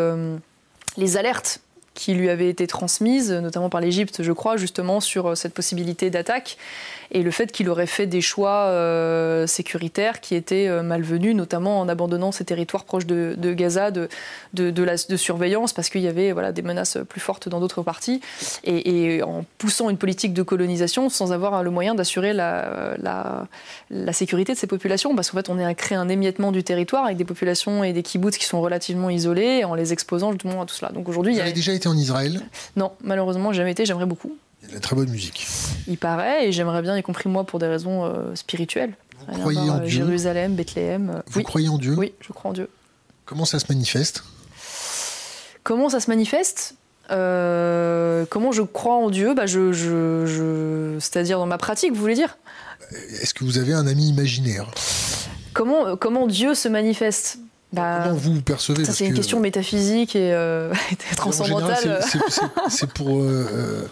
alertes 1.16 1.62
qui 1.94 2.14
lui 2.16 2.30
avaient 2.30 2.50
été 2.50 2.68
transmises, 2.68 3.32
notamment 3.32 3.70
par 3.70 3.80
l'Égypte, 3.80 4.22
je 4.22 4.32
crois, 4.34 4.58
justement 4.58 5.00
sur 5.00 5.38
cette 5.38 5.54
possibilité 5.54 6.10
d'attaque. 6.10 6.58
Et 7.12 7.24
le 7.24 7.32
fait 7.32 7.52
qu'il 7.52 7.70
aurait 7.70 7.88
fait 7.88 8.08
des 8.08 8.22
choix 8.22 8.74
sécuritaires 9.48 10.20
qui 10.22 10.36
étaient 10.36 10.70
malvenus, 10.84 11.36
notamment 11.36 11.80
en 11.80 11.90
abandonnant 11.90 12.32
ces 12.32 12.46
territoires 12.46 12.84
proches 12.84 13.06
de, 13.06 13.54
Gaza 13.54 13.92
de, 13.92 14.10
de, 14.54 14.84
la, 14.84 14.96
de 14.96 15.18
surveillance, 15.18 15.74
parce 15.74 15.90
qu'il 15.90 16.02
y 16.02 16.08
avait 16.08 16.32
voilà, 16.32 16.52
des 16.52 16.62
menaces 16.62 16.98
plus 17.08 17.22
fortes 17.22 17.50
dans 17.50 17.60
d'autres 17.60 17.82
parties, 17.82 18.22
et, 18.64 19.22
en 19.24 19.46
poussant 19.58 19.90
une 19.90 19.98
politique 19.98 20.34
de 20.34 20.44
colonisation 20.44 21.10
sans 21.10 21.32
avoir 21.32 21.64
le 21.64 21.72
moyen 21.72 21.96
d'assurer 21.96 22.34
la, 22.34 22.96
la, 22.98 23.48
la, 23.90 24.14
sécurité 24.14 24.54
de 24.54 24.58
ces 24.58 24.68
populations, 24.68 25.16
parce 25.16 25.32
qu'en 25.32 25.38
fait, 25.38 25.50
on 25.50 25.60
est 25.60 25.66
à 25.66 25.74
créer 25.74 25.98
un 25.98 26.10
émiettement 26.10 26.52
du 26.52 26.64
territoire 26.64 27.06
avec 27.06 27.18
des 27.18 27.26
populations 27.26 27.84
et 27.84 27.94
des 27.94 28.04
kibbutz 28.04 28.38
qui 28.38 28.46
sont 28.46 28.62
relativement 28.62 29.10
isolés, 29.10 29.64
en 29.64 29.76
les 29.76 29.94
exposant 29.94 30.32
justement 30.32 30.62
à 30.62 30.66
tout 30.66 30.76
cela. 30.76 30.92
Donc 30.92 31.08
aujourd'hui, 31.10 31.34
vous 31.34 31.40
avez 31.40 31.54
déjà 31.54 31.74
été 31.74 31.88
en 31.88 31.98
Israël? 31.98 32.42
Non, 32.76 32.92
malheureusement, 33.04 33.54
jamais 33.54 33.72
été. 33.72 33.86
J'aimerais 33.86 34.06
beaucoup. 34.06 34.36
Il 34.68 34.72
y 34.72 34.76
a 34.76 34.80
de 34.80 34.82
la 34.82 34.82
très 34.82 34.96
bonne 34.96 35.10
musique. 35.10 35.48
Il 35.88 35.98
paraît, 35.98 36.48
et 36.48 36.52
j'aimerais 36.52 36.82
bien, 36.82 36.98
y 36.98 37.04
compris 37.04 37.30
moi, 37.30 37.46
pour 37.46 37.60
des 37.60 37.68
raisons 37.68 38.04
euh, 38.04 38.36
spirituelles. 38.36 38.94
Vous 39.28 39.40
croyez 39.40 39.60
en 39.60 39.78
euh, 39.78 39.80
Dieu 39.80 40.06
Jérusalem, 40.06 40.56
Bethléem. 40.56 41.10
Euh, 41.10 41.22
vous 41.28 41.42
croyez 41.44 41.70
en 41.70 41.78
Dieu 41.78 41.96
Oui, 41.98 42.14
je 42.20 42.34
crois 42.34 42.52
en 42.52 42.54
Dieu. 42.54 42.70
Comment 43.26 43.46
ça 43.46 43.60
se 43.60 43.66
manifeste? 43.70 44.24
Comment 45.64 45.90
ça 45.90 46.00
se 46.00 46.10
manifeste? 46.10 46.76
Comment 47.10 48.52
je 48.52 48.62
crois 48.62 48.96
en 48.96 49.10
Dieu? 49.10 49.34
Bah 49.34 49.46
je, 49.46 49.72
je, 49.72 50.98
C'est-à-dire 51.00 51.40
dans 51.40 51.46
ma 51.46 51.58
pratique, 51.58 51.94
vous 51.94 52.02
voulez 52.02 52.16
dire? 52.16 52.38
Est-ce 53.22 53.34
que 53.34 53.46
vous 53.46 53.58
avez 53.58 53.74
un 53.74 53.88
ami 53.88 54.10
imaginaire? 54.10 54.70
Comment, 55.54 55.96
comment 55.96 56.28
Dieu 56.28 56.54
se 56.54 56.68
manifeste? 56.68 57.40
Bah, 57.74 58.02
Comment 58.04 58.16
vous 58.16 58.42
percevez 58.42 58.86
Ça, 58.86 58.94
c'est 58.94 59.08
une 59.08 59.14
question 59.14 59.40
métaphysique 59.40 60.16
et, 60.16 60.34
euh, 60.34 60.74
transcendantale. 61.18 62.02
C'est 62.70 62.92
pour 62.92 63.20
euh, 63.20 63.48
euh, 63.52 63.88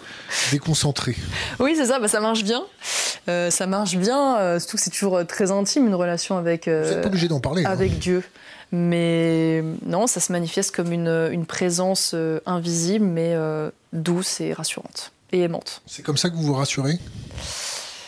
déconcentrer. 0.52 1.16
Oui, 1.60 1.76
c'est 1.76 1.86
ça, 1.86 2.00
bah, 2.00 2.08
ça 2.08 2.20
marche 2.20 2.44
bien. 2.44 2.64
ça 3.28 3.68
marche 3.68 3.98
bien, 3.98 4.60
surtout 4.60 4.78
que 4.78 4.84
c'est 4.84 4.92
toujours 4.92 5.26
très 5.28 5.52
intime 5.52 5.88
une 5.88 5.96
relation 5.96 6.38
avec, 6.38 6.68
vous 6.68 7.02
pas 7.02 7.08
obligé 7.08 7.28
d'en 7.28 7.40
parler, 7.40 7.66
hein. 7.66 7.72
avec 7.72 8.00
Dieu. 8.00 8.24
Mais 8.72 9.64
non, 9.86 10.08
ça 10.08 10.20
se 10.20 10.32
manifeste 10.32 10.76
comme 10.76 10.92
une, 10.92 11.30
une 11.32 11.46
présence 11.46 12.16
invisible, 12.46 13.06
mais 13.06 13.36
douce 13.94 14.42
et 14.42 14.54
rassurante 14.54 15.12
et 15.32 15.42
aimante. 15.42 15.82
C'est 15.86 16.04
comme 16.04 16.18
ça 16.18 16.30
que 16.30 16.36
vous 16.36 16.44
vous 16.44 16.54
rassurez? 16.54 17.00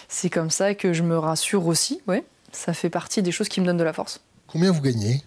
C'est 0.08 0.30
comme 0.30 0.50
ça 0.50 0.74
que 0.74 0.94
je 0.94 1.04
me 1.04 1.18
rassure 1.18 1.68
aussi, 1.68 2.02
oui. 2.08 2.24
Ça 2.52 2.74
fait 2.74 2.90
partie 2.90 3.22
des 3.22 3.32
choses 3.32 3.50
qui 3.50 3.62
me 3.62 3.66
donnent 3.66 3.78
de 3.78 3.84
la 3.84 3.94
force. 3.94 4.22
Combien 4.48 4.72
vous 4.72 4.82
gagnez? 4.82 5.22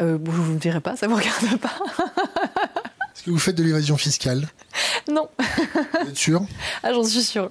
Euh, 0.00 0.18
Je 0.24 0.30
ne 0.30 0.36
vous 0.36 0.54
dirai 0.56 0.80
pas, 0.80 0.96
ça 0.96 1.06
ne 1.06 1.12
vous 1.12 1.18
regarde 1.18 1.58
pas. 1.58 1.72
Est-ce 3.14 3.24
que 3.24 3.30
vous 3.30 3.38
faites 3.38 3.56
de 3.56 3.62
l'évasion 3.62 3.96
fiscale? 3.96 4.46
Non. 5.10 5.28
Vous 5.38 6.10
êtes 6.10 6.16
sûr? 6.16 6.42
Ah, 6.82 6.92
j'en 6.92 7.04
suis 7.04 7.22
sûre. 7.22 7.50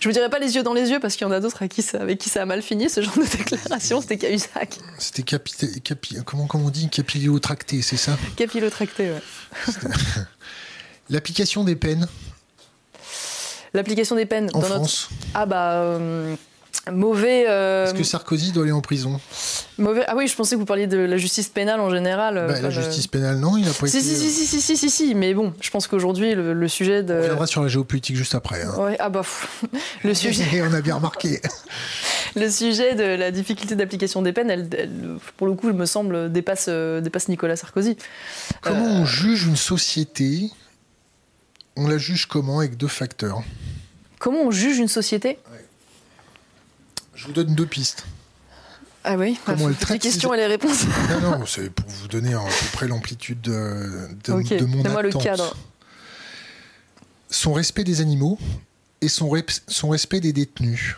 Je 0.00 0.08
vous 0.08 0.12
dirai 0.12 0.28
pas 0.28 0.38
les 0.38 0.54
yeux 0.54 0.62
dans 0.62 0.74
les 0.74 0.90
yeux 0.90 1.00
parce 1.00 1.16
qu'il 1.16 1.26
y 1.26 1.30
en 1.30 1.32
a 1.32 1.40
d'autres 1.40 1.62
avec 1.62 1.72
qui 1.72 2.28
ça 2.28 2.42
a 2.42 2.44
mal 2.44 2.62
fini 2.62 2.88
ce 2.88 3.00
genre 3.00 3.16
de 3.16 3.24
déclaration. 3.24 4.00
C'était 4.00 4.18
Cahuzac. 4.18 4.78
C'était 4.98 5.22
capi, 5.22 5.80
capi, 5.82 6.18
comment, 6.24 6.46
comment 6.46 6.66
on 6.66 6.70
dit? 6.70 6.88
Capillotracté, 6.88 7.82
c'est 7.82 7.96
ça? 7.96 8.16
Capillotracté, 8.36 9.10
ouais. 9.10 9.22
L'application 11.10 11.64
des 11.64 11.74
peines? 11.74 12.06
L'application 13.74 14.16
des 14.16 14.26
peines 14.26 14.50
en 14.54 14.60
France? 14.60 15.08
Ah 15.34 15.46
bah. 15.46 15.72
Euh, 15.72 16.36
Mauvais. 16.90 17.46
Euh, 17.48 17.84
Est-ce 17.84 17.94
que 17.94 18.02
Sarkozy 18.02 18.52
doit 18.52 18.62
aller 18.62 18.72
en 18.72 18.80
prison 18.80 19.20
Mauvais. 19.78 20.04
Ah 20.06 20.14
oui, 20.16 20.26
je 20.26 20.34
pensais 20.34 20.54
que 20.54 20.60
vous 20.60 20.66
parliez 20.66 20.86
de 20.86 20.98
la 20.98 21.16
justice 21.16 21.48
pénale 21.48 21.80
en 21.80 21.90
général. 21.90 22.34
Bah, 22.48 22.60
la 22.60 22.70
justice 22.70 23.06
pénale, 23.06 23.38
non, 23.38 23.56
il 23.56 23.68
a 23.68 23.72
pas 23.72 23.86
si, 23.86 23.98
été. 23.98 24.06
Si, 24.06 24.30
si, 24.30 24.46
si, 24.46 24.60
si, 24.60 24.76
si, 24.76 24.90
si, 24.90 25.14
mais 25.14 25.34
bon, 25.34 25.52
je 25.60 25.70
pense 25.70 25.86
qu'aujourd'hui, 25.86 26.34
le, 26.34 26.68
sujet 26.68 27.02
de. 27.02 27.14
On 27.14 27.20
reviendra 27.20 27.46
sur 27.46 27.62
la 27.62 27.68
géopolitique 27.68 28.16
juste 28.16 28.34
après. 28.34 28.62
Hein. 28.62 28.74
Ouais, 28.78 28.96
ah 28.98 29.08
bah, 29.08 29.22
le 30.04 30.14
sujet. 30.14 30.62
on 30.68 30.72
a 30.72 30.80
bien 30.80 30.96
remarqué. 30.96 31.40
le 32.36 32.50
sujet 32.50 32.94
de 32.94 33.02
la 33.02 33.30
difficulté 33.30 33.74
d'application 33.74 34.22
des 34.22 34.32
peines, 34.32 34.50
elle, 34.50 34.68
pour 35.36 35.46
le 35.46 35.54
coup, 35.54 35.68
il 35.68 35.76
me 35.76 35.86
semble, 35.86 36.32
dépasse, 36.32 36.66
euh, 36.68 37.00
dépasse 37.00 37.28
Nicolas 37.28 37.56
Sarkozy. 37.56 37.96
Comment 38.62 38.86
on 38.86 39.04
juge 39.04 39.46
une 39.46 39.56
société? 39.56 40.50
On 41.76 41.86
la 41.86 41.98
juge 41.98 42.26
comment 42.26 42.58
avec 42.58 42.76
deux 42.76 42.88
facteurs? 42.88 43.42
Comment 44.18 44.42
on 44.42 44.50
juge 44.50 44.78
une 44.78 44.88
société? 44.88 45.38
Je 47.18 47.26
vous 47.26 47.32
donne 47.32 47.52
deux 47.54 47.66
pistes. 47.66 48.06
Ah 49.02 49.16
oui, 49.16 49.38
Comment 49.44 49.68
bah, 49.68 49.74
les 49.90 49.98
questions 49.98 50.32
et 50.34 50.36
les 50.36 50.46
réponses. 50.46 50.84
non, 51.10 51.38
non, 51.38 51.46
c'est 51.46 51.70
pour 51.70 51.88
vous 51.88 52.06
donner 52.08 52.34
à 52.34 52.38
peu 52.38 52.66
près 52.72 52.86
l'amplitude 52.86 53.40
de, 53.40 54.08
de, 54.24 54.64
mon 54.64 54.84
attente. 54.84 55.02
le 55.02 55.10
cadre. 55.10 55.56
Son 57.28 57.52
respect 57.52 57.84
des 57.84 58.00
animaux 58.00 58.38
et 59.00 59.08
son, 59.08 59.30
son 59.66 59.88
respect 59.88 60.20
des 60.20 60.32
détenus. 60.32 60.96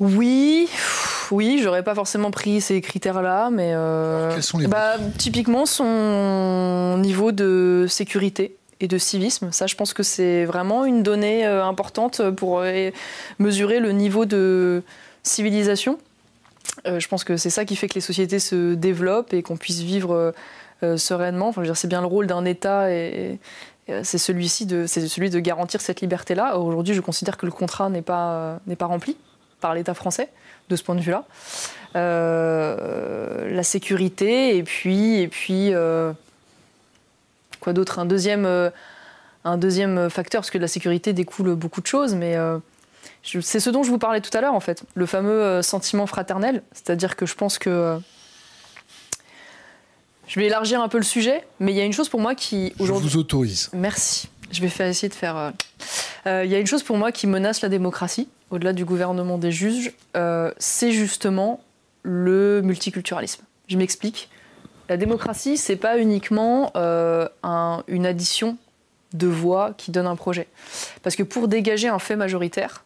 Oui, 0.00 0.68
oui, 1.30 1.60
j'aurais 1.62 1.84
pas 1.84 1.94
forcément 1.94 2.30
pris 2.30 2.60
ces 2.60 2.80
critères-là, 2.80 3.50
mais 3.50 3.72
euh, 3.74 4.32
quels 4.32 4.42
sont 4.42 4.58
les 4.58 4.66
bah, 4.66 4.96
typiquement 5.18 5.66
son 5.66 6.98
niveau 6.98 7.32
de 7.32 7.86
sécurité 7.88 8.56
et 8.82 8.88
de 8.88 8.98
civisme. 8.98 9.50
Ça, 9.52 9.66
je 9.66 9.76
pense 9.76 9.94
que 9.94 10.02
c'est 10.02 10.44
vraiment 10.44 10.84
une 10.84 11.02
donnée 11.02 11.46
euh, 11.46 11.64
importante 11.64 12.30
pour 12.32 12.58
euh, 12.58 12.90
mesurer 13.38 13.78
le 13.78 13.92
niveau 13.92 14.26
de 14.26 14.82
civilisation. 15.22 15.98
Euh, 16.86 16.98
je 16.98 17.08
pense 17.08 17.22
que 17.22 17.36
c'est 17.36 17.50
ça 17.50 17.64
qui 17.64 17.76
fait 17.76 17.88
que 17.88 17.94
les 17.94 18.00
sociétés 18.00 18.40
se 18.40 18.74
développent 18.74 19.32
et 19.32 19.42
qu'on 19.42 19.56
puisse 19.56 19.80
vivre 19.80 20.34
sereinement. 20.96 21.48
Enfin, 21.48 21.62
c'est 21.74 21.86
bien 21.86 22.00
le 22.00 22.08
rôle 22.08 22.26
d'un 22.26 22.44
État 22.44 22.90
et, 22.90 23.38
c'est 24.02 24.18
celui-ci 24.18 24.64
de, 24.64 24.86
c'est 24.86 25.06
celui 25.06 25.28
de 25.28 25.38
garantir 25.38 25.80
cette 25.80 26.00
liberté-là. 26.00 26.56
Aujourd'hui, 26.56 26.94
je 26.94 27.00
considère 27.00 27.36
que 27.36 27.46
le 27.46 27.52
contrat 27.52 27.88
n'est 27.88 28.02
pas, 28.02 28.58
n'est 28.66 28.76
pas 28.76 28.86
rempli 28.86 29.16
par 29.60 29.74
l'État 29.74 29.94
français 29.94 30.28
de 30.68 30.76
ce 30.76 30.82
point 30.82 30.94
de 30.94 31.00
vue-là. 31.00 31.24
la 31.94 33.62
sécurité 33.62 34.56
et 34.56 34.62
puis, 34.62 35.20
et 35.20 35.28
puis 35.28 35.72
Quoi 37.62 37.72
d'autre 37.72 38.00
Un 38.00 38.06
deuxième, 38.06 38.44
euh, 38.44 38.70
un 39.44 39.56
deuxième 39.56 40.10
facteur, 40.10 40.40
parce 40.40 40.50
que 40.50 40.58
de 40.58 40.62
la 40.62 40.68
sécurité 40.68 41.12
découle 41.12 41.54
beaucoup 41.54 41.80
de 41.80 41.86
choses, 41.86 42.12
mais 42.12 42.34
euh, 42.34 42.58
c'est 43.22 43.60
ce 43.60 43.70
dont 43.70 43.84
je 43.84 43.90
vous 43.90 43.98
parlais 43.98 44.20
tout 44.20 44.36
à 44.36 44.40
l'heure, 44.40 44.54
en 44.54 44.60
fait, 44.60 44.82
le 44.94 45.06
fameux 45.06 45.40
euh, 45.40 45.62
sentiment 45.62 46.08
fraternel. 46.08 46.64
C'est-à-dire 46.72 47.14
que 47.14 47.24
je 47.24 47.36
pense 47.36 47.58
que 47.58 48.00
je 50.26 50.40
vais 50.40 50.46
élargir 50.46 50.82
un 50.82 50.88
peu 50.88 50.98
le 50.98 51.04
sujet, 51.04 51.44
mais 51.60 51.70
il 51.70 51.76
y 51.76 51.80
a 51.80 51.84
une 51.84 51.92
chose 51.92 52.08
pour 52.08 52.18
moi 52.18 52.34
qui 52.34 52.74
aujourd'hui. 52.80 53.08
Je 53.08 53.12
vous 53.14 53.20
autorise. 53.20 53.70
Merci. 53.72 54.28
Je 54.50 54.60
vais 54.60 54.68
faire, 54.68 54.88
essayer 54.88 55.08
de 55.08 55.14
faire. 55.14 55.52
Il 56.26 56.50
y 56.50 56.56
a 56.56 56.58
une 56.58 56.66
chose 56.66 56.82
pour 56.82 56.96
moi 56.96 57.12
qui 57.12 57.28
menace 57.28 57.60
la 57.60 57.68
démocratie, 57.68 58.28
au-delà 58.50 58.72
du 58.72 58.84
gouvernement 58.84 59.38
des 59.38 59.52
juges, 59.52 59.92
c'est 60.58 60.90
justement 60.90 61.60
le 62.02 62.60
multiculturalisme. 62.62 63.44
Je 63.68 63.78
m'explique. 63.78 64.28
La 64.92 64.98
démocratie, 64.98 65.56
c'est 65.56 65.76
pas 65.76 65.98
uniquement 65.98 66.70
euh, 66.76 67.26
une 67.88 68.04
addition 68.04 68.58
de 69.14 69.26
voix 69.26 69.72
qui 69.78 69.90
donne 69.90 70.06
un 70.06 70.16
projet. 70.16 70.48
Parce 71.02 71.16
que 71.16 71.22
pour 71.22 71.48
dégager 71.48 71.88
un 71.88 71.98
fait 71.98 72.14
majoritaire, 72.14 72.84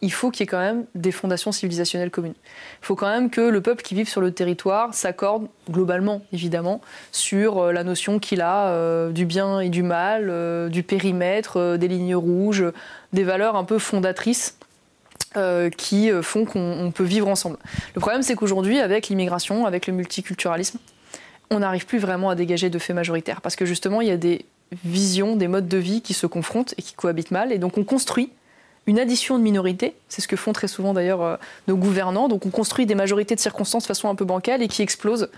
il 0.00 0.10
faut 0.10 0.30
qu'il 0.30 0.40
y 0.40 0.44
ait 0.44 0.46
quand 0.46 0.58
même 0.58 0.86
des 0.94 1.12
fondations 1.12 1.52
civilisationnelles 1.52 2.10
communes. 2.10 2.32
Il 2.80 2.86
faut 2.86 2.94
quand 2.94 3.10
même 3.10 3.28
que 3.28 3.42
le 3.42 3.60
peuple 3.60 3.82
qui 3.82 3.94
vit 3.94 4.06
sur 4.06 4.22
le 4.22 4.30
territoire 4.30 4.94
s'accorde 4.94 5.46
globalement, 5.70 6.22
évidemment, 6.32 6.80
sur 7.10 7.58
euh, 7.58 7.72
la 7.72 7.84
notion 7.84 8.18
qu'il 8.18 8.40
a 8.40 8.68
euh, 8.68 9.10
du 9.10 9.26
bien 9.26 9.60
et 9.60 9.68
du 9.68 9.82
mal, 9.82 10.70
du 10.70 10.82
périmètre, 10.82 11.76
des 11.76 11.86
lignes 11.86 12.16
rouges, 12.16 12.64
des 13.12 13.24
valeurs 13.24 13.56
un 13.56 13.64
peu 13.64 13.78
fondatrices 13.78 14.56
qui 15.76 16.10
font 16.22 16.44
qu'on 16.44 16.92
peut 16.94 17.04
vivre 17.04 17.28
ensemble. 17.28 17.58
Le 17.94 18.00
problème, 18.00 18.22
c'est 18.22 18.36
qu'aujourd'hui, 18.36 18.80
avec 18.80 19.08
l'immigration, 19.08 19.64
avec 19.64 19.86
le 19.86 19.94
multiculturalisme, 19.94 20.78
on 21.52 21.60
n'arrive 21.60 21.86
plus 21.86 21.98
vraiment 21.98 22.30
à 22.30 22.34
dégager 22.34 22.70
de 22.70 22.78
faits 22.78 22.96
majoritaires. 22.96 23.40
Parce 23.40 23.56
que 23.56 23.64
justement, 23.64 24.00
il 24.00 24.08
y 24.08 24.12
a 24.12 24.16
des 24.16 24.44
visions, 24.84 25.36
des 25.36 25.48
modes 25.48 25.68
de 25.68 25.78
vie 25.78 26.00
qui 26.00 26.14
se 26.14 26.26
confrontent 26.26 26.74
et 26.78 26.82
qui 26.82 26.94
cohabitent 26.94 27.30
mal. 27.30 27.52
Et 27.52 27.58
donc 27.58 27.78
on 27.78 27.84
construit 27.84 28.30
une 28.86 28.98
addition 28.98 29.38
de 29.38 29.42
minorités, 29.44 29.94
c'est 30.08 30.20
ce 30.20 30.28
que 30.28 30.36
font 30.36 30.52
très 30.52 30.66
souvent 30.66 30.92
d'ailleurs 30.92 31.22
euh, 31.22 31.36
nos 31.68 31.76
gouvernants. 31.76 32.28
Donc 32.28 32.46
on 32.46 32.50
construit 32.50 32.86
des 32.86 32.94
majorités 32.94 33.34
de 33.34 33.40
circonstances 33.40 33.84
de 33.84 33.88
façon 33.88 34.08
un 34.08 34.14
peu 34.14 34.24
bancale 34.24 34.62
et 34.62 34.68
qui 34.68 34.82
explosent 34.82 35.28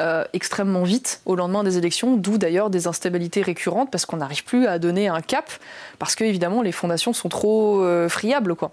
euh, 0.00 0.24
extrêmement 0.32 0.84
vite 0.84 1.20
au 1.24 1.34
lendemain 1.34 1.64
des 1.64 1.78
élections, 1.78 2.16
d'où 2.16 2.38
d'ailleurs 2.38 2.70
des 2.70 2.86
instabilités 2.86 3.42
récurrentes 3.42 3.90
parce 3.90 4.06
qu'on 4.06 4.18
n'arrive 4.18 4.44
plus 4.44 4.66
à 4.66 4.78
donner 4.78 5.08
un 5.08 5.22
cap, 5.22 5.50
parce 5.98 6.14
que 6.14 6.24
évidemment 6.24 6.62
les 6.62 6.72
fondations 6.72 7.12
sont 7.12 7.28
trop 7.28 7.82
euh, 7.82 8.08
friables. 8.08 8.54
Quoi. 8.54 8.70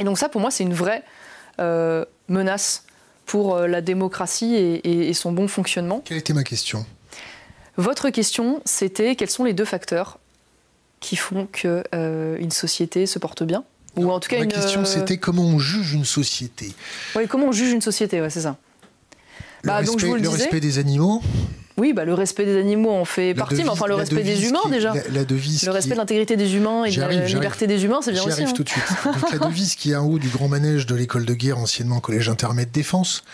Et 0.00 0.04
donc 0.04 0.18
ça 0.18 0.28
pour 0.28 0.40
moi 0.40 0.50
c'est 0.50 0.64
une 0.64 0.74
vraie 0.74 1.02
menace 2.28 2.84
pour 3.26 3.56
euh, 3.56 3.66
la 3.66 3.80
démocratie 3.80 4.54
et, 4.54 5.14
son 5.14 5.32
bon 5.32 5.48
fonctionnement. 5.48 6.02
Quelle 6.04 6.18
était 6.18 6.32
ma 6.32 6.44
question? 6.44 6.84
Votre 7.76 8.10
question, 8.10 8.60
c'était 8.64 9.16
quels 9.16 9.30
sont 9.30 9.44
les 9.44 9.52
deux 9.52 9.64
facteurs 9.64 10.18
qui 11.00 11.16
font 11.16 11.46
qu'une 11.46 11.82
euh, 11.94 12.36
une 12.38 12.50
société 12.50 13.06
se 13.06 13.18
porte 13.18 13.42
bien? 13.42 13.64
Ou 13.96 14.10
en 14.10 14.20
tout 14.20 14.28
cas, 14.28 14.38
Ma 14.40 14.46
question, 14.46 14.80
euh, 14.80 14.84
c'était 14.84 15.18
comment 15.18 15.44
on 15.44 15.58
juge 15.58 15.92
une 15.92 16.04
société? 16.04 16.72
Oui, 17.14 17.28
comment 17.28 17.46
on 17.46 17.52
juge 17.52 17.72
une 17.72 17.80
société, 17.80 18.20
ouais, 18.20 18.30
c'est 18.30 18.40
ça. 18.42 18.56
Le, 19.62 19.68
bah, 19.68 19.76
respect, 19.76 19.92
donc 19.92 20.00
je 20.00 20.06
vous 20.06 20.14
le, 20.14 20.22
le 20.22 20.28
respect 20.28 20.60
des 20.60 20.78
animaux 20.78 21.22
Oui, 21.76 21.92
bah, 21.92 22.04
le 22.04 22.14
respect 22.14 22.44
des 22.44 22.56
animaux 22.56 22.92
en 22.92 23.04
fait 23.04 23.34
partie, 23.34 23.64
mais 23.64 23.68
enfin 23.68 23.86
le 23.86 23.94
respect 23.94 24.22
des 24.22 24.46
humains 24.46 24.68
déjà. 24.70 24.94
La, 25.12 25.24
devise 25.24 25.64
le 25.64 25.72
respect 25.72 25.94
de 25.94 25.98
l'intégrité 25.98 26.36
des 26.36 26.54
humains 26.54 26.84
et 26.84 26.92
de 26.92 27.00
la 27.00 27.26
liberté 27.26 27.66
des 27.66 27.84
humains, 27.84 28.00
c'est 28.02 28.12
bien 28.12 28.22
aussi. 28.22 28.36
J'y 28.36 28.42
arrive 28.42 28.48
hein. 28.48 28.56
tout 28.56 28.64
de 28.64 28.68
suite. 28.68 28.84
Donc, 29.04 29.32
la 29.32 29.38
devise 29.48 29.74
qui 29.74 29.90
est 29.90 29.96
en 29.96 30.06
haut 30.06 30.18
du 30.18 30.28
grand 30.28 30.48
manège 30.48 30.86
de 30.86 30.94
l'école 30.94 31.24
de 31.24 31.34
guerre, 31.34 31.58
anciennement 31.58 32.00
collège 32.00 32.28
intermédiaire 32.28 32.64
défense. 32.72 33.24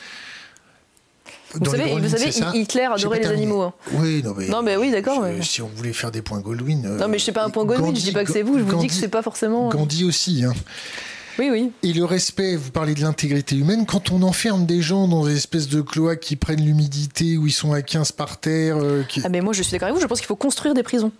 Vous 1.54 1.70
savez, 1.70 1.98
vous 1.98 2.08
savez 2.08 2.58
Hitler 2.58 2.88
adorait 2.92 3.20
les 3.20 3.26
animaux. 3.26 3.62
Hein. 3.62 3.74
Oui, 3.92 4.22
non 4.22 4.34
mais, 4.36 4.48
non, 4.48 4.62
mais 4.62 4.76
oui, 4.76 4.90
d'accord. 4.90 5.24
Si 5.42 5.60
on 5.62 5.68
voulait 5.68 5.92
faire 5.92 6.10
des 6.10 6.22
points 6.22 6.40
Goldwyn. 6.40 6.82
non, 6.82 7.08
mais 7.08 7.18
je 7.18 7.24
sais 7.24 7.32
pas 7.32 7.44
un 7.44 7.50
point 7.50 7.64
Goldwyn, 7.64 7.94
je 7.94 8.00
dis 8.00 8.12
pas 8.12 8.24
que 8.24 8.32
c'est 8.32 8.42
vous, 8.42 8.58
je 8.58 8.64
vous 8.64 8.76
dis 8.76 8.86
que 8.86 8.92
c'est 8.92 9.08
pas 9.08 9.22
forcément. 9.22 9.68
Euh, 9.68 9.70
Gandhi 9.70 10.04
aussi. 10.04 10.44
Hein. 10.44 10.54
Oui, 11.40 11.48
oui. 11.50 11.72
Et 11.82 11.94
le 11.94 12.04
respect, 12.04 12.54
vous 12.54 12.70
parlez 12.70 12.92
de 12.92 13.00
l'intégrité 13.00 13.56
humaine, 13.56 13.86
quand 13.86 14.12
on 14.12 14.20
enferme 14.20 14.66
des 14.66 14.82
gens 14.82 15.08
dans 15.08 15.24
des 15.24 15.36
espèces 15.36 15.68
de 15.68 15.80
cloaques 15.80 16.20
qui 16.20 16.36
prennent 16.36 16.62
l'humidité, 16.62 17.38
où 17.38 17.46
ils 17.46 17.52
sont 17.52 17.72
à 17.72 17.80
15 17.80 18.12
par 18.12 18.38
terre. 18.38 18.76
Euh, 18.76 19.04
ah, 19.24 19.30
mais 19.30 19.40
moi 19.40 19.54
je 19.54 19.62
suis 19.62 19.72
d'accord 19.72 19.86
avec 19.86 19.96
vous, 19.96 20.02
je 20.02 20.06
pense 20.06 20.18
qu'il 20.20 20.26
faut 20.26 20.36
construire 20.36 20.74
des 20.74 20.82
prisons. 20.82 21.12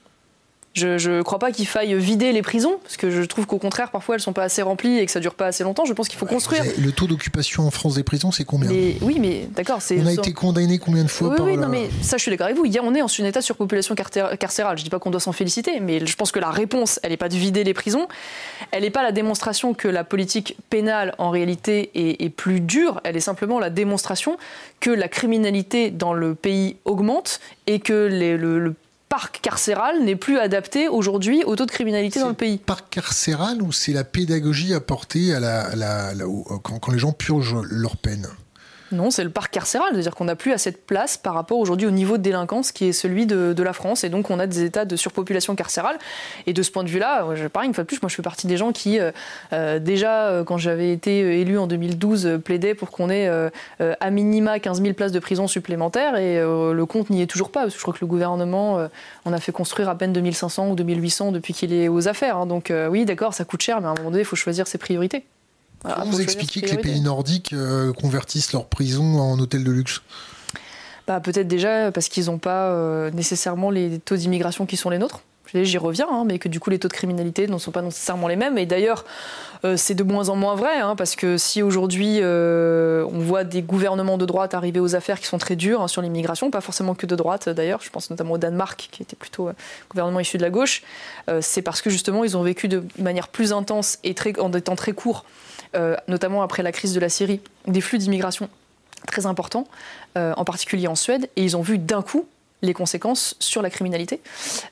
Je 0.75 1.11
ne 1.11 1.23
crois 1.23 1.41
pas 1.41 1.51
qu'il 1.51 1.67
faille 1.67 1.97
vider 1.99 2.31
les 2.33 2.43
prisons, 2.43 2.79
parce 2.83 2.97
que 2.97 3.11
je 3.11 3.23
trouve 3.23 3.47
qu'au 3.47 3.59
contraire, 3.59 3.91
parfois, 3.91 4.15
elles 4.15 4.21
sont 4.21 4.33
pas 4.33 4.45
assez 4.45 4.63
remplies 4.63 4.99
et 4.99 5.07
que 5.07 5.11
ça 5.11 5.19
dure 5.19 5.35
pas 5.35 5.47
assez 5.47 5.65
longtemps. 5.65 5.85
Je 5.85 5.93
pense 5.93 6.09
qu'il 6.09 6.19
faut 6.19 6.27
construire. 6.27 6.63
Le 6.79 6.93
taux 6.93 7.09
d'occupation 7.09 7.67
en 7.67 7.73
France 7.73 7.97
des 7.97 8.05
prisons, 8.05 8.31
c'est 8.31 8.45
combien 8.45 8.71
Oui, 8.71 9.19
mais 9.19 9.49
d'accord. 9.55 9.81
On 9.91 10.07
a 10.07 10.13
été 10.13 10.33
condamné 10.33 10.79
combien 10.79 11.03
de 11.03 11.09
fois 11.09 11.31
oui, 11.31 11.37
par 11.37 11.47
Oui, 11.47 11.57
non, 11.57 11.69
mais 11.69 11.91
ça, 12.03 12.19
je 12.19 12.23
suis 12.23 12.31
d'accord 12.31 12.47
avec 12.47 12.57
vous. 12.57 12.67
Hier, 12.67 12.83
on 12.85 12.95
est 12.95 13.03
en 13.03 13.07
un 13.07 13.25
état 13.25 13.43
surpopulation 13.43 13.95
carcérale. 13.95 14.79
Je 14.79 14.85
dis 14.85 14.91
pas 14.91 15.01
qu'on 15.01 15.11
doit 15.11 15.21
s'en 15.21 15.33
féliciter, 15.33 15.81
mais 15.81 16.07
je 16.07 16.17
pense 16.17 16.31
que 16.31 16.39
la 16.39 16.51
réponse, 16.51 17.01
elle 17.03 17.11
n'est 17.11 17.17
pas 17.17 17.29
de 17.29 17.37
vider 17.37 17.65
les 17.65 17.75
prisons. 17.75 18.07
Elle 18.71 18.83
n'est 18.83 18.91
pas 18.91 19.03
la 19.03 19.13
démonstration 19.13 19.75
que 19.75 19.89
la 19.89 20.05
politique 20.05 20.57
pénale, 20.71 21.15
en 21.19 21.31
réalité, 21.31 21.91
est, 21.95 22.31
plus 22.31 22.61
dure. 22.61 23.01
Elle 23.03 23.17
est 23.17 23.21
simplement 23.21 23.59
la 23.59 23.71
démonstration 23.71 24.37
que 24.79 24.91
la 24.91 25.09
criminalité 25.09 25.91
dans 25.91 26.13
le 26.13 26.37
pays 26.37 26.77
augmente 26.85 27.41
et 27.67 27.81
que 27.81 28.07
les, 28.07 28.37
le, 28.37 28.61
le 28.61 28.75
parc 29.11 29.41
carcéral 29.43 30.03
n'est 30.05 30.17
plus 30.17 30.39
adapté 30.39 30.89
aujourd'hui 30.89 31.43
au 31.45 31.57
taux 31.57 31.67
de 31.67 31.71
criminalité 31.71 32.21
dans 32.21 32.29
le 32.29 32.35
pays. 32.35 32.57
Parc 32.59 32.89
carcéral 32.91 33.61
ou 33.61 33.73
c'est 33.73 33.93
la 33.93 34.05
pédagogie 34.05 34.73
apportée 34.73 35.35
à 35.35 35.41
la, 35.41 36.15
quand 36.63 36.89
les 36.91 36.99
gens 36.99 37.13
purgent 37.13 37.61
leur 37.69 37.99
peine? 37.99 38.29
Non, 38.93 39.11
c'est 39.11 39.23
le 39.23 39.31
parc 39.31 39.53
carcéral, 39.53 39.89
c'est-à-dire 39.93 40.15
qu'on 40.15 40.25
n'a 40.25 40.37
plus 40.37 40.53
assez 40.53 40.73
de 40.73 40.77
place 40.77 41.17
par 41.17 41.35
rapport 41.35 41.59
aujourd'hui 41.59 41.87
au 41.87 41.93
niveau 41.93 42.17
de 42.17 42.23
délinquance 42.23 42.73
qui 42.73 42.87
est 42.87 42.93
celui 42.93 43.27
de, 43.27 43.63
la 43.63 43.73
France. 43.73 44.05
Et 44.05 44.09
donc, 44.09 44.31
on 44.31 44.39
a 44.41 44.47
des 44.47 44.65
états 44.65 44.85
de 44.85 44.97
surpopulation 44.97 45.55
carcérale. 45.55 45.99
Et 46.47 46.53
de 46.53 46.63
ce 46.63 46.71
point 46.71 46.83
de 46.83 46.89
vue-là, 46.89 47.27
pareil, 47.53 47.69
une 47.69 47.75
fois 47.75 47.85
de 47.85 47.87
plus, 47.87 48.01
moi, 48.03 48.09
je 48.09 48.15
fais 48.15 48.23
partie 48.23 48.47
des 48.47 48.57
gens 48.57 48.73
qui, 48.73 48.99
euh, 48.99 49.13
euh, 49.53 49.79
déjà, 49.79 50.29
euh, 50.29 50.45
quand 50.45 50.59
j'avais 50.59 50.93
été 50.93 51.41
élu 51.41 51.59
en 51.59 51.67
2012, 51.67 52.41
plaidaient 52.45 52.75
pour 52.75 52.91
qu'on 52.91 53.11
ait 53.11 53.31
à 53.79 54.11
minima 54.11 54.59
15 54.59 54.83
000 54.83 54.95
places 54.95 55.13
de 55.13 55.21
prison 55.21 55.47
supplémentaires. 55.47 56.17
Et 56.17 56.41
le 56.41 56.85
compte 56.87 57.11
n'y 57.11 57.23
est 57.23 57.27
toujours 57.27 57.51
pas. 57.51 57.63
Parce 57.63 57.75
que 57.75 57.79
je 57.79 57.83
crois 57.83 57.95
que 57.95 58.01
le 58.01 58.07
gouvernement 58.07 58.89
on 59.25 59.33
a 59.33 59.39
fait 59.39 59.53
construire 59.53 59.89
à 59.89 59.95
peine 59.97 60.13
2500 60.13 60.71
ou 60.71 60.75
2800 60.75 61.33
depuis 61.33 61.53
qu'il 61.53 61.73
est 61.73 61.89
aux 61.89 62.09
affaires. 62.09 62.37
Hein. 62.37 62.47
Donc, 62.47 62.73
oui, 62.91 63.05
d'accord, 63.05 63.35
ça 63.35 63.45
coûte 63.45 63.63
cher, 63.63 63.81
mais 63.81 63.87
à 63.87 63.91
un 63.91 63.95
moment 63.95 64.11
donné, 64.11 64.23
il 64.23 64.27
faut 64.27 64.37
choisir 64.37 64.67
ses 64.67 64.79
priorités. 64.79 65.25
Comment 65.83 66.05
vous 66.05 66.21
expliquez 66.21 66.61
que 66.61 66.71
les 66.71 66.79
pays 66.79 67.01
nordiques 67.01 67.53
euh, 67.53 67.93
convertissent 67.93 68.53
leurs 68.53 68.67
prisons 68.67 69.19
en 69.19 69.39
hôtels 69.39 69.65
de 69.65 69.71
luxe? 69.71 70.03
Bah, 71.07 71.21
Peut-être 71.21 71.49
déjà 71.49 71.91
parce 71.91 72.09
qu'ils 72.09 72.27
n'ont 72.27 72.39
pas 72.39 72.69
euh, 72.69 73.11
nécessairement 73.11 73.71
les 73.71 73.99
taux 73.99 74.17
d'immigration 74.17 74.67
qui 74.67 74.77
sont 74.77 74.91
les 74.91 74.99
nôtres. 74.99 75.21
J'y 75.53 75.79
reviens, 75.79 76.07
hein, 76.09 76.23
mais 76.25 76.39
que 76.39 76.49
du 76.49 76.61
coup 76.61 76.71
les 76.71 76.79
taux 76.79 76.87
de 76.87 76.93
criminalité 76.93 77.49
ne 77.49 77.59
sont 77.59 77.73
pas 77.73 77.83
nécessairement 77.83 78.29
les 78.29 78.37
mêmes. 78.37 78.57
Et 78.57 78.67
d'ailleurs, 78.67 79.05
euh, 79.65 79.77
c'est 79.77 79.97
de 79.97 80.05
moins 80.05 80.29
en 80.29 80.37
moins 80.37 80.55
vrai, 80.55 80.79
hein, 80.79 80.95
parce 80.95 81.17
que 81.17 81.39
si 81.39 81.61
aujourd'hui 81.61 82.21
on 82.23 83.19
voit 83.19 83.43
des 83.43 83.63
gouvernements 83.63 84.17
de 84.17 84.27
droite 84.27 84.55
arriver 84.55 84.79
aux 84.79 84.95
affaires 84.95 85.19
qui 85.19 85.27
sont 85.27 85.39
très 85.39 85.57
durs 85.57 85.81
hein, 85.81 85.89
sur 85.89 86.03
l'immigration, 86.03 86.53
pas 86.53 86.61
forcément 86.61 86.95
que 86.95 87.07
de 87.07 87.17
droite 87.17 87.49
d'ailleurs, 87.49 87.81
je 87.83 87.91
pense 87.91 88.11
notamment 88.11 88.35
au 88.35 88.39
Danemark, 88.39 88.91
qui 88.93 89.03
était 89.03 89.17
plutôt 89.17 89.49
un 89.49 89.55
gouvernement 89.89 90.21
issu 90.21 90.37
de 90.37 90.43
la 90.43 90.51
gauche, 90.51 90.83
c'est 91.41 91.63
parce 91.63 91.83
que 91.83 91.91
justement 91.91 92.23
ils 92.23 92.37
ont 92.37 92.45
vécu 92.45 92.69
de 92.69 92.85
manière 93.01 93.27
plus 93.27 93.53
intense 93.53 93.99
et 94.05 94.15
très, 94.15 94.39
en 94.39 94.51
des 94.51 94.61
temps 94.61 94.77
très 94.77 94.93
courts 94.93 95.25
notamment 96.09 96.43
après 96.43 96.63
la 96.63 96.73
crise 96.73 96.95
de 96.95 97.01
la 97.01 97.09
Syrie, 97.09 97.41
des 97.67 97.81
flux 97.81 97.99
d'immigration 97.99 98.49
très 99.07 99.27
importants, 99.27 99.67
euh, 100.17 100.33
en 100.37 100.45
particulier 100.45 100.89
en 100.89 100.95
Suède, 100.95 101.29
et 101.37 101.45
ils 101.45 101.57
ont 101.57 101.63
vu 101.63 101.79
d'un 101.79 102.03
coup 102.03 102.27
les 102.63 102.75
conséquences 102.75 103.37
sur 103.39 103.63
la 103.63 103.71
criminalité. 103.71 104.21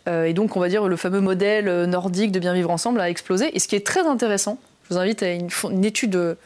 Euh, 0.09 0.25
et 0.25 0.35
donc, 0.35 0.57
on 0.57 0.61
va 0.61 0.69
dire, 0.69 0.89
le 0.89 0.97
fameux 0.97 1.21
modèle 1.21 1.85
nordique 1.85 2.33
de 2.33 2.39
bien 2.39 2.53
vivre 2.53 2.71
ensemble 2.71 3.01
a 3.01 3.09
explosé. 3.09 3.55
Et 3.57 3.59
ce 3.59 3.69
qui 3.69 3.77
est 3.77 3.87
très 3.87 4.07
intéressant, 4.07 4.59
je 4.85 4.95
vous 4.95 5.01
invite 5.01 5.23
à 5.23 5.33
une, 5.33 5.85
étude 5.85 6.37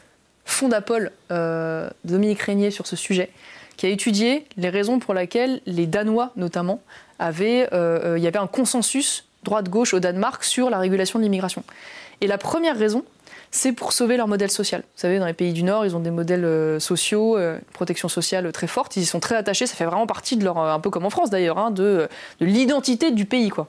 Fondapol 0.45 1.11
de 1.29 1.89
Dominique 2.05 2.41
Régnier 2.41 2.71
sur 2.71 2.87
ce 2.87 2.95
sujet, 2.95 3.29
qui 3.77 3.85
a 3.85 3.89
étudié 3.89 4.45
les 4.57 4.69
raisons 4.69 4.99
pour 4.99 5.13
lesquelles 5.13 5.61
les 5.65 5.85
Danois, 5.85 6.31
notamment, 6.35 6.81
avaient, 7.19 7.67
il 7.71 8.23
y 8.23 8.27
avait 8.27 8.39
un 8.39 8.47
consensus 8.47 9.25
droite-gauche 9.43 9.93
au 9.93 9.99
Danemark 9.99 10.43
sur 10.43 10.69
la 10.69 10.79
régulation 10.79 11.19
de 11.19 11.23
l'immigration. 11.23 11.63
Et 12.21 12.27
la 12.27 12.37
première 12.37 12.77
raison, 12.77 13.03
c'est 13.53 13.71
pour 13.71 13.93
sauver 13.93 14.17
leur 14.17 14.27
modèle 14.27 14.49
social. 14.49 14.81
Vous 14.81 14.99
savez, 14.99 15.19
dans 15.19 15.27
les 15.27 15.33
pays 15.33 15.53
du 15.53 15.61
Nord, 15.61 15.85
ils 15.85 15.95
ont 15.95 15.99
des 15.99 16.09
modèles 16.09 16.43
euh, 16.43 16.79
sociaux, 16.79 17.37
euh, 17.37 17.59
protection 17.71 18.09
sociale 18.09 18.51
très 18.51 18.65
forte. 18.65 18.97
Ils 18.97 19.03
y 19.03 19.05
sont 19.05 19.19
très 19.19 19.35
attachés. 19.35 19.67
Ça 19.67 19.75
fait 19.75 19.85
vraiment 19.85 20.07
partie 20.07 20.37
de 20.37 20.43
leur, 20.43 20.57
euh, 20.57 20.73
un 20.73 20.79
peu 20.79 20.89
comme 20.89 21.05
en 21.05 21.11
France 21.11 21.29
d'ailleurs, 21.29 21.59
hein, 21.59 21.69
de, 21.69 22.09
l'identité 22.39 23.11
du 23.11 23.25
pays, 23.25 23.49
quoi. 23.49 23.67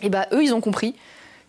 Et 0.00 0.10
bah 0.10 0.28
eux, 0.32 0.44
ils 0.44 0.54
ont 0.54 0.60
compris 0.60 0.94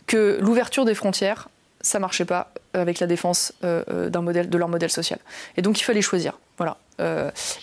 que 0.07 0.39
l'ouverture 0.41 0.85
des 0.85 0.95
frontières, 0.95 1.49
ça 1.81 1.99
marchait 1.99 2.25
pas 2.25 2.51
avec 2.73 2.99
la 2.99 3.05
défense 3.05 3.53
d'un 3.61 4.21
modèle, 4.21 4.49
de 4.49 4.57
leur 4.57 4.67
modèle 4.67 4.89
social. 4.89 5.19
Et 5.55 5.61
donc 5.61 5.79
il 5.79 5.83
fallait 5.83 6.01
choisir. 6.01 6.37
Voilà. 6.57 6.77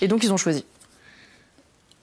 et 0.00 0.08
donc 0.08 0.24
ils 0.24 0.32
ont 0.32 0.38
choisi. 0.38 0.64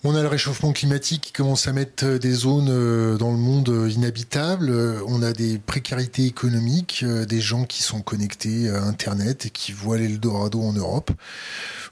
On 0.08 0.14
a 0.14 0.22
le 0.22 0.28
réchauffement 0.28 0.72
climatique 0.72 1.22
qui 1.22 1.32
commence 1.32 1.68
à 1.68 1.74
mettre 1.74 2.06
euh, 2.06 2.20
des 2.20 2.32
zones 2.32 2.70
euh, 2.70 3.18
dans 3.18 3.32
le 3.32 3.40
monde 3.40 3.70
euh, 3.70 3.90
inhabitables. 3.90 4.72
On 5.08 5.24
a 5.24 5.34
des 5.34 5.58
précarités 5.58 6.26
économiques, 6.26 7.04
des 7.04 7.42
gens 7.42 7.66
qui 7.66 7.82
sont 7.82 8.04
connectés 8.04 8.70
à 8.70 8.84
Internet 8.84 9.48
et 9.48 9.50
qui 9.50 9.72
voient 9.72 9.98
l'Eldorado 9.98 10.62
en 10.62 10.74
Europe. 10.74 11.10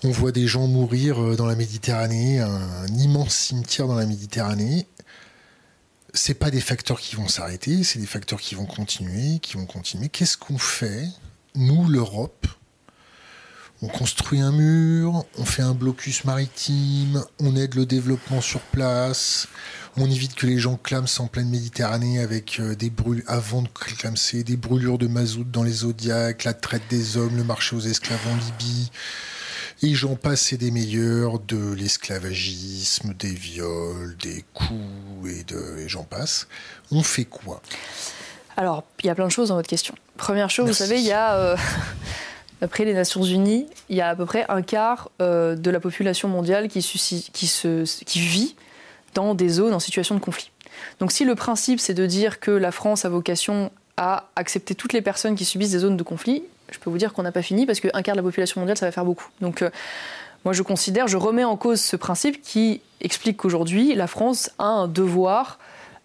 On 0.03 0.11
voit 0.11 0.31
des 0.31 0.45
gens 0.45 0.67
mourir 0.67 1.35
dans 1.37 1.47
la 1.47 1.55
Méditerranée, 1.55 2.39
un 2.39 2.85
immense 2.85 3.33
cimetière 3.33 3.87
dans 3.87 3.95
la 3.95 4.05
Méditerranée. 4.05 4.85
C'est 6.13 6.35
pas 6.35 6.51
des 6.51 6.61
facteurs 6.61 6.99
qui 6.99 7.15
vont 7.15 7.27
s'arrêter, 7.27 7.83
c'est 7.83 7.97
des 7.97 8.05
facteurs 8.05 8.39
qui 8.39 8.53
vont 8.53 8.65
continuer, 8.67 9.39
qui 9.39 9.57
vont 9.57 9.65
continuer. 9.65 10.09
Qu'est-ce 10.09 10.37
qu'on 10.37 10.59
fait, 10.59 11.07
nous, 11.55 11.87
l'Europe, 11.87 12.45
on 13.83 13.87
construit 13.89 14.39
un 14.39 14.53
mur, 14.53 15.25
on 15.37 15.43
fait 15.43 15.61
un 15.61 15.73
blocus 15.73 16.23
maritime, 16.23 17.21
on 17.41 17.53
aide 17.57 17.75
le 17.75 17.85
développement 17.85 18.39
sur 18.39 18.61
place, 18.61 19.49
on 19.97 20.09
évite 20.09 20.35
que 20.35 20.47
les 20.47 20.57
gens 20.57 20.79
clament 20.81 21.07
en 21.19 21.27
pleine 21.27 21.49
Méditerranée 21.49 22.21
avec 22.21 22.61
euh, 22.61 22.75
des 22.75 22.89
brûlures, 22.89 23.25
avant 23.27 23.61
de 23.61 23.67
clamser, 23.67 24.45
des 24.45 24.55
brûlures 24.55 24.97
de 24.97 25.07
mazout 25.07 25.43
dans 25.43 25.63
les 25.63 25.71
zodiacs, 25.71 26.45
la 26.45 26.53
traite 26.53 26.83
des 26.89 27.17
hommes, 27.17 27.35
le 27.35 27.43
marché 27.43 27.75
aux 27.75 27.81
esclaves 27.81 28.25
en 28.31 28.35
Libye. 28.35 28.89
Et 29.81 29.93
j'en 29.93 30.15
passe 30.15 30.53
et 30.53 30.57
des 30.57 30.71
meilleurs, 30.71 31.39
de 31.39 31.73
l'esclavagisme, 31.73 33.13
des 33.15 33.33
viols, 33.33 34.15
des 34.21 34.45
coups 34.53 35.29
et, 35.29 35.43
de, 35.43 35.79
et 35.79 35.89
j'en 35.89 36.03
passe. 36.03 36.47
On 36.89 37.03
fait 37.03 37.25
quoi? 37.25 37.61
Alors, 38.55 38.85
il 39.03 39.07
y 39.07 39.09
a 39.09 39.15
plein 39.15 39.27
de 39.27 39.31
choses 39.31 39.49
dans 39.49 39.55
votre 39.55 39.67
question. 39.67 39.93
Première 40.15 40.49
chose, 40.49 40.69
vous 40.69 40.73
savez, 40.73 40.99
il 40.99 41.05
y 41.05 41.11
a... 41.11 41.35
Euh, 41.35 41.57
D'après 42.63 42.85
les 42.85 42.93
Nations 42.93 43.23
Unies, 43.23 43.67
il 43.89 43.97
y 43.97 43.99
a 43.99 44.07
à 44.07 44.15
peu 44.15 44.25
près 44.25 44.45
un 44.47 44.61
quart 44.61 45.11
euh, 45.21 45.53
de 45.53 45.69
la 45.69 45.81
population 45.81 46.29
mondiale 46.29 46.69
qui 46.69 46.79
vit 48.15 48.55
dans 49.15 49.35
des 49.35 49.49
zones 49.49 49.73
en 49.73 49.81
situation 49.81 50.15
de 50.15 50.21
conflit. 50.21 50.49
Donc 51.01 51.11
si 51.11 51.25
le 51.25 51.35
principe 51.35 51.81
c'est 51.81 51.93
de 51.93 52.05
dire 52.05 52.39
que 52.39 52.51
la 52.51 52.71
France 52.71 53.03
a 53.03 53.09
vocation 53.09 53.69
à 53.97 54.29
accepter 54.37 54.75
toutes 54.75 54.93
les 54.93 55.01
personnes 55.01 55.35
qui 55.35 55.43
subissent 55.43 55.71
des 55.71 55.79
zones 55.79 55.97
de 55.97 56.03
conflit, 56.03 56.41
je 56.71 56.79
peux 56.79 56.89
vous 56.89 56.97
dire 56.97 57.11
qu'on 57.11 57.23
n'a 57.23 57.33
pas 57.33 57.41
fini 57.41 57.65
parce 57.65 57.81
qu'un 57.81 58.01
quart 58.01 58.15
de 58.15 58.19
la 58.19 58.23
population 58.23 58.61
mondiale, 58.61 58.77
ça 58.77 58.85
va 58.85 58.93
faire 58.93 59.03
beaucoup. 59.03 59.27
Donc 59.41 59.61
euh, 59.61 59.69
moi 60.45 60.53
je 60.53 60.63
considère, 60.63 61.09
je 61.09 61.17
remets 61.17 61.43
en 61.43 61.57
cause 61.57 61.81
ce 61.81 61.97
principe 61.97 62.41
qui 62.41 62.79
explique 63.01 63.35
qu'aujourd'hui 63.35 63.93
la 63.93 64.07
France 64.07 64.51
a 64.57 64.67
un 64.67 64.87
devoir 64.87 65.59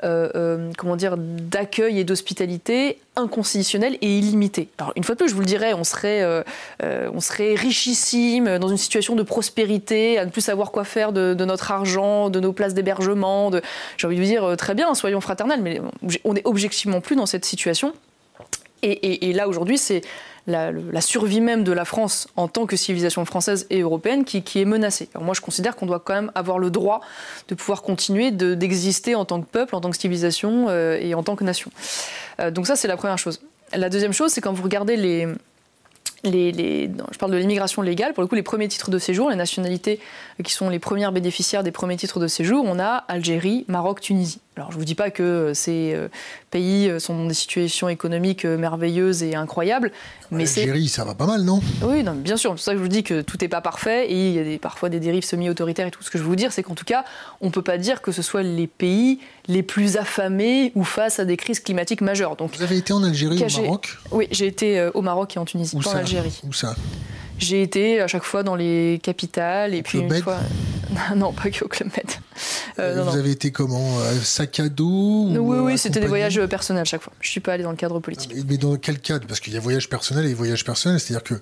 euh, 0.05 0.31
euh, 0.37 0.71
comment 0.79 0.95
dire, 0.95 1.17
d'accueil 1.17 1.99
et 1.99 2.05
d'hospitalité 2.05 3.01
inconditionnel 3.17 3.99
et 4.01 4.19
illimité. 4.19 4.69
Alors 4.79 4.93
une 4.95 5.03
fois 5.03 5.17
de 5.17 5.19
plus, 5.19 5.29
je 5.29 5.35
vous 5.35 5.41
le 5.41 5.47
dirais, 5.47 5.75
on 5.75 5.83
serait, 5.83 6.23
euh, 6.23 6.43
on 7.13 7.21
serait 7.21 7.55
richissime, 7.55 8.59
dans 8.59 8.69
une 8.69 8.77
situation 8.77 9.17
de 9.17 9.25
prospérité, 9.25 10.19
à 10.19 10.25
ne 10.25 10.31
plus 10.31 10.43
savoir 10.43 10.71
quoi 10.71 10.85
faire 10.85 11.13
de, 11.13 11.35
notre 11.45 11.73
argent, 11.73 12.31
de 12.31 12.39
nos 12.39 12.53
places 12.53 12.75
d'hébergement. 12.75 13.51
De... 13.51 13.61
J'ai 13.97 14.07
envie 14.07 14.17
de 14.17 14.23
vous 14.23 14.29
dire, 14.29 14.57
très 14.57 14.75
bien, 14.75 14.95
soyons 14.95 15.21
fraternels, 15.21 15.63
mais 15.63 15.81
on 16.25 16.35
n'est 16.35 16.43
objectivement 16.45 17.01
plus 17.01 17.17
dans 17.17 17.27
cette 17.27 17.45
situation. 17.45 17.93
Et 18.83 19.33
là, 19.33 19.49
aujourd'hui, 19.49 19.79
c'est 19.79 20.03
la, 20.49 21.01
survie 21.01 21.41
même 21.41 21.63
de 21.63 21.73
la 21.73 21.85
France 21.85 22.29
en 22.37 22.49
tant 22.49 22.67
que 22.67 22.77
civilisation 22.77 23.25
française 23.25 23.67
et 23.71 23.81
européenne 23.81 24.25
qui, 24.25 24.43
est 24.61 24.65
menacée. 24.65 25.09
moi, 25.21 25.35
je 25.35 25.41
considère 25.41 25.77
qu'on 25.77 25.87
doit 25.87 26.01
quand 26.01 26.15
même 26.15 26.33
avoir 26.35 26.59
le 26.59 26.71
droit 26.71 27.01
de 27.49 27.55
pouvoir 27.55 27.83
continuer 27.83 28.31
d'exister 28.31 29.15
en 29.15 29.25
tant 29.25 29.41
que 29.41 29.47
peuple, 29.47 29.75
en 29.77 29.81
tant 29.81 29.91
que 29.91 29.97
civilisation 29.97 30.67
euh, 30.69 30.99
et 31.01 31.15
en 31.15 31.23
tant 31.23 31.37
que 31.37 31.45
nation. 31.45 31.71
Euh, 32.41 32.51
donc 32.51 32.67
ça, 32.67 32.77
c'est 32.77 32.89
la 32.89 32.97
première 32.97 33.19
chose. 33.19 33.41
La 33.75 33.91
deuxième 33.91 34.13
chose, 34.13 34.33
c'est 34.33 34.41
quand 34.41 34.53
vous 34.53 34.63
regardez 34.63 34.97
les, 34.97 35.29
je 36.25 37.19
parle 37.19 37.33
de 37.33 37.37
l'immigration 37.37 37.83
légale, 37.83 38.15
pour 38.15 38.23
le 38.23 38.29
coup, 38.29 38.35
les 38.35 38.43
premiers 38.43 38.69
titres 38.69 38.91
de 38.91 38.99
séjour, 38.99 39.31
les 39.31 39.37
nationalités 39.37 40.01
qui 40.43 40.53
sont 40.53 40.71
les 40.71 40.79
premières 40.79 41.13
bénéficiaires 41.13 41.63
des 41.63 41.71
premiers 41.71 41.97
titres 41.97 42.19
de 42.19 42.27
séjour, 42.27 42.65
on 42.67 42.79
a 42.79 43.05
Algérie, 43.09 43.65
Maroc, 43.69 44.01
Tunisie. 44.01 44.41
Alors 44.59 44.73
je 44.73 44.77
ne 44.77 44.81
vous 44.81 44.85
dis 44.85 44.97
pas 44.97 45.11
que 45.11 45.23
euh, 45.23 45.55
ces 45.55 45.93
euh, 45.95 46.09
pays 46.51 46.89
euh, 46.89 46.99
sont 46.99 47.17
dans 47.17 47.27
des 47.27 47.35
situations 47.35 47.89
économiques 47.89 48.45
merveilleuses 48.45 49.23
et 49.23 49.37
incroyables, 49.37 49.93
mais 50.33 50.49
Algérie, 50.59 50.89
ça 50.89 51.05
va 51.05 51.15
pas 51.15 51.27
mal, 51.27 51.43
non? 51.43 51.61
Oui, 51.83 52.03
non, 52.03 52.13
bien 52.13 52.37
sûr. 52.37 52.51
C'est 52.51 52.55
pour 52.55 52.65
ça 52.65 52.73
que 52.73 52.79
je 52.79 52.83
vous 52.83 52.89
dis 52.89 53.05
que 53.05 53.23
tout 53.23 53.39
n'est 53.41 53.49
pas 53.49 53.61
parfait 53.61 54.11
et 54.11 54.29
il 54.29 54.35
y 54.35 54.39
a 54.39 54.45
des, 54.45 54.59
parfois 54.59 54.89
des 54.89 55.01
dérives 55.01 55.25
semi-autoritaires 55.25 55.87
et 55.87 55.91
tout. 55.91 56.03
Ce 56.03 56.11
que 56.11 56.19
je 56.19 56.25
veux 56.25 56.29
vous 56.29 56.37
dire, 56.37 56.53
c'est 56.53 56.63
qu'en 56.63 56.75
tout 56.75 56.85
cas, 56.85 57.05
on 57.41 57.47
ne 57.47 57.51
peut 57.53 57.63
pas 57.63 57.79
dire 57.79 58.03
que 58.03 58.13
ce 58.13 58.21
soit 58.21 58.43
les 58.43 58.67
pays 58.67 59.21
les 59.47 59.63
plus 59.63 59.97
affamés 59.97 60.73
ou 60.75 60.85
face 60.85 61.21
à 61.21 61.25
des 61.25 61.37
crises 61.37 61.61
climatiques 61.61 62.01
majeures. 62.01 62.37
Donc, 62.37 62.57
vous 62.57 62.63
avez 62.63 62.77
été 62.77 62.93
en 62.93 63.03
Algérie 63.05 63.39
ou 63.39 63.45
au 63.45 63.63
Maroc? 63.63 63.99
Oui, 64.11 64.29
j'ai 64.31 64.47
été 64.47 64.91
au 64.93 65.03
Maroc 65.03 65.37
et 65.37 65.39
en 65.39 65.45
Tunisie, 65.45 65.77
où 65.77 65.81
pas 65.81 65.91
en 65.91 65.97
Algérie. 65.97 66.41
Où 66.47 66.53
ça? 66.53 66.75
J'ai 67.39 67.63
été 67.63 68.01
à 68.01 68.07
chaque 68.07 68.25
fois 68.25 68.43
dans 68.43 68.57
les 68.57 69.01
capitales 69.03 69.75
et 69.75 69.83
puis 69.83 69.99
une 69.99 70.23
fois. 70.23 70.39
non, 71.17 71.33
pas 71.33 71.51
que 71.51 71.65
au 71.65 71.69
Club 71.69 71.91
Med. 71.97 72.07
Euh, 72.79 73.03
vous 73.03 73.17
avez 73.17 73.31
été 73.31 73.51
comment 73.51 73.99
euh, 74.01 74.19
Sac 74.23 74.61
à 74.61 74.69
dos 74.69 75.29
Oui, 75.31 75.59
oui, 75.59 75.79
c'était 75.79 76.01
des 76.01 76.07
voyages 76.07 76.41
personnels 76.47 76.83
à 76.83 76.85
chaque 76.85 77.03
fois. 77.03 77.13
Je 77.21 77.31
suis 77.31 77.41
pas 77.41 77.53
allé 77.53 77.63
dans 77.63 77.71
le 77.71 77.77
cadre 77.77 78.01
politique. 78.01 78.33
Mais, 78.49 78.57
dans 78.57 78.77
quel 78.77 78.99
cadre? 78.99 79.27
Parce 79.27 79.41
qu'il 79.41 79.53
y 79.53 79.57
a 79.57 79.61
voyage 79.61 79.89
personnel 79.89 80.27
et 80.27 80.35
voyage 80.35 80.65
personnel, 80.65 81.01
c'est-à-dire 81.01 81.25
que 81.25 81.35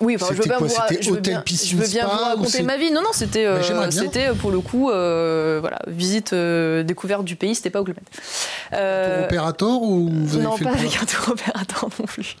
oui, 0.00 0.16
enfin, 0.16 0.28
je 0.30 0.38
veux, 0.38 0.44
bien 0.44 0.58
vous, 0.58 0.68
je 1.00 1.10
veux 1.10 1.20
bien, 1.20 1.42
je 1.46 1.76
veux 1.76 1.86
bien 1.86 2.06
vous 2.06 2.24
raconter 2.24 2.62
ma 2.62 2.78
vie. 2.78 2.90
Non, 2.90 3.02
non, 3.02 3.10
c'était 3.12 3.44
euh, 3.44 3.90
c'était 3.90 4.28
euh, 4.28 4.34
pour 4.34 4.50
le 4.50 4.60
coup 4.60 4.90
euh, 4.90 5.58
voilà, 5.60 5.78
visite 5.86 6.34
découverte 6.34 7.24
du 7.24 7.36
pays, 7.36 7.54
c'était 7.54 7.70
pas 7.70 7.80
au 7.80 7.84
Club 7.84 7.96
tour 7.96 9.24
opérateur 9.24 9.82
ou 9.82 10.08
vous 10.10 10.36
avez 10.36 10.44
Non, 10.44 10.56
fait 10.56 10.64
pas 10.64 10.70
avec 10.70 10.96
un 11.02 11.04
tour 11.04 11.32
opérateur 11.32 11.88
non 11.98 12.06
plus. 12.06 12.36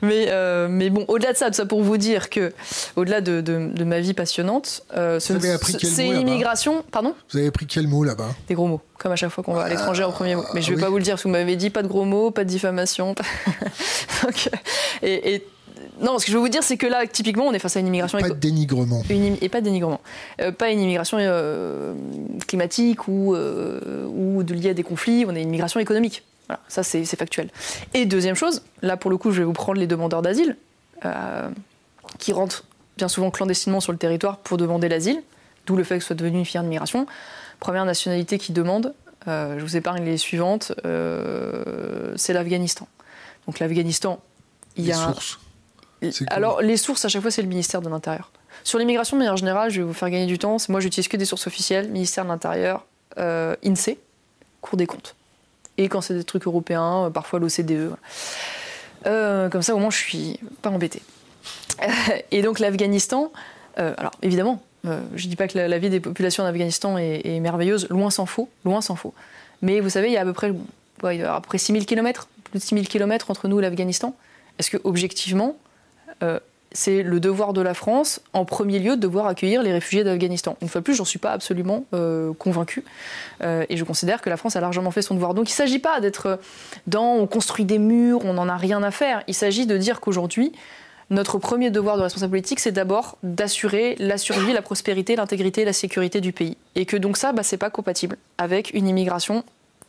Mais, 0.00 0.28
mais 0.68 0.90
bon, 0.90 1.04
au-delà 1.08 1.32
de 1.32 1.36
ça, 1.36 1.52
ça 1.52 1.66
pour 1.66 1.82
vous 1.82 1.96
dire 1.98 2.30
que, 2.30 2.52
au-delà 2.96 3.20
de, 3.20 3.40
de, 3.40 3.84
ma 3.84 4.00
vie 4.00 4.14
passionnante, 4.14 4.82
c'est 5.18 6.06
une 6.06 6.20
immigration. 6.20 6.82
Pardon? 6.90 7.14
Vous 7.30 7.38
avez 7.38 7.48
appris 7.48 7.66
quel 7.66 7.88
mot 7.88 8.04
là-bas? 8.04 8.28
Des 8.48 8.54
gros 8.54 8.68
mots, 8.68 8.80
comme 8.98 9.12
à 9.12 9.16
chaque 9.16 9.30
fois 9.30 9.44
qu'on 9.44 9.54
va 9.54 9.64
à 9.64 9.68
l'étranger 9.68 10.04
en 10.04 10.12
premier 10.12 10.34
mot. 10.34 10.44
Mais 10.54 10.62
je 10.62 10.72
vais 10.72 10.78
ah 10.78 10.84
pas 10.84 10.90
vous 10.90 10.98
le 10.98 11.02
dire, 11.02 11.14
parce 11.14 11.22
que 11.22 11.28
vous 11.28 11.32
m'avez 11.32 11.56
dit 11.56 11.70
pas 11.70 11.82
de 11.82 11.88
gros 11.88 12.04
mots, 12.04 12.30
pas 12.30 12.44
de 12.44 12.48
diffamation. 12.48 13.14
Donc, 14.22 14.48
et, 15.02 15.34
et 15.34 15.46
non, 16.00 16.18
ce 16.18 16.26
que 16.26 16.32
je 16.32 16.36
veux 16.36 16.42
vous 16.42 16.48
dire, 16.48 16.62
c'est 16.62 16.76
que 16.76 16.86
là, 16.86 17.06
typiquement, 17.06 17.46
on 17.46 17.52
est 17.52 17.58
face 17.58 17.76
à 17.76 17.80
une 17.80 17.86
immigration. 17.86 18.18
Pas 18.18 18.28
de 18.28 18.34
dénigrement. 18.34 19.02
et 19.08 19.48
pas 19.48 19.60
de 19.60 19.64
dénigrement. 19.64 20.00
Euh, 20.40 20.52
pas 20.52 20.70
une 20.70 20.80
immigration 20.80 21.18
euh, 21.20 21.94
climatique 22.46 23.08
ou, 23.08 23.34
euh, 23.34 24.06
ou 24.06 24.42
de 24.42 24.54
liée 24.54 24.70
à 24.70 24.74
des 24.74 24.82
conflits, 24.82 25.24
on 25.26 25.34
a 25.34 25.38
une 25.38 25.48
immigration 25.48 25.80
économique. 25.80 26.22
Voilà, 26.48 26.60
ça 26.68 26.82
c'est 26.82 27.04
factuel. 27.04 27.50
Et 27.94 28.06
deuxième 28.06 28.36
chose, 28.36 28.62
là 28.82 28.96
pour 28.96 29.10
le 29.10 29.16
coup, 29.16 29.32
je 29.32 29.38
vais 29.38 29.44
vous 29.44 29.52
prendre 29.52 29.80
les 29.80 29.88
demandeurs 29.88 30.22
d'asile, 30.22 30.56
qui 32.18 32.32
rentrent 32.32 32.64
bien 32.96 33.08
souvent 33.08 33.30
clandestinement 33.30 33.80
sur 33.80 33.90
le 33.90 33.98
territoire 33.98 34.38
pour 34.38 34.56
demander 34.56 34.88
l'asile, 34.88 35.22
d'où 35.66 35.76
le 35.76 35.82
fait 35.82 35.96
que 35.96 36.02
ce 36.02 36.08
soit 36.08 36.16
devenu 36.16 36.38
une 36.38 36.44
filière 36.44 36.62
d'immigration. 36.62 37.06
Première 37.58 37.84
nationalité 37.84 38.38
qui 38.38 38.52
demande, 38.52 38.94
je 39.26 39.60
vous 39.60 39.76
épargne 39.76 40.04
les 40.04 40.18
suivantes, 40.18 40.72
c'est 40.84 42.32
l'Afghanistan. 42.32 42.86
Donc 43.48 43.58
l'Afghanistan, 43.58 44.20
il 44.76 44.86
y 44.86 44.92
a. 44.92 44.94
Sources. 44.94 45.40
Alors, 46.28 46.60
les 46.62 46.76
sources, 46.76 47.04
à 47.04 47.08
chaque 47.08 47.22
fois, 47.22 47.30
c'est 47.30 47.42
le 47.42 47.48
ministère 47.48 47.80
de 47.80 47.88
l'Intérieur. 47.88 48.30
Sur 48.64 48.78
l'immigration, 48.78 49.16
de 49.16 49.20
manière 49.20 49.36
générale, 49.36 49.70
je 49.70 49.80
vais 49.80 49.86
vous 49.86 49.94
faire 49.94 50.10
gagner 50.10 50.26
du 50.26 50.38
temps. 50.38 50.56
Moi, 50.68 50.80
j'utilise 50.80 51.08
que 51.08 51.16
des 51.16 51.24
sources 51.24 51.46
officielles 51.46 51.88
ministère 51.88 52.24
de 52.24 52.30
l'Intérieur, 52.30 52.84
euh, 53.18 53.54
INSEE, 53.64 53.98
Cour 54.60 54.76
des 54.76 54.86
comptes. 54.86 55.14
Et 55.78 55.88
quand 55.88 56.00
c'est 56.00 56.14
des 56.14 56.24
trucs 56.24 56.46
européens, 56.46 57.06
euh, 57.06 57.10
parfois 57.10 57.38
l'OCDE. 57.38 57.92
Euh, 59.06 59.48
comme 59.48 59.62
ça, 59.62 59.74
au 59.74 59.78
moins, 59.78 59.90
je 59.90 59.98
suis 59.98 60.40
pas 60.62 60.70
embêtée. 60.70 61.02
et 62.30 62.42
donc, 62.42 62.58
l'Afghanistan, 62.58 63.32
alors 63.76 64.12
évidemment, 64.22 64.62
je 64.84 65.24
ne 65.24 65.30
dis 65.30 65.36
pas 65.36 65.48
que 65.48 65.58
la, 65.58 65.78
vie 65.78 65.90
des 65.90 66.00
populations 66.00 66.42
en 66.42 66.46
Afghanistan 66.46 66.96
est, 66.96 67.40
merveilleuse, 67.40 67.88
loin 67.90 68.10
s'en 68.10 68.24
faut, 68.24 68.48
loin 68.64 68.80
s'en 68.80 68.96
faut. 68.96 69.12
Mais 69.60 69.80
vous 69.80 69.90
savez, 69.90 70.08
il 70.08 70.14
y 70.14 70.16
a 70.16 70.22
à 70.22 70.24
peu 70.24 70.32
près, 70.32 70.52
il 71.04 71.18
y 71.18 71.22
a 71.22 71.34
à 71.34 71.40
peu 71.40 71.46
près 71.46 71.58
6000 71.58 71.84
km, 71.84 72.28
plus 72.44 72.58
de 72.58 72.64
6000 72.64 72.88
km 72.88 73.30
entre 73.30 73.48
nous 73.48 73.58
et 73.58 73.62
l'Afghanistan. 73.62 74.16
Est-ce 74.58 74.70
que, 74.70 74.78
objectivement, 74.84 75.56
c'est 76.76 77.02
le 77.02 77.20
devoir 77.20 77.52
de 77.52 77.60
la 77.60 77.74
France, 77.74 78.20
en 78.32 78.44
premier 78.44 78.78
lieu, 78.78 78.96
de 78.96 79.00
devoir 79.00 79.26
accueillir 79.26 79.62
les 79.62 79.72
réfugiés 79.72 80.04
d'Afghanistan. 80.04 80.56
Une 80.60 80.68
fois 80.68 80.80
de 80.80 80.84
plus, 80.84 80.94
j'en 80.94 81.04
suis 81.04 81.18
pas 81.18 81.32
absolument 81.32 81.84
euh, 81.94 82.32
convaincue. 82.34 82.84
Euh, 83.42 83.64
et 83.68 83.76
je 83.76 83.84
considère 83.84 84.20
que 84.20 84.30
la 84.30 84.36
France 84.36 84.56
a 84.56 84.60
largement 84.60 84.90
fait 84.90 85.02
son 85.02 85.14
devoir. 85.14 85.34
Donc 85.34 85.48
il 85.48 85.52
ne 85.52 85.56
s'agit 85.56 85.78
pas 85.78 86.00
d'être 86.00 86.38
dans 86.86 87.14
on 87.14 87.26
construit 87.26 87.64
des 87.64 87.78
murs, 87.78 88.24
on 88.24 88.34
n'en 88.34 88.48
a 88.48 88.56
rien 88.56 88.82
à 88.82 88.90
faire. 88.90 89.22
Il 89.26 89.34
s'agit 89.34 89.66
de 89.66 89.76
dire 89.76 90.00
qu'aujourd'hui, 90.00 90.52
notre 91.08 91.38
premier 91.38 91.70
devoir 91.70 91.96
de 91.96 92.02
responsable 92.02 92.32
politique, 92.32 92.60
c'est 92.60 92.72
d'abord 92.72 93.16
d'assurer 93.22 93.96
la 93.98 94.18
survie, 94.18 94.52
la 94.52 94.62
prospérité, 94.62 95.16
l'intégrité, 95.16 95.64
la 95.64 95.72
sécurité 95.72 96.20
du 96.20 96.32
pays. 96.32 96.56
Et 96.74 96.84
que 96.84 96.96
donc 96.96 97.16
ça, 97.16 97.32
bah, 97.32 97.42
c'est 97.42 97.56
pas 97.56 97.70
compatible 97.70 98.18
avec 98.38 98.74
une 98.74 98.86
immigration 98.88 99.44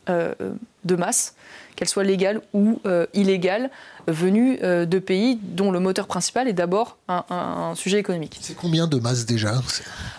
de 0.06 0.96
masse 0.96 1.34
qu'elle 1.78 1.88
soit 1.88 2.02
légale 2.02 2.40
ou 2.54 2.80
euh, 2.86 3.06
illégale, 3.14 3.70
venue 4.08 4.58
euh, 4.64 4.84
de 4.84 4.98
pays 4.98 5.38
dont 5.40 5.70
le 5.70 5.78
moteur 5.78 6.08
principal 6.08 6.48
est 6.48 6.52
d'abord 6.52 6.96
un, 7.06 7.72
sujet 7.76 8.00
économique. 8.00 8.36
C'est 8.40 8.56
combien 8.56 8.88
de 8.88 8.98
masse 8.98 9.26
déjà? 9.26 9.52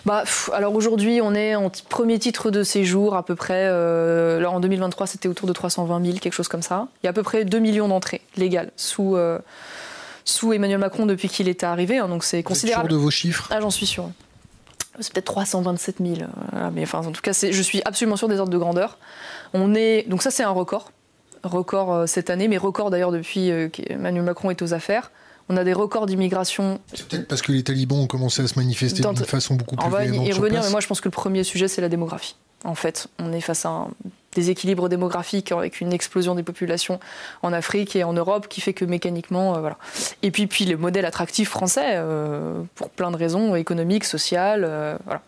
Bah, 0.06 0.24
Alors 0.54 0.74
aujourd'hui, 0.74 1.20
on 1.22 1.34
est 1.34 1.54
en 1.54 1.70
premier 1.90 2.18
titre 2.18 2.50
de 2.50 2.62
séjour 2.62 3.14
à 3.14 3.26
peu 3.26 3.34
près, 3.34 3.66
euh, 3.66 4.42
en 4.46 4.58
2023 4.58 5.06
c'était 5.06 5.28
autour 5.28 5.46
de 5.46 5.52
320 5.52 6.02
000, 6.02 6.18
quelque 6.18 6.32
chose 6.32 6.48
comme 6.48 6.62
ça. 6.62 6.88
Il 7.02 7.06
y 7.06 7.08
a 7.08 7.10
à 7.10 7.12
peu 7.12 7.22
près 7.22 7.44
2 7.44 7.58
millions 7.58 7.88
d'entrées 7.88 8.22
légales 8.38 8.70
sous, 8.76 9.18
sous 10.24 10.54
Emmanuel 10.54 10.78
Macron 10.78 11.04
depuis 11.04 11.28
qu'il 11.28 11.46
est 11.46 11.62
arrivé, 11.62 11.98
hein, 11.98 12.08
donc 12.08 12.24
c'est 12.24 12.42
considérable. 12.42 12.88
Sûr 12.88 12.96
de 12.96 13.02
vos 13.02 13.10
chiffres? 13.10 13.48
Ah 13.50 13.60
j'en 13.60 13.70
suis 13.70 13.86
sûr. 13.86 14.08
C'est 14.98 15.12
peut-être 15.12 15.26
327 15.26 15.96
000, 16.02 16.16
mais 16.72 16.84
enfin 16.84 17.00
en 17.00 17.12
tout 17.12 17.22
cas 17.22 17.32
je 17.32 17.62
suis 17.62 17.82
absolument 17.84 18.16
sûr 18.16 18.28
des 18.28 18.38
ordres 18.38 18.52
de 18.52 18.58
grandeur. 18.58 18.96
On 19.52 19.74
est, 19.74 20.08
donc 20.08 20.22
ça 20.22 20.30
c'est 20.30 20.42
un 20.42 20.50
record 20.50 20.90
record 21.42 21.92
euh, 21.92 22.06
cette 22.06 22.30
année, 22.30 22.48
mais 22.48 22.58
record 22.58 22.90
d'ailleurs 22.90 23.12
depuis 23.12 23.50
euh, 23.50 23.68
qu'Emmanuel 23.68 24.24
Macron 24.24 24.50
est 24.50 24.62
aux 24.62 24.74
affaires. 24.74 25.10
On 25.48 25.56
a 25.56 25.64
des 25.64 25.72
records 25.72 26.06
d'immigration. 26.06 26.78
C'est 26.94 27.08
peut-être 27.08 27.28
parce 27.28 27.42
que 27.42 27.50
les 27.50 27.64
talibans 27.64 27.98
ont 27.98 28.06
commencé 28.06 28.42
à 28.42 28.46
se 28.46 28.56
manifester 28.58 29.02
d'une 29.02 29.16
façon 29.16 29.54
beaucoup 29.54 29.74
plus 29.74 29.84
On 29.84 29.90
va 29.90 30.04
y 30.04 30.32
revenir, 30.32 30.62
mais 30.62 30.70
moi 30.70 30.80
je 30.80 30.86
pense 30.86 31.00
que 31.00 31.08
le 31.08 31.12
premier 31.12 31.42
sujet 31.42 31.66
c'est 31.66 31.80
la 31.80 31.88
démographie. 31.88 32.36
En 32.62 32.74
fait, 32.74 33.08
on 33.18 33.32
est 33.32 33.40
face 33.40 33.64
à 33.64 33.70
un 33.70 33.88
déséquilibre 34.32 34.88
démographique 34.88 35.50
avec 35.50 35.80
une 35.80 35.92
explosion 35.92 36.34
des 36.34 36.42
populations 36.42 37.00
en 37.42 37.52
Afrique 37.52 37.96
et 37.96 38.04
en 38.04 38.12
Europe 38.12 38.48
qui 38.48 38.60
fait 38.60 38.74
que 38.74 38.84
mécaniquement, 38.84 39.56
euh, 39.56 39.60
voilà. 39.60 39.78
Et 40.22 40.30
puis, 40.30 40.46
puis 40.46 40.66
le 40.66 40.76
modèle 40.76 41.06
attractif 41.06 41.48
français, 41.48 41.98
pour 42.76 42.90
plein 42.90 43.10
de 43.10 43.16
raisons 43.16 43.56
économiques, 43.56 44.04
sociales, 44.04 44.98
voilà. 45.04 45.22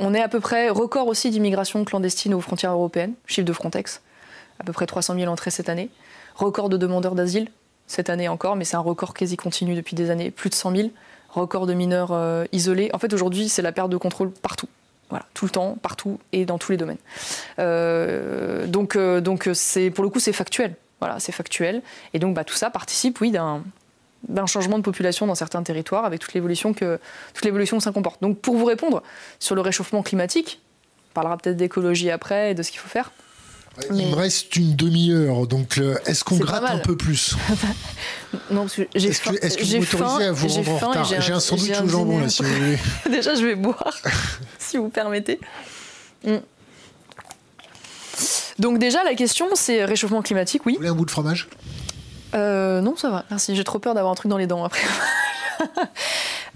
on 0.00 0.14
est 0.14 0.22
à 0.22 0.28
peu 0.28 0.40
près 0.40 0.70
record 0.70 1.06
aussi 1.06 1.30
d'immigration 1.30 1.84
clandestine 1.84 2.34
aux 2.34 2.40
frontières 2.40 2.72
européennes, 2.72 3.12
chiffre 3.26 3.46
de 3.46 3.52
Frontex 3.52 4.00
à 4.60 4.64
peu 4.64 4.72
près 4.72 4.86
300 4.86 5.14
000 5.14 5.32
entrées 5.32 5.50
cette 5.50 5.68
année. 5.68 5.88
Record 6.36 6.68
de 6.68 6.76
demandeurs 6.76 7.14
d'asile 7.14 7.48
cette 7.86 8.08
année 8.10 8.28
encore, 8.28 8.54
mais 8.54 8.64
c'est 8.64 8.76
un 8.76 8.80
record 8.80 9.14
quasi 9.14 9.36
continu 9.36 9.74
depuis 9.74 9.96
des 9.96 10.10
années, 10.10 10.30
plus 10.30 10.48
de 10.48 10.54
100 10.54 10.76
000. 10.76 10.88
Record 11.30 11.66
de 11.66 11.74
mineurs 11.74 12.12
euh, 12.12 12.44
isolés. 12.52 12.90
En 12.92 12.98
fait, 12.98 13.12
aujourd'hui, 13.12 13.48
c'est 13.48 13.62
la 13.62 13.72
perte 13.72 13.90
de 13.90 13.96
contrôle 13.96 14.30
partout. 14.30 14.68
Voilà, 15.08 15.24
tout 15.34 15.44
le 15.44 15.50
temps, 15.50 15.76
partout 15.82 16.20
et 16.32 16.44
dans 16.44 16.58
tous 16.58 16.70
les 16.70 16.78
domaines. 16.78 16.98
Euh, 17.58 18.66
donc, 18.66 18.94
euh, 18.94 19.20
donc 19.20 19.48
c'est 19.54 19.90
pour 19.90 20.04
le 20.04 20.10
coup, 20.10 20.20
c'est 20.20 20.32
factuel. 20.32 20.76
Voilà, 21.00 21.18
c'est 21.18 21.32
factuel. 21.32 21.82
Et 22.14 22.18
donc, 22.20 22.34
bah, 22.34 22.44
tout 22.44 22.54
ça 22.54 22.70
participe, 22.70 23.20
oui, 23.20 23.32
d'un 23.32 24.46
changement 24.46 24.78
de 24.78 24.84
population 24.84 25.26
dans 25.26 25.34
certains 25.34 25.62
territoires 25.62 26.04
avec 26.04 26.20
toute 26.20 26.34
l'évolution 26.34 26.74
que 26.74 27.00
toute 27.34 27.44
l'évolution 27.44 27.80
ça 27.80 27.90
comporte. 27.90 28.22
Donc 28.22 28.38
pour 28.38 28.56
vous 28.56 28.66
répondre 28.66 29.02
sur 29.40 29.54
le 29.54 29.62
réchauffement 29.62 30.02
climatique, 30.02 30.60
on 31.10 31.14
parlera 31.14 31.38
peut-être 31.38 31.56
d'écologie 31.56 32.10
après 32.10 32.52
et 32.52 32.54
de 32.54 32.62
ce 32.62 32.70
qu'il 32.70 32.80
faut 32.80 32.88
faire. 32.88 33.10
Il 33.92 34.08
me 34.08 34.14
reste 34.14 34.54
une 34.56 34.76
demi-heure, 34.76 35.46
donc 35.46 35.78
euh, 35.78 35.98
est-ce 36.06 36.24
qu'on 36.24 36.36
gratte 36.36 36.64
un 36.64 36.78
peu 36.78 36.96
plus? 36.96 37.36
Non, 38.50 38.62
parce 38.62 38.76
que 38.76 38.82
j'ai 38.94 39.08
Est-ce 39.08 39.22
que, 39.22 39.34
est 39.34 39.56
que 39.56 39.64
vous 39.64 39.78
m'autorisez 39.78 40.24
à 40.26 40.32
vous 40.32 40.46
rendre 40.46 40.70
en 40.70 40.88
retard 40.88 41.04
J'ai? 41.04 41.32
Un, 41.32 41.40
sandwich 41.40 41.80
au 41.82 41.88
jambon 41.88 42.20
là, 42.20 42.28
si 42.28 42.44
vous 42.44 42.54
voulez. 42.54 42.78
Déjà, 43.10 43.34
je 43.34 43.44
vais 43.44 43.56
boire, 43.56 43.92
si 44.58 44.76
vous 44.76 44.88
permettez. 44.88 45.40
Mm. 46.24 46.36
Donc 48.60 48.78
déjà, 48.78 49.02
la 49.04 49.14
question, 49.14 49.46
c'est 49.54 49.84
réchauffement 49.84 50.22
climatique, 50.22 50.66
oui. 50.66 50.74
Vous 50.74 50.78
voulez 50.78 50.90
un 50.90 50.94
bout 50.94 51.06
de 51.06 51.10
fromage? 51.10 51.48
Euh, 52.34 52.80
Non, 52.80 52.96
ça 52.96 53.10
va. 53.10 53.24
Merci. 53.30 53.56
J'ai 53.56 53.64
trop 53.64 53.78
peur 53.78 53.94
d'avoir 53.94 54.12
un 54.12 54.14
truc 54.14 54.30
dans 54.30 54.36
les 54.36 54.46
dents 54.46 54.64
après. 54.64 54.86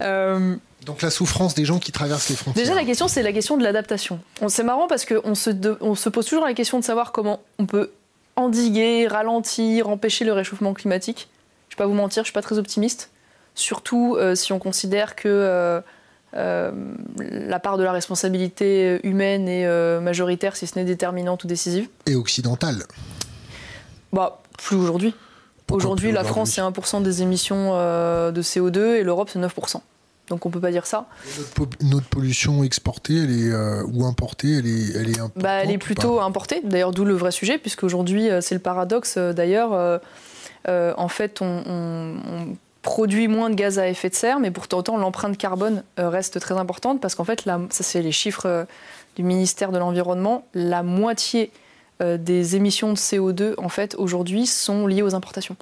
euh, 0.01 0.55
donc 0.85 1.01
la 1.01 1.09
souffrance 1.09 1.55
des 1.55 1.65
gens 1.65 1.79
qui 1.79 1.91
traversent 1.91 2.29
les 2.29 2.35
frontières. 2.35 2.63
Déjà, 2.63 2.75
la 2.75 2.85
question, 2.85 3.07
c'est 3.07 3.23
la 3.23 3.33
question 3.33 3.57
de 3.57 3.63
l'adaptation. 3.63 4.19
C'est 4.47 4.63
marrant 4.63 4.87
parce 4.87 5.05
qu'on 5.05 5.35
se, 5.35 5.49
on 5.81 5.95
se 5.95 6.09
pose 6.09 6.25
toujours 6.25 6.45
la 6.45 6.53
question 6.53 6.79
de 6.79 6.83
savoir 6.83 7.11
comment 7.11 7.41
on 7.57 7.65
peut 7.65 7.91
endiguer, 8.35 9.07
ralentir, 9.07 9.89
empêcher 9.89 10.25
le 10.25 10.33
réchauffement 10.33 10.73
climatique. 10.73 11.27
Je 11.69 11.75
ne 11.75 11.77
vais 11.77 11.83
pas 11.83 11.87
vous 11.87 11.95
mentir, 11.95 12.17
je 12.17 12.21
ne 12.21 12.25
suis 12.25 12.33
pas 12.33 12.41
très 12.41 12.57
optimiste. 12.57 13.09
Surtout 13.55 14.15
euh, 14.17 14.35
si 14.35 14.53
on 14.53 14.59
considère 14.59 15.15
que 15.15 15.27
euh, 15.27 15.81
euh, 16.35 16.71
la 17.17 17.59
part 17.59 17.77
de 17.77 17.83
la 17.83 17.91
responsabilité 17.91 18.99
humaine 19.03 19.47
est 19.47 19.99
majoritaire, 20.01 20.55
si 20.55 20.67
ce 20.67 20.77
n'est 20.77 20.85
déterminante 20.85 21.43
ou 21.45 21.47
décisive. 21.47 21.87
Et 22.05 22.15
occidentale 22.15 22.83
Bah, 24.13 24.41
plus 24.57 24.75
aujourd'hui. 24.75 25.15
Aujourd'hui, 25.71 26.11
la 26.11 26.23
France, 26.23 26.51
c'est 26.51 26.61
1% 26.61 27.01
des 27.01 27.23
émissions 27.23 27.71
de 27.73 28.41
CO2 28.41 28.97
et 28.97 29.03
l'Europe, 29.03 29.29
c'est 29.31 29.39
9%. 29.39 29.81
Donc 30.29 30.45
on 30.45 30.49
peut 30.49 30.59
pas 30.59 30.71
dire 30.71 30.85
ça. 30.85 31.07
Notre, 31.81 32.07
pollution 32.07 32.63
exportée, 32.63 33.15
elle 33.23 33.31
est 33.31 33.53
ou 33.83 34.05
importée, 34.05 34.57
elle 34.57 34.67
est, 34.67 34.95
elle 34.95 35.09
est 35.09 35.19
bah, 35.35 35.63
Elle 35.63 35.71
est 35.71 35.77
plutôt 35.77 36.19
importée. 36.19 36.61
D'ailleurs, 36.63 36.91
d'où 36.91 37.05
le 37.05 37.13
vrai 37.13 37.31
sujet, 37.31 37.57
puisque 37.57 37.83
aujourd'hui, 37.83 38.29
c'est 38.41 38.55
le 38.55 38.61
paradoxe. 38.61 39.17
D'ailleurs, 39.17 40.01
en 40.67 41.07
fait, 41.07 41.41
on, 41.41 42.55
produit 42.81 43.27
moins 43.27 43.49
de 43.49 43.55
gaz 43.55 43.79
à 43.79 43.87
effet 43.87 44.09
de 44.09 44.15
serre, 44.15 44.39
mais 44.39 44.51
pourtant 44.51 44.97
l'empreinte 44.97 45.37
carbone 45.37 45.83
reste 45.97 46.39
très 46.39 46.55
importante 46.55 47.01
parce 47.01 47.15
qu'en 47.15 47.23
fait, 47.23 47.41
ça 47.41 47.83
c'est 47.83 48.01
les 48.01 48.11
chiffres 48.11 48.67
du 49.15 49.23
ministère 49.23 49.71
de 49.71 49.77
l'Environnement, 49.77 50.45
la 50.53 50.83
moitié 50.83 51.51
euh, 52.01 52.17
des 52.17 52.55
émissions 52.55 52.91
de 52.91 52.97
CO2 52.97 53.53
en 53.57 53.69
fait 53.69 53.95
aujourd'hui 53.95 54.45
sont 54.45 54.85
liées 54.85 55.01
aux 55.01 55.15
importations. 55.15 55.55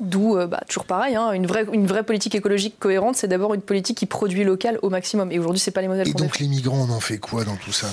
D'où, 0.00 0.36
euh, 0.36 0.46
bah, 0.46 0.62
toujours 0.68 0.84
pareil, 0.84 1.14
hein, 1.14 1.32
une, 1.32 1.46
vraie, 1.46 1.66
une 1.72 1.86
vraie 1.86 2.02
politique 2.02 2.34
écologique 2.34 2.78
cohérente, 2.78 3.16
c'est 3.16 3.28
d'abord 3.28 3.54
une 3.54 3.60
politique 3.60 3.98
qui 3.98 4.06
produit 4.06 4.44
local 4.44 4.78
au 4.82 4.90
maximum. 4.90 5.30
Et 5.32 5.38
aujourd'hui, 5.38 5.60
c'est 5.60 5.70
pas 5.70 5.82
les 5.82 5.88
modèles. 5.88 6.08
Et 6.08 6.12
donc 6.12 6.38
les 6.38 6.48
migrants, 6.48 6.86
on 6.88 6.92
en 6.92 7.00
fait 7.00 7.18
quoi 7.18 7.44
dans 7.44 7.56
tout 7.56 7.72
ça? 7.72 7.88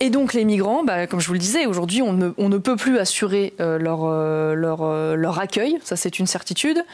Et 0.00 0.10
donc 0.10 0.32
les 0.32 0.44
migrants, 0.44 0.84
bah, 0.84 1.08
comme 1.08 1.18
je 1.18 1.26
vous 1.26 1.32
le 1.32 1.40
disais, 1.40 1.66
aujourd'hui 1.66 2.02
on 2.02 2.12
ne, 2.12 2.30
on 2.38 2.48
ne, 2.48 2.58
peut 2.58 2.76
plus 2.76 2.98
assurer 2.98 3.54
euh, 3.58 3.78
leur, 3.78 4.04
euh, 4.04 4.54
leur, 4.54 4.82
euh, 4.82 5.16
leur, 5.16 5.40
accueil, 5.40 5.76
ça 5.82 5.96
c'est 5.96 6.20
une 6.20 6.28
certitude. 6.28 6.84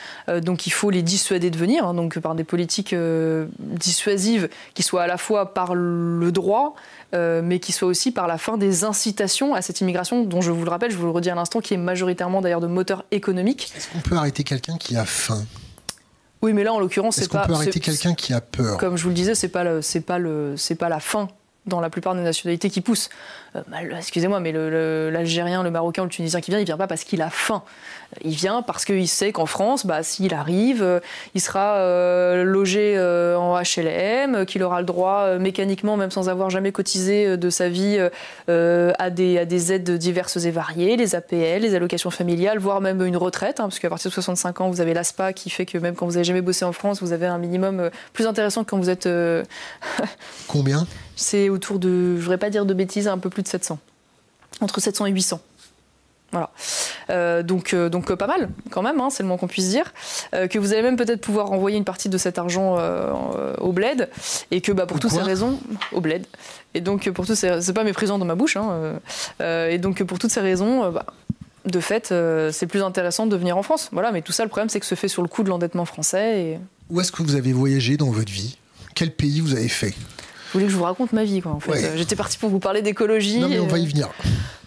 donc 0.43 0.67
il 0.67 0.71
faut 0.71 0.89
les 0.89 1.03
dissuader 1.03 1.51
de 1.51 1.59
venir, 1.59 1.87
hein, 1.87 1.93
donc 1.93 2.19
par 2.19 2.35
des 2.35 2.45
politiques 2.45 2.95
dissuasives 3.59 4.49
qui 4.73 4.83
soient 4.83 5.03
à 5.03 5.07
la 5.07 5.19
fois 5.19 5.53
par 5.53 5.75
le 5.75 6.33
droit, 6.33 6.77
mais 7.15 7.61
qui 7.61 7.73
soient 7.73 7.89
aussi 7.89 8.11
par 8.11 8.27
la 8.27 8.39
fin 8.39 8.57
des 8.57 8.85
incitations 8.85 9.55
à 9.55 9.63
cette 9.63 9.81
immigration, 9.81 10.25
dont 10.25 10.41
je 10.41 10.51
vous 10.51 10.65
le 10.65 10.71
rappelle, 10.71 10.91
je 10.91 10.97
vous 10.97 11.07
le 11.07 11.13
redis 11.13 11.31
à 11.31 11.35
l'instant, 11.35 11.61
qui 11.61 11.75
est 11.75 11.79
majoritairement 11.79 12.41
d'ailleurs 12.41 12.61
de 12.61 12.67
moteur 12.67 13.05
économique. 13.11 13.73
Est-ce 13.77 13.89
qu'on 13.89 14.01
peut 14.01 14.17
arrêter 14.17 14.45
quelqu'un 14.45 14.77
qui 14.77 14.97
a 14.97 15.05
faim? 15.05 15.45
Oui, 16.43 16.53
mais 16.53 16.63
là, 16.63 16.75
en 16.75 16.79
l'occurrence, 16.79 17.17
c'est 17.17 17.31
pas. 17.31 17.39
Est-ce 17.39 17.47
qu'on 17.47 17.55
peut 17.55 17.61
arrêter 17.61 17.81
quelqu'un 17.81 18.15
qui 18.15 18.35
a 18.35 18.41
peur? 18.41 18.77
Comme 18.77 18.97
je 18.97 19.03
vous 19.03 19.09
le 19.09 19.15
disais, 19.15 19.35
c'est 19.35 19.49
pas 19.49 19.81
c'est 19.81 20.03
pas 20.03 20.19
le, 20.19 20.55
c'est 20.57 20.75
pas 20.75 20.89
la 20.89 21.01
faim 21.01 21.29
dans 21.67 21.81
la 21.81 21.91
plupart 21.91 22.15
des 22.15 22.21
nationalités 22.21 22.71
qui 22.71 22.81
poussent. 22.81 23.09
Euh, 23.57 23.63
excusez-moi, 23.97 24.41
mais 24.41 24.53
l'Algérien, 24.53 25.63
le, 25.63 25.71
Marocain 25.71 26.05
le 26.05 26.11
Tunisien 26.11 26.41
qui 26.41 26.51
vient, 26.51 26.61
il 26.61 26.67
vient 26.67 26.77
pas 26.77 26.87
parce 26.87 27.05
qu'il 27.05 27.23
a 27.23 27.31
faim. 27.31 27.63
Il 28.23 28.35
vient 28.35 28.63
parce 28.63 28.85
qu'il 28.85 29.09
sait 29.09 29.33
qu'en 29.33 29.47
France, 29.47 29.87
bah, 29.87 30.03
s'il 30.03 30.35
arrive, 30.35 30.83
euh, 30.83 31.01
il 31.35 31.41
sera 31.41 31.77
euh, 31.77 32.45
logé 32.45 32.99
en 32.99 33.61
HLM, 33.61 34.47
qu'il 34.47 34.63
aura 34.63 34.81
le 34.81 34.87
droit 34.87 35.39
mécaniquement, 35.39 35.97
même 35.97 36.11
sans 36.11 36.29
avoir 36.29 36.51
jamais 36.51 36.73
cotisé 36.73 37.37
de 37.37 37.51
sa 37.51 37.69
vie, 37.69 37.99
à, 38.49 39.11
des, 39.11 39.39
à, 39.39 39.45
des, 39.45 39.73
aides 39.73 39.91
diverses 39.91 40.37
et 40.37 40.51
variées, 40.51 40.97
les 40.97 41.15
APL, 41.15 41.63
les 41.63 41.75
allocations 41.75 42.11
familiales, 42.11 42.59
voire 42.59 42.81
même 42.81 43.03
une 43.03 43.17
retraite, 43.17 43.61
hein, 43.61 43.65
parce 43.65 43.79
qu'à 43.79 43.89
partir 43.89 44.11
de 44.11 44.15
65 44.15 44.61
ans, 44.61 44.71
vous 44.71 44.81
avez 44.81 44.95
l'ASPA 44.95 45.33
qui 45.33 45.51
fait 45.51 45.67
que 45.67 45.79
même 45.79 45.95
quand 45.95 46.07
vous 46.07 46.13
n'avez 46.13 46.25
jamais 46.25 46.43
bossé 46.43 46.65
en 46.65 46.73
France, 46.73 47.01
vous 47.03 47.13
avez 47.13 47.27
un 47.27 47.39
minimum 47.39 47.91
plus 48.13 48.27
intéressant 48.27 48.65
que 48.65 48.71
quand 48.71 48.79
vous 48.79 48.91
êtes... 48.91 49.09
Combien? 50.49 50.87
C'est 51.17 51.49
autour 51.49 51.79
de, 51.79 52.17
je 52.17 52.21
voudrais 52.21 52.39
pas 52.39 52.51
dire 52.51 52.67
de 52.67 52.75
bêtises, 52.75 53.09
un 53.09 53.19
peu 53.19 53.31
plus 53.31 53.43
de 53.43 53.49
700. 53.49 53.79
Entre 54.61 54.81
700 54.81 55.07
et 55.07 55.11
800. 55.11 55.41
Voilà. 56.35 56.51
Euh, 57.11 57.45
donc, 57.45 57.75
euh, 57.75 57.89
donc 57.89 58.11
euh, 58.11 58.17
pas 58.17 58.27
mal 58.27 58.49
quand 58.73 58.83
même, 58.83 59.01
hein, 59.01 59.09
c'est 59.09 59.23
le 59.23 59.29
moins 59.29 59.37
qu'on 59.37 59.47
puisse 59.47 59.69
dire. 59.69 59.95
que 60.33 60.59
vous 60.59 60.73
allez 60.73 60.83
même 60.83 60.97
peut-être 60.97 61.21
pouvoir 61.21 61.53
envoyer 61.53 61.77
une 61.77 61.85
partie 61.85 62.09
de 62.09 62.19
cet 62.19 62.39
argent 62.39 62.77
au 63.61 63.73
bled 63.73 64.11
et 64.51 64.61
que 64.61 64.73
bah, 64.73 64.87
pour 64.87 64.99
toutes 64.99 65.13
ces 65.13 65.23
raisons, 65.23 65.61
au 65.93 66.01
bled. 66.01 66.27
Et 66.75 66.81
donc 66.81 67.09
pour 67.11 67.25
toutes 67.25 67.37
ces, 67.37 67.61
c'est 67.61 67.73
pas 67.73 67.85
méprisant 67.85 68.19
dans 68.19 68.25
ma 68.25 68.35
bouche. 68.35 68.57
Hein, 68.57 68.99
et 69.41 69.79
donc 69.79 70.03
pour 70.03 70.19
toutes 70.19 70.33
ces 70.33 70.41
raisons, 70.41 70.91
bah, 70.91 71.07
de 71.67 71.81
fait, 71.81 72.13
c'est 72.51 72.67
plus 72.67 72.83
intéressant 72.83 73.27
de 73.27 73.37
venir 73.37 73.57
en 73.57 73.63
France. 73.63 73.91
Voilà. 73.93 74.11
Mais 74.11 74.23
tout 74.23 74.33
ça, 74.33 74.43
le 74.43 74.49
problème, 74.49 74.69
c'est 74.69 74.81
que 74.81 74.87
se 74.87 74.97
fait 74.97 75.09
sur 75.09 75.23
le 75.23 75.29
coup 75.29 75.45
de 75.45 75.51
l'endettement 75.51 75.85
français. 75.85 76.41
Et... 76.41 76.59
Où 76.91 77.01
est-ce 77.01 77.13
que 77.13 77.23
vous 77.23 77.37
avez 77.37 77.53
voyagé 77.53 77.97
dans 77.97 78.11
votre 78.11 78.33
vie? 78.33 78.59
Quel 78.97 79.13
pays 79.13 79.41
vous 79.41 79.55
avez 79.55 79.69
fait? 79.69 79.95
Voulez 80.55 80.67
que 80.67 80.73
je 80.73 80.77
vous 80.77 80.85
raconte 80.85 81.13
ma 81.13 81.25
vie, 81.25 81.41
quoi. 81.41 81.53
En 81.53 81.61
fait. 81.61 81.97
J'étais 81.97 82.17
partie 82.17 82.39
pour 82.39 82.51
vous 82.51 82.59
parler 82.59 82.83
d'écologie. 82.83 83.39
Non, 83.39 83.49
mais 83.49 83.61
on 83.61 83.67
va 83.67 83.79
y 83.79 83.87
venir. 83.87 84.09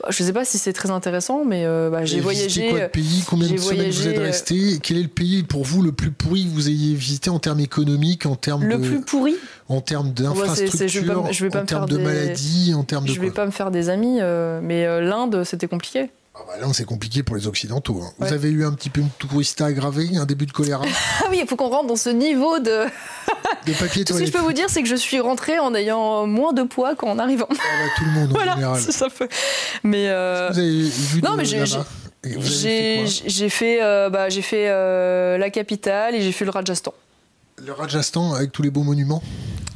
Bah, 0.01 0.09
je 0.11 0.22
ne 0.22 0.27
sais 0.27 0.34
pas 0.34 0.45
si 0.45 0.57
c'est 0.57 0.73
très 0.73 0.91
intéressant, 0.91 1.43
mais 1.43 1.65
euh, 1.65 1.89
bah, 1.89 2.05
j'ai 2.05 2.19
voyagé. 2.19 2.69
quoi 2.69 2.80
le 2.81 2.88
pays 2.89 3.23
Combien 3.27 3.49
de 3.49 3.57
semaines 3.57 3.89
vous 3.89 4.07
êtes 4.07 4.18
euh, 4.18 4.23
resté 4.23 4.80
Quel 4.81 4.97
est 4.97 5.03
le 5.03 5.07
pays 5.07 5.43
pour 5.43 5.64
vous 5.64 5.81
le 5.81 5.91
plus 5.91 6.11
pourri 6.11 6.45
que 6.45 6.49
vous 6.49 6.69
ayez 6.69 6.93
visité 6.93 7.30
en 7.30 7.39
termes 7.39 7.59
économiques, 7.59 8.26
en 8.26 8.35
termes 8.35 8.64
le 8.64 8.80
plus 8.80 9.01
pourri 9.01 9.35
En 9.69 9.81
termes 9.81 10.11
d'infrastructures, 10.11 11.26
en 11.55 11.65
termes 11.65 11.89
de 11.89 11.97
maladies, 11.97 12.73
en 12.76 12.84
termes 12.84 13.05
de. 13.05 13.14
Je 13.14 13.19
ne 13.19 13.26
vais 13.26 13.31
pas 13.31 13.45
me 13.45 13.51
faire 13.51 13.72
des 13.72 13.89
amis, 13.89 14.18
euh, 14.22 14.59
mais 14.61 14.85
l'Inde, 15.01 15.43
c'était 15.43 15.68
compliqué. 15.68 16.09
Ah 16.39 16.43
bah 16.47 16.53
là, 16.59 16.72
c'est 16.72 16.85
compliqué 16.85 17.23
pour 17.23 17.35
les 17.35 17.47
Occidentaux. 17.47 17.99
Hein. 18.03 18.14
Vous 18.19 18.31
avez 18.31 18.49
eu 18.49 18.64
un 18.64 18.72
petit 18.73 18.91
peu 18.91 19.01
une 19.01 19.09
tourista 19.09 19.65
aggravé, 19.65 20.15
un 20.18 20.26
début 20.26 20.45
de 20.45 20.51
choléra? 20.51 20.85
Ah 21.19 21.30
oui, 21.31 21.39
il 21.41 21.47
faut 21.47 21.55
qu'on 21.55 21.69
rentre 21.69 21.88
dans 21.88 21.95
ce 21.95 22.09
niveau 22.09 22.59
de. 22.59 22.85
de 23.65 23.73
papier 23.73 24.05
Tout 24.05 24.14
ce 24.14 24.19
que 24.19 24.26
je 24.27 24.31
peux 24.31 24.39
vous 24.39 24.53
dire, 24.53 24.69
c'est 24.69 24.84
que 24.84 24.88
je 24.88 24.95
suis 24.95 25.19
rentrée 25.19 25.57
en 25.57 25.73
ayant 25.73 26.27
moins 26.27 26.53
de 26.53 26.61
poids 26.61 26.95
qu'en 26.95 27.18
arrivant. 27.18 27.47
Ah 27.49 27.55
bah, 27.55 27.91
tout 27.97 28.05
le 28.05 28.11
monde 28.11 28.31
en 28.31 28.34
voilà, 28.35 28.53
général. 28.53 28.81
Ça 28.81 29.09
fait. 29.09 29.30
Mais. 29.84 30.09
Euh... 30.09 30.49
Vous 30.51 30.59
avez 30.59 30.89
vu 30.89 31.22
non, 31.23 31.35
mais 31.35 31.45
j'ai. 31.45 31.64
J'ai 32.23 33.49
fait, 33.49 33.81
euh, 33.81 34.09
bah, 34.09 34.30
j'ai 34.30 34.41
fait 34.41 34.69
euh, 34.69 35.38
la 35.38 35.49
capitale 35.49 36.14
et 36.14 36.22
j'ai 36.22 36.31
fait 36.31 36.45
le 36.45 36.51
Rajasthan. 36.51 36.93
Le 37.64 37.72
Rajasthan 37.72 38.34
avec 38.34 38.51
tous 38.51 38.61
les 38.61 38.69
beaux 38.69 38.84
monuments? 38.84 39.23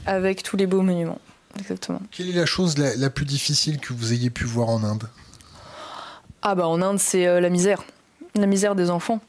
Avec 0.05 0.43
tous 0.43 0.57
les 0.57 0.67
beaux 0.67 0.81
monuments, 0.81 1.19
exactement. 1.59 2.01
Quelle 2.11 2.29
est 2.29 2.33
la 2.33 2.45
chose 2.45 2.77
la 2.77 3.09
plus 3.09 3.25
difficile 3.25 3.79
que 3.79 3.93
vous 3.93 4.13
ayez 4.13 4.29
pu 4.29 4.45
voir 4.45 4.69
en 4.69 4.83
Inde? 4.83 5.07
Ah 6.41 6.55
bah 6.55 6.67
en 6.67 6.81
Inde, 6.81 6.99
c'est 6.99 7.27
euh, 7.27 7.39
la 7.39 7.49
misère. 7.49 7.83
La 8.35 8.47
misère 8.47 8.75
des 8.75 8.89
enfants. 8.89 9.19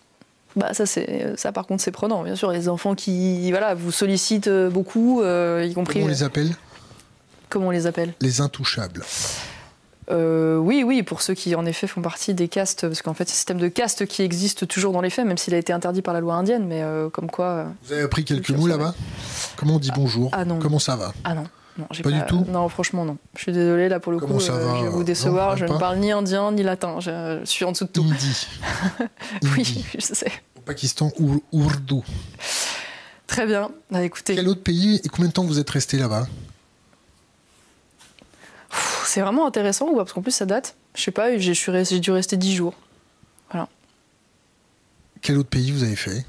Bah 0.55 0.75
ça 0.75 0.85
c'est 0.85 1.33
ça 1.37 1.51
par 1.51 1.67
contre 1.67 1.83
c'est 1.83 1.93
prenant 1.93 2.23
bien 2.25 2.37
sûr 2.37 2.51
les 2.51 2.69
enfants 2.69 2.95
qui 2.95 3.51
voilà 3.51 3.75
vous 3.75 3.91
sollicitent 3.91 4.49
euh, 4.49 4.69
beaucoup 4.69 5.23
euh, 5.23 5.67
y 5.67 5.73
compris 5.73 6.01
Comment 6.01 6.07
on 6.07 6.11
les 6.11 6.23
appelle? 6.23 6.51
Comment 7.49 7.67
on 7.69 7.71
les 7.71 7.87
appelle? 7.87 8.13
Les 8.21 8.43
intouchables. 8.43 9.03
oui, 10.11 10.85
oui, 10.85 11.03
pour 11.03 11.23
ceux 11.23 11.33
qui 11.33 11.55
en 11.55 11.65
effet 11.65 11.87
font 11.87 12.03
partie 12.03 12.35
des 12.35 12.49
castes, 12.49 12.87
parce 12.87 13.01
qu'en 13.01 13.15
fait, 13.15 13.29
c'est 13.29 13.33
un 13.33 13.37
système 13.37 13.59
de 13.59 13.69
caste 13.69 14.05
qui 14.07 14.23
existe 14.23 14.69
toujours 14.69 14.93
dans 14.93 15.01
les 15.01 15.11
faits, 15.11 15.27
même 15.27 15.39
s'il 15.39 15.55
a 15.55 15.59
été 15.59 15.73
interdit 15.73 16.03
par 16.03 16.13
la 16.13 16.21
loi 16.21 16.35
indienne, 16.35 16.67
mais 16.67 16.83
comme 17.13 17.31
quoi. 17.31 17.69
Vous 17.85 17.93
avez 17.93 18.03
appris 18.03 18.25
quelques 18.25 18.51
mots 18.51 18.67
là-bas? 18.67 18.95
Comment 19.57 19.77
on 19.77 19.79
dit 19.79 19.91
bonjour? 19.95 20.31
Ah, 20.33 20.45
non. 20.45 20.59
Comment 20.59 20.79
ça 20.79 20.97
va? 20.97 21.13
Ah 21.25 21.35
non. 21.35 21.45
Non, 21.79 21.87
pas, 21.87 22.11
du 22.11 22.21
tout 22.27 22.45
Non, 22.49 22.69
franchement, 22.69 23.05
non. 23.05 23.17
Je 23.37 23.43
suis 23.43 23.53
désolée, 23.53 23.89
là, 23.89 23.99
pour 23.99 24.13
le 24.13 24.19
coup, 24.19 24.41
ça 24.41 24.53
euh, 24.53 24.79
je 24.79 24.85
vais 24.85 24.91
vous 24.91 25.05
décevoir. 25.05 25.57
je 25.57 25.65
ne 25.65 25.79
parle 25.79 25.99
ni 25.99 26.13
indien 26.13 26.53
ni 26.53 26.63
latin. 26.63 27.01
Je, 27.01 27.41
suis 27.45 27.65
en 27.65 27.73
dessous 27.73 27.87
de 27.87 27.91
tout. 27.91 28.03
Hindi. 28.03 28.47
oui, 29.57 29.85
je 29.95 30.01
sais. 30.01 30.33
Au 30.57 30.61
Pakistan, 30.61 31.11
ou 31.19 31.43
Urdu. 31.53 32.01
Très 33.27 33.47
bien. 33.47 33.71
Bah, 33.91 34.03
écoutez. 34.03 34.35
Quel 34.35 34.49
autre 34.49 34.63
pays 34.63 35.01
et 35.03 35.09
combien 35.09 35.29
de 35.29 35.33
temps 35.33 35.45
vous 35.45 35.59
êtes 35.59 35.71
resté 35.71 35.97
là-bas? 35.97 36.27
C'est 39.07 39.21
vraiment 39.21 39.47
intéressant, 39.47 39.95
parce 39.95 40.13
qu'en 40.13 40.23
plus, 40.23 40.33
ça 40.33 40.47
date. 40.47 40.75
Je 40.95 41.03
sais 41.03 41.11
pas, 41.11 41.37
j'ai 41.39 42.01
dû 42.01 42.11
rester 42.11 42.37
10 42.37 42.55
jours. 42.55 42.75
Voilà. 43.51 43.69
Quel 45.23 45.39
autre 45.39 45.49
pays 45.49 45.71
vous 45.71 45.85
avez 45.85 45.97
fait? 45.97 46.27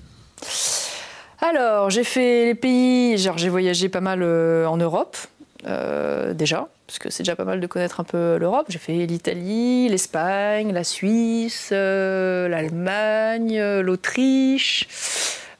Alors, 1.43 1.89
j'ai 1.89 2.05
fait 2.05 2.45
les 2.45 2.55
pays, 2.55 3.17
genre 3.17 3.37
j'ai 3.37 3.49
voyagé 3.49 3.89
pas 3.89 3.99
mal 3.99 4.21
euh, 4.23 4.65
en 4.65 4.77
Europe, 4.77 5.17
euh, 5.65 6.33
déjà, 6.33 6.67
parce 6.87 6.99
que 6.99 7.09
c'est 7.09 7.23
déjà 7.23 7.35
pas 7.35 7.45
mal 7.45 7.59
de 7.59 7.67
connaître 7.67 7.99
un 7.99 8.03
peu 8.03 8.37
l'Europe. 8.37 8.67
J'ai 8.69 8.79
fait 8.79 9.05
l'Italie, 9.05 9.87
l'Espagne, 9.89 10.71
la 10.73 10.83
Suisse, 10.83 11.69
euh, 11.71 12.47
l'Allemagne, 12.47 13.61
l'Autriche. 13.79 14.87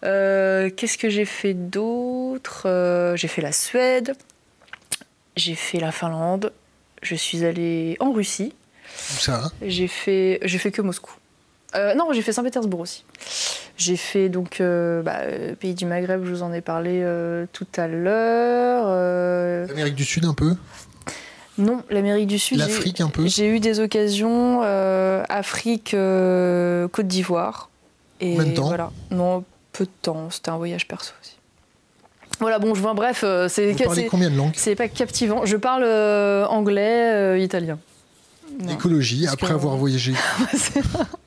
Qu'est-ce 0.02 0.98
que 0.98 1.10
j'ai 1.10 1.26
fait 1.26 1.54
d'autre? 1.54 3.14
J'ai 3.16 3.28
fait 3.28 3.42
la 3.42 3.54
Suède, 3.54 4.16
j'ai 5.38 5.56
fait 5.56 5.80
la 5.80 5.92
Finlande, 5.92 6.52
je 7.02 7.16
suis 7.16 7.46
allée 7.46 7.96
en 8.00 8.12
Russie. 8.12 8.54
Ça 8.96 9.52
J'ai 9.62 9.88
fait, 9.88 10.40
j'ai 10.44 10.58
fait 10.58 10.72
que 10.72 10.82
Moscou. 10.82 11.14
Non, 11.96 12.12
j'ai 12.12 12.22
fait 12.22 12.34
Saint-Pétersbourg 12.34 12.82
aussi. 12.82 13.04
J'ai 13.78 13.98
fait 13.98 14.30
donc 14.30 14.62
euh, 14.62 15.02
bah, 15.02 15.18
euh, 15.22 15.56
pays 15.56 15.74
du 15.74 15.86
Maghreb, 15.86 16.24
je 16.24 16.30
vous 16.30 16.44
en 16.44 16.54
ai 16.54 16.62
parlé 16.62 17.02
euh, 17.04 17.46
tout 17.52 17.68
à 17.76 17.88
l'heure. 17.88 18.88
L'Amérique 19.68 19.96
du 19.96 20.06
Sud 20.06 20.26
un 20.26 20.34
peu? 20.34 20.56
Non, 21.58 21.84
l'Amérique 21.90 22.28
du 22.28 22.40
Sud. 22.40 22.60
L'Afrique 22.60 23.02
un 23.02 23.10
peu? 23.10 23.28
J'ai 23.28 23.48
eu 23.48 23.60
des 23.60 23.80
occasions 23.80 24.62
Afrique, 24.62 25.92
Côte 25.92 27.08
d'Ivoire. 27.08 27.70
Et 28.22 28.36
Combien 28.36 28.52
de 28.52 28.56
temps? 28.56 28.68
voilà. 28.68 28.92
Non, 29.12 29.44
peu 29.72 29.86
de 29.86 29.92
temps. 30.02 30.30
C'était 30.30 30.50
un 30.50 30.58
voyage 30.58 30.88
perso 30.88 31.14
aussi. 31.22 31.36
Voilà, 32.40 32.58
bon, 32.58 32.74
je 32.74 32.82
vois, 32.82 32.94
bref, 32.94 33.26
c'est. 33.48 33.72
Vous 33.72 33.84
parlez 33.84 34.06
combien 34.06 34.30
de 34.30 34.38
langues? 34.38 34.54
C'est 34.56 34.76
pas 34.76 34.88
captivant. 34.88 35.46
Je 35.46 35.58
parle 35.58 35.84
anglais, 36.48 37.44
italien. 37.44 37.80
Écologie, 38.70 39.26
après 39.28 39.52
avoir 39.52 39.78
voyagé. 39.78 40.14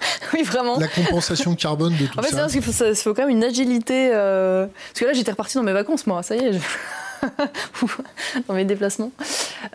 oui, 0.34 0.42
vraiment. 0.42 0.78
La 0.78 0.88
compensation 0.88 1.54
carbone 1.54 1.96
de 1.96 2.06
tout 2.12 2.18
en 2.18 2.22
fait, 2.22 2.34
ça. 2.34 2.46
qu'il 2.46 2.62
faut, 2.62 2.94
faut, 2.94 3.14
quand 3.14 3.22
même 3.22 3.36
une 3.36 3.44
agilité. 3.44 4.10
Euh, 4.12 4.66
parce 4.66 5.00
que 5.00 5.04
là, 5.04 5.12
j'étais 5.12 5.30
repartie 5.30 5.56
dans 5.56 5.62
mes 5.62 5.72
vacances, 5.72 6.06
moi, 6.06 6.22
ça 6.22 6.36
y 6.36 6.44
est. 6.44 6.60
dans 8.48 8.54
mes 8.54 8.64
déplacements. 8.64 9.10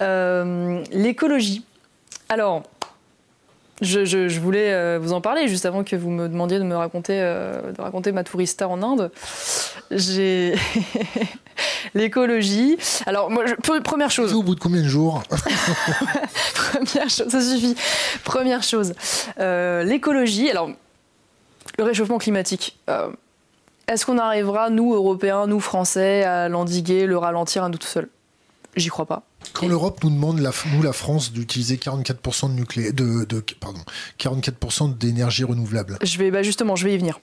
Euh, 0.02 0.84
l'écologie. 0.92 1.64
Alors, 2.30 2.64
je, 3.82 4.40
voulais 4.40 4.98
vous 4.98 5.14
en 5.14 5.22
parler 5.22 5.48
juste 5.48 5.66
avant 5.66 5.84
que 5.84 5.96
vous 5.96 6.10
me 6.10 6.30
demandiez 6.30 6.60
de 6.60 6.64
me 6.64 6.76
raconter, 6.76 7.20
de 7.20 7.82
raconter 7.82 8.12
ma 8.12 8.24
tourista 8.24 8.68
en 8.68 8.82
Inde. 8.82 9.12
J'ai 9.92 10.56
l'écologie. 11.94 12.78
Alors, 13.06 13.30
moi, 13.30 13.44
première 13.84 14.12
chose. 14.12 14.34
Au 14.34 14.44
bout 14.44 14.56
de 14.56 14.60
combien 14.60 14.82
de 14.82 14.88
jours 14.88 15.24
Première 16.56 17.10
chose, 17.10 17.30
ça 17.30 17.42
suffit. 17.42 17.76
Première 18.24 18.64
chose, 18.64 18.94
l'écologie. 19.38 20.50
Alors, 20.50 20.70
le 21.78 21.84
réchauffement 21.84 22.20
climatique. 22.20 22.78
Est-ce 23.88 24.06
qu'on 24.06 24.18
arrivera, 24.18 24.70
nous, 24.70 24.94
Européens, 24.94 25.46
nous, 25.48 25.60
Français, 25.60 26.24
à 26.24 26.48
l'endiguer, 26.48 27.06
le 27.06 27.18
ralentir 27.18 27.64
à 27.64 27.70
nous 27.70 27.78
tout 27.78 27.88
seuls? 27.88 28.10
J'y 28.76 28.90
crois 28.90 29.06
pas. 29.06 29.24
Quand 29.54 29.68
l'Europe 29.68 30.04
nous 30.04 30.10
demande, 30.10 30.40
la, 30.40 30.52
nous, 30.74 30.82
la 30.82 30.94
France, 30.94 31.32
d'utiliser 31.32 31.76
44% 31.76 32.50
de 32.50 32.54
nucléaire, 32.54 32.94
de, 32.94 33.26
pardon, 33.60 33.82
44% 34.20 34.98
d'énergie 34.98 35.44
renouvelable. 35.44 35.98
Je 36.02 36.18
vais, 36.18 36.32
bah 36.32 36.44
justement, 36.44 36.76
je 36.76 36.86
vais 36.86 36.94
y 36.94 36.98
venir. 36.98 37.20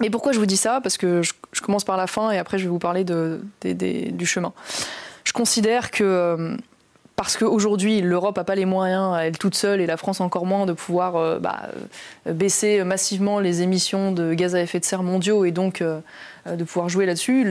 Mais 0.00 0.10
pourquoi 0.10 0.32
je 0.32 0.38
vous 0.38 0.46
dis 0.46 0.56
ça? 0.56 0.80
Parce 0.80 0.96
que 0.96 1.22
je, 1.22 1.60
commence 1.60 1.84
par 1.84 1.96
la 1.96 2.06
fin 2.06 2.30
et 2.30 2.38
après 2.38 2.58
je 2.58 2.64
vais 2.64 2.70
vous 2.70 2.78
parler 2.78 3.04
de, 3.04 3.40
du 3.62 4.26
chemin. 4.26 4.52
Je 5.24 5.32
considère 5.32 5.90
que 5.90 6.04
euh, 6.04 6.56
parce 7.16 7.36
qu'aujourd'hui, 7.36 8.00
l'Europe 8.00 8.36
n'a 8.36 8.44
pas 8.44 8.54
les 8.54 8.64
moyens, 8.64 9.16
elle 9.20 9.36
toute 9.36 9.56
seule, 9.56 9.80
et 9.80 9.86
la 9.86 9.96
France 9.96 10.20
encore 10.20 10.46
moins, 10.46 10.66
de 10.66 10.72
pouvoir 10.72 11.16
euh, 11.16 11.40
bah, 11.40 11.62
baisser 12.26 12.84
massivement 12.84 13.40
les 13.40 13.60
émissions 13.62 14.12
de 14.12 14.34
gaz 14.34 14.54
à 14.54 14.62
effet 14.62 14.78
de 14.78 14.84
serre 14.84 15.02
mondiaux 15.02 15.44
et 15.44 15.50
donc 15.50 15.82
euh, 15.82 16.00
de 16.56 16.64
pouvoir 16.64 16.88
jouer 16.88 17.06
là-dessus. 17.06 17.44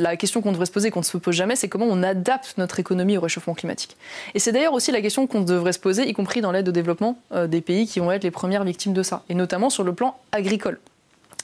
La 0.00 0.16
question 0.16 0.42
qu'on 0.42 0.52
devrait 0.52 0.66
se 0.66 0.72
poser, 0.72 0.90
qu'on 0.90 1.00
ne 1.00 1.04
se 1.04 1.16
pose 1.16 1.34
jamais, 1.34 1.56
c'est 1.56 1.68
comment 1.68 1.86
on 1.88 2.02
adapte 2.02 2.54
notre 2.58 2.80
économie 2.80 3.16
au 3.16 3.20
réchauffement 3.20 3.54
climatique. 3.54 3.96
Et 4.34 4.38
c'est 4.38 4.52
d'ailleurs 4.52 4.74
aussi 4.74 4.92
la 4.92 5.00
question 5.00 5.26
qu'on 5.26 5.42
devrait 5.42 5.72
se 5.72 5.78
poser, 5.78 6.08
y 6.08 6.12
compris 6.12 6.40
dans 6.40 6.52
l'aide 6.52 6.68
au 6.68 6.72
développement 6.72 7.18
des 7.46 7.60
pays 7.60 7.86
qui 7.86 8.00
vont 8.00 8.12
être 8.12 8.24
les 8.24 8.30
premières 8.30 8.64
victimes 8.64 8.92
de 8.92 9.02
ça, 9.02 9.22
et 9.28 9.34
notamment 9.34 9.70
sur 9.70 9.84
le 9.84 9.92
plan 9.92 10.16
agricole. 10.32 10.78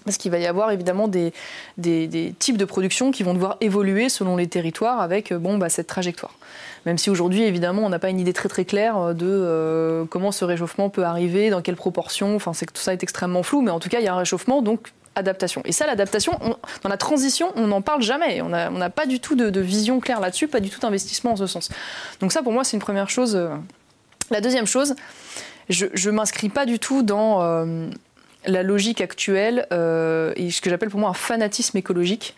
Parce 0.05 0.17
qu'il 0.17 0.31
va 0.31 0.39
y 0.39 0.47
avoir 0.47 0.71
évidemment 0.71 1.07
des, 1.09 1.33
types 2.39 2.57
de 2.57 2.65
production 2.65 3.11
qui 3.11 3.23
vont 3.23 3.35
devoir 3.35 3.57
évoluer 3.61 4.09
selon 4.09 4.37
les 4.37 4.47
territoires 4.47 5.01
avec 5.01 5.35
bon, 5.35 5.59
bah, 5.59 5.69
cette 5.69 5.87
trajectoire. 5.87 6.33
Même 6.87 6.97
si 6.97 7.11
aujourd'hui, 7.11 7.43
évidemment, 7.43 7.83
on 7.83 7.91
n'a 7.91 7.99
pas 7.99 8.09
une 8.09 8.21
idée 8.21 8.33
très 8.33 8.49
très 8.49 8.65
claire 8.65 8.97
euh, 8.97 9.13
de 9.13 9.27
euh, 9.29 10.05
comment 10.07 10.33
ce 10.33 10.45
réchauffement 10.45 10.89
peut 10.89 11.05
arriver, 11.05 11.51
dans 11.51 11.61
quelles 11.61 11.77
proportions. 11.77 12.37
Enfin, 12.37 12.55
c'est 12.55 12.65
tout 12.65 12.81
ça 12.81 12.93
est 12.93 13.03
extrêmement 13.03 13.43
flou, 13.43 13.61
mais 13.61 13.71
en 13.71 13.81
tout 13.81 13.91
cas, 13.91 13.99
il 13.99 14.05
y 14.05 14.09
a 14.09 14.15
un 14.15 14.19
réchauffement, 14.19 14.63
donc 14.63 14.93
Et 15.65 15.73
ça, 15.73 15.87
l'adaptation, 15.87 16.39
dans 16.83 16.89
la 16.89 16.97
transition, 16.97 17.53
on 17.57 17.67
n'en 17.69 17.83
parle 17.83 18.03
jamais. 18.03 18.41
On 18.43 18.49
n'a 18.49 18.91
pas 18.91 19.07
du 19.07 19.21
tout 19.21 19.35
de, 19.35 19.61
vision 19.61 20.01
claire 20.01 20.21
là-dessus, 20.21 20.49
pas 20.49 20.61
du 20.61 20.71
tout 20.71 20.81
d'investissement 20.81 21.33
en 21.33 21.37
ce 21.37 21.47
sens. 21.47 21.69
Donc 22.21 22.33
ça, 22.33 22.43
pour 22.43 22.53
moi, 22.53 22.65
c'est 22.65 22.77
une 22.77 22.83
première 22.83 23.11
chose. 23.11 23.37
Euh. 23.37 23.49
La 24.31 24.41
deuxième 24.41 24.67
chose, 24.67 24.95
je 25.71 25.87
ne 25.87 26.15
m'inscris 26.15 26.49
pas 26.49 26.67
du 26.67 26.79
tout 26.79 27.03
dans 27.03 27.41
la 28.45 28.63
logique 28.63 29.01
actuelle 29.01 29.67
et 29.71 30.51
ce 30.51 30.61
que 30.61 30.71
j'appelle 30.71 30.91
pour 30.91 31.01
moi 31.01 31.11
un 31.11 31.15
fanatisme 31.15 31.77
écologique. 31.79 32.35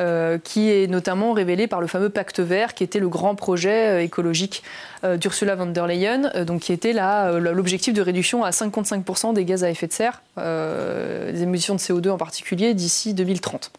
Euh, 0.00 0.38
qui 0.42 0.70
est 0.70 0.86
notamment 0.86 1.34
révélé 1.34 1.66
par 1.66 1.82
le 1.82 1.86
fameux 1.86 2.08
pacte 2.08 2.40
vert, 2.40 2.72
qui 2.72 2.82
était 2.82 2.98
le 2.98 3.10
grand 3.10 3.34
projet 3.34 3.90
euh, 3.90 4.02
écologique 4.02 4.62
euh, 5.04 5.18
d'Ursula 5.18 5.54
von 5.54 5.66
der 5.66 5.86
Leyen, 5.86 6.44
donc 6.44 6.62
qui 6.62 6.72
était 6.72 6.94
l'objectif 6.94 7.92
de 7.92 8.00
réduction 8.00 8.42
à 8.42 8.50
55% 8.50 9.34
des 9.34 9.44
gaz 9.44 9.64
à 9.64 9.70
effet 9.70 9.86
de 9.86 9.92
serre, 9.92 10.22
des 10.38 11.42
émissions 11.42 11.74
de 11.74 11.80
CO2 11.80 12.08
en 12.08 12.16
particulier, 12.16 12.72
d'ici 12.72 13.12
2030. 13.12 13.70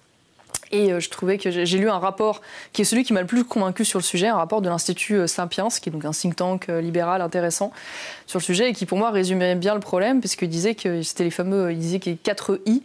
Et 0.72 1.00
je 1.00 1.10
trouvais 1.10 1.38
que 1.38 1.52
j'ai 1.52 1.78
lu 1.78 1.90
un 1.90 2.00
rapport 2.00 2.42
qui 2.74 2.82
est 2.82 2.86
celui 2.86 3.04
qui 3.04 3.14
m'a 3.14 3.22
le 3.22 3.28
plus 3.28 3.44
convaincu 3.44 3.86
sur 3.86 4.00
le 4.00 4.04
sujet, 4.04 4.28
un 4.28 4.36
rapport 4.36 4.62
de 4.62 4.70
l'Institut 4.70 5.28
Sapiens, 5.28 5.68
qui 5.70 5.90
est 5.90 5.92
donc 5.92 6.04
un 6.06 6.12
think 6.12 6.36
tank 6.36 6.68
libéral 6.68 7.22
intéressant 7.22 7.72
sur 8.26 8.40
le 8.40 8.44
sujet 8.44 8.70
et 8.70 8.74
qui 8.74 8.86
pour 8.86 8.98
moi 8.98 9.12
résumait 9.12 9.56
bien 9.56 9.76
le 9.76 9.80
problème, 9.80 10.20
puisqu'il 10.20 10.50
disait 10.50 10.74
que 10.74 11.02
c'était 11.04 11.26
les 11.26 11.32
fameux, 11.32 11.72
il 11.72 11.80
disait 11.80 12.00
a 12.06 12.12
4 12.24 12.62
I 12.66 12.82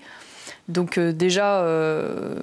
donc 0.69 0.99
euh, 0.99 1.13
déjà, 1.13 1.63
euh, 1.63 2.35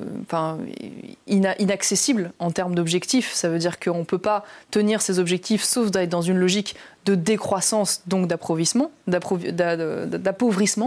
inaccessible 1.28 2.32
en 2.40 2.52
termes 2.52 2.74
d'objectifs. 2.74 3.32
Ça 3.34 3.50
veut 3.50 3.60
dire 3.60 3.80
qu'on 3.80 4.00
ne 4.00 4.04
peut 4.04 4.18
pas 4.18 4.44
tenir 4.72 5.02
ces 5.02 5.20
objectifs 5.20 5.64
sauf 5.64 5.92
d'être 5.92 6.10
dans 6.10 6.24
une 6.24 6.38
logique 6.38 6.76
de 7.06 7.14
décroissance, 7.14 8.02
donc 8.08 8.28
d'appauvrissement, 8.28 8.92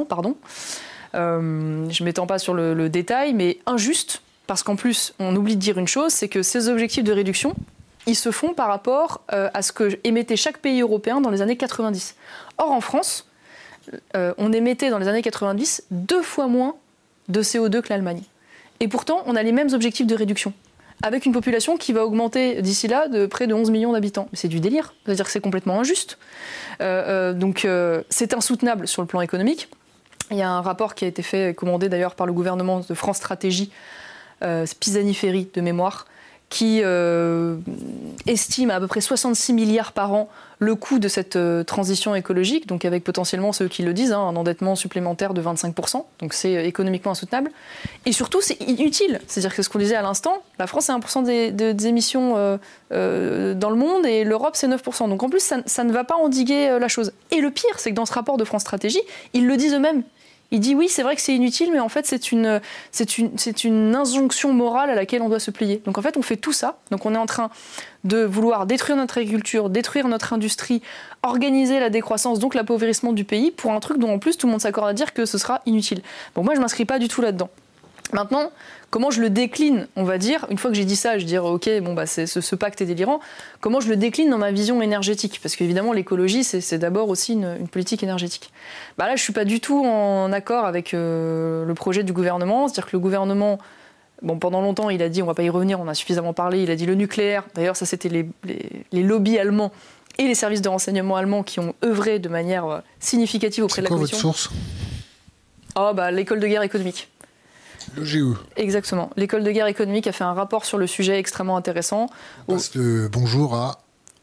pardon. 0.04 0.36
Euh, 1.14 1.88
je 1.90 2.02
ne 2.02 2.04
m'étends 2.04 2.26
pas 2.26 2.38
sur 2.38 2.54
le, 2.54 2.88
détail, 2.88 3.34
mais 3.34 3.58
injuste, 3.66 4.20
parce 4.48 4.64
qu'en 4.64 4.74
plus, 4.74 5.14
on 5.20 5.34
oublie 5.36 5.54
de 5.54 5.60
dire 5.60 5.78
une 5.78 5.88
chose, 5.88 6.12
c'est 6.12 6.28
que 6.28 6.42
ces 6.42 6.68
objectifs 6.68 7.04
de 7.04 7.12
réduction, 7.12 7.54
ils 8.06 8.16
se 8.16 8.32
font 8.32 8.52
par 8.52 8.66
rapport 8.66 9.20
à 9.28 9.62
ce 9.62 9.70
que 9.70 9.98
émettait 10.02 10.36
chaque 10.36 10.58
pays 10.58 10.80
européen 10.80 11.20
dans 11.20 11.30
les 11.30 11.40
années 11.40 11.56
90. 11.56 12.16
Or, 12.56 12.72
en 12.72 12.80
France, 12.80 13.28
on 14.14 14.52
émettait 14.52 14.90
dans 14.90 14.98
les 14.98 15.08
années 15.08 15.22
90 15.22 15.84
deux 15.90 16.22
fois 16.22 16.48
moins 16.48 16.74
de 17.28 17.42
CO2 17.42 17.82
que 17.82 17.88
l'Allemagne. 17.90 18.22
Et 18.80 18.88
pourtant, 18.88 19.22
on 19.26 19.36
a 19.36 19.42
les 19.42 19.52
mêmes 19.52 19.72
objectifs 19.72 20.06
de 20.06 20.14
réduction, 20.14 20.52
avec 21.02 21.26
une 21.26 21.32
population 21.32 21.76
qui 21.76 21.92
va 21.92 22.04
augmenter 22.04 22.62
d'ici 22.62 22.88
là 22.88 23.08
de 23.08 23.26
près 23.26 23.46
de 23.46 23.54
11 23.54 23.70
millions 23.70 23.92
d'habitants. 23.92 24.28
C'est 24.32 24.48
du 24.48 24.60
délire, 24.60 24.94
c'est-à-dire 25.04 25.28
c'est 25.28 25.40
complètement 25.40 25.80
injuste. 25.80 26.18
Euh, 26.80 27.30
euh, 27.30 27.32
donc 27.32 27.64
euh, 27.64 28.02
c'est 28.08 28.34
insoutenable 28.34 28.86
sur 28.86 29.02
le 29.02 29.08
plan 29.08 29.20
économique. 29.20 29.68
Il 30.30 30.36
y 30.36 30.42
a 30.42 30.50
un 30.50 30.60
rapport 30.60 30.94
qui 30.94 31.04
a 31.04 31.08
été 31.08 31.22
fait, 31.22 31.54
commandé 31.54 31.88
d'ailleurs 31.88 32.14
par 32.14 32.26
le 32.26 32.32
gouvernement 32.32 32.80
de 32.80 32.94
France 32.94 33.16
Stratégie, 33.16 33.70
Pisani-Ferry 34.78 35.48
de 35.54 35.60
mémoire, 35.62 36.06
qui 36.50 36.82
estime 38.26 38.70
à 38.70 38.78
peu 38.78 38.86
près 38.86 39.00
66 39.00 39.54
milliards 39.54 39.92
par 39.92 40.12
an 40.12 40.28
le 40.58 40.74
coût 40.74 40.98
de 40.98 41.08
cette 41.08 41.36
euh, 41.36 41.62
transition 41.62 42.14
écologique, 42.14 42.66
donc 42.66 42.84
avec 42.84 43.04
potentiellement 43.04 43.52
ceux 43.52 43.68
qui 43.68 43.82
le 43.82 43.92
disent, 43.92 44.12
hein, 44.12 44.20
un 44.20 44.36
endettement 44.36 44.74
supplémentaire 44.74 45.34
de 45.34 45.40
25%, 45.40 46.04
donc 46.20 46.32
c'est 46.34 46.56
euh, 46.56 46.64
économiquement 46.64 47.12
insoutenable. 47.12 47.50
Et 48.06 48.12
surtout, 48.12 48.40
c'est 48.40 48.60
inutile. 48.60 49.20
C'est-à-dire 49.26 49.54
que 49.54 49.62
ce 49.62 49.68
qu'on 49.68 49.78
disait 49.78 49.94
à 49.94 50.02
l'instant, 50.02 50.42
la 50.58 50.66
France 50.66 50.86
c'est 50.86 50.92
1% 50.92 51.24
des, 51.24 51.86
émissions 51.86 52.34
euh, 52.36 53.54
dans 53.54 53.70
le 53.70 53.76
monde 53.76 54.04
et 54.04 54.24
l'Europe 54.24 54.56
c'est 54.56 54.68
9%. 54.68 55.08
Donc 55.08 55.22
en 55.22 55.30
plus, 55.30 55.40
ça, 55.40 55.58
ça, 55.66 55.84
ne 55.84 55.92
va 55.92 56.04
pas 56.04 56.16
endiguer 56.16 56.76
la 56.80 56.88
chose. 56.88 57.12
Et 57.30 57.40
le 57.40 57.50
pire, 57.50 57.78
c'est 57.78 57.90
que 57.90 57.94
dans 57.94 58.06
ce 58.06 58.12
rapport 58.12 58.36
de 58.36 58.44
France 58.44 58.62
Stratégie, 58.62 59.00
ils 59.32 59.46
le 59.46 59.56
disent 59.56 59.74
eux-mêmes. 59.74 60.02
Il 60.50 60.60
dit 60.60 60.74
oui, 60.74 60.88
c'est 60.88 61.02
vrai 61.02 61.14
que 61.14 61.20
c'est 61.20 61.34
inutile, 61.34 61.70
mais 61.72 61.80
en 61.80 61.90
fait, 61.90 62.06
c'est 62.06 62.32
une, 62.32 62.60
c'est 62.90 63.18
une, 63.18 63.36
c'est 63.36 63.64
une 63.64 63.94
injonction 63.94 64.52
morale 64.54 64.88
à 64.88 64.94
laquelle 64.94 65.20
on 65.20 65.28
doit 65.28 65.40
se 65.40 65.50
plier. 65.50 65.82
Donc 65.84 65.98
en 65.98 66.02
fait, 66.02 66.16
on 66.16 66.22
fait 66.22 66.36
tout 66.36 66.52
ça. 66.52 66.78
Donc 66.90 67.04
on 67.04 67.14
est 67.14 67.18
en 67.18 67.26
train 67.26 67.50
de 68.04 68.24
vouloir 68.24 68.64
détruire 68.64 68.96
notre 68.96 69.18
agriculture, 69.18 69.68
détruire 69.68 70.08
notre 70.08 70.32
industrie, 70.32 70.82
organiser 71.22 71.80
la 71.80 71.90
décroissance, 71.90 72.38
donc 72.38 72.54
l'appauvrissement 72.54 73.12
du 73.12 73.24
pays, 73.24 73.50
pour 73.50 73.72
un 73.72 73.80
truc 73.80 73.98
dont 73.98 74.12
en 74.12 74.18
plus 74.18 74.38
tout 74.38 74.46
le 74.46 74.52
monde 74.52 74.60
s'accorde 74.60 74.88
à 74.88 74.94
dire 74.94 75.12
que 75.12 75.26
ce 75.26 75.36
sera 75.36 75.60
inutile. 75.66 76.00
Bon, 76.34 76.42
moi, 76.42 76.54
je 76.54 76.60
m'inscris 76.60 76.86
pas 76.86 76.98
du 76.98 77.08
tout 77.08 77.20
là-dedans. 77.20 77.50
Maintenant, 78.12 78.50
comment 78.90 79.10
je 79.10 79.20
le 79.20 79.28
décline, 79.28 79.86
on 79.96 80.04
va 80.04 80.18
dire, 80.18 80.46
une 80.50 80.58
fois 80.58 80.70
que 80.70 80.76
j'ai 80.76 80.84
dit 80.84 80.96
ça, 80.96 81.18
je 81.18 81.24
dire, 81.24 81.44
ok, 81.44 81.68
bon, 81.82 81.94
bah, 81.94 82.06
ce, 82.06 82.26
ce, 82.26 82.54
pacte 82.56 82.80
est 82.80 82.86
délirant, 82.86 83.20
comment 83.60 83.80
je 83.80 83.88
le 83.88 83.96
décline 83.96 84.30
dans 84.30 84.38
ma 84.38 84.50
vision 84.50 84.80
énergétique? 84.80 85.40
Parce 85.42 85.56
qu'évidemment, 85.56 85.92
l'écologie, 85.92 86.44
c'est 86.44 86.78
d'abord 86.78 87.08
aussi 87.08 87.34
une, 87.34 87.68
politique 87.68 88.02
énergétique. 88.02 88.50
Bah 88.96 89.04
là, 89.04 89.10
je 89.10 89.20
ne 89.20 89.24
suis 89.24 89.32
pas 89.32 89.44
du 89.44 89.60
tout 89.60 89.84
en 89.84 90.32
accord 90.32 90.64
avec 90.64 90.94
euh, 90.94 91.64
le 91.64 91.74
projet 91.74 92.02
du 92.02 92.12
gouvernement, 92.12 92.68
c'est-à-dire 92.68 92.86
que 92.86 92.96
le 92.96 93.00
gouvernement, 93.00 93.58
bon, 94.22 94.38
pendant 94.38 94.62
longtemps, 94.62 94.88
il 94.88 95.02
a 95.02 95.10
dit, 95.10 95.20
on 95.20 95.26
ne 95.26 95.30
va 95.30 95.34
pas 95.34 95.42
y 95.42 95.50
revenir, 95.50 95.80
on 95.80 95.88
a 95.88 95.94
suffisamment 95.94 96.32
parlé, 96.32 96.62
il 96.62 96.70
a 96.70 96.76
dit 96.76 96.86
le 96.86 96.94
nucléaire, 96.94 97.44
d'ailleurs, 97.54 97.76
ça 97.76 97.84
c'était 97.84 98.08
les, 98.08 98.26
les, 98.92 99.02
lobbies 99.02 99.38
allemands 99.38 99.70
et 100.16 100.26
les 100.26 100.34
services 100.34 100.62
de 100.62 100.68
renseignement 100.68 101.16
allemands 101.16 101.42
qui 101.42 101.60
ont 101.60 101.74
œuvré 101.84 102.18
de 102.18 102.28
manière 102.28 102.64
euh, 102.64 102.78
significative 103.00 103.64
auprès 103.64 103.82
de 103.82 103.86
la 103.86 103.90
Commission. 103.90 104.16
C'est 104.16 104.22
quoi 104.22 104.30
votre 104.30 104.38
source? 104.38 104.58
Oh, 105.76 105.92
bah, 105.94 106.10
l'école 106.10 106.40
de 106.40 106.46
guerre 106.46 106.62
économique. 106.62 107.08
Le 107.98 108.04
GE. 108.04 108.36
Exactement. 108.56 109.10
L'école 109.16 109.44
de 109.44 109.50
guerre 109.50 109.66
économique 109.66 110.06
a 110.06 110.12
fait 110.12 110.24
un 110.24 110.32
rapport 110.32 110.64
sur 110.64 110.78
le 110.78 110.86
sujet 110.86 111.18
extrêmement 111.18 111.56
intéressant. 111.56 112.08
passe 112.46 112.76
bonjour 113.10 113.54
à 113.54 113.78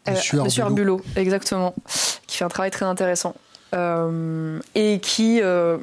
euh, 0.08 0.12
Monsieur, 0.12 0.42
Monsieur 0.42 0.64
exactement, 1.16 1.74
qui 2.26 2.36
fait 2.36 2.44
un 2.44 2.48
travail 2.48 2.70
très 2.70 2.84
intéressant. 2.84 3.34
Euh, 3.74 4.60
et 4.74 5.00
qui, 5.00 5.40
euh, 5.42 5.78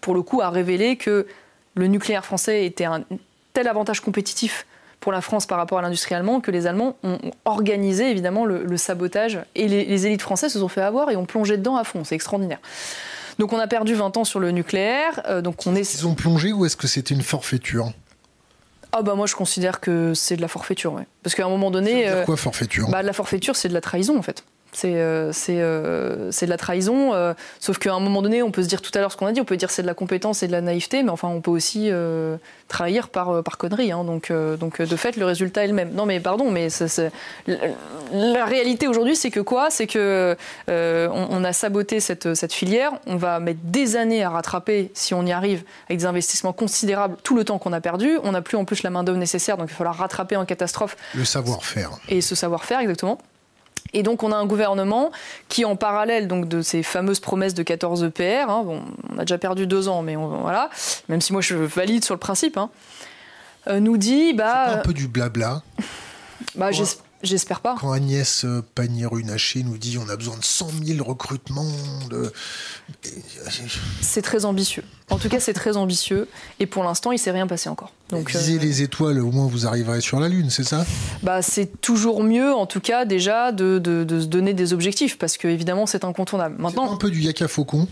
pour 0.00 0.14
le 0.14 0.22
coup, 0.22 0.40
a 0.40 0.50
révélé 0.50 0.96
que 0.96 1.26
le 1.74 1.86
nucléaire 1.86 2.24
français 2.24 2.64
était 2.64 2.84
un 2.84 3.04
tel 3.52 3.68
avantage 3.68 4.00
compétitif 4.00 4.66
pour 5.00 5.12
la 5.12 5.20
France 5.20 5.46
par 5.46 5.58
rapport 5.58 5.78
à 5.78 5.82
l'industrie 5.82 6.14
allemande 6.14 6.42
que 6.42 6.50
les 6.50 6.66
Allemands 6.66 6.96
ont 7.02 7.18
organisé 7.44 8.10
évidemment 8.10 8.44
le, 8.46 8.76
sabotage 8.76 9.40
et 9.54 9.66
les, 9.66 9.84
les, 9.84 10.06
élites 10.06 10.22
françaises 10.22 10.52
se 10.52 10.60
sont 10.60 10.68
fait 10.68 10.80
avoir 10.80 11.10
et 11.10 11.16
ont 11.16 11.26
plongé 11.26 11.56
dedans 11.56 11.76
à 11.76 11.84
fond. 11.84 12.04
C'est 12.04 12.14
extraordinaire. 12.14 12.60
Donc 13.38 13.52
on 13.52 13.58
a 13.58 13.66
perdu 13.66 13.94
20 13.94 14.16
ans 14.16 14.24
sur 14.24 14.40
le 14.40 14.50
nucléaire. 14.50 15.22
Euh, 15.28 15.40
donc 15.40 15.66
on 15.66 15.74
est... 15.74 15.94
Ils 15.94 16.06
ont 16.06 16.14
plongé 16.14 16.52
ou 16.52 16.64
est-ce 16.66 16.76
que 16.76 16.86
c'était 16.86 17.14
une 17.14 17.22
forfaiture? 17.22 17.92
Ah 18.92 19.02
bah 19.02 19.14
moi 19.14 19.26
je 19.26 19.34
considère 19.34 19.80
que 19.80 20.12
c'est 20.14 20.36
de 20.36 20.42
la 20.42 20.48
forfaiture, 20.48 20.92
ouais. 20.92 21.06
Parce 21.22 21.34
qu'à 21.34 21.46
un 21.46 21.48
moment 21.48 21.70
donné... 21.70 21.90
Ça 21.90 21.96
veut 21.96 22.02
dire 22.04 22.16
euh, 22.16 22.24
quoi 22.24 22.36
forfaiture? 22.36 22.88
bah, 22.90 23.02
La 23.02 23.12
forfaiture 23.12 23.56
c'est 23.56 23.68
de 23.68 23.74
la 23.74 23.80
trahison 23.80 24.18
en 24.18 24.22
fait. 24.22 24.44
C'est 24.74 24.94
euh, 24.96 25.32
euh, 25.50 26.28
c'est 26.30 26.46
de 26.46 26.50
la 26.50 26.56
trahison. 26.56 27.12
Euh, 27.12 27.34
sauf 27.60 27.76
qu'à 27.76 27.92
un 27.92 28.00
moment 28.00 28.22
donné, 28.22 28.42
on 28.42 28.50
peut 28.50 28.62
se 28.62 28.68
dire 28.68 28.80
tout 28.80 28.90
à 28.94 29.00
l'heure 29.00 29.12
ce 29.12 29.18
qu'on 29.18 29.26
a 29.26 29.32
dit, 29.32 29.40
on 29.40 29.44
peut 29.44 29.58
dire 29.58 29.70
c'est 29.70 29.82
de 29.82 29.86
la 29.86 29.92
compétence 29.92 30.42
et 30.42 30.46
de 30.46 30.52
la 30.52 30.62
naïveté, 30.62 31.02
mais 31.02 31.10
enfin, 31.10 31.28
on 31.28 31.42
peut 31.42 31.50
aussi 31.50 31.90
trahir 32.68 33.10
par, 33.10 33.42
par 33.42 33.58
connerie. 33.58 33.92
Hein. 33.92 34.04
donc, 34.04 34.32
donc, 34.32 34.80
de 34.80 34.96
fait, 34.96 35.16
le 35.16 35.26
résultat 35.26 35.64
est 35.64 35.68
le 35.68 35.74
même. 35.74 35.92
Non, 35.92 36.06
mais 36.06 36.20
pardon, 36.20 36.50
mais 36.50 36.68
la 37.46 38.44
réalité 38.46 38.88
aujourd'hui, 38.88 39.14
c'est 39.14 39.30
que 39.30 39.40
quoi? 39.40 39.68
C'est 39.70 39.86
que 39.86 40.36
on, 40.68 41.44
a 41.44 41.52
saboté 41.52 42.00
cette, 42.00 42.34
cette 42.34 42.52
filière. 42.52 42.92
On 43.06 43.16
va 43.16 43.40
mettre 43.40 43.60
des 43.64 43.96
années 43.96 44.22
à 44.22 44.30
rattraper 44.30 44.90
si 44.94 45.12
on 45.12 45.26
y 45.26 45.32
arrive 45.32 45.64
avec 45.88 45.98
des 45.98 46.06
investissements 46.06 46.52
considérables 46.52 47.16
tout 47.22 47.36
le 47.36 47.44
temps 47.44 47.58
qu'on 47.58 47.72
a 47.72 47.80
perdu. 47.80 48.18
On 48.22 48.32
n'a 48.32 48.40
plus 48.42 48.56
en 48.56 48.64
plus 48.64 48.82
la 48.82 48.90
main 48.90 49.04
d'œuvre 49.04 49.18
nécessaire, 49.18 49.58
donc 49.58 49.68
il 49.68 49.72
va 49.72 49.76
falloir 49.76 49.96
rattraper 49.96 50.36
en 50.36 50.46
catastrophe. 50.46 50.96
Le 51.14 51.24
savoir-faire. 51.24 51.90
Et 52.08 52.22
ce 52.22 52.34
savoir-faire, 52.34 52.80
exactement. 52.80 53.18
Et 53.92 54.02
donc 54.02 54.22
on 54.22 54.32
a 54.32 54.36
un 54.36 54.46
gouvernement 54.46 55.12
qui, 55.48 55.64
en 55.64 55.76
parallèle 55.76 56.28
donc 56.28 56.48
de 56.48 56.62
ces 56.62 56.82
fameuses 56.82 57.20
promesses 57.20 57.54
de 57.54 57.62
14 57.62 58.04
EPR, 58.04 58.48
hein, 58.48 58.62
bon, 58.64 58.82
on 59.12 59.18
a 59.18 59.24
déjà 59.24 59.38
perdu 59.38 59.66
deux 59.66 59.88
ans, 59.88 60.02
mais 60.02 60.16
voilà, 60.16 60.70
même 61.08 61.20
si 61.20 61.32
moi 61.32 61.42
je 61.42 61.56
valide 61.56 62.04
sur 62.04 62.14
le 62.14 62.20
principe, 62.20 62.56
hein, 62.56 62.70
euh, 63.68 63.80
nous 63.80 63.96
dit 63.96 64.32
bah 64.32 64.78
un 64.78 64.78
peu 64.78 64.92
du 64.94 65.08
blabla? 65.08 65.62
Bah, 66.54 66.70
J'espère 67.22 67.60
pas. 67.60 67.76
Quand 67.78 67.92
Agnès 67.92 68.44
euh, 68.44 68.62
Pannier-Runacher 68.74 69.62
nous 69.62 69.78
dit 69.78 69.96
on 69.98 70.08
a 70.08 70.16
besoin 70.16 70.36
de 70.36 70.44
100 70.44 70.70
000 70.84 71.04
recrutements. 71.04 71.70
De... 72.10 72.32
C'est 74.00 74.22
très 74.22 74.44
ambitieux. 74.44 74.82
En 75.08 75.18
tout 75.18 75.28
cas, 75.28 75.38
c'est 75.38 75.52
très 75.52 75.76
ambitieux. 75.76 76.28
Et 76.58 76.66
pour 76.66 76.82
l'instant, 76.82 77.12
il 77.12 77.18
s'est 77.18 77.30
rien 77.30 77.46
passé 77.46 77.68
encore. 77.68 77.92
Donc, 78.08 78.30
Visez 78.30 78.56
euh, 78.56 78.60
les 78.60 78.82
étoiles, 78.82 79.20
au 79.20 79.30
moins 79.30 79.46
vous 79.46 79.66
arriverez 79.66 80.00
sur 80.00 80.18
la 80.18 80.28
Lune, 80.28 80.50
c'est 80.50 80.64
ça? 80.64 80.84
Bah, 81.22 81.42
C'est 81.42 81.80
toujours 81.80 82.22
mieux, 82.24 82.52
en 82.52 82.66
tout 82.66 82.80
cas, 82.80 83.04
déjà, 83.04 83.52
de, 83.52 83.78
de, 83.78 84.20
se 84.20 84.26
donner 84.26 84.52
des 84.54 84.72
objectifs. 84.72 85.16
Parce 85.16 85.36
que, 85.36 85.48
évidemment, 85.48 85.86
c'est 85.86 86.04
incontournable. 86.04 86.56
Maintenant, 86.58 86.92
un 86.92 86.96
peu 86.96 87.10
du 87.10 87.20
yaka 87.20 87.46
faucon 87.46 87.86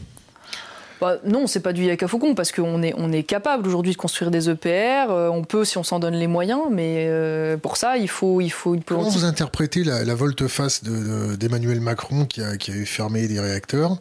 bah, 1.00 1.16
non, 1.24 1.46
c'est 1.46 1.60
pas 1.60 1.72
du 1.72 1.84
yaka 1.84 2.06
faucon 2.08 2.34
parce 2.34 2.52
qu'on 2.52 2.82
est, 2.82 2.92
on 2.96 3.10
est 3.10 3.22
capable 3.22 3.66
aujourd'hui 3.66 3.92
de 3.92 3.96
construire 3.96 4.30
des 4.30 4.50
EPR. 4.50 5.10
Euh, 5.10 5.28
on 5.30 5.44
peut 5.44 5.64
si 5.64 5.78
on 5.78 5.82
s'en 5.82 5.98
donne 5.98 6.14
les 6.14 6.26
moyens, 6.26 6.64
mais 6.70 7.06
euh, 7.08 7.56
pour 7.56 7.78
ça, 7.78 7.96
il 7.96 8.08
faut. 8.08 8.40
Il 8.42 8.50
faut 8.50 8.76
Comment 8.86 9.08
vous 9.08 9.24
interprétez 9.24 9.82
la, 9.82 10.14
volte-face 10.14 10.84
d'Emmanuel 10.84 11.80
Macron 11.80 12.26
qui, 12.26 12.42
a, 12.42 12.58
qui 12.58 12.70
avait 12.70 12.84
fermé 12.84 13.26
des 13.28 13.40
réacteurs? 13.40 13.96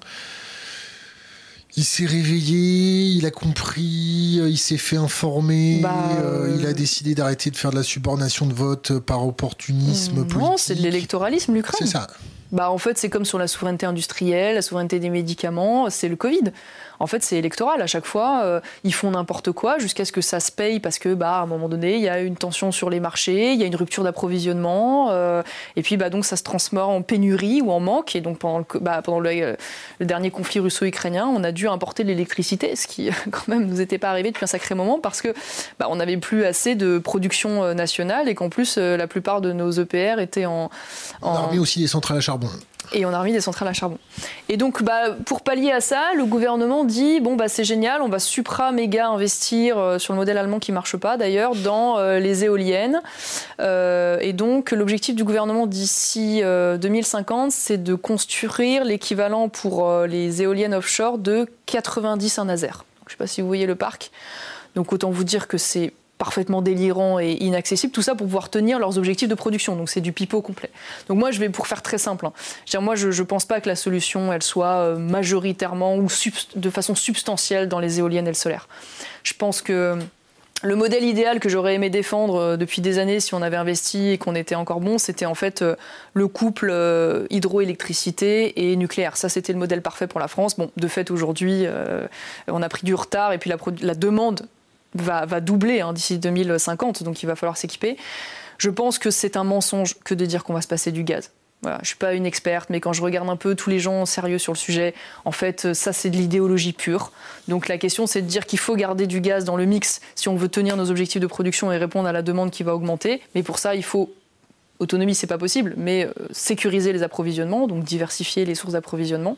Il 1.77 1.85
s'est 1.85 2.05
réveillé, 2.05 3.05
il 3.05 3.25
a 3.25 3.31
compris, 3.31 4.39
euh, 4.41 4.49
il 4.49 4.57
s'est 4.57 4.75
fait 4.75 4.97
informer, 4.97 5.79
bah, 5.81 5.93
il 6.57 6.65
a 6.65 6.73
décidé 6.73 7.15
d'arrêter 7.15 7.51
de 7.51 7.55
faire 7.55 7.71
de 7.71 7.77
la 7.77 7.83
subordination 7.83 8.47
de 8.47 8.53
vote 8.53 8.99
par 8.99 9.25
opportunisme 9.25 10.25
politique. 10.25 10.37
Non, 10.37 10.57
c'est 10.57 10.75
de 10.75 10.81
l'électoralisme, 10.81 11.53
l'Ukraine. 11.53 11.77
C'est 11.79 11.93
ça. 11.93 12.07
Bah, 12.51 12.71
en 12.71 12.79
fait, 12.79 12.97
c'est 12.97 13.09
comme 13.09 13.25
sur 13.25 13.37
la 13.37 13.47
souveraineté 13.47 13.85
industrielle, 13.85 14.55
la 14.55 14.61
souveraineté 14.61 14.99
des 14.99 15.09
médicaments, 15.09 15.89
c'est 15.89 16.09
le 16.09 16.15
Covid 16.15 16.51
en 16.99 17.07
fait, 17.07 17.23
c'est 17.23 17.37
électoral. 17.37 17.81
À 17.81 17.87
chaque 17.87 18.05
fois, 18.05 18.41
euh, 18.43 18.59
ils 18.83 18.93
font 18.93 19.11
n'importe 19.11 19.51
quoi 19.51 19.77
jusqu'à 19.79 20.05
ce 20.05 20.11
que 20.11 20.21
ça 20.21 20.39
se 20.39 20.51
paye 20.51 20.79
parce 20.79 20.99
que, 20.99 21.13
bah, 21.13 21.37
à 21.37 21.41
un 21.41 21.45
moment 21.45 21.69
donné, 21.69 21.95
il 21.95 22.01
y 22.01 22.09
a 22.09 22.19
une 22.19 22.35
tension 22.35 22.71
sur 22.71 22.89
les 22.89 22.99
marchés, 22.99 23.53
il 23.53 23.59
y 23.59 23.63
a 23.63 23.65
une 23.65 23.75
rupture 23.75 24.03
d'approvisionnement, 24.03 25.07
euh, 25.11 25.41
et 25.75 25.81
puis, 25.81 25.97
bah, 25.97 26.09
donc, 26.09 26.25
ça 26.25 26.35
se 26.35 26.43
transforme 26.43 26.59
en 26.77 27.01
pénurie 27.01 27.61
ou 27.61 27.71
en 27.71 27.79
manque. 27.79 28.15
Et 28.15 28.21
donc, 28.21 28.39
pendant 28.39 28.59
le, 28.59 28.65
bah, 28.79 29.01
euh, 29.07 29.55
dernier 30.01 30.29
conflit 30.29 30.59
russo-ukrainien, 30.59 31.25
on 31.27 31.43
a 31.43 31.51
dû 31.51 31.67
importer 31.67 32.03
l'électricité, 32.03 32.75
ce 32.75 32.87
qui, 32.87 33.09
quand 33.31 33.47
même, 33.47 33.65
nous 33.65 33.79
était 33.81 33.97
pas 33.97 34.09
arrivé 34.09 34.31
depuis 34.31 34.43
un 34.43 34.47
sacré 34.47 34.75
moment 34.75 34.99
parce 34.99 35.21
que, 35.21 35.33
bah, 35.79 35.87
on 35.89 35.95
n'avait 35.95 36.17
plus 36.17 36.43
assez 36.43 36.75
de 36.75 36.99
production 36.99 37.73
nationale 37.73 38.27
et 38.27 38.35
qu'en 38.35 38.49
plus, 38.49 38.77
la 38.77 39.07
plupart 39.07 39.41
de 39.41 39.53
nos 39.53 39.71
EPR 39.71 40.19
étaient 40.19 40.45
en. 40.45 40.69
en... 41.21 41.49
On 41.51 41.57
a 41.57 41.59
aussi 41.59 41.79
des 41.79 41.87
centrales 41.87 42.17
à 42.17 42.21
charbon 42.21 42.49
et 42.93 43.05
on 43.05 43.13
a 43.13 43.19
remis 43.19 43.31
des 43.31 43.41
centrales 43.41 43.67
à 43.67 43.73
charbon. 43.73 43.97
Et 44.47 44.57
donc, 44.57 44.83
bah, 44.83 45.15
pour 45.25 45.41
pallier 45.41 45.71
à 45.71 45.81
ça, 45.81 46.03
le 46.15 46.25
gouvernement 46.25 46.83
dit 46.83 47.19
bon, 47.19 47.35
bah, 47.35 47.47
c'est 47.47 47.63
génial, 47.63 48.01
on 48.01 48.09
va 48.09 48.19
supra 48.19 48.71
méga 48.71 49.07
investir 49.07 49.77
euh, 49.77 49.99
sur 49.99 50.13
le 50.13 50.19
modèle 50.19 50.37
allemand 50.37 50.59
qui 50.59 50.71
marche 50.71 50.97
pas 50.97 51.17
d'ailleurs 51.17 51.55
dans 51.55 51.97
euh, 51.97 52.19
les 52.19 52.45
éoliennes. 52.45 53.01
Euh, 53.59 54.17
et 54.21 54.33
donc, 54.33 54.71
l'objectif 54.71 55.15
du 55.15 55.23
gouvernement 55.23 55.67
d'ici 55.67 56.41
2050, 56.41 57.51
c'est 57.51 57.81
de 57.81 57.95
construire 57.95 58.83
l'équivalent 58.83 59.49
pour 59.49 59.89
les 60.03 60.41
éoliennes 60.41 60.73
offshore 60.73 61.17
de 61.17 61.47
90 61.65 62.29
Saint-Nazaire. 62.29 62.85
Je 63.01 63.05
ne 63.05 63.11
sais 63.11 63.17
pas 63.17 63.27
si 63.27 63.41
vous 63.41 63.47
voyez 63.47 63.65
le 63.65 63.75
parc. 63.75 64.11
Donc, 64.75 64.93
autant 64.93 65.09
vous 65.09 65.23
dire 65.23 65.47
que 65.47 65.57
c'est 65.57 65.93
parfaitement 66.19 66.61
délirant 66.61 67.17
et 67.17 67.31
inaccessible, 67.39 67.93
tout 67.93 68.01
ça 68.01 68.13
pour 68.13 68.27
pouvoir 68.27 68.49
tenir 68.49 68.77
leurs 68.77 68.97
objectifs 68.97 69.29
de 69.29 69.35
production. 69.35 69.75
Donc 69.77 69.89
c'est 69.89 70.01
du 70.01 70.11
pipeau 70.11 70.41
complet. 70.41 70.69
Donc 71.07 71.17
moi 71.17 71.31
je 71.31 71.39
vais 71.39 71.49
pour 71.49 71.65
faire 71.65 71.81
très 71.81 71.97
simple. 71.97 72.27
Hein. 72.27 72.33
Je 72.69 72.77
moi 72.77 72.95
je 72.95 73.07
ne 73.07 73.23
pense 73.23 73.45
pas 73.45 73.61
que 73.61 73.69
la 73.69 73.77
solution 73.77 74.31
elle 74.31 74.43
soit 74.43 74.75
euh, 74.75 74.97
majoritairement 74.97 75.95
ou 75.95 76.07
de 76.55 76.69
façon 76.69 76.93
substantielle 76.93 77.69
dans 77.69 77.79
les 77.79 77.99
éoliennes 77.99 78.27
et 78.27 78.31
le 78.31 78.35
solaire. 78.35 78.67
Je 79.23 79.33
pense 79.33 79.61
que 79.61 79.97
le 80.61 80.75
modèle 80.75 81.05
idéal 81.05 81.39
que 81.39 81.47
j'aurais 81.47 81.75
aimé 81.75 81.89
défendre 81.89 82.35
euh, 82.35 82.57
depuis 82.57 82.81
des 82.81 82.99
années 82.99 83.21
si 83.21 83.33
on 83.33 83.41
avait 83.41 83.55
investi 83.55 84.09
et 84.09 84.17
qu'on 84.17 84.35
était 84.35 84.55
encore 84.55 84.81
bon, 84.81 84.97
c'était 84.97 85.25
en 85.25 85.35
fait 85.35 85.61
euh, 85.61 85.77
le 86.13 86.27
couple 86.27 86.75
hydroélectricité 87.29 88.69
et 88.69 88.75
nucléaire. 88.75 89.15
Ça, 89.15 89.29
c'était 89.29 89.53
le 89.53 89.59
modèle 89.59 89.81
parfait 89.81 90.07
pour 90.07 90.19
la 90.19 90.27
France. 90.27 90.57
Bon, 90.57 90.69
de 90.75 90.87
fait, 90.89 91.11
aujourd'hui, 91.11 91.65
on 92.47 92.61
a 92.61 92.67
pris 92.67 92.83
du 92.83 92.93
retard 92.93 93.31
et 93.31 93.37
puis 93.37 93.49
la 93.81 93.95
demande 93.95 94.47
va, 94.95 95.25
doubler 95.39 95.81
hein, 95.81 95.93
d'ici 95.93 96.17
2050, 96.17 97.03
donc 97.03 97.23
il 97.23 97.25
va 97.25 97.35
falloir 97.35 97.57
s'équiper. 97.57 97.97
Je 98.57 98.69
pense 98.69 98.99
que 98.99 99.11
c'est 99.11 99.37
un 99.37 99.43
mensonge 99.43 99.95
que 100.03 100.13
de 100.13 100.25
dire 100.25 100.43
qu'on 100.43 100.53
va 100.53 100.61
se 100.61 100.67
passer 100.67 100.91
du 100.91 101.03
gaz. 101.03 101.31
Je 101.81 101.87
suis 101.87 101.97
pas 101.97 102.13
une 102.13 102.25
experte, 102.25 102.69
mais 102.69 102.79
quand 102.79 102.93
je 102.93 103.01
regarde 103.01 103.29
un 103.29 103.35
peu 103.35 103.53
tous 103.53 103.69
les 103.69 103.79
gens 103.79 104.05
sérieux 104.05 104.37
sur 104.37 104.53
le 104.53 104.57
sujet, 104.57 104.93
en 105.25 105.33
fait, 105.33 105.73
ça 105.73 105.91
c'est 105.91 106.09
de 106.09 106.15
l'idéologie 106.15 106.71
pure. 106.71 107.11
Donc 107.49 107.67
la 107.67 107.77
question 107.77 108.07
c'est 108.07 108.21
de 108.21 108.27
dire 108.27 108.45
qu'il 108.45 108.59
faut 108.59 108.77
garder 108.77 109.07
du 109.07 109.19
gaz 109.19 109.43
dans 109.43 109.57
le 109.57 109.65
mix 109.65 109.99
si 110.15 110.29
on 110.29 110.37
veut 110.37 110.47
tenir 110.47 110.77
nos 110.77 110.89
objectifs 110.89 111.21
de 111.21 111.27
production 111.27 111.69
et 111.73 111.77
répondre 111.77 112.07
à 112.07 112.13
la 112.13 112.21
demande 112.21 112.51
qui 112.51 112.63
va 112.63 112.73
augmenter. 112.73 113.21
Mais 113.35 113.43
pour 113.43 113.59
ça, 113.59 113.75
il 113.75 113.83
faut 113.83 114.09
autonomie, 114.79 115.15
c'est 115.15 115.27
pas 115.27 115.37
possible, 115.37 115.73
mais 115.75 116.05
euh, 116.05 116.13
sécuriser 116.31 116.93
les 116.93 117.03
approvisionnements, 117.03 117.67
donc 117.67 117.83
diversifier 117.83 118.45
les 118.45 118.55
sources 118.55 118.73
d'approvisionnement. 118.73 119.35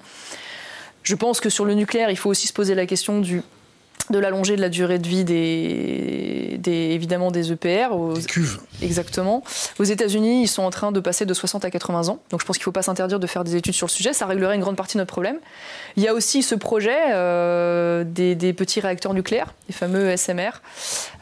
Je 1.01 1.15
pense 1.15 1.39
que 1.39 1.49
sur 1.49 1.65
le 1.65 1.73
nucléaire, 1.73 2.11
il 2.11 2.17
faut 2.17 2.29
aussi 2.29 2.47
se 2.47 2.53
poser 2.53 2.75
la 2.75 2.85
question 2.85 3.19
du 3.19 3.41
de 4.09 4.19
l'allonger 4.19 4.55
de 4.55 4.61
la 4.61 4.69
durée 4.69 4.99
de 4.99 5.07
vie 5.07 5.23
des, 5.23 6.59
évidemment 6.65 7.31
des 7.31 7.51
EPR. 7.51 7.91
Aux, 7.91 8.13
des 8.13 8.23
cuves. 8.23 8.59
Exactement. 8.81 9.43
Aux 9.79 9.83
États-Unis, 9.83 10.43
ils 10.43 10.47
sont 10.47 10.63
en 10.63 10.69
train 10.69 10.91
de 10.91 10.99
passer 10.99 11.25
de 11.25 11.33
60 11.33 11.65
à 11.65 11.71
80 11.71 12.09
ans. 12.09 12.19
Donc 12.29 12.41
je 12.41 12.45
pense 12.45 12.57
qu'il 12.57 12.63
ne 12.63 12.65
faut 12.65 12.71
pas 12.71 12.81
s'interdire 12.81 13.19
de 13.19 13.27
faire 13.27 13.43
des 13.43 13.55
études 13.55 13.73
sur 13.73 13.87
le 13.87 13.91
sujet. 13.91 14.13
Ça 14.13 14.25
réglerait 14.25 14.55
une 14.55 14.61
grande 14.61 14.75
partie 14.75 14.97
de 14.97 15.01
notre 15.01 15.11
problème. 15.11 15.37
Il 15.97 16.03
y 16.03 16.07
a 16.07 16.13
aussi 16.13 16.43
ce 16.43 16.55
projet 16.55 16.97
euh, 17.11 18.03
des, 18.05 18.53
petits 18.53 18.79
réacteurs 18.79 19.13
nucléaires, 19.13 19.53
les 19.67 19.73
fameux 19.73 20.15
SMR. 20.15 20.61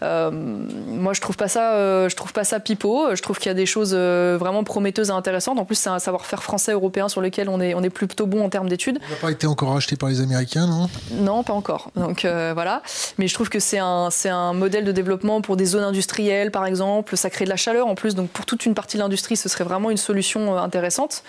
Euh, 0.01 0.31
moi, 0.31 1.13
je 1.13 1.21
trouve 1.21 1.37
pas 1.37 1.47
ça, 1.47 1.73
euh, 1.73 2.09
je 2.09 2.15
trouve 2.15 2.33
pas 2.33 2.43
ça 2.43 2.59
pipeau. 2.59 3.15
Je 3.15 3.21
trouve 3.21 3.37
qu'il 3.37 3.47
y 3.47 3.51
a 3.51 3.55
des 3.55 3.65
choses 3.65 3.93
vraiment 3.93 4.63
prometteuses 4.63 5.09
et 5.09 5.13
intéressantes. 5.13 5.59
En 5.59 5.65
plus, 5.65 5.75
c'est 5.75 5.89
un 5.89 5.99
savoir-faire 5.99 6.43
français 6.43 6.73
européen 6.73 7.09
sur 7.09 7.21
lequel 7.21 7.49
on 7.49 7.59
est, 7.59 7.73
on 7.73 7.83
est 7.83 7.89
plutôt 7.89 8.25
bon 8.25 8.43
en 8.43 8.49
termes 8.49 8.69
d'études. 8.69 8.99
N'a 9.09 9.15
pas 9.21 9.31
été 9.31 9.47
encore 9.47 9.75
acheté 9.75 9.95
par 9.95 10.09
les 10.09 10.21
Américains, 10.21 10.67
non? 10.67 10.89
Non, 11.11 11.43
pas 11.43 11.53
encore. 11.53 11.91
Donc 11.95 12.21
voilà. 12.25 12.68
Mais 13.17 13.27
je 13.27 13.33
trouve 13.33 13.49
que 13.49 13.59
c'est 13.59 13.79
un, 13.79 14.53
modèle 14.53 14.83
de 14.83 14.91
développement 14.91 15.41
pour 15.41 15.57
des 15.57 15.65
zones 15.65 15.83
industrielles, 15.83 16.51
par 16.51 16.65
exemple. 16.65 17.17
Ça 17.17 17.29
crée 17.29 17.45
de 17.45 17.49
la 17.49 17.55
chaleur 17.55 17.87
en 17.87 17.95
plus, 17.95 18.15
donc 18.15 18.29
pour 18.29 18.45
toute 18.45 18.65
une 18.65 18.73
partie 18.73 18.97
de 18.97 19.01
l'industrie, 19.01 19.37
ce 19.37 19.49
serait 19.49 19.63
vraiment 19.63 19.89
une 19.89 19.97
solution 19.97 20.55
euh, 20.55 20.59
intéressante. 20.59 21.23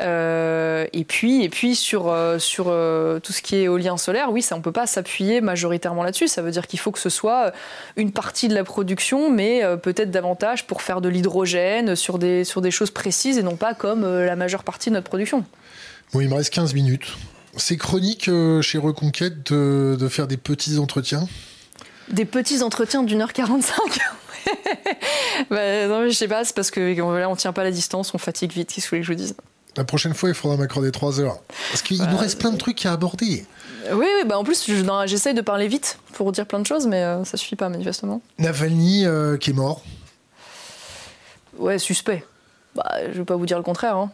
Euh, 0.00 0.86
et 0.92 1.04
puis, 1.04 1.44
et 1.44 1.48
puis 1.48 1.76
sur, 1.76 2.08
euh, 2.08 3.20
tout 3.20 3.32
ce 3.32 3.42
qui 3.42 3.54
est 3.54 3.62
éolien 3.62 3.96
solaire, 3.96 4.32
oui, 4.32 4.44
on 4.50 4.56
ne 4.56 4.62
peut 4.62 4.72
pas 4.72 4.86
s'appuyer 4.88 5.40
majoritairement 5.40 6.02
là-dessus. 6.02 6.26
Ça 6.26 6.42
veut 6.42 6.50
dire 6.50 6.66
qu'il 6.66 6.80
faut 6.80 6.90
que 6.90 6.98
ce 6.98 7.10
soit 7.10 7.52
une 7.96 8.10
partie 8.10 8.48
de 8.48 8.54
la 8.54 8.64
production, 8.64 9.30
mais 9.30 9.62
peut-être 9.82 10.10
davantage 10.10 10.66
pour 10.66 10.82
faire 10.82 11.00
de 11.00 11.08
l'hydrogène 11.08 11.94
sur 11.94 12.18
des, 12.18 12.42
sur 12.42 12.60
des 12.60 12.72
choses 12.72 12.90
précises 12.90 13.38
et 13.38 13.44
non 13.44 13.54
pas 13.54 13.74
comme 13.74 14.04
la 14.04 14.34
majeure 14.34 14.64
partie 14.64 14.90
de 14.90 14.94
notre 14.94 15.08
production. 15.08 15.44
Bon, 16.12 16.20
il 16.20 16.28
me 16.28 16.34
reste 16.34 16.52
15 16.52 16.74
minutes. 16.74 17.16
C'est 17.56 17.76
chronique 17.76 18.28
euh, 18.28 18.62
chez 18.62 18.78
Reconquête 18.78 19.52
de, 19.52 20.08
faire 20.08 20.26
des 20.26 20.36
petits 20.36 20.78
entretiens 20.78 21.28
Des 22.08 22.24
petits 22.24 22.62
entretiens 22.62 23.02
d'une 23.02 23.22
heure 23.22 23.32
45 23.32 23.76
bah, 25.50 25.86
Non, 25.86 26.00
mais 26.00 26.10
je 26.10 26.16
sais 26.16 26.28
pas, 26.28 26.44
c'est 26.44 26.54
parce 26.54 26.70
que 26.70 26.94
là, 27.18 27.28
on 27.28 27.36
tient 27.36 27.52
pas 27.52 27.64
la 27.64 27.70
distance, 27.70 28.14
on 28.14 28.18
fatigue 28.18 28.52
vite, 28.52 28.72
qu'est-ce 28.72 28.86
que 28.86 28.96
vous 28.96 28.96
voulez 28.96 29.00
que 29.00 29.06
je 29.06 29.12
vous 29.12 29.18
dise? 29.18 29.36
La 29.76 29.84
prochaine 29.84 30.14
fois, 30.14 30.28
il 30.28 30.34
faudra 30.34 30.56
m'accorder 30.56 30.92
3 30.92 31.20
heures. 31.20 31.38
Parce 31.70 31.82
qu'il 31.82 32.00
nous 32.02 32.16
reste 32.16 32.38
plein 32.38 32.52
de 32.52 32.58
trucs 32.58 32.86
à 32.86 32.92
aborder. 32.92 33.44
Oui, 33.92 34.06
oui 34.06 34.24
bah 34.26 34.38
en 34.38 34.44
plus, 34.44 34.70
j'essaye 35.06 35.34
de 35.34 35.40
parler 35.40 35.66
vite 35.66 35.98
pour 36.12 36.30
dire 36.32 36.46
plein 36.46 36.60
de 36.60 36.66
choses, 36.66 36.86
mais 36.86 37.00
ça 37.00 37.06
euh, 37.06 37.24
ça 37.24 37.36
suffit 37.36 37.56
pas, 37.56 37.68
manifestement. 37.68 38.22
Navalny, 38.38 39.04
euh, 39.04 39.36
qui 39.36 39.50
est 39.50 39.54
mort 39.54 39.82
Ouais, 41.58 41.78
suspect. 41.78 42.24
Bah, 42.74 42.84
je 43.12 43.18
vais 43.18 43.24
pas 43.24 43.36
vous 43.36 43.46
dire 43.46 43.56
le 43.56 43.62
contraire. 43.64 43.96
Hein. 43.96 44.10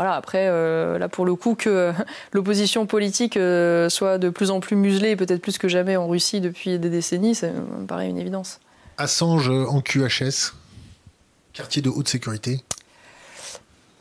Voilà, 0.00 0.14
après, 0.14 0.46
euh, 0.48 0.96
là 0.96 1.10
pour 1.10 1.26
le 1.26 1.34
coup, 1.34 1.54
que 1.54 1.92
l'opposition 2.32 2.86
politique 2.86 3.36
euh, 3.36 3.90
soit 3.90 4.16
de 4.16 4.30
plus 4.30 4.50
en 4.50 4.60
plus 4.60 4.74
muselée, 4.74 5.14
peut-être 5.14 5.42
plus 5.42 5.58
que 5.58 5.68
jamais 5.68 5.94
en 5.98 6.08
Russie 6.08 6.40
depuis 6.40 6.78
des 6.78 6.88
décennies, 6.88 7.34
ça 7.34 7.48
me 7.48 7.84
paraît 7.84 8.08
une 8.08 8.16
évidence. 8.16 8.60
Assange 8.96 9.50
en 9.50 9.82
QHS, 9.82 10.54
quartier 11.52 11.82
de 11.82 11.90
haute 11.90 12.08
sécurité 12.08 12.64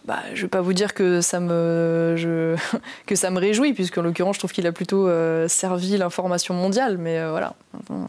bah, 0.05 0.21
je 0.33 0.37
ne 0.37 0.41
vais 0.43 0.47
pas 0.47 0.61
vous 0.61 0.71
dire 0.71 0.93
que 0.93 1.19
ça 1.19 1.41
me, 1.41 2.15
je, 2.17 2.55
que 3.05 3.15
ça 3.15 3.29
me 3.29 3.37
réjouit, 3.37 3.73
puisqu'en 3.73 4.01
l'occurrence, 4.01 4.37
je 4.37 4.39
trouve 4.39 4.53
qu'il 4.53 4.67
a 4.67 4.71
plutôt 4.71 5.05
euh, 5.09 5.49
servi 5.49 5.97
l'information 5.97 6.53
mondiale. 6.53 6.97
Mais 6.97 7.19
euh, 7.19 7.31
voilà, 7.31 7.55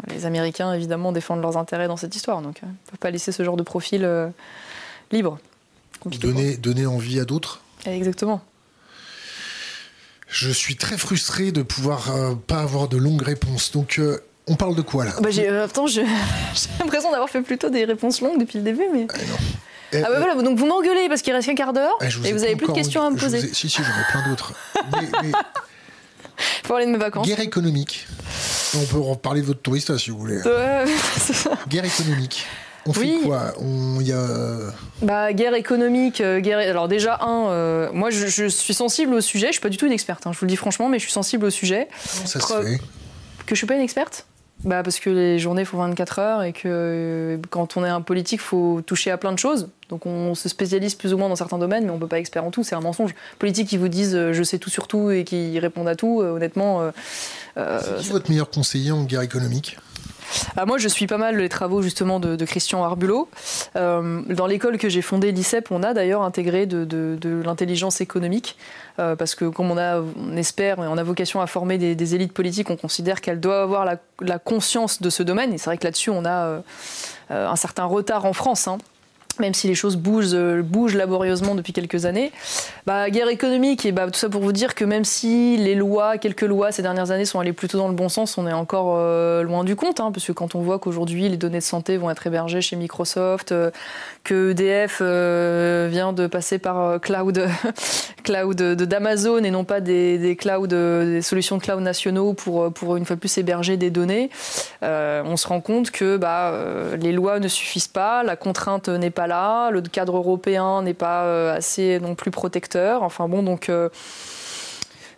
les 0.06 0.26
Américains, 0.26 0.72
évidemment, 0.72 1.10
défendent 1.10 1.42
leurs 1.42 1.56
intérêts 1.56 1.88
dans 1.88 1.96
cette 1.96 2.14
histoire. 2.14 2.40
Donc, 2.40 2.60
ils 2.62 2.68
ne 2.68 2.72
peuvent 2.88 3.00
pas 3.00 3.10
laisser 3.10 3.32
ce 3.32 3.42
genre 3.42 3.56
de 3.56 3.64
profil 3.64 4.08
libre. 5.10 5.40
Donner, 6.06 6.56
donner 6.56 6.86
envie 6.86 7.18
à 7.18 7.24
d'autres? 7.24 7.60
Exactement. 7.86 8.40
Je 10.28 10.50
suis 10.50 10.76
très 10.76 10.96
frustré 10.96 11.50
de 11.50 11.62
pouvoir 11.62 12.12
pas 12.46 12.60
avoir 12.60 12.88
de 12.88 12.96
longues 12.96 13.22
réponses. 13.22 13.72
Donc, 13.72 14.00
on 14.46 14.54
parle 14.54 14.76
de 14.76 14.82
quoi 14.82 15.04
là 15.04 15.12
bah, 15.20 15.30
J'ai 15.32 15.48
l'impression 15.48 17.10
d'avoir 17.10 17.28
fait 17.28 17.42
plutôt 17.42 17.70
des 17.70 17.84
réponses 17.84 18.20
longues 18.20 18.38
depuis 18.38 18.58
le 18.58 18.64
début, 18.64 18.84
mais. 18.92 19.06
Ah. 19.12 19.16
Ah 19.92 20.08
bah 20.08 20.18
voilà, 20.18 20.40
donc 20.40 20.56
vous 20.56 20.66
m'engueulez 20.66 21.08
parce 21.08 21.22
qu'il 21.22 21.32
reste 21.32 21.48
qu'un 21.48 21.54
quart 21.54 21.72
d'heure 21.72 21.98
eh, 22.00 22.28
et 22.28 22.32
vous 22.32 22.44
avez 22.44 22.54
plus 22.54 22.68
de 22.68 22.72
questions 22.72 23.02
à 23.02 23.10
me 23.10 23.16
poser. 23.16 23.40
Si, 23.52 23.68
si, 23.68 23.82
j'en 23.82 23.90
ai 23.90 24.04
plein 24.10 24.28
d'autres. 24.28 24.54
mais, 25.22 25.32
Pour 26.62 26.76
aller 26.76 26.86
de 26.86 26.92
mes 26.92 26.98
vacances. 26.98 27.26
Guerre 27.26 27.40
économique. 27.40 28.06
On 28.76 28.84
peut 28.84 29.00
en 29.00 29.16
parler 29.16 29.40
de 29.40 29.46
votre 29.46 29.62
touriste 29.62 29.96
si 29.98 30.10
vous 30.10 30.18
voulez. 30.18 30.40
Ouais, 30.42 30.84
c'est 31.18 31.32
ça. 31.32 31.50
Guerre 31.68 31.84
économique. 31.84 32.46
On 32.86 32.92
fait 32.92 33.18
quoi 33.24 33.52
On 33.58 34.00
y 34.00 34.12
a... 34.12 34.26
bah, 35.02 35.32
guerre 35.32 35.54
économique, 35.54 36.20
euh, 36.20 36.40
guerre. 36.40 36.58
Alors 36.58 36.88
déjà 36.88 37.18
un, 37.22 37.48
euh, 37.50 37.90
moi 37.92 38.10
je, 38.10 38.48
suis 38.48 38.74
sensible 38.74 39.14
au 39.14 39.20
sujet. 39.20 39.48
Je 39.48 39.52
suis 39.52 39.60
pas 39.60 39.68
du 39.68 39.76
tout 39.76 39.86
une 39.86 39.92
experte. 39.92 40.26
Hein, 40.26 40.32
je 40.32 40.38
vous 40.38 40.46
le 40.46 40.50
dis 40.50 40.56
franchement, 40.56 40.88
mais 40.88 40.98
je 40.98 41.04
suis 41.04 41.12
sensible 41.12 41.46
au 41.46 41.50
sujet. 41.50 41.88
Comment 42.14 42.26
ça 42.26 42.40
se 42.40 42.46
fait 42.46 42.78
Que 43.46 43.54
je 43.54 43.56
suis 43.56 43.66
pas 43.66 43.74
une 43.74 43.82
experte 43.82 44.26
bah 44.64 44.82
parce 44.82 45.00
que 45.00 45.08
les 45.08 45.38
journées 45.38 45.64
font 45.64 45.78
24 45.78 46.18
heures 46.18 46.42
et 46.42 46.52
que 46.52 46.68
euh, 46.68 47.38
quand 47.48 47.76
on 47.76 47.84
est 47.84 47.88
un 47.88 48.02
politique, 48.02 48.40
il 48.40 48.44
faut 48.44 48.82
toucher 48.84 49.10
à 49.10 49.16
plein 49.16 49.32
de 49.32 49.38
choses. 49.38 49.68
Donc 49.88 50.04
on 50.04 50.34
se 50.34 50.48
spécialise 50.48 50.94
plus 50.94 51.14
ou 51.14 51.18
moins 51.18 51.28
dans 51.28 51.36
certains 51.36 51.58
domaines, 51.58 51.84
mais 51.84 51.90
on 51.90 51.94
ne 51.94 52.00
peut 52.00 52.06
pas 52.06 52.16
être 52.16 52.20
expert 52.20 52.44
en 52.44 52.50
tout, 52.50 52.62
c'est 52.62 52.74
un 52.74 52.80
mensonge. 52.80 53.14
Politiques 53.38 53.68
qui 53.68 53.78
vous 53.78 53.88
disent 53.88 54.14
euh, 54.14 54.32
je 54.34 54.42
sais 54.42 54.58
tout 54.58 54.68
sur 54.68 54.86
tout 54.86 55.10
et 55.10 55.24
qui 55.24 55.58
répondent 55.58 55.88
à 55.88 55.96
tout, 55.96 56.20
euh, 56.20 56.32
honnêtement. 56.32 56.90
c'est 57.56 57.96
qui 58.00 58.10
votre 58.10 58.30
meilleur 58.30 58.50
conseiller 58.50 58.92
en 58.92 59.04
guerre 59.04 59.22
économique 59.22 59.78
ah, 60.56 60.66
moi, 60.66 60.78
je 60.78 60.88
suis 60.88 61.06
pas 61.06 61.18
mal 61.18 61.36
les 61.36 61.48
travaux 61.48 61.82
justement 61.82 62.20
de, 62.20 62.44
Christian 62.44 62.82
Arbulot. 62.84 63.28
Euh, 63.76 64.22
dans 64.28 64.46
l'école 64.46 64.78
que 64.78 64.88
j'ai 64.88 65.02
fondée, 65.02 65.32
l'ICEP, 65.32 65.70
on 65.70 65.82
a 65.82 65.94
d'ailleurs 65.94 66.22
intégré 66.22 66.66
de, 66.66 67.42
l'intelligence 67.44 68.00
économique. 68.00 68.56
Euh, 68.98 69.16
parce 69.16 69.34
que 69.34 69.46
comme 69.46 69.70
on, 69.70 69.78
a, 69.78 70.02
espère 70.36 70.82
et 70.82 70.86
on 70.86 70.98
a 70.98 71.02
vocation 71.02 71.40
à 71.40 71.46
former 71.46 71.78
des, 71.78 72.14
élites 72.14 72.32
politiques, 72.32 72.70
on 72.70 72.76
considère 72.76 73.20
qu'elles 73.20 73.40
doivent 73.40 73.62
avoir 73.62 73.84
la, 73.84 74.38
conscience 74.38 75.00
de 75.00 75.10
ce 75.10 75.22
domaine. 75.22 75.52
Et 75.52 75.58
c'est 75.58 75.66
vrai 75.66 75.78
que 75.78 75.84
là-dessus, 75.84 76.10
on 76.10 76.24
a 76.24 76.46
euh, 76.46 76.60
un 77.30 77.56
certain 77.56 77.84
retard 77.84 78.24
en 78.24 78.32
France. 78.32 78.68
Hein 78.68 78.78
même 79.40 79.54
si 79.54 79.66
les 79.66 79.74
choses 79.74 79.96
bougent, 79.96 80.34
euh, 80.34 80.62
bougent 80.62 80.94
laborieusement 80.94 81.54
depuis 81.54 81.72
quelques 81.72 82.06
années. 82.06 82.30
Bah, 82.86 83.10
guerre 83.10 83.28
économique, 83.28 83.84
et 83.84 83.92
bah, 83.92 84.06
tout 84.06 84.18
ça 84.18 84.28
pour 84.28 84.42
vous 84.42 84.52
dire 84.52 84.74
que 84.74 84.84
même 84.84 85.04
si 85.04 85.56
les 85.56 85.74
lois, 85.74 86.18
quelques 86.18 86.42
lois 86.42 86.70
ces 86.70 86.82
dernières 86.82 87.10
années 87.10 87.24
sont 87.24 87.40
allées 87.40 87.52
plutôt 87.52 87.78
dans 87.78 87.88
le 87.88 87.94
bon 87.94 88.08
sens, 88.08 88.38
on 88.38 88.46
est 88.46 88.52
encore 88.52 88.94
euh, 88.96 89.42
loin 89.42 89.64
du 89.64 89.74
compte, 89.76 90.00
hein, 90.00 90.12
parce 90.12 90.26
que 90.26 90.32
quand 90.32 90.54
on 90.54 90.60
voit 90.60 90.78
qu'aujourd'hui 90.78 91.28
les 91.28 91.36
données 91.36 91.58
de 91.58 91.64
santé 91.64 91.96
vont 91.96 92.10
être 92.10 92.26
hébergées 92.26 92.60
chez 92.60 92.76
Microsoft, 92.76 93.52
euh, 93.52 93.70
que 94.24 94.50
EDF 94.50 95.00
vient 95.90 96.12
de 96.12 96.26
passer 96.26 96.58
par 96.58 97.00
cloud, 97.00 97.48
cloud 98.22 98.56
d'Amazon 98.56 99.42
et 99.44 99.50
non 99.50 99.64
pas 99.64 99.80
des, 99.80 100.36
solutions 101.22 101.56
de 101.56 101.62
cloud 101.62 101.80
nationaux 101.80 102.34
pour, 102.34 102.72
pour 102.72 102.96
une 102.96 103.04
fois 103.04 103.16
plus 103.16 103.36
héberger 103.38 103.76
des 103.76 103.90
données, 103.90 104.30
on 104.82 105.36
se 105.36 105.48
rend 105.48 105.60
compte 105.60 105.90
que 105.90 106.16
bah, 106.16 106.54
les 106.98 107.12
lois 107.12 107.40
ne 107.40 107.48
suffisent 107.48 107.88
pas, 107.88 108.22
la 108.22 108.36
contrainte 108.36 108.88
n'est 108.88 109.10
pas 109.10 109.26
là, 109.26 109.70
le 109.70 109.80
cadre 109.82 110.16
européen 110.16 110.82
n'est 110.82 110.94
pas 110.94 111.24
euh, 111.24 111.56
assez 111.56 111.98
non 112.00 112.14
plus 112.14 112.30
protecteur. 112.30 113.02
Enfin 113.02 113.28
bon, 113.28 113.42
donc, 113.42 113.68
euh, 113.68 113.88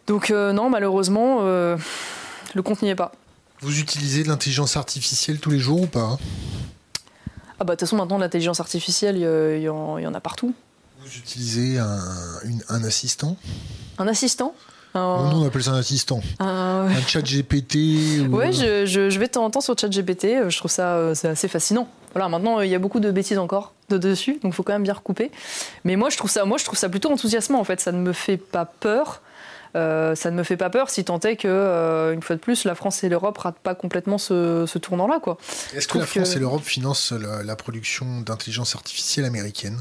donc 0.06 0.30
euh, 0.30 0.52
non, 0.52 0.70
malheureusement, 0.70 1.42
le 1.42 2.62
compte 2.62 2.82
n'y 2.82 2.90
est 2.90 2.94
pas. 2.94 3.12
Vous 3.60 3.78
utilisez 3.78 4.24
de 4.24 4.28
l'intelligence 4.28 4.76
artificielle 4.76 5.38
tous 5.38 5.50
les 5.50 5.58
jours 5.58 5.82
ou 5.82 5.86
pas 5.86 6.18
Ah 7.60 7.64
bah 7.64 7.74
de 7.74 7.78
toute 7.78 7.80
façon 7.80 7.96
maintenant 7.96 8.18
l'intelligence 8.18 8.60
artificielle, 8.60 9.16
il 9.16 9.62
y, 9.62 9.68
en 9.68 10.14
a 10.14 10.20
partout. 10.20 10.54
Vous 11.00 11.16
utilisez 11.16 11.78
un, 11.78 12.00
un 12.68 12.84
assistant? 12.84 13.36
Un 13.98 14.06
assistant? 14.06 14.54
Nous, 14.94 15.00
on 15.00 15.46
appelle 15.46 15.62
ça 15.62 15.72
un 15.72 15.78
assistant. 15.78 16.20
Un, 16.38 16.86
chat 17.06 17.22
GPT. 17.22 18.26
Oui, 18.30 18.52
je, 18.52 18.84
je, 18.84 19.18
vais 19.18 19.26
de 19.26 19.32
temps 19.32 19.44
en 19.44 19.50
temps 19.50 19.62
sur 19.62 19.78
chat 19.78 19.88
GPT. 19.88 20.48
Je 20.48 20.58
trouve 20.58 20.70
ça 20.70 21.14
c'est 21.14 21.28
assez 21.28 21.48
fascinant. 21.48 21.88
Voilà, 22.12 22.28
maintenant, 22.28 22.60
il 22.60 22.70
y 22.70 22.74
a 22.74 22.78
beaucoup 22.78 23.00
de 23.00 23.10
bêtises 23.10 23.38
encore 23.38 23.72
de 23.88 23.96
dessus, 23.96 24.38
donc 24.42 24.52
il 24.52 24.52
faut 24.52 24.62
quand 24.62 24.74
même 24.74 24.82
bien 24.82 24.92
recouper. 24.92 25.30
Mais 25.84 25.96
moi, 25.96 26.10
je 26.10 26.18
trouve 26.18 26.30
ça, 26.30 26.44
moi, 26.44 26.58
je 26.58 26.64
trouve 26.64 26.78
ça 26.78 26.90
plutôt 26.90 27.10
enthousiasmant, 27.10 27.58
en 27.58 27.64
fait. 27.64 27.80
Ça 27.80 27.92
ne 27.92 27.98
me 27.98 28.12
fait 28.12 28.36
pas 28.36 28.66
peur. 28.66 29.22
Euh, 29.74 30.14
ça 30.14 30.30
ne 30.30 30.36
me 30.36 30.42
fait 30.42 30.56
pas 30.56 30.68
peur 30.68 30.90
si 30.90 31.04
tant 31.04 31.18
est 31.20 31.36
que, 31.36 31.48
euh, 31.48 32.12
une 32.12 32.22
fois 32.22 32.36
de 32.36 32.40
plus, 32.40 32.64
la 32.64 32.74
France 32.74 33.02
et 33.04 33.08
l'Europe 33.08 33.38
ratent 33.38 33.58
pas 33.58 33.74
complètement 33.74 34.18
ce, 34.18 34.78
tournant-là. 34.78 35.20
Est-ce 35.74 35.88
que 35.88 35.98
la 35.98 36.06
France 36.06 36.36
et 36.36 36.38
l'Europe 36.38 36.62
financent 36.62 37.12
la 37.12 37.56
production 37.56 38.20
d'intelligence 38.20 38.74
artificielle 38.74 39.24
américaine? 39.24 39.80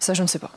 Ça, 0.00 0.14
je 0.14 0.22
ne 0.22 0.26
sais 0.26 0.38
pas. 0.38 0.50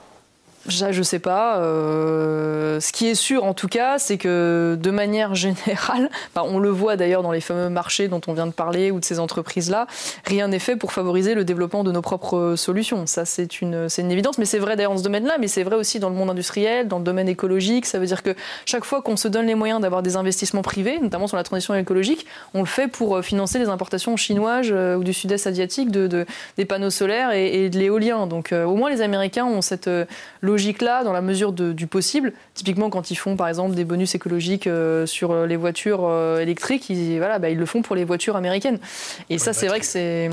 Je, 0.68 0.92
je 0.92 1.04
sais 1.04 1.20
pas. 1.20 1.58
Euh, 1.60 2.80
ce 2.80 2.92
qui 2.92 3.08
est 3.08 3.16
sûr, 3.16 3.44
en 3.44 3.54
tout 3.54 3.68
cas, 3.68 3.98
c'est 3.98 4.18
que 4.18 4.78
de 4.80 4.92
manière 4.92 5.36
générale, 5.40 6.10
on 6.36 6.60
le 6.60 6.70
voit 6.70 6.98
d'ailleurs 6.98 7.24
dans 7.24 7.32
les 7.32 7.42
fameux 7.42 7.70
marchés 7.70 8.08
dont 8.08 8.22
on 8.28 8.34
vient 8.34 8.48
de 8.48 8.52
parler 8.52 8.92
ou 8.92 9.00
de 9.00 9.06
ces 9.06 9.20
entreprises-là, 9.20 9.88
rien 10.26 10.48
n'est 10.48 10.60
fait 10.60 10.76
pour 10.76 10.92
favoriser 10.92 11.34
le 11.34 11.46
développement 11.46 11.84
de 11.84 11.92
nos 11.92 12.02
propres 12.02 12.56
solutions. 12.58 13.06
Ça, 13.06 13.26
c'est 13.26 13.62
une, 13.62 13.88
évidence, 13.98 14.38
mais 14.38 14.46
c'est 14.46 14.60
vrai 14.60 14.76
d'ailleurs 14.76 14.92
dans 14.92 14.98
ce 14.98 15.04
domaine-là, 15.04 15.38
mais 15.40 15.48
c'est 15.48 15.64
vrai 15.64 15.76
aussi 15.76 16.00
dans 16.00 16.10
le 16.10 16.16
monde 16.16 16.30
industriel, 16.30 16.88
dans 16.88 16.98
le 16.98 17.04
domaine 17.04 17.30
écologique. 17.30 17.86
Ça 17.86 18.00
veut 18.00 18.06
dire 18.06 18.24
que 18.24 18.36
chaque 18.66 18.84
fois 18.84 19.02
qu'on 19.02 19.18
se 19.18 19.28
donne 19.28 19.46
les 19.46 19.56
moyens 19.56 19.82
d'avoir 19.82 20.04
des 20.04 20.16
investissements 20.18 20.62
privés, 20.62 21.00
notamment 21.00 21.28
sur 21.28 21.38
la 21.38 21.44
transition 21.44 21.76
écologique, 21.76 22.26
on 22.54 22.60
le 22.60 22.66
fait 22.66 22.88
pour 22.88 23.18
euh, 23.18 23.22
financer 23.22 23.60
les 23.60 23.70
importations 23.70 24.18
chinoises 24.18 24.68
euh, 24.72 24.96
ou 24.96 25.04
du 25.04 25.14
sud-est 25.14 25.48
asiatique 25.48 25.92
de, 25.92 26.26
des 26.58 26.66
panneaux 26.66 26.90
solaires 26.90 27.32
et, 27.32 27.70
de 27.70 27.78
l'éolien. 27.78 28.28
Donc 28.28 28.52
au 28.54 28.76
moins 28.76 28.90
les 28.90 29.02
Américains 29.02 29.46
ont 29.46 29.62
cette 29.62 29.90
logique-là 30.50 31.04
dans 31.04 31.14
la 31.14 31.22
mesure 31.22 31.52
du 31.54 31.88
possible. 31.88 32.34
Typiquement, 32.54 32.90
quand 32.90 33.12
ils 33.12 33.16
font 33.16 33.36
par 33.36 33.48
exemple 33.48 33.76
des 33.76 33.86
bonus 33.86 34.16
écologiques 34.16 34.68
euh, 34.68 35.06
sur 35.06 35.46
les 35.46 35.56
voitures 35.56 36.06
euh, 36.06 36.40
électriques, 36.40 36.90
ils, 36.90 37.18
voilà, 37.18 37.40
bah, 37.40 37.50
ils 37.50 37.58
le 37.58 37.66
font 37.66 37.82
pour 37.82 37.96
les 37.96 38.04
voitures 38.04 38.36
américaines. 38.36 38.80
Et 39.30 39.38
ça, 39.38 39.54
c'est 39.54 39.68
vrai 39.68 39.80
que 39.80 39.86
c'est 39.86 40.30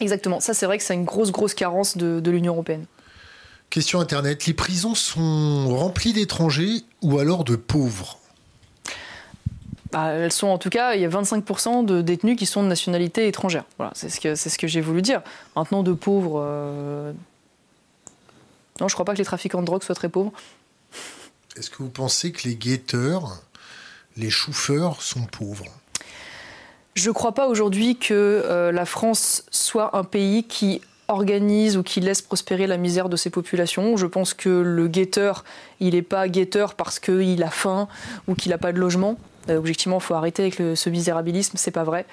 exactement. 0.00 0.40
Ça, 0.40 0.54
c'est 0.54 0.66
vrai 0.66 0.78
que 0.78 0.84
c'est 0.84 0.94
une 0.94 1.04
grosse, 1.04 1.30
grosse 1.30 1.54
carence 1.54 1.96
de, 1.96 2.30
l'Union 2.30 2.54
européenne. 2.54 2.86
Question 3.70 4.00
Internet. 4.00 4.46
Les 4.46 4.54
prisons 4.54 4.94
sont 4.94 5.68
remplies 5.76 6.12
d'étrangers 6.12 6.82
ou 7.00 7.18
alors 7.18 7.44
de 7.44 7.56
pauvres? 7.56 8.18
Bah, 9.92 10.08
elles 10.12 10.32
sont 10.32 10.48
en 10.48 10.58
tout 10.58 10.70
cas, 10.70 10.94
il 10.94 11.02
y 11.02 11.04
a 11.04 11.08
25% 11.08 11.84
de 11.84 12.00
détenus 12.00 12.36
qui 12.38 12.46
sont 12.46 12.62
de 12.62 12.68
nationalité 12.68 13.28
étrangère. 13.28 13.64
Voilà, 13.76 13.92
c'est 13.94 14.08
ce 14.08 14.20
que, 14.20 14.34
ce 14.34 14.56
que 14.56 14.66
j'ai 14.66 14.80
voulu 14.80 15.02
dire. 15.02 15.22
Maintenant, 15.54 15.82
de 15.82 15.92
pauvres, 15.92 16.42
euh, 16.42 17.12
non, 18.80 18.88
je 18.88 18.94
crois 18.94 19.04
pas 19.04 19.12
que 19.12 19.18
les 19.18 19.24
trafiquants 19.24 19.60
de 19.60 19.66
drogue 19.66 19.82
soient 19.82 19.94
très 19.94 20.08
pauvres. 20.08 20.32
Est-ce 21.56 21.70
que 21.70 21.78
vous 21.78 21.90
pensez 21.90 22.32
que 22.32 22.48
les 22.48 22.56
guetteurs, 22.56 23.42
les 24.16 24.30
chauffeurs 24.30 25.02
sont 25.02 25.24
pauvres? 25.24 25.66
Je 26.94 27.08
ne 27.08 27.14
crois 27.14 27.32
pas 27.32 27.46
aujourd'hui 27.46 27.96
que 27.96 28.12
euh, 28.12 28.72
la 28.72 28.84
France 28.84 29.44
soit 29.50 29.96
un 29.96 30.04
pays 30.04 30.44
qui 30.44 30.80
organise 31.08 31.76
ou 31.76 31.82
qui 31.82 32.00
laisse 32.00 32.22
prospérer 32.22 32.66
la 32.66 32.76
misère 32.76 33.08
de 33.08 33.16
ses 33.16 33.30
populations. 33.30 33.96
Je 33.96 34.06
pense 34.06 34.34
que 34.34 34.48
le 34.48 34.88
guetteur, 34.88 35.44
il 35.80 35.94
n'est 35.94 36.02
pas 36.02 36.28
guetteur 36.28 36.74
parce 36.74 36.98
qu'il 36.98 37.42
a 37.42 37.50
faim 37.50 37.88
ou 38.28 38.34
qu'il 38.34 38.50
n'a 38.50 38.58
pas 38.58 38.72
de 38.72 38.78
logement. 38.78 39.18
Euh, 39.48 39.56
objectivement, 39.56 39.98
il 39.98 40.02
faut 40.02 40.14
arrêter 40.14 40.42
avec 40.42 40.54
ce 40.76 40.90
misérabilisme, 40.90 41.56
c'est 41.56 41.70
pas 41.70 41.84
vrai. 41.84 42.06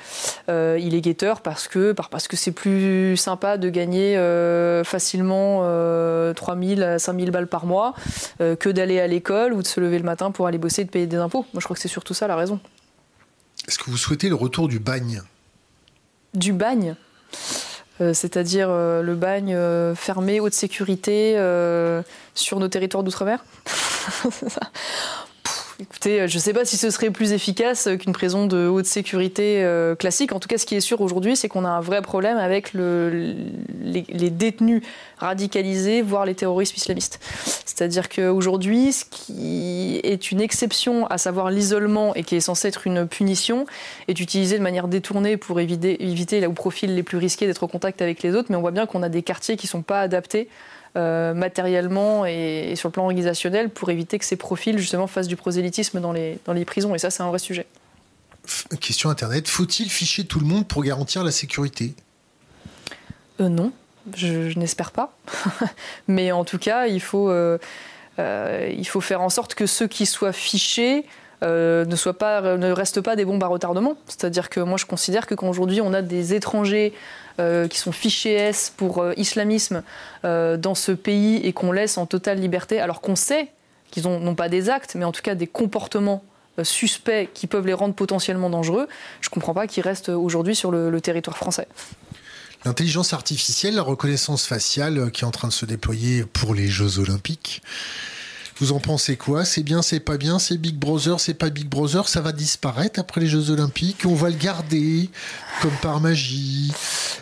Euh, 0.49 0.77
il 0.81 0.95
est 0.95 1.01
guetteur 1.01 1.41
parce 1.41 1.67
que 1.67 1.91
parce 1.91 2.27
que 2.27 2.35
c'est 2.35 2.51
plus 2.51 3.17
sympa 3.17 3.57
de 3.57 3.69
gagner 3.69 4.17
euh, 4.17 4.83
facilement 4.83 5.63
3000 6.33 6.83
à 6.83 6.99
5000 6.99 7.31
balles 7.31 7.47
par 7.47 7.65
mois 7.65 7.93
que 8.39 8.69
d'aller 8.69 8.99
à 8.99 9.07
l'école 9.07 9.53
ou 9.53 9.61
de 9.61 9.67
se 9.67 9.79
lever 9.79 9.97
le 9.97 10.05
matin 10.05 10.31
pour 10.31 10.47
aller 10.47 10.57
bosser 10.57 10.81
et 10.81 10.85
de 10.85 10.89
payer 10.89 11.07
des 11.07 11.17
impôts. 11.17 11.45
Moi, 11.53 11.59
je 11.59 11.63
crois 11.65 11.75
que 11.75 11.81
c'est 11.81 11.87
surtout 11.87 12.13
ça 12.13 12.27
la 12.27 12.35
raison. 12.35 12.59
Est-ce 13.67 13.77
que 13.77 13.89
vous 13.89 13.97
souhaitez 13.97 14.29
le 14.29 14.35
retour 14.35 14.67
du 14.67 14.79
bagne? 14.79 15.21
Du 16.33 16.53
bagne? 16.53 16.95
C'est-à-dire 17.99 18.69
le 18.69 19.15
bagne 19.15 19.57
fermé, 19.93 20.39
haute 20.39 20.53
sécurité, 20.53 21.33
sur 22.33 22.59
nos 22.59 22.69
territoires 22.69 23.03
d'outre-mer? 23.03 23.43
Écoutez, 25.81 26.19
euh, 26.19 26.27
je 26.27 26.35
ne 26.35 26.41
sais 26.41 26.51
pas 26.51 26.65
si 26.65 26.75
ce 26.75 26.89
serait 26.89 27.09
plus 27.09 27.31
efficace 27.31 27.87
qu'une 27.99 28.11
prison 28.11 28.45
de 28.45 28.67
haute 28.67 28.85
sécurité 28.85 29.63
euh, 29.63 29.95
classique. 29.95 30.33
En 30.33 30.39
tout 30.41 30.49
cas, 30.49 30.57
ce 30.57 30.65
qui 30.65 30.75
est 30.75 30.81
sûr 30.81 30.99
aujourd'hui, 30.99 31.37
c'est 31.37 31.47
qu'on 31.47 31.63
a 31.63 31.69
un 31.69 31.79
vrai 31.79 32.01
problème 32.01 32.37
avec 32.37 32.73
le, 32.73 33.33
les, 33.81 34.29
détenus 34.29 34.83
radicalisés, 35.19 36.01
voire 36.01 36.25
les 36.25 36.35
terroristes 36.35 36.75
islamistes. 36.75 37.21
C'est-à-dire 37.65 38.09
qu'aujourd'hui, 38.09 38.91
ce 38.91 39.05
qui 39.05 40.01
est 40.03 40.31
une 40.31 40.41
exception, 40.41 41.07
à 41.07 41.17
savoir 41.17 41.49
l'isolement, 41.49 42.13
et 42.13 42.23
qui 42.23 42.35
est 42.35 42.41
censé 42.41 42.67
être 42.67 42.85
une 42.85 43.07
punition, 43.07 43.65
est 44.09 44.19
utilisé 44.19 44.57
de 44.57 44.63
manière 44.63 44.89
détournée 44.89 45.37
pour 45.37 45.61
éviter, 45.61 46.03
éviter 46.03 46.41
là 46.41 46.49
où 46.49 46.53
profils 46.53 46.93
les 46.93 47.03
plus 47.03 47.17
risqués 47.17 47.47
d'être 47.47 47.63
en 47.63 47.69
contact 47.69 48.01
avec 48.01 48.21
les 48.21 48.35
autres. 48.35 48.47
Mais 48.49 48.57
on 48.57 48.61
voit 48.61 48.71
bien 48.71 48.85
qu'on 48.85 49.01
a 49.01 49.09
des 49.09 49.23
quartiers 49.23 49.55
qui 49.55 49.67
ne 49.67 49.71
sont 49.71 49.81
pas 49.81 50.01
adaptés 50.01 50.49
matériellement 51.33 52.25
et, 52.25 52.73
sur 52.75 52.89
le 52.89 52.93
plan 52.93 53.03
organisationnel 53.03 53.69
pour 53.69 53.89
éviter 53.89 54.19
que 54.19 54.25
ces 54.25 54.35
profils 54.35 54.77
justement 54.77 55.07
fassent 55.07 55.27
du 55.27 55.35
prosélytisme 55.35 55.99
dans 55.99 56.11
les, 56.11 56.39
dans 56.45 56.53
les 56.53 56.65
prisons. 56.65 56.95
Et 56.95 56.99
ça, 56.99 57.09
c'est 57.09 57.23
un 57.23 57.27
vrai 57.29 57.39
sujet. 57.39 57.65
Question 58.79 59.09
Internet, 59.09 59.47
faut-il 59.47 59.89
ficher 59.89 60.25
tout 60.25 60.39
le 60.39 60.45
monde 60.45 60.67
pour 60.67 60.83
garantir 60.83 61.23
la 61.23 61.31
sécurité? 61.31 61.93
Non, 63.39 63.71
je, 64.15 64.57
n'espère 64.57 64.91
pas. 64.91 65.15
Mais 66.07 66.31
en 66.31 66.45
tout 66.45 66.57
cas, 66.57 66.87
il 66.87 67.01
faut, 67.01 67.31
il 68.17 68.87
faut 68.87 69.01
faire 69.01 69.21
en 69.21 69.29
sorte 69.29 69.53
que 69.53 69.67
ceux 69.67 69.87
qui 69.87 70.05
soient 70.05 70.33
fichés 70.33 71.05
euh, 71.41 71.85
ne, 71.85 71.95
soit 71.95 72.17
pas, 72.17 72.57
ne 72.57 72.71
restent 72.71 73.01
pas 73.01 73.15
des 73.15 73.23
bombes 73.23 73.43
à 73.43 73.47
retardement. 73.47 73.95
C'est-à-dire 74.07 74.49
que 74.49 74.59
moi, 74.59 74.77
je 74.77 74.85
considère 74.85 75.25
que 75.25 75.35
quand 75.35 75.47
aujourd'hui 75.47 75.79
on 75.81 75.93
a 75.93 76.01
des 76.01 76.33
étrangers 76.33 76.93
euh, 77.39 77.67
qui 77.67 77.77
sont 77.77 77.93
fichés 77.93 78.33
S 78.33 78.73
pour 78.75 78.99
euh, 78.99 79.13
islamisme 79.15 79.83
dans 80.23 80.75
ce 80.75 80.91
pays 80.91 81.37
et 81.37 81.53
qu'on 81.53 81.71
laisse 81.71 81.97
en 81.97 82.05
totale 82.05 82.39
liberté, 82.39 82.79
alors 82.79 82.99
qu'on 82.99 83.15
sait 83.15 83.47
qu'ils 83.89 84.03
n'ont 84.03 84.35
pas 84.35 84.49
des 84.49 84.69
actes, 84.69 84.95
mais 84.95 85.05
en 85.05 85.11
tout 85.11 85.21
cas 85.21 85.33
des 85.33 85.47
comportements 85.47 86.23
suspects 86.61 87.29
qui 87.33 87.47
peuvent 87.47 87.65
les 87.65 87.73
rendre 87.73 87.95
potentiellement 87.95 88.49
dangereux, 88.49 88.87
je 89.21 89.29
ne 89.29 89.31
comprends 89.31 89.53
pas 89.53 89.65
qu'ils 89.65 89.81
restent 89.81 90.09
aujourd'hui 90.09 90.55
sur 90.55 90.71
le 90.71 91.01
territoire 91.01 91.37
français. 91.37 91.67
L'intelligence 92.65 93.13
artificielle, 93.13 93.75
la 93.75 93.81
reconnaissance 93.81 94.45
faciale 94.45 95.09
qui 95.11 95.23
est 95.23 95.27
en 95.27 95.31
train 95.31 95.47
de 95.47 95.53
se 95.53 95.65
déployer 95.65 96.25
pour 96.25 96.53
les 96.53 96.67
Jeux 96.67 96.99
olympiques, 96.99 97.61
vous 98.59 98.73
en 98.73 98.79
pensez 98.79 99.15
quoi? 99.15 99.45
C'est 99.45 99.63
bien, 99.63 99.81
c'est 99.81 99.99
pas 99.99 100.17
bien, 100.17 100.37
c'est 100.37 100.57
Big 100.57 100.75
Brother, 100.75 101.19
c'est 101.19 101.33
pas 101.33 101.49
Big 101.49 101.67
Brother, 101.67 102.09
ça 102.09 102.21
va 102.21 102.31
disparaître 102.31 102.99
après 102.99 103.21
les 103.21 103.27
Jeux 103.27 103.51
Olympiques, 103.51 104.03
on 104.05 104.15
va 104.15 104.29
le 104.29 104.35
garder 104.35 105.09
comme 105.61 105.75
par 105.81 106.01
magie. 106.01 106.71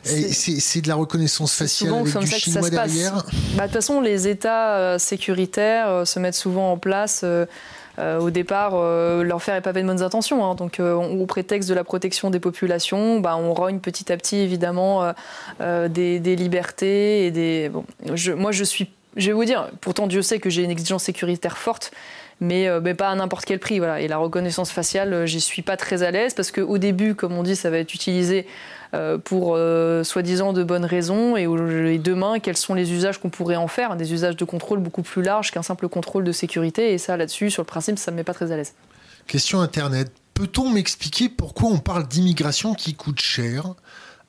C'est 0.04 0.82
de 0.82 0.88
la 0.88 0.96
reconnaissance 0.96 1.54
faciale 1.54 1.94
avec 1.94 2.18
du 2.18 2.28
chinois 2.28 2.70
derrière. 2.70 3.24
Bah, 3.56 3.64
de 3.64 3.68
toute 3.68 3.74
façon, 3.74 4.02
les 4.02 4.28
États 4.28 4.78
euh, 4.78 4.98
sécuritaires 4.98 5.90
euh, 5.90 6.06
se 6.06 6.20
mettent 6.20 6.36
souvent 6.36 6.72
en 6.72 6.78
place. 6.78 7.22
Euh, 7.24 7.46
au 8.20 8.30
départ, 8.30 8.74
l'enfer 9.24 9.56
n'est 9.56 9.62
pas 9.62 9.74
fait 9.74 9.82
de 9.82 9.88
bonnes 9.88 10.04
intentions. 10.04 10.46
Hein. 10.46 10.54
donc, 10.54 10.80
au 10.80 11.26
prétexte 11.26 11.68
de 11.68 11.74
la 11.74 11.84
protection 11.84 12.30
des 12.30 12.40
populations, 12.40 13.20
bah, 13.20 13.36
on 13.38 13.56
rogne 13.56 13.80
petit 13.80 14.12
à 14.12 14.18
petit, 14.18 14.36
évidemment, 14.36 15.14
des, 15.60 16.20
des, 16.20 16.36
libertés 16.36 17.26
et 17.26 17.32
des. 17.32 17.70
Bon, 17.70 17.86
je, 18.14 18.34
moi, 18.34 18.52
je 18.52 18.64
suis 18.64 18.88
je 19.18 19.28
vais 19.28 19.34
vous 19.34 19.46
dire, 19.46 19.70
pourtant 19.82 20.08
Dieu 20.08 20.22
sait 20.22 20.40
que 20.40 20.50
j'ai 20.50 20.64
une 20.64 20.72
exigence 20.72 21.04
sécuritaire 21.04 21.58
forte, 21.58 21.92
mais, 22.40 22.68
euh, 22.68 22.94
pas 22.94 23.10
à 23.10 23.16
n'importe 23.16 23.46
quel 23.46 23.60
prix. 23.60 23.78
Et 23.78 24.08
la 24.08 24.18
reconnaissance 24.18 24.72
faciale, 24.72 25.14
euh, 25.14 25.26
j'y 25.26 25.42
suis 25.42 25.62
pas 25.62 25.76
très 25.76 26.04
à 26.04 26.12
l'aise 26.12 26.34
parce 26.34 26.52
qu'au 26.52 26.78
début, 26.78 27.16
comme 27.16 27.34
on 27.34 27.44
dit, 27.44 27.56
ça 27.56 27.70
va 27.70 27.78
être 27.80 27.94
utilisé 27.94 28.46
euh, 28.94 29.18
pour 29.18 29.58
soi-disant 30.06 30.54
de 30.54 30.64
bonnes 30.64 30.86
raisons. 30.86 31.36
Et, 31.36 31.44
et, 31.44 31.98
demain, 31.98 32.40
quels 32.40 32.58
sont 32.58 32.74
les 32.74 32.94
usages 32.94 33.18
qu'on 33.18 33.30
pourrait 33.30 33.56
en 33.56 33.68
faire? 33.68 33.96
Des 33.96 34.14
usages 34.14 34.38
de 34.38 34.46
contrôle 34.46 34.80
beaucoup 34.80 35.02
plus 35.02 35.24
larges 35.24 35.52
qu'un 35.52 35.64
simple 35.64 35.90
contrôle 35.90 36.24
de 36.24 36.32
sécurité. 36.32 36.94
Et 36.94 36.98
ça, 36.98 37.18
là-dessus, 37.18 37.50
sur 37.50 37.64
le 37.64 37.68
principe, 37.68 37.98
ça 37.98 38.12
ne 38.12 38.16
me 38.16 38.22
met 38.22 38.24
pas 38.24 38.34
très 38.34 38.52
à 38.52 38.58
l'aise. 38.58 38.74
Question 39.26 39.60
Internet. 39.60 40.12
Peut-on 40.34 40.70
m'expliquer 40.70 41.30
pourquoi 41.30 41.70
on 41.70 41.80
parle 41.80 42.08
d'immigration 42.08 42.76
qui 42.76 42.94
coûte 42.94 43.20
cher 43.20 43.74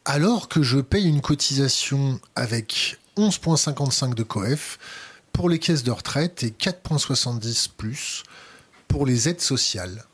alors 0.08 0.48
que 0.48 0.62
je 0.62 0.78
paye 0.78 1.06
une 1.06 1.20
cotisation 1.20 2.18
avec 2.34 2.96
11,55 3.18 4.14
de 4.14 4.22
COEF 4.22 4.78
pour 5.32 5.48
les 5.48 5.58
caisses 5.58 5.82
de 5.82 5.90
retraite 5.90 6.42
et 6.44 6.50
4,70 6.50 7.68
plus 7.76 8.22
pour 8.86 9.04
les 9.04 9.28
aides 9.28 9.40
sociales. 9.40 10.04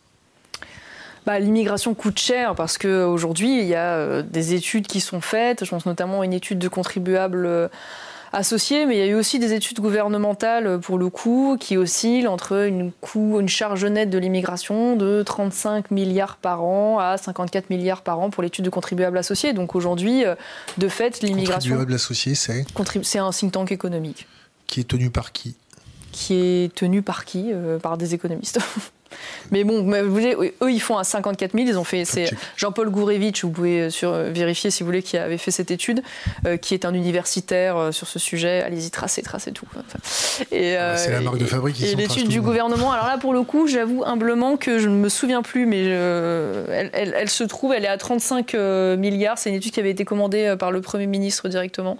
Bah, 1.26 1.38
l'immigration 1.38 1.94
coûte 1.94 2.18
cher 2.18 2.54
parce 2.54 2.76
qu'aujourd'hui, 2.76 3.60
il 3.60 3.66
y 3.66 3.74
a 3.74 3.94
euh, 3.94 4.22
des 4.22 4.54
études 4.54 4.86
qui 4.86 5.00
sont 5.00 5.20
faites. 5.20 5.64
Je 5.64 5.70
pense 5.70 5.86
notamment 5.86 6.20
à 6.20 6.24
une 6.24 6.34
étude 6.34 6.58
de 6.58 6.68
contribuables 6.68 7.46
euh, 7.46 7.68
associés, 8.34 8.86
mais 8.86 8.96
il 8.96 8.98
y 8.98 9.02
a 9.02 9.06
eu 9.06 9.14
aussi 9.14 9.38
des 9.38 9.52
études 9.52 9.80
gouvernementales, 9.80 10.66
euh, 10.66 10.78
pour 10.78 10.98
le 10.98 11.08
coup, 11.08 11.56
qui 11.58 11.76
oscillent 11.76 12.26
entre 12.26 12.66
une, 12.66 12.92
coût, 12.92 13.40
une 13.40 13.48
charge 13.48 13.84
nette 13.84 14.10
de 14.10 14.18
l'immigration 14.18 14.96
de 14.96 15.22
35 15.22 15.90
milliards 15.90 16.36
par 16.36 16.64
an 16.64 16.98
à 16.98 17.16
54 17.16 17.70
milliards 17.70 18.02
par 18.02 18.18
an 18.18 18.30
pour 18.30 18.42
l'étude 18.42 18.64
de 18.64 18.70
contribuables 18.70 19.18
associés. 19.18 19.52
Donc 19.52 19.74
aujourd'hui, 19.74 20.24
euh, 20.24 20.34
de 20.78 20.88
fait, 20.88 21.22
l'immigration... 21.22 21.70
Contribuables 21.70 21.94
associés, 21.94 22.34
c'est 22.34 22.64
C'est 23.02 23.18
un 23.18 23.30
think 23.30 23.52
tank 23.52 23.72
économique. 23.72 24.26
Qui 24.66 24.80
est 24.80 24.88
tenu 24.88 25.10
par 25.10 25.32
qui? 25.32 25.56
Qui 26.12 26.34
est 26.34 26.74
tenu 26.74 27.02
par 27.02 27.24
qui? 27.24 27.50
Euh, 27.52 27.78
Par 27.78 27.98
des 27.98 28.14
économistes. 28.14 28.60
Mais 29.50 29.64
bon, 29.64 29.82
vous 29.82 30.20
eux, 30.20 30.72
ils 30.72 30.80
font 30.80 30.96
à 30.96 31.04
54 31.04 31.52
000. 31.52 31.66
Ils 31.68 31.78
ont 31.78 31.84
fait. 31.84 32.04
C'est 32.04 32.30
Jean-Paul 32.56 32.90
Gourevitch, 32.90 33.44
vous 33.44 33.50
pouvez 33.50 33.80
euh, 33.82 33.90
sur, 33.90 34.12
euh, 34.12 34.30
vérifier 34.30 34.70
si 34.70 34.82
vous 34.82 34.86
voulez, 34.86 35.02
qui 35.02 35.16
avait 35.16 35.38
fait 35.38 35.50
cette 35.50 35.70
étude, 35.70 36.02
euh, 36.46 36.56
qui 36.56 36.74
est 36.74 36.84
un 36.84 36.94
universitaire 36.94 37.90
sur 37.92 38.08
ce 38.08 38.18
sujet. 38.18 38.62
Allez-y, 38.62 38.90
tracez, 38.90 39.22
tracez 39.22 39.52
tout. 39.52 39.66
c'est 40.50 40.76
la 40.76 41.20
marque 41.20 41.38
de 41.38 41.44
fabrique. 41.44 41.82
Et 41.82 41.94
l'étude 41.94 42.28
du 42.28 42.40
gouvernement. 42.40 42.92
Alors 42.92 43.06
là, 43.06 43.18
pour 43.18 43.32
le 43.32 43.42
coup, 43.42 43.66
j'avoue 43.66 44.04
humblement 44.04 44.56
que 44.56 44.78
je 44.78 44.88
ne 44.88 44.96
me 44.96 45.08
souviens 45.08 45.42
plus, 45.42 45.66
mais 45.66 45.84
elle, 45.84 46.90
elle, 46.92 47.30
se 47.30 47.44
trouve, 47.44 47.72
elle 47.72 47.84
est 47.84 47.88
à 47.88 47.98
35 47.98 48.54
milliards. 48.98 49.38
C'est 49.38 49.50
une 49.50 49.56
étude 49.56 49.72
qui 49.72 49.80
avait 49.80 49.90
été 49.90 50.04
commandée 50.04 50.54
par 50.58 50.70
le 50.70 50.80
Premier 50.80 51.06
ministre 51.06 51.48
directement. 51.48 51.98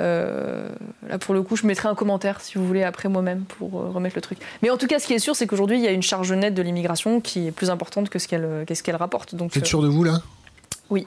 Euh, 0.00 0.68
là, 1.08 1.18
pour 1.18 1.34
le 1.34 1.42
coup, 1.42 1.56
je 1.56 1.66
mettrai 1.66 1.88
un 1.88 1.94
commentaire, 1.94 2.40
si 2.40 2.58
vous 2.58 2.66
voulez, 2.66 2.82
après 2.82 3.08
moi-même, 3.08 3.44
pour 3.44 3.80
euh, 3.80 3.90
remettre 3.90 4.16
le 4.16 4.22
truc. 4.22 4.38
Mais 4.62 4.70
en 4.70 4.76
tout 4.76 4.86
cas, 4.86 4.98
ce 4.98 5.06
qui 5.06 5.12
est 5.12 5.18
sûr, 5.18 5.36
c'est 5.36 5.46
qu'aujourd'hui, 5.46 5.78
il 5.78 5.84
y 5.84 5.88
a 5.88 5.92
une 5.92 6.02
charge 6.02 6.32
nette 6.32 6.54
de 6.54 6.62
l'immigration 6.62 7.20
qui 7.20 7.48
est 7.48 7.52
plus 7.52 7.70
importante 7.70 8.08
que 8.08 8.18
ce 8.18 8.26
qu'elle 8.28 8.44
euh, 8.44 8.96
rapporte. 8.96 9.34
Vous 9.34 9.46
êtes 9.54 9.66
sûr 9.66 9.82
de 9.82 9.88
vous, 9.88 10.04
là? 10.04 10.22
Oui. 10.90 11.06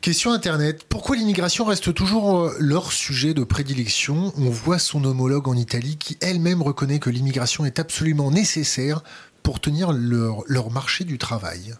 Question 0.00 0.30
Internet. 0.30 0.84
Pourquoi 0.88 1.16
l'immigration 1.16 1.64
reste 1.64 1.92
toujours 1.92 2.52
leur 2.60 2.92
sujet 2.92 3.34
de 3.34 3.42
prédilection? 3.42 4.32
On 4.36 4.50
voit 4.50 4.78
son 4.78 5.02
homologue 5.04 5.48
en 5.48 5.56
Italie 5.56 5.96
qui 5.96 6.16
elle-même 6.20 6.62
reconnaît 6.62 7.00
que 7.00 7.10
l'immigration 7.10 7.64
est 7.64 7.80
absolument 7.80 8.30
nécessaire 8.30 9.02
pour 9.42 9.58
tenir 9.58 9.92
leur, 9.92 10.44
leur 10.46 10.70
marché 10.70 11.04
du 11.04 11.18
travail 11.18 11.74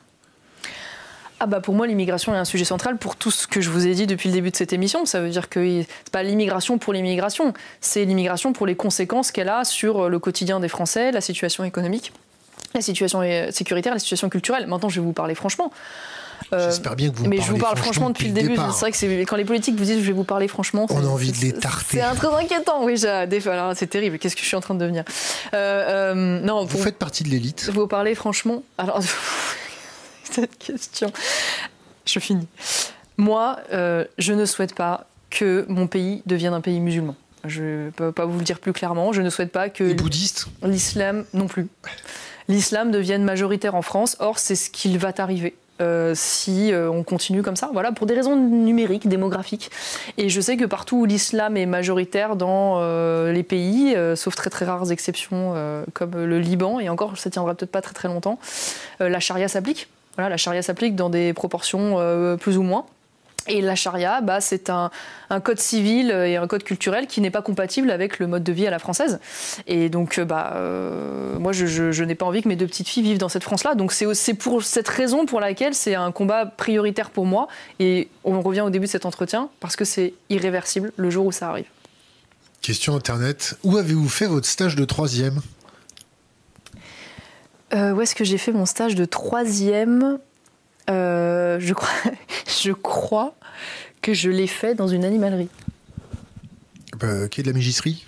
ah 1.39 1.47
bah 1.47 1.61
pour 1.61 1.75
moi 1.75 1.87
l'immigration 1.87 2.35
est 2.35 2.39
un 2.39 2.45
sujet 2.45 2.65
central 2.65 2.97
pour 2.97 3.17
tout 3.17 3.31
ce 3.31 3.47
que 3.47 3.61
je 3.61 3.69
vous 3.71 3.87
ai 3.87 3.95
dit 3.95 4.07
depuis 4.07 4.31
le 4.31 4.35
début 4.35 4.51
de 4.51 4.57
cette 4.57 4.73
émission. 4.73 5.05
Ça 5.05 5.21
veut 5.21 5.29
dire 5.29 5.49
que 5.49 5.83
c'est 5.83 6.13
pas 6.13 6.23
l'immigration 6.23 6.79
pour 6.79 6.93
l'immigration, 6.93 7.53
c'est 7.81 8.05
l'immigration 8.05 8.53
pour 8.53 8.67
les 8.67 8.75
conséquences 8.75 9.33
qu'elle 9.33 9.51
a 9.51 9.65
sur 9.65 10.09
le 10.09 10.19
quotidien 10.19 10.61
des 10.61 10.69
Français, 10.69 11.13
la 11.13 11.21
situation 11.21 11.65
économique, 11.65 12.13
la 12.75 12.81
situation 12.81 13.21
sécuritaire, 13.51 13.93
la 13.93 13.99
situation 13.99 14.29
culturelle. 14.31 14.67
Maintenant 14.67 14.89
je 14.89 15.01
vais 15.01 15.07
vous 15.07 15.13
parler 15.13 15.35
franchement. 15.35 15.73
Euh, 16.53 16.71
J'espère 16.71 16.97
bien 16.97 17.11
que 17.11 17.17
vous 17.17 17.27
Mais 17.27 17.41
je 17.41 17.51
vous 17.51 17.59
parle 17.59 17.77
franchement 17.77 18.11
depuis, 18.11 18.29
le 18.29 18.35
début. 18.35 18.57
C'est 18.73 18.81
vrai 18.81 18.93
que 18.93 19.25
quand 19.25 19.37
les 19.37 19.45
politiques 19.45 19.77
vous 19.77 19.85
disent 19.85 20.01
je 20.01 20.07
vais 20.07 20.13
vous 20.13 20.25
parler 20.25 20.49
franchement. 20.49 20.87
On 20.91 21.05
a 21.05 21.09
envie 21.09 21.33
de 21.33 21.39
les 21.39 21.53
tarter. 21.53 21.99
C'est 21.99 22.03
un 22.03 22.15
très 22.15 22.33
inquiétant, 22.35 22.85
oui. 22.85 22.99
C'est 22.99 23.87
terrible. 23.89 24.19
Qu'est-ce 24.19 24.37
que 24.37 24.43
je 24.43 24.47
suis 24.47 24.57
en 24.57 24.61
train 24.61 24.75
de 24.75 24.81
devenir? 24.81 25.05
Euh, 25.55 26.15
euh, 26.15 26.41
non, 26.41 26.65
Vous 26.65 26.79
faites 26.79 26.99
partie 26.99 27.25
de 27.25 27.29
l'élite. 27.29 27.71
Vous 27.73 27.87
parlez 27.87 28.15
franchement. 28.15 28.63
Alors. 28.79 29.01
cette 30.31 30.59
question. 30.59 31.13
Je 32.05 32.19
finis. 32.19 32.47
Moi, 33.17 33.59
euh, 33.73 34.05
je 34.19 34.33
ne 34.33 34.45
souhaite 34.45 34.75
pas 34.75 35.07
que 35.31 35.65
mon 35.69 35.87
pays 35.87 36.23
devienne 36.27 36.55
un 36.55 36.61
pays 36.61 36.81
musulman. 36.81 37.17
Je 37.45 37.87
ne 37.87 37.91
peux 37.91 38.13
pas 38.13 38.25
vous 38.25 38.39
le 38.39 38.45
dire 38.45 38.59
plus 38.59 38.73
clairement. 38.73 39.13
Je 39.13 39.23
ne 39.23 39.31
souhaite 39.31 39.53
pas 39.53 39.69
que. 39.69 39.85
L'islam 40.63 41.25
non 41.33 41.47
plus. 41.47 41.69
L'islam 42.49 42.91
devienne 42.91 43.25
majoritaire 43.25 43.75
en 43.75 43.83
France. 43.83 44.17
Or, 44.21 44.39
c'est 44.39 44.57
ce 44.57 44.71
qu'il 44.71 44.99
va 44.99 45.13
arriver. 45.19 45.55
Euh, 45.83 46.13
si 46.15 46.73
euh, 46.73 46.91
on 46.91 47.03
continue 47.03 47.43
comme 47.43 47.57
ça, 47.57 47.69
voilà, 47.71 47.93
pour 47.93 48.07
des 48.07 48.15
raisons 48.15 48.35
numériques, 48.35 49.09
démographiques. 49.09 49.71
Et 50.17 50.29
je 50.29 50.41
sais 50.41 50.57
que 50.57 50.65
partout 50.65 50.97
où 50.97 51.05
l'islam 51.05 51.57
est 51.57 51.67
majoritaire 51.67 52.35
dans 52.37 52.81
les 53.31 53.43
pays, 53.43 53.95
sauf 54.15 54.35
très 54.35 54.51
très 54.51 54.65
rares 54.65 54.91
exceptions 54.91 55.55
comme 55.93 56.13
le 56.13 56.39
Liban, 56.39 56.81
et 56.81 56.89
encore 56.89 57.19
ça 57.19 57.31
tiendra 57.31 57.55
peut-être 57.55 57.71
pas 57.71 57.83
très 57.83 57.95
très 57.95 58.09
longtemps, 58.09 58.39
la 59.01 59.21
charia 59.21 59.49
s'applique 59.49 59.89
la 60.19 60.37
charia 60.37 60.63
s'applique 60.63 60.97
dans 60.97 61.11
des 61.11 61.33
proportions 61.33 61.97
euh, 61.99 62.37
plus 62.37 62.59
ou 62.59 62.63
moins. 62.63 62.87
Et 63.49 63.61
la 63.61 63.77
charia, 63.77 64.21
bah, 64.21 64.41
c'est 64.41 64.71
un, 64.71 64.91
code 65.43 65.61
civil 65.61 66.11
et 66.11 66.37
un 66.37 66.47
code 66.47 66.65
culturel 66.65 67.07
qui 67.07 67.21
n'est 67.21 67.31
pas 67.31 67.43
compatible 67.43 67.91
avec 67.91 68.19
le 68.19 68.27
mode 68.27 68.43
de 68.43 68.53
vie 68.53 68.67
à 68.67 68.71
la 68.71 68.79
française. 68.79 69.21
Et 69.67 69.89
donc, 69.89 70.19
euh, 70.19 70.25
bah, 70.25 70.55
euh, 70.57 71.39
moi, 71.39 71.53
je, 71.53 72.03
n'ai 72.03 72.15
pas 72.15 72.27
envie 72.27 72.43
que 72.43 72.49
mes 72.49 72.57
deux 72.57 72.67
petites 72.67 72.89
filles 72.89 73.05
vivent 73.05 73.19
dans 73.19 73.29
cette 73.29 73.45
France-là. 73.45 73.75
Donc, 73.75 73.93
c'est 73.93 74.35
pour 74.35 74.63
cette 74.63 74.89
raison 74.89 75.27
pour 75.27 75.41
laquelle 75.41 75.75
c'est 75.75 75.95
un 75.95 76.11
combat 76.11 76.47
prioritaire 76.47 77.11
pour 77.11 77.27
moi. 77.27 77.49
Et 77.79 78.09
on 78.25 78.41
revient 78.41 78.63
au 78.63 78.71
début 78.71 78.87
de 78.87 78.91
cet 78.91 79.07
entretien, 79.07 79.49
parce 79.61 79.77
que 79.77 79.85
c'est 79.85 80.15
irréversible 80.29 80.93
le 80.97 81.11
jour 81.11 81.27
où 81.27 81.33
ça 81.33 81.49
arrive. 81.49 81.67
Question 82.63 82.97
Internet. 82.97 83.57
Où 83.63 83.77
avez-vous 83.77 84.09
fait 84.09 84.27
votre 84.27 84.47
stage 84.47 84.75
de 84.75 84.85
troisième? 84.85 85.41
Euh, 87.77 87.93
où 87.93 88.01
est-ce 88.01 88.15
que 88.15 88.25
j'ai 88.25 88.39
fait 88.39 88.53
mon 88.53 88.65
stage 88.65 88.95
de 88.95 89.05
troisième 89.05 90.19
euh, 90.89 91.59
je, 91.61 91.75
crois, 91.75 91.91
je 92.63 92.73
crois 92.73 93.35
que 94.01 94.15
je 94.15 94.31
l'ai 94.31 94.47
fait 94.47 94.75
dans 94.75 94.89
une 94.89 95.05
animalerie. 95.05 95.49
Bah, 96.99 97.29
qui 97.29 97.41
est 97.41 97.43
de 97.43 97.49
la 97.49 97.55
mégisserie 97.55 98.07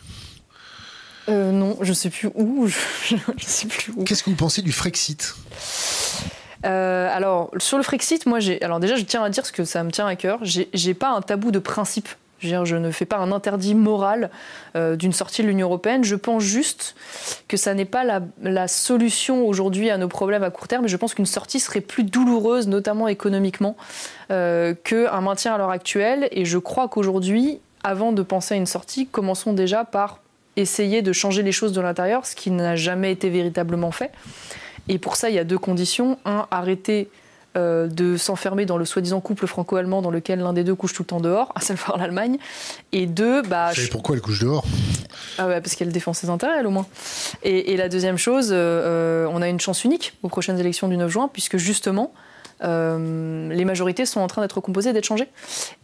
euh, 1.28 1.52
Non, 1.52 1.76
je 1.82 1.90
ne 1.90 1.94
sais 1.94 2.08
plus 2.08 2.28
où. 2.34 2.66
Je, 3.06 3.16
sais 3.40 3.66
plus 3.66 3.92
où. 3.94 4.04
Qu'est-ce 4.04 4.22
que 4.22 4.30
vous 4.30 4.36
pensez 4.36 4.62
du 4.62 4.72
Frexit? 4.72 5.34
Alors, 6.62 7.50
sur 7.58 7.76
le 7.76 7.82
Frexit, 7.82 8.26
moi, 8.26 8.40
j'ai. 8.40 8.62
Alors, 8.62 8.80
déjà, 8.80 8.96
je 8.96 9.02
tiens 9.02 9.22
à 9.22 9.30
dire 9.30 9.44
ce 9.44 9.52
que 9.52 9.64
ça 9.64 9.82
me 9.82 9.90
tient 9.90 10.06
à 10.06 10.16
cœur. 10.16 10.40
J'ai 10.42 10.94
pas 10.94 11.10
un 11.10 11.20
tabou 11.20 11.50
de 11.50 11.58
principe 11.58 12.08
Je, 12.40 12.76
ne 12.76 12.90
fais 12.90 13.04
pas 13.04 13.18
un 13.18 13.32
interdit 13.32 13.74
moral 13.74 14.30
euh, 14.76 14.96
d'une 14.96 15.12
sortie 15.12 15.42
de 15.42 15.48
l'Union 15.48 15.66
européenne. 15.66 16.04
Je 16.04 16.14
pense 16.14 16.42
juste 16.42 16.94
que 17.48 17.56
ça 17.56 17.74
n'est 17.74 17.84
pas 17.84 18.04
la, 18.04 18.68
solution 18.68 19.46
aujourd'hui 19.46 19.90
à 19.90 19.98
nos 19.98 20.08
problèmes 20.08 20.42
à 20.42 20.50
court 20.50 20.68
terme. 20.68 20.86
Je 20.86 20.96
pense 20.96 21.14
qu'une 21.14 21.26
sortie 21.26 21.60
serait 21.60 21.80
plus 21.80 22.04
douloureuse, 22.04 22.68
notamment 22.68 23.08
économiquement, 23.08 23.76
euh, 24.30 24.74
qu'un 24.84 25.20
maintien 25.20 25.54
à 25.54 25.58
l'heure 25.58 25.70
actuelle. 25.70 26.28
Et 26.30 26.44
je 26.44 26.58
crois 26.58 26.88
qu'aujourd'hui, 26.88 27.60
avant 27.82 28.12
de 28.12 28.22
penser 28.22 28.54
à 28.54 28.56
une 28.56 28.66
sortie, 28.66 29.06
commençons 29.06 29.52
déjà 29.52 29.84
par 29.84 30.20
essayer 30.56 31.02
de 31.02 31.12
changer 31.12 31.42
les 31.42 31.52
choses 31.52 31.72
de 31.72 31.80
l'intérieur, 31.80 32.26
ce 32.26 32.34
qui 32.34 32.50
n'a 32.50 32.76
jamais 32.76 33.12
été 33.12 33.30
véritablement 33.30 33.90
fait. 33.90 34.10
Et 34.88 34.98
pour 34.98 35.16
ça, 35.16 35.28
il 35.28 35.34
y 35.34 35.38
a 35.38 35.44
deux 35.44 35.58
conditions. 35.58 36.18
Un, 36.24 36.46
arrêter 36.50 37.08
euh, 37.58 37.88
de 37.88 38.16
s'enfermer 38.16 38.66
dans 38.66 38.78
le 38.78 38.84
soi-disant 38.84 39.20
couple 39.20 39.46
franco-allemand 39.46 40.00
dans 40.00 40.10
lequel 40.10 40.38
l'un 40.38 40.52
des 40.52 40.64
deux 40.64 40.74
couche 40.74 40.94
tout 40.94 41.02
le 41.02 41.08
temps 41.08 41.20
dehors, 41.20 41.52
à 41.54 41.60
savoir 41.60 41.98
l'Allemagne. 41.98 42.38
Et 42.92 43.06
deux, 43.06 43.42
bah. 43.42 43.70
Vous 43.70 43.76
savez 43.76 43.88
pourquoi 43.88 44.14
elle 44.14 44.22
couche 44.22 44.40
dehors? 44.40 44.64
Ah 45.38 45.48
ouais, 45.48 45.60
parce 45.60 45.74
qu'elle 45.74 45.90
défend 45.90 46.12
ses 46.12 46.30
intérêts, 46.30 46.60
elle, 46.60 46.66
au 46.66 46.70
moins. 46.70 46.86
Et, 47.42 47.76
la 47.76 47.88
deuxième 47.88 48.16
chose, 48.16 48.50
euh, 48.52 49.26
on 49.32 49.42
a 49.42 49.48
une 49.48 49.60
chance 49.60 49.84
unique 49.84 50.14
aux 50.22 50.28
prochaines 50.28 50.58
élections 50.58 50.88
du 50.88 50.96
9 50.96 51.10
juin, 51.10 51.30
puisque 51.32 51.56
justement, 51.56 52.12
euh, 52.62 53.52
les 53.52 53.64
majorités 53.64 54.06
sont 54.06 54.20
en 54.20 54.26
train 54.28 54.42
d'être 54.42 54.60
composées, 54.60 54.92
d'être 54.92 55.04
changées. 55.04 55.28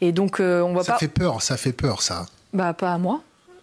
Et 0.01 0.12
donc, 0.12 0.38
on 0.40 0.72
va 0.72 0.84
pas. 0.84 0.92
Ça 0.92 0.98
fait 0.98 1.09
peur, 1.09 1.42
ça 1.42 1.56
fait 1.56 1.72
peur, 1.72 2.02
ça. 2.02 2.26
Bah, 2.52 2.72
pas 2.72 2.92
à 2.92 2.98
moi. 2.98 3.20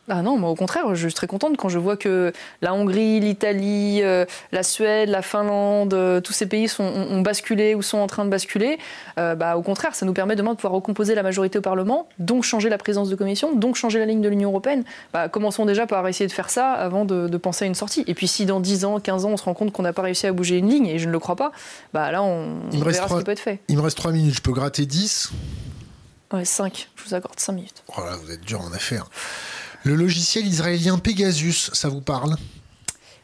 Ah 0.09 0.23
non, 0.23 0.37
moi 0.37 0.49
au 0.49 0.55
contraire, 0.55 0.95
je 0.95 1.07
suis 1.07 1.13
très 1.13 1.27
contente 1.27 1.57
quand 1.57 1.69
je 1.69 1.77
vois 1.77 1.95
que 1.95 2.33
la 2.61 2.73
Hongrie, 2.73 3.19
l'Italie, 3.19 4.01
euh, 4.01 4.25
la 4.51 4.63
Suède, 4.63 5.09
la 5.09 5.21
Finlande, 5.21 5.93
euh, 5.93 6.19
tous 6.19 6.33
ces 6.33 6.47
pays 6.47 6.67
sont, 6.67 6.83
ont, 6.83 7.21
basculé 7.21 7.75
ou 7.75 7.83
sont 7.83 7.99
en 7.99 8.07
train 8.07 8.25
de 8.25 8.29
basculer. 8.29 8.79
Euh, 9.19 9.35
bah, 9.35 9.57
au 9.57 9.61
contraire, 9.61 9.93
ça 9.93 10.07
nous 10.07 10.13
permet 10.13 10.35
demain 10.35 10.51
de 10.51 10.55
pouvoir 10.55 10.73
recomposer 10.73 11.13
la 11.13 11.21
majorité 11.21 11.59
au 11.59 11.61
Parlement, 11.61 12.09
donc 12.17 12.43
changer 12.43 12.67
la 12.67 12.79
présence 12.79 13.09
de 13.09 13.15
commission, 13.15 13.55
donc 13.55 13.75
changer 13.75 13.99
la 13.99 14.05
ligne 14.05 14.21
de 14.21 14.29
l'Union 14.29 14.49
européenne. 14.49 14.83
Bah, 15.13 15.29
commençons 15.29 15.65
déjà 15.65 15.85
par 15.85 16.07
essayer 16.07 16.27
de 16.27 16.33
faire 16.33 16.49
ça 16.49 16.71
avant 16.71 17.05
de, 17.05 17.37
penser 17.37 17.65
à 17.65 17.67
une 17.67 17.75
sortie. 17.75 18.03
Et 18.07 18.15
puis 18.15 18.27
si 18.27 18.45
dans 18.45 18.59
10 18.59 18.85
ans, 18.85 18.99
15 18.99 19.25
ans, 19.25 19.29
on 19.29 19.37
se 19.37 19.43
rend 19.43 19.53
compte 19.53 19.71
qu'on 19.71 19.83
n'a 19.83 19.93
pas 19.93 20.01
réussi 20.01 20.25
à 20.25 20.33
bouger 20.33 20.57
une 20.57 20.69
ligne, 20.69 20.87
et 20.87 20.97
je 20.97 21.07
ne 21.07 21.11
le 21.11 21.19
crois 21.19 21.35
pas, 21.35 21.51
bah 21.93 22.11
là 22.11 22.23
on, 22.23 22.59
verra 22.71 23.07
ce 23.07 23.17
qui 23.17 23.23
peut 23.23 23.31
être 23.31 23.39
fait. 23.39 23.59
Il 23.67 23.77
me 23.77 23.81
reste 23.81 23.97
3 23.97 24.11
minutes, 24.11 24.35
je 24.35 24.41
peux 24.41 24.51
gratter 24.51 24.85
10 24.85 25.31
Ouais, 26.33 26.45
5, 26.45 26.89
je 26.95 27.03
vous 27.03 27.13
accorde 27.13 27.39
5 27.39 27.53
minutes. 27.53 27.83
Voilà, 27.93 28.15
vous 28.15 28.31
êtes 28.31 28.41
dur 28.41 28.61
en 28.61 28.71
affaires. 28.71 29.05
Le 29.83 29.95
logiciel 29.95 30.45
israélien 30.45 30.99
Pegasus, 30.99 31.71
ça 31.73 31.89
vous 31.89 32.01
parle? 32.01 32.35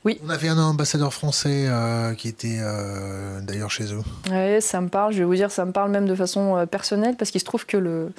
Oui. 0.04 0.20
On 0.26 0.30
avait 0.30 0.48
un 0.48 0.58
ambassadeur 0.58 1.14
français 1.14 1.66
euh, 1.68 2.14
qui 2.14 2.28
était 2.28 2.60
euh, 2.60 3.42
d'ailleurs 3.42 3.70
chez 3.70 3.94
eux. 3.94 4.02
Oui, 4.32 4.62
ça 4.62 4.82
me 4.82 4.88
parle. 4.88 5.14
Je 5.14 5.20
vais 5.20 5.24
vous 5.26 5.36
dire, 5.36 5.52
ça 5.52 5.66
me 5.66 5.72
parle 5.72 5.92
même 5.92 6.08
de 6.08 6.16
façon 6.16 6.56
euh, 6.56 6.66
personnelle 6.66 7.16
parce 7.18 7.30
qu'il 7.30 7.42
se 7.42 7.46
trouve 7.46 7.66
que 7.66 7.78
le, 7.78 8.12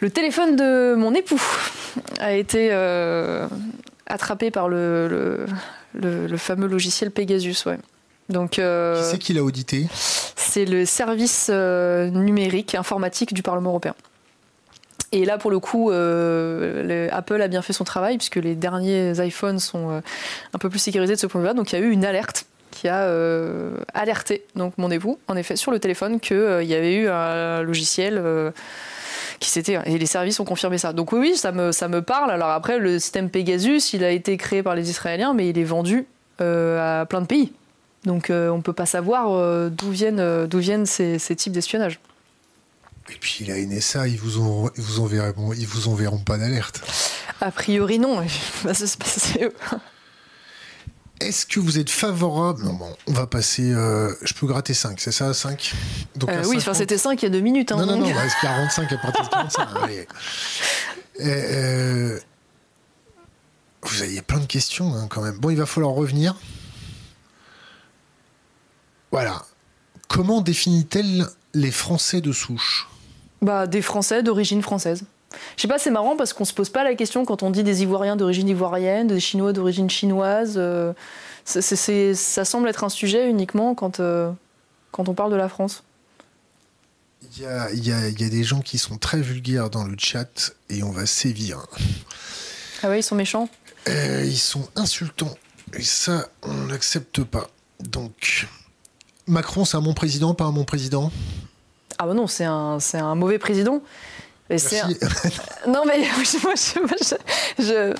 le 0.00 0.10
téléphone 0.10 0.54
de 0.54 0.94
mon 0.94 1.14
époux 1.14 1.40
a 2.20 2.34
été 2.34 2.70
attrapé 4.06 4.50
par 4.50 4.68
le, 4.68 5.46
le, 5.94 6.36
fameux 6.36 6.68
logiciel 6.68 7.10
Pegasus. 7.10 7.64
Ouais. 7.66 7.78
Donc, 8.28 8.52
qui 8.52 8.60
c'est 9.02 9.18
qui 9.18 9.32
l'a 9.32 9.42
audité? 9.42 9.88
C'est 9.92 10.64
le 10.64 10.84
service 10.84 11.48
numérique 11.48 12.74
informatique 12.74 13.32
du 13.34 13.42
Parlement 13.42 13.70
européen. 13.70 13.94
Et 15.12 15.24
là, 15.24 15.38
pour 15.38 15.50
le 15.50 15.58
coup, 15.58 15.90
euh, 15.90 17.08
Apple 17.12 17.40
a 17.40 17.48
bien 17.48 17.62
fait 17.62 17.72
son 17.72 17.84
travail 17.84 18.18
puisque 18.18 18.36
les 18.36 18.54
derniers 18.54 19.12
iPhones 19.24 19.58
sont 19.58 19.90
euh, 19.90 20.00
un 20.52 20.58
peu 20.58 20.68
plus 20.68 20.78
sécurisés 20.78 21.14
de 21.14 21.20
ce 21.20 21.26
point 21.26 21.40
de 21.40 21.46
vue-là. 21.46 21.54
Donc, 21.54 21.72
il 21.72 21.78
y 21.78 21.82
a 21.82 21.84
eu 21.84 21.90
une 21.90 22.04
alerte 22.04 22.46
qui 22.72 22.88
a 22.88 23.04
euh, 23.04 23.76
alerté 23.94 24.44
donc 24.54 24.74
mon 24.76 24.90
époux, 24.90 25.18
en 25.28 25.36
effet, 25.36 25.56
sur 25.56 25.70
le 25.70 25.78
téléphone 25.78 26.20
qu'il 26.20 26.64
y 26.64 26.74
avait 26.74 26.94
eu 26.94 27.08
un 27.08 27.62
logiciel 27.62 28.22
qui 29.40 29.48
s'était 29.48 29.78
et 29.86 29.96
les 29.96 30.06
services 30.06 30.40
ont 30.40 30.44
confirmé 30.44 30.76
ça. 30.76 30.92
Donc 30.92 31.12
oui, 31.12 31.36
ça 31.36 31.52
me 31.52 32.00
parle. 32.00 32.30
Alors 32.30 32.50
après, 32.50 32.78
le 32.78 32.98
système 32.98 33.30
Pegasus, 33.30 33.94
il 33.94 34.04
a 34.04 34.10
été 34.10 34.36
créé 34.36 34.62
par 34.62 34.74
les 34.74 34.90
Israéliens, 34.90 35.32
mais 35.32 35.48
il 35.48 35.58
est 35.58 35.64
vendu 35.64 36.06
à 36.38 37.06
plein 37.08 37.22
de 37.22 37.26
pays. 37.26 37.52
Donc 38.04 38.26
on 38.28 38.56
ne 38.56 38.62
peut 38.62 38.74
pas 38.74 38.84
savoir 38.84 39.70
d'où 39.70 39.90
viennent 39.90 40.84
ces 40.84 41.36
types 41.36 41.52
d'espionnage. 41.52 41.98
Et 43.08 43.16
puis 43.20 43.44
la 43.44 43.56
NSA, 43.56 44.08
ils 44.08 44.18
vous, 44.18 44.40
ont, 44.40 44.70
ils 44.76 44.82
vous 44.82 45.00
enverront, 45.00 45.52
ils 45.52 45.66
vous 45.66 45.88
enverront 45.88 46.18
pas 46.18 46.38
d'alerte. 46.38 46.80
A 47.40 47.50
priori 47.50 47.98
non, 47.98 48.22
Est-ce 51.20 51.46
que 51.46 51.60
vous 51.60 51.78
êtes 51.78 51.88
favorable? 51.88 52.62
Non, 52.64 52.74
bon, 52.74 52.94
on 53.06 53.12
va 53.12 53.26
passer. 53.26 53.72
Euh, 53.72 54.12
je 54.22 54.34
peux 54.34 54.46
gratter 54.46 54.74
5, 54.74 55.00
c'est 55.00 55.12
ça 55.12 55.32
5 55.32 55.72
Donc, 56.16 56.28
euh, 56.28 56.44
Oui, 56.46 56.60
c'était 56.74 56.98
5 56.98 57.22
il 57.22 57.24
y 57.24 57.28
a 57.28 57.30
2 57.30 57.40
minutes. 57.40 57.72
Hein, 57.72 57.76
non, 57.76 57.86
non, 57.86 57.96
non, 57.96 58.14
bah, 58.14 58.20
45 58.42 58.92
à 58.92 58.98
partir 58.98 59.24
de 59.24 59.30
45. 59.30 59.68
euh, 61.20 62.20
vous 63.82 64.02
avez 64.02 64.20
plein 64.20 64.40
de 64.40 64.46
questions 64.46 64.94
hein, 64.94 65.06
quand 65.08 65.22
même. 65.22 65.38
Bon, 65.38 65.48
il 65.48 65.56
va 65.56 65.64
falloir 65.64 65.94
revenir. 65.94 66.36
Voilà. 69.10 69.46
Comment 70.08 70.42
définit-elle 70.42 71.26
les 71.54 71.70
Français 71.70 72.20
de 72.20 72.32
souche? 72.32 72.88
Bah, 73.42 73.66
des 73.66 73.82
Français 73.82 74.22
d'origine 74.22 74.62
française. 74.62 75.04
Je 75.56 75.62
sais 75.62 75.68
pas, 75.68 75.78
c'est 75.78 75.90
marrant 75.90 76.16
parce 76.16 76.32
qu'on 76.32 76.44
se 76.44 76.52
pose 76.52 76.70
pas 76.70 76.84
la 76.84 76.94
question 76.94 77.24
quand 77.24 77.42
on 77.42 77.50
dit 77.50 77.62
des 77.62 77.82
Ivoiriens 77.82 78.16
d'origine 78.16 78.48
ivoirienne, 78.48 79.08
des 79.08 79.20
Chinois 79.20 79.52
d'origine 79.52 79.90
chinoise. 79.90 80.54
Euh, 80.56 80.92
ça 81.44 82.44
semble 82.44 82.68
être 82.68 82.84
un 82.84 82.88
sujet 82.88 83.28
uniquement 83.28 83.74
quand, 83.74 84.00
euh, 84.00 84.30
quand 84.90 85.08
on 85.08 85.14
parle 85.14 85.30
de 85.30 85.36
la 85.36 85.48
France. 85.48 85.84
Il 87.36 87.42
y, 87.42 87.46
a, 87.46 87.72
y, 87.72 87.92
a, 87.92 88.08
y 88.08 88.24
a, 88.24 88.28
des 88.28 88.44
gens 88.44 88.60
qui 88.60 88.78
sont 88.78 88.98
très 88.98 89.20
vulgaires 89.20 89.70
dans 89.70 89.84
le 89.84 89.96
chat 89.98 90.52
et 90.70 90.82
on 90.82 90.90
va 90.90 91.06
sévir. 91.06 91.66
Ah 92.82 92.88
ouais, 92.88 93.00
ils 93.00 93.02
sont 93.02 93.16
méchants 93.16 93.48
euh, 93.88 94.22
Ils 94.24 94.38
sont 94.38 94.68
insultants. 94.76 95.34
Et 95.74 95.82
ça, 95.82 96.28
on 96.42 96.52
n'accepte 96.66 97.24
pas. 97.24 97.48
Donc, 97.80 98.46
Macron, 99.26 99.64
c'est 99.64 99.76
un 99.76 99.82
bon 99.82 99.94
président, 99.94 100.34
pas 100.34 100.44
un 100.44 100.52
bon 100.52 100.64
président? 100.64 101.10
Ah 101.98 102.06
bah 102.06 102.14
non, 102.14 102.26
c'est 102.26 102.44
un, 102.44 102.78
c'est 102.80 102.98
un 102.98 103.14
mauvais 103.14 103.38
président. 103.38 103.82
Et 104.48 104.56
non 105.66 105.82
mais 105.84 106.04
je, 107.58 107.94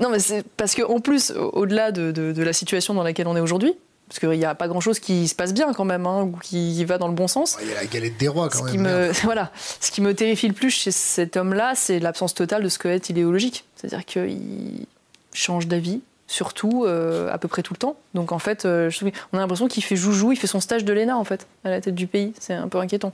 non 0.00 0.08
mais 0.10 0.18
c'est 0.18 0.44
parce 0.56 0.74
qu'en 0.74 0.98
plus 0.98 1.32
au-delà 1.52 1.92
de, 1.92 2.10
de, 2.10 2.42
la 2.42 2.52
situation 2.52 2.92
dans 2.92 3.04
laquelle 3.04 3.28
on 3.28 3.36
est 3.36 3.40
aujourd'hui 3.40 3.72
parce 4.08 4.18
qu'il 4.18 4.30
n'y 4.30 4.44
a 4.44 4.56
pas 4.56 4.66
grand-chose 4.66 4.98
qui 4.98 5.28
se 5.28 5.36
passe 5.36 5.54
bien 5.54 5.72
quand 5.72 5.84
même 5.84 6.06
hein, 6.06 6.22
ou 6.22 6.36
qui 6.42 6.84
va 6.84 6.98
dans 6.98 7.06
le 7.06 7.14
bon 7.14 7.28
sens. 7.28 7.56
Il 7.62 7.68
y 7.68 7.72
a 7.72 7.76
la 7.76 7.86
galette 7.86 8.16
des 8.18 8.26
rois 8.26 8.48
quand 8.48 8.58
ce 8.58 8.64
même. 8.64 8.72
Qui 8.72 8.78
me, 8.78 9.12
voilà, 9.24 9.52
ce 9.80 9.92
qui 9.92 10.00
me 10.00 10.12
terrifie 10.14 10.48
le 10.48 10.54
plus 10.54 10.70
chez 10.70 10.90
cet 10.90 11.36
homme-là, 11.36 11.74
c'est 11.76 12.00
l'absence 12.00 12.34
totale 12.34 12.62
de 12.62 12.68
squelette 12.68 13.08
idéologique. 13.10 13.64
C'est-à-dire 13.76 14.04
qu'il 14.04 14.86
change 15.32 15.66
d'avis 15.66 16.02
surtout 16.26 16.84
euh, 16.84 17.32
à 17.32 17.38
peu 17.38 17.48
près 17.48 17.62
tout 17.62 17.74
le 17.74 17.78
temps. 17.78 17.96
Donc 18.14 18.32
en 18.32 18.38
fait, 18.38 18.64
euh, 18.64 18.90
on 19.32 19.38
a 19.38 19.40
l'impression 19.40 19.68
qu'il 19.68 19.84
fait 19.84 19.96
joujou, 19.96 20.32
il 20.32 20.36
fait 20.36 20.46
son 20.46 20.60
stage 20.60 20.84
de 20.84 20.92
l'ENA 20.92 21.16
en 21.16 21.24
fait, 21.24 21.46
à 21.64 21.70
la 21.70 21.80
tête 21.80 21.94
du 21.94 22.06
pays. 22.06 22.32
C'est 22.40 22.54
un 22.54 22.68
peu 22.68 22.78
inquiétant. 22.78 23.12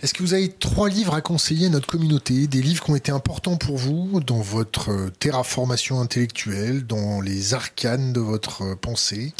Est-ce 0.00 0.14
que 0.14 0.22
vous 0.22 0.34
avez 0.34 0.48
trois 0.48 0.88
livres 0.88 1.14
à 1.14 1.20
conseiller 1.20 1.66
à 1.66 1.70
notre 1.70 1.88
communauté, 1.88 2.46
des 2.46 2.62
livres 2.62 2.84
qui 2.84 2.90
ont 2.90 2.96
été 2.96 3.10
importants 3.10 3.56
pour 3.56 3.76
vous 3.76 4.20
dans 4.20 4.40
votre 4.40 4.90
euh, 4.90 5.10
terraformation 5.18 6.00
intellectuelle, 6.00 6.86
dans 6.86 7.20
les 7.20 7.54
arcanes 7.54 8.12
de 8.12 8.20
votre 8.20 8.76
pensée? 8.76 9.32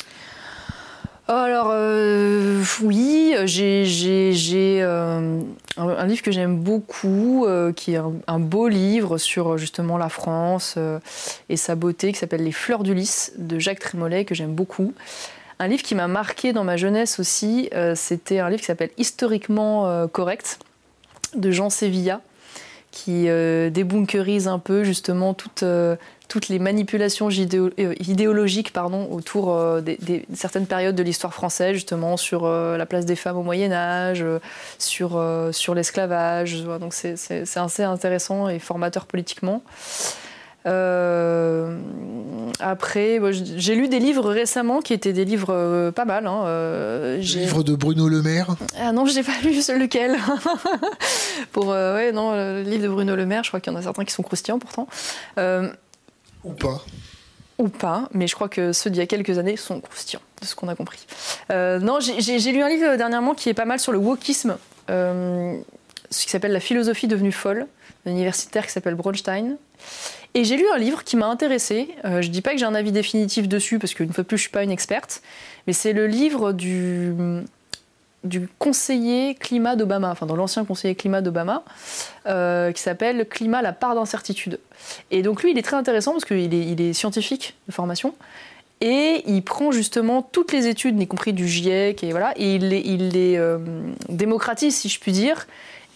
Alors 1.28 1.72
oui, 2.82 3.34
j'ai 3.44 3.84
un 5.78 6.06
livre 6.06 6.22
que 6.22 6.32
j'aime 6.32 6.56
beaucoup, 6.56 7.46
euh, 7.46 7.72
qui 7.72 7.94
est 7.94 8.00
un, 8.26 8.38
beau 8.38 8.68
livre 8.68 9.18
sur 9.18 9.58
justement 9.58 9.96
la 9.96 10.08
France 10.08 10.74
euh, 10.76 10.98
et 11.48 11.56
sa 11.56 11.74
beauté, 11.74 12.12
qui 12.12 12.18
s'appelle 12.18 12.42
Les 12.42 12.52
Fleurs 12.52 12.82
du 12.82 12.94
Lys 12.94 13.32
de 13.36 13.58
Jacques 13.58 13.80
Trémollet, 13.80 14.24
que 14.24 14.34
j'aime 14.34 14.54
beaucoup. 14.54 14.92
Un 15.58 15.68
livre 15.68 15.82
qui 15.82 15.94
m'a 15.94 16.08
marqué 16.08 16.52
dans 16.52 16.64
ma 16.64 16.76
jeunesse 16.76 17.18
aussi, 17.18 17.68
euh, 17.74 17.94
c'était 17.94 18.38
un 18.38 18.48
livre 18.48 18.60
qui 18.60 18.66
s'appelle 18.66 18.90
Historiquement 18.98 20.08
correct 20.08 20.58
de 21.34 21.50
Jean 21.50 21.70
Sévilla, 21.70 22.20
qui 22.90 23.24
débunkerise 23.70 24.48
un 24.48 24.58
peu 24.58 24.82
justement 24.82 25.34
toute 25.34 25.64
toutes 26.28 26.48
les 26.48 26.58
manipulations 26.58 27.28
euh, 27.30 27.94
idéologiques 28.06 28.72
pardon, 28.72 29.08
autour 29.10 29.54
euh, 29.54 29.80
des, 29.80 30.26
certaines 30.34 30.66
périodes 30.66 30.94
de 30.94 31.02
l'histoire 31.02 31.32
française, 31.34 31.72
justement 31.72 32.18
sur 32.18 32.44
euh, 32.44 32.76
la 32.76 32.86
place 32.86 33.06
des 33.06 33.16
femmes 33.16 33.38
au 33.38 33.42
Moyen 33.42 33.72
Âge, 33.72 34.24
sur, 34.78 35.20
sur 35.52 35.74
l'esclavage. 35.74 36.62
Donc 36.62 36.92
c'est 36.94 37.42
assez 37.56 37.82
intéressant 37.82 38.48
et 38.48 38.58
formateur 38.58 39.06
politiquement. 39.06 39.62
après, 42.60 43.20
j'ai 43.32 43.74
lu 43.74 43.88
des 43.88 43.98
livres 43.98 44.30
récemment 44.30 44.82
qui 44.82 44.92
étaient 44.92 45.14
des 45.14 45.24
livres 45.24 45.90
pas 45.94 46.04
mal. 46.04 46.26
Hein. 46.26 46.42
le 46.44 47.20
livre 47.20 47.62
de 47.62 47.74
Bruno 47.74 48.06
Le 48.08 48.20
Maire 48.20 48.54
Ah 48.78 48.92
non, 48.92 49.06
je 49.06 49.14
n'ai 49.14 49.22
pas 49.22 49.32
lu 49.42 49.52
lequel. 49.52 50.18
Pour, 51.52 51.68
ouais, 51.68 52.12
non, 52.12 52.32
le 52.34 52.62
livre 52.62 52.82
de 52.82 52.88
Bruno 52.88 53.16
Le 53.16 53.24
Maire, 53.24 53.44
je 53.44 53.48
crois 53.48 53.60
qu'il 53.60 53.72
y 53.72 53.76
en 53.76 53.78
a 53.78 53.82
certains 53.82 54.04
qui 54.04 54.12
sont 54.12 54.22
croustillants 54.22 54.58
pourtant. 54.58 54.88
Ou 56.48 56.52
pas. 56.52 56.84
Ou 57.58 57.68
pas, 57.68 58.08
mais 58.12 58.26
je 58.26 58.34
crois 58.34 58.48
que 58.48 58.72
ceux 58.72 58.90
d'il 58.90 58.98
y 58.98 59.02
a 59.02 59.06
quelques 59.06 59.38
années 59.38 59.56
sont 59.56 59.80
croustillants, 59.80 60.22
de 60.40 60.46
ce 60.46 60.54
qu'on 60.54 60.68
a 60.68 60.76
compris. 60.76 61.06
Euh, 61.50 61.78
non, 61.80 61.98
j'ai 62.00 62.52
lu 62.52 62.62
un 62.62 62.68
livre 62.68 62.96
dernièrement 62.96 63.34
qui 63.34 63.48
est 63.48 63.54
pas 63.54 63.64
mal 63.64 63.80
sur 63.80 63.92
le 63.92 63.98
wokisme. 63.98 64.56
Euh, 64.90 65.58
ce 66.10 66.24
qui 66.24 66.30
s'appelle 66.30 66.52
La 66.52 66.60
philosophie 66.60 67.08
devenue 67.08 67.32
folle, 67.32 67.66
d'un 68.06 68.12
universitaire 68.12 68.64
qui 68.64 68.72
s'appelle 68.72 68.94
Bronstein. 68.94 69.56
Et 70.34 70.44
j'ai 70.44 70.56
lu 70.56 70.66
un 70.72 70.78
livre 70.78 71.04
qui 71.04 71.16
m'a 71.16 71.26
intéressé. 71.26 71.88
Euh, 72.04 72.22
je 72.22 72.28
dis 72.28 72.42
pas 72.42 72.52
que 72.52 72.58
j'ai 72.58 72.64
un 72.64 72.74
avis 72.74 72.92
définitif 72.92 73.48
dessus, 73.48 73.78
parce 73.78 73.92
qu'une 73.92 74.12
fois 74.12 74.22
de 74.22 74.28
plus, 74.28 74.36
je 74.36 74.42
ne 74.42 74.44
suis 74.44 74.52
pas 74.52 74.62
une 74.62 74.70
experte, 74.70 75.22
mais 75.66 75.72
c'est 75.72 75.92
le 75.92 76.06
livre 76.06 76.52
du, 76.52 77.12
du 78.28 78.48
conseiller 78.58 79.34
climat 79.34 79.76
d'Obama, 79.76 80.10
enfin 80.10 80.26
dans 80.26 80.36
l'ancien 80.36 80.64
conseiller 80.64 80.94
climat 80.94 81.20
d'Obama, 81.20 81.64
euh, 82.26 82.72
qui 82.72 82.82
s'appelle 82.82 83.26
Climat, 83.28 83.62
la 83.62 83.72
part 83.72 83.94
d'incertitude. 83.94 84.60
Et 85.10 85.22
donc 85.22 85.42
lui, 85.42 85.52
il 85.52 85.58
est 85.58 85.62
très 85.62 85.76
intéressant 85.76 86.12
parce 86.12 86.24
qu'il 86.24 86.54
est, 86.54 86.92
scientifique 86.92 87.56
de 87.66 87.72
formation. 87.72 88.14
Et 88.80 89.24
il 89.26 89.42
prend 89.42 89.72
justement 89.72 90.22
toutes 90.22 90.52
les 90.52 90.68
études, 90.68 91.00
y 91.00 91.06
compris 91.08 91.32
du 91.32 91.48
GIEC, 91.48 92.04
et 92.04 92.10
voilà, 92.12 92.32
et 92.36 92.54
il 92.54 92.68
les, 92.68 93.36
euh, 93.36 93.58
démocratise, 94.08 94.76
si 94.76 94.88
je 94.88 95.00
puis 95.00 95.10
dire. 95.10 95.48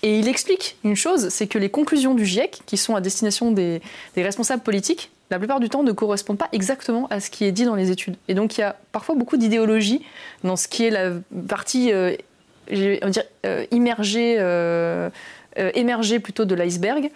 Et 0.03 0.19
il 0.19 0.27
explique 0.27 0.77
une 0.83 0.97
chose, 0.97 1.29
c'est 1.29 1.47
que 1.47 1.59
les 1.59 1.71
conclusions 1.71 2.15
du 2.15 2.27
GIEC, 2.27 2.63
qui 2.67 2.77
sont 2.77 2.97
à 2.97 3.01
destination 3.01 3.53
des, 3.53 3.81
des, 4.17 4.25
responsables 4.25 4.65
politiques, 4.65 5.13
la 5.33 5.39
plupart 5.39 5.61
du 5.61 5.71
temps 5.71 5.83
ne 5.83 5.93
correspondent 5.93 6.37
pas 6.37 6.51
exactement 6.53 7.07
à 7.09 7.19
ce 7.19 7.31
qui 7.31 7.47
est 7.47 7.53
dit 7.53 7.65
dans 7.65 7.75
les 7.75 7.91
études. 7.91 8.17
Et 8.29 8.35
donc 8.35 8.59
il 8.59 8.61
y 8.61 8.65
a 8.65 8.77
parfois 8.93 9.15
beaucoup 9.15 9.39
d'idéologie 9.39 10.05
dans 10.45 10.57
ce 10.57 10.69
qui 10.69 10.85
est 10.85 10.91
la 10.91 11.13
partie 11.49 11.91
euh, 11.91 12.15
dire, 12.69 13.23
euh, 13.47 13.65
immergée. 13.71 14.37
Euh, 14.39 15.09
émergée 15.75 16.19
plutôt 16.19 16.47
de 16.47 16.55
l'iceberg. 16.55 17.11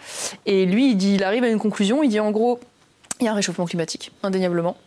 Et 0.45 0.67
lui, 0.67 0.91
il, 0.91 0.95
dit, 0.95 1.15
il 1.15 1.23
arrive 1.23 1.43
à 1.43 1.47
une 1.47 1.57
conclusion, 1.57 2.03
il 2.03 2.09
dit 2.09 2.19
en 2.19 2.29
gros, 2.29 2.59
il 3.19 3.25
y 3.25 3.27
a 3.27 3.31
un 3.31 3.33
réchauffement 3.33 3.65
climatique, 3.65 4.11
indéniablement. 4.21 4.77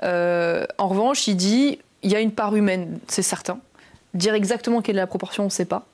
En 0.00 0.88
revanche, 0.88 1.26
il 1.26 1.36
dit 1.36 1.80
il 2.02 2.12
y 2.12 2.14
a 2.14 2.20
une 2.20 2.30
part 2.30 2.54
humaine, 2.54 3.00
c'est 3.08 3.22
certain. 3.22 3.58
Dire 4.14 4.34
exactement 4.34 4.80
quelle 4.80 4.94
est 4.94 5.00
la 5.00 5.08
proportion, 5.08 5.42
on 5.42 5.46
ne 5.46 5.50
sait 5.50 5.64
pas. 5.64 5.86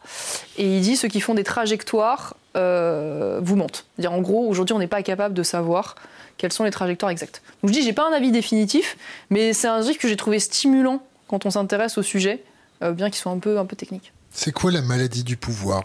Et 0.59 0.77
il 0.77 0.83
dit 0.83 0.95
ceux 0.97 1.09
qui 1.09 1.23
font 1.23 1.33
des 1.33 1.45
trajectoires 1.45 2.37
vous 2.55 3.57
mentent. 3.57 3.87
Dire 3.99 4.13
en 4.13 4.21
gros, 4.21 4.47
aujourd'hui, 4.47 4.75
on 4.75 4.79
n'est 4.79 4.87
pas 4.87 5.03
capable 5.03 5.35
de 5.35 5.43
savoir 5.43 5.95
quelles 6.41 6.55
sont 6.55 6.65
les 6.65 6.71
trajectoires 6.71 7.11
exactes. 7.11 7.43
Donc 7.63 7.71
je 7.71 7.79
dis, 7.79 7.85
j'ai 7.85 7.93
pas 7.93 8.09
un 8.09 8.13
avis 8.15 8.33
définitif, 8.33 8.97
mais 9.29 9.53
c'est 9.53 9.69
un 9.69 9.83
truc 9.83 9.99
que 9.99 10.09
j'ai 10.09 10.17
trouvé 10.17 10.39
stimulant 10.39 11.03
quand 11.29 11.45
on 11.45 11.51
s'intéresse 11.51 11.99
au 11.99 12.03
sujet, 12.03 12.43
euh, 12.83 12.93
bien 12.93 13.11
qu'il 13.11 13.19
soit 13.19 13.31
un 13.31 13.39
peu, 13.39 13.59
un 13.59 13.67
peu 13.67 13.77
technique. 13.77 14.15
C'est 14.33 14.51
quoi 14.51 14.71
la 14.71 14.81
maladie 14.81 15.23
du 15.23 15.37
pouvoir? 15.37 15.85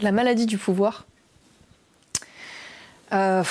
La 0.00 0.10
maladie 0.10 0.46
du 0.46 0.58
pouvoir? 0.58 1.06
Euh, 3.12 3.44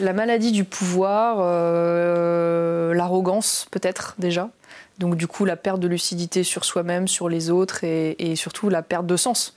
La 0.00 0.12
maladie 0.12 0.50
du 0.50 0.64
pouvoir, 0.64 1.36
euh, 1.40 2.92
l'arrogance 2.94 3.66
peut-être 3.70 4.14
déjà. 4.18 4.50
Donc 4.98 5.16
du 5.16 5.28
coup 5.28 5.44
la 5.44 5.56
perte 5.56 5.78
de 5.78 5.86
lucidité 5.86 6.42
sur 6.42 6.64
soi-même, 6.64 7.06
sur 7.06 7.28
les 7.28 7.50
autres 7.50 7.84
et, 7.84 8.16
et, 8.18 8.34
surtout 8.34 8.68
la 8.68 8.82
perte 8.82 9.06
de 9.06 9.16
sens. 9.16 9.54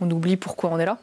On 0.00 0.10
oublie 0.10 0.36
pourquoi 0.36 0.70
on 0.70 0.78
est 0.78 0.86
là. 0.86 0.98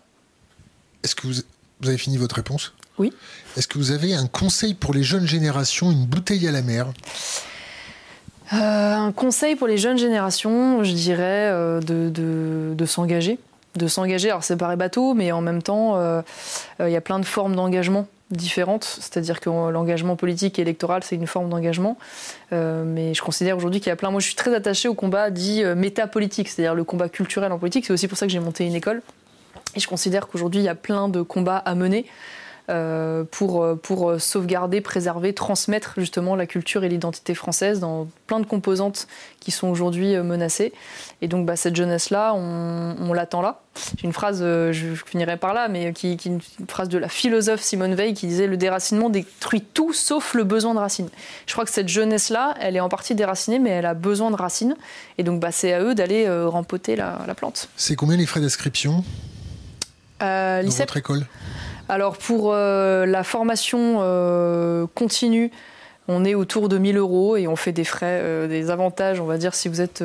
Est-ce 1.04 1.16
que 1.16 1.28
vous, 1.28 1.34
vous 1.82 1.90
avez 1.90 1.98
fini 1.98 2.18
votre 2.18 2.36
réponse? 2.36 2.74
Oui. 3.02 3.12
Est-ce 3.58 3.68
que 3.68 3.80
vous 3.80 3.90
avez 3.92 4.14
un 4.14 4.28
conseil 4.28 4.76
pour 4.76 4.94
les 4.94 5.02
jeunes 5.02 5.28
générations, 5.28 5.92
une 5.92 6.06
bouteille 6.06 6.48
à 6.48 6.52
la 6.52 6.62
mer? 6.62 6.86
Euh, 8.54 8.96
Un 9.08 9.12
conseil 9.12 9.56
pour 9.56 9.68
les 9.68 9.80
jeunes 9.80 9.98
générations, 9.98 10.84
je 10.84 10.94
dirais 10.94 11.50
euh, 11.50 11.80
de, 11.80 12.10
de, 12.10 12.76
de 12.76 12.86
s'engager. 12.86 13.40
De 13.76 13.88
s'engager, 13.88 14.30
alors 14.30 14.44
ça 14.44 14.56
paraît 14.56 14.76
bateau, 14.76 15.16
mais 15.16 15.32
en 15.32 15.42
même 15.42 15.64
temps, 15.64 15.96
euh, 15.96 16.22
il 16.80 16.92
y 16.92 16.96
a 16.96 17.02
plein 17.02 17.20
de 17.20 17.26
formes 17.26 17.56
d'engagement 17.56 18.06
différentes, 18.30 18.84
c'est-à-dire 18.84 19.40
que 19.40 19.50
l'engagement 19.50 20.16
politique 20.16 20.60
et 20.60 20.62
électoral, 20.62 21.04
c'est 21.04 21.16
une 21.16 21.28
forme 21.28 21.50
d'engagement. 21.50 21.98
Euh, 22.54 22.84
mais 22.86 23.14
je 23.14 23.22
considère 23.22 23.58
aujourd'hui 23.58 23.80
qu'il 23.80 23.90
y 23.90 23.94
a 23.94 23.96
plein. 23.96 24.12
Moi, 24.12 24.20
je 24.22 24.28
suis 24.28 24.36
très 24.36 24.54
attachée 24.54 24.88
au 24.90 24.94
combat 24.94 25.32
dit 25.32 25.64
euh, 25.64 25.74
métapolitique, 25.74 26.50
c'est-à-dire 26.50 26.76
le 26.76 26.84
combat 26.84 27.10
culturel 27.10 27.52
en 27.52 27.58
politique. 27.58 27.86
C'est 27.86 27.94
aussi 27.94 28.08
pour 28.08 28.18
ça 28.18 28.28
que 28.28 28.32
j'ai 28.32 28.40
monté 28.40 28.66
une 28.66 28.76
école. 28.76 29.02
Et 29.76 29.80
je 29.80 29.88
considère 29.88 30.28
qu'aujourd'hui, 30.28 30.62
il 30.62 30.66
y 30.66 30.70
a 30.70 30.76
plein 30.76 31.08
de 31.08 31.22
combats 31.22 31.58
à 31.58 31.74
mener. 31.76 32.06
Euh, 32.72 33.26
pour, 33.30 33.66
pour 33.82 34.20
sauvegarder, 34.20 34.80
préserver, 34.80 35.34
transmettre 35.34 35.96
justement 35.98 36.36
la 36.36 36.46
culture 36.46 36.84
et 36.86 36.90
l'identité 36.90 37.36
française 37.36 37.82
dans 37.82 38.08
plein 38.28 38.40
de 38.40 38.46
composantes 38.46 39.08
qui 39.42 39.52
sont 39.52 39.68
aujourd'hui 39.68 40.16
menacées. 40.18 40.72
Et 41.22 41.28
donc 41.28 41.46
bah, 41.46 41.58
cette 41.58 41.76
jeunesse-là, 41.76 42.34
on, 42.34 42.96
on 42.98 43.14
l'attend 43.14 43.42
là. 43.42 43.62
J'ai 43.98 44.06
une 44.06 44.14
phrase, 44.14 44.40
euh, 44.42 44.72
je 44.72 44.96
finirai 45.06 45.38
par 45.38 45.54
là, 45.54 45.68
mais 45.68 45.94
qui, 45.94 46.18
qui, 46.18 46.30
une 46.30 46.42
phrase 46.68 46.90
de 46.90 46.98
la 46.98 47.08
philosophe 47.08 47.62
Simone 47.62 47.96
Veil 47.96 48.14
qui 48.14 48.28
disait 48.28 48.48
Le 48.48 48.58
déracinement 48.58 49.10
détruit 49.10 49.62
tout 49.62 49.94
sauf 49.94 50.34
le 50.34 50.44
besoin 50.44 50.74
de 50.74 50.80
racines. 50.80 51.10
Je 51.48 51.54
crois 51.54 51.64
que 51.64 51.72
cette 51.72 51.88
jeunesse-là, 51.88 52.56
elle 52.60 52.76
est 52.76 52.82
en 52.82 52.90
partie 52.90 53.16
déracinée, 53.16 53.60
mais 53.60 53.70
elle 53.70 53.86
a 53.86 53.94
besoin 53.94 54.30
de 54.30 54.36
racines. 54.36 54.76
Et 55.18 55.24
donc 55.24 55.40
bah, 55.40 55.52
c'est 55.52 55.74
à 55.74 55.82
eux 55.82 55.96
d'aller 55.96 56.26
euh, 56.26 56.48
rempoter 56.48 56.96
la, 56.96 57.20
la 57.26 57.36
plante. 57.36 57.70
C'est 57.78 57.96
combien 57.96 58.18
les 58.18 58.26
frais 58.26 58.42
d'inscription 58.42 59.04
euh, 60.22 60.64
dans 60.64 60.70
votre 60.70 60.98
école? 60.98 61.26
Alors 61.92 62.18
pour 62.18 62.54
euh, 62.54 63.06
la 63.06 63.26
formation 63.26 63.98
euh, 64.00 64.88
continue, 64.96 65.52
on 66.08 66.24
est 66.24 66.36
autour 66.36 66.70
de 66.70 66.78
1000 66.78 66.96
euros 66.96 67.36
et 67.36 67.50
on 67.50 67.58
fait 67.58 67.74
des 67.74 67.84
frais, 67.84 68.22
euh, 68.24 68.48
des 68.48 68.70
avantages, 68.70 69.20
on 69.20 69.26
va 69.26 69.38
dire, 69.38 69.54
si 69.54 69.68
vous 69.68 69.82
êtes 69.82 70.02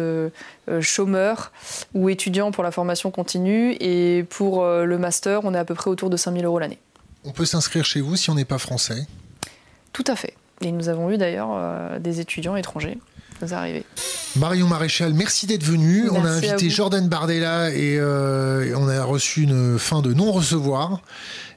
chômeur 0.81 1.53
ou 1.95 2.09
étudiant 2.09 2.51
pour 2.51 2.65
la 2.65 2.73
formation 2.73 3.13
continue. 3.13 3.77
Et 3.79 4.25
pour 4.29 4.67
le 4.67 4.99
master, 4.99 5.43
on 5.45 5.55
est 5.55 5.59
à 5.59 5.65
peu 5.65 5.75
près 5.75 5.89
autour 5.89 6.11
de 6.11 6.17
5000 6.17 6.45
euros 6.45 6.59
l'année. 6.59 6.81
On 7.25 7.31
peut 7.31 7.45
s'inscrire 7.45 7.85
chez 7.85 8.01
vous 8.01 8.17
si 8.17 8.31
on 8.31 8.35
n'est 8.35 8.45
pas 8.45 8.59
français? 8.59 9.07
Tout 9.93 10.05
à 10.09 10.17
fait. 10.17 10.35
Et 10.63 10.73
nous 10.73 10.89
avons 10.89 11.09
eu 11.13 11.19
d'ailleurs 11.19 12.01
des 12.01 12.19
étudiants 12.19 12.57
étrangers 12.57 12.99
nous 13.43 13.55
arriver. 13.55 13.85
Marion 14.37 14.67
Maréchal, 14.67 15.15
merci 15.15 15.47
d'être 15.47 15.65
venue. 15.65 16.03
Merci 16.03 16.17
on 16.17 16.25
a 16.25 16.31
invité. 16.31 16.71
Jordan 16.71 17.09
Bardella 17.09 17.71
et, 17.71 17.97
euh, 17.99 18.65
et 18.65 18.75
on 18.75 18.89
a 18.89 19.03
reçu 19.05 19.43
une 19.43 19.79
fin 19.79 20.03
de 20.03 20.13
non-recevoir. 20.13 21.01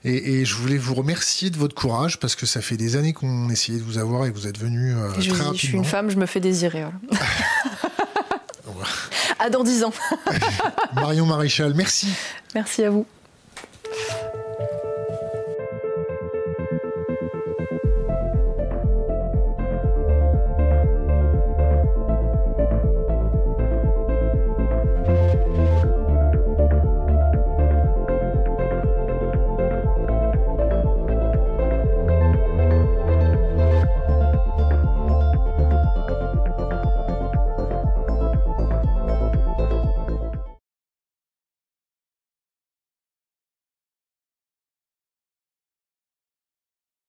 Et, 0.05 0.39
et 0.39 0.45
je 0.45 0.55
voulais 0.55 0.77
vous 0.77 0.95
remercier 0.95 1.49
de 1.49 1.57
votre 1.57 1.75
courage 1.75 2.19
parce 2.19 2.35
que 2.35 2.45
ça 2.45 2.61
fait 2.61 2.77
des 2.77 2.95
années 2.95 3.11
qu'on 3.11 3.49
essayait 3.49 3.79
de 3.79 3.83
vous 3.83 3.97
avoir 3.97 4.25
et 4.25 4.29
vous 4.29 4.47
êtes 4.47 4.57
venu 4.57 4.93
euh, 4.95 5.09
très 5.09 5.19
dis, 5.19 5.27
je 5.29 5.33
suis 5.33 5.43
rapidement. 5.43 5.77
une 5.79 5.85
femme, 5.85 6.09
je 6.09 6.15
me 6.15 6.25
fais 6.25 6.39
désirer. 6.39 6.85
Voilà. 8.65 8.89
à 9.39 9.49
dans 9.49 9.63
10 9.63 9.83
ans. 9.83 9.93
Marion 10.95 11.25
Maréchal, 11.25 11.73
merci. 11.75 12.07
Merci 12.55 12.83
à 12.83 12.89
vous. 12.89 13.05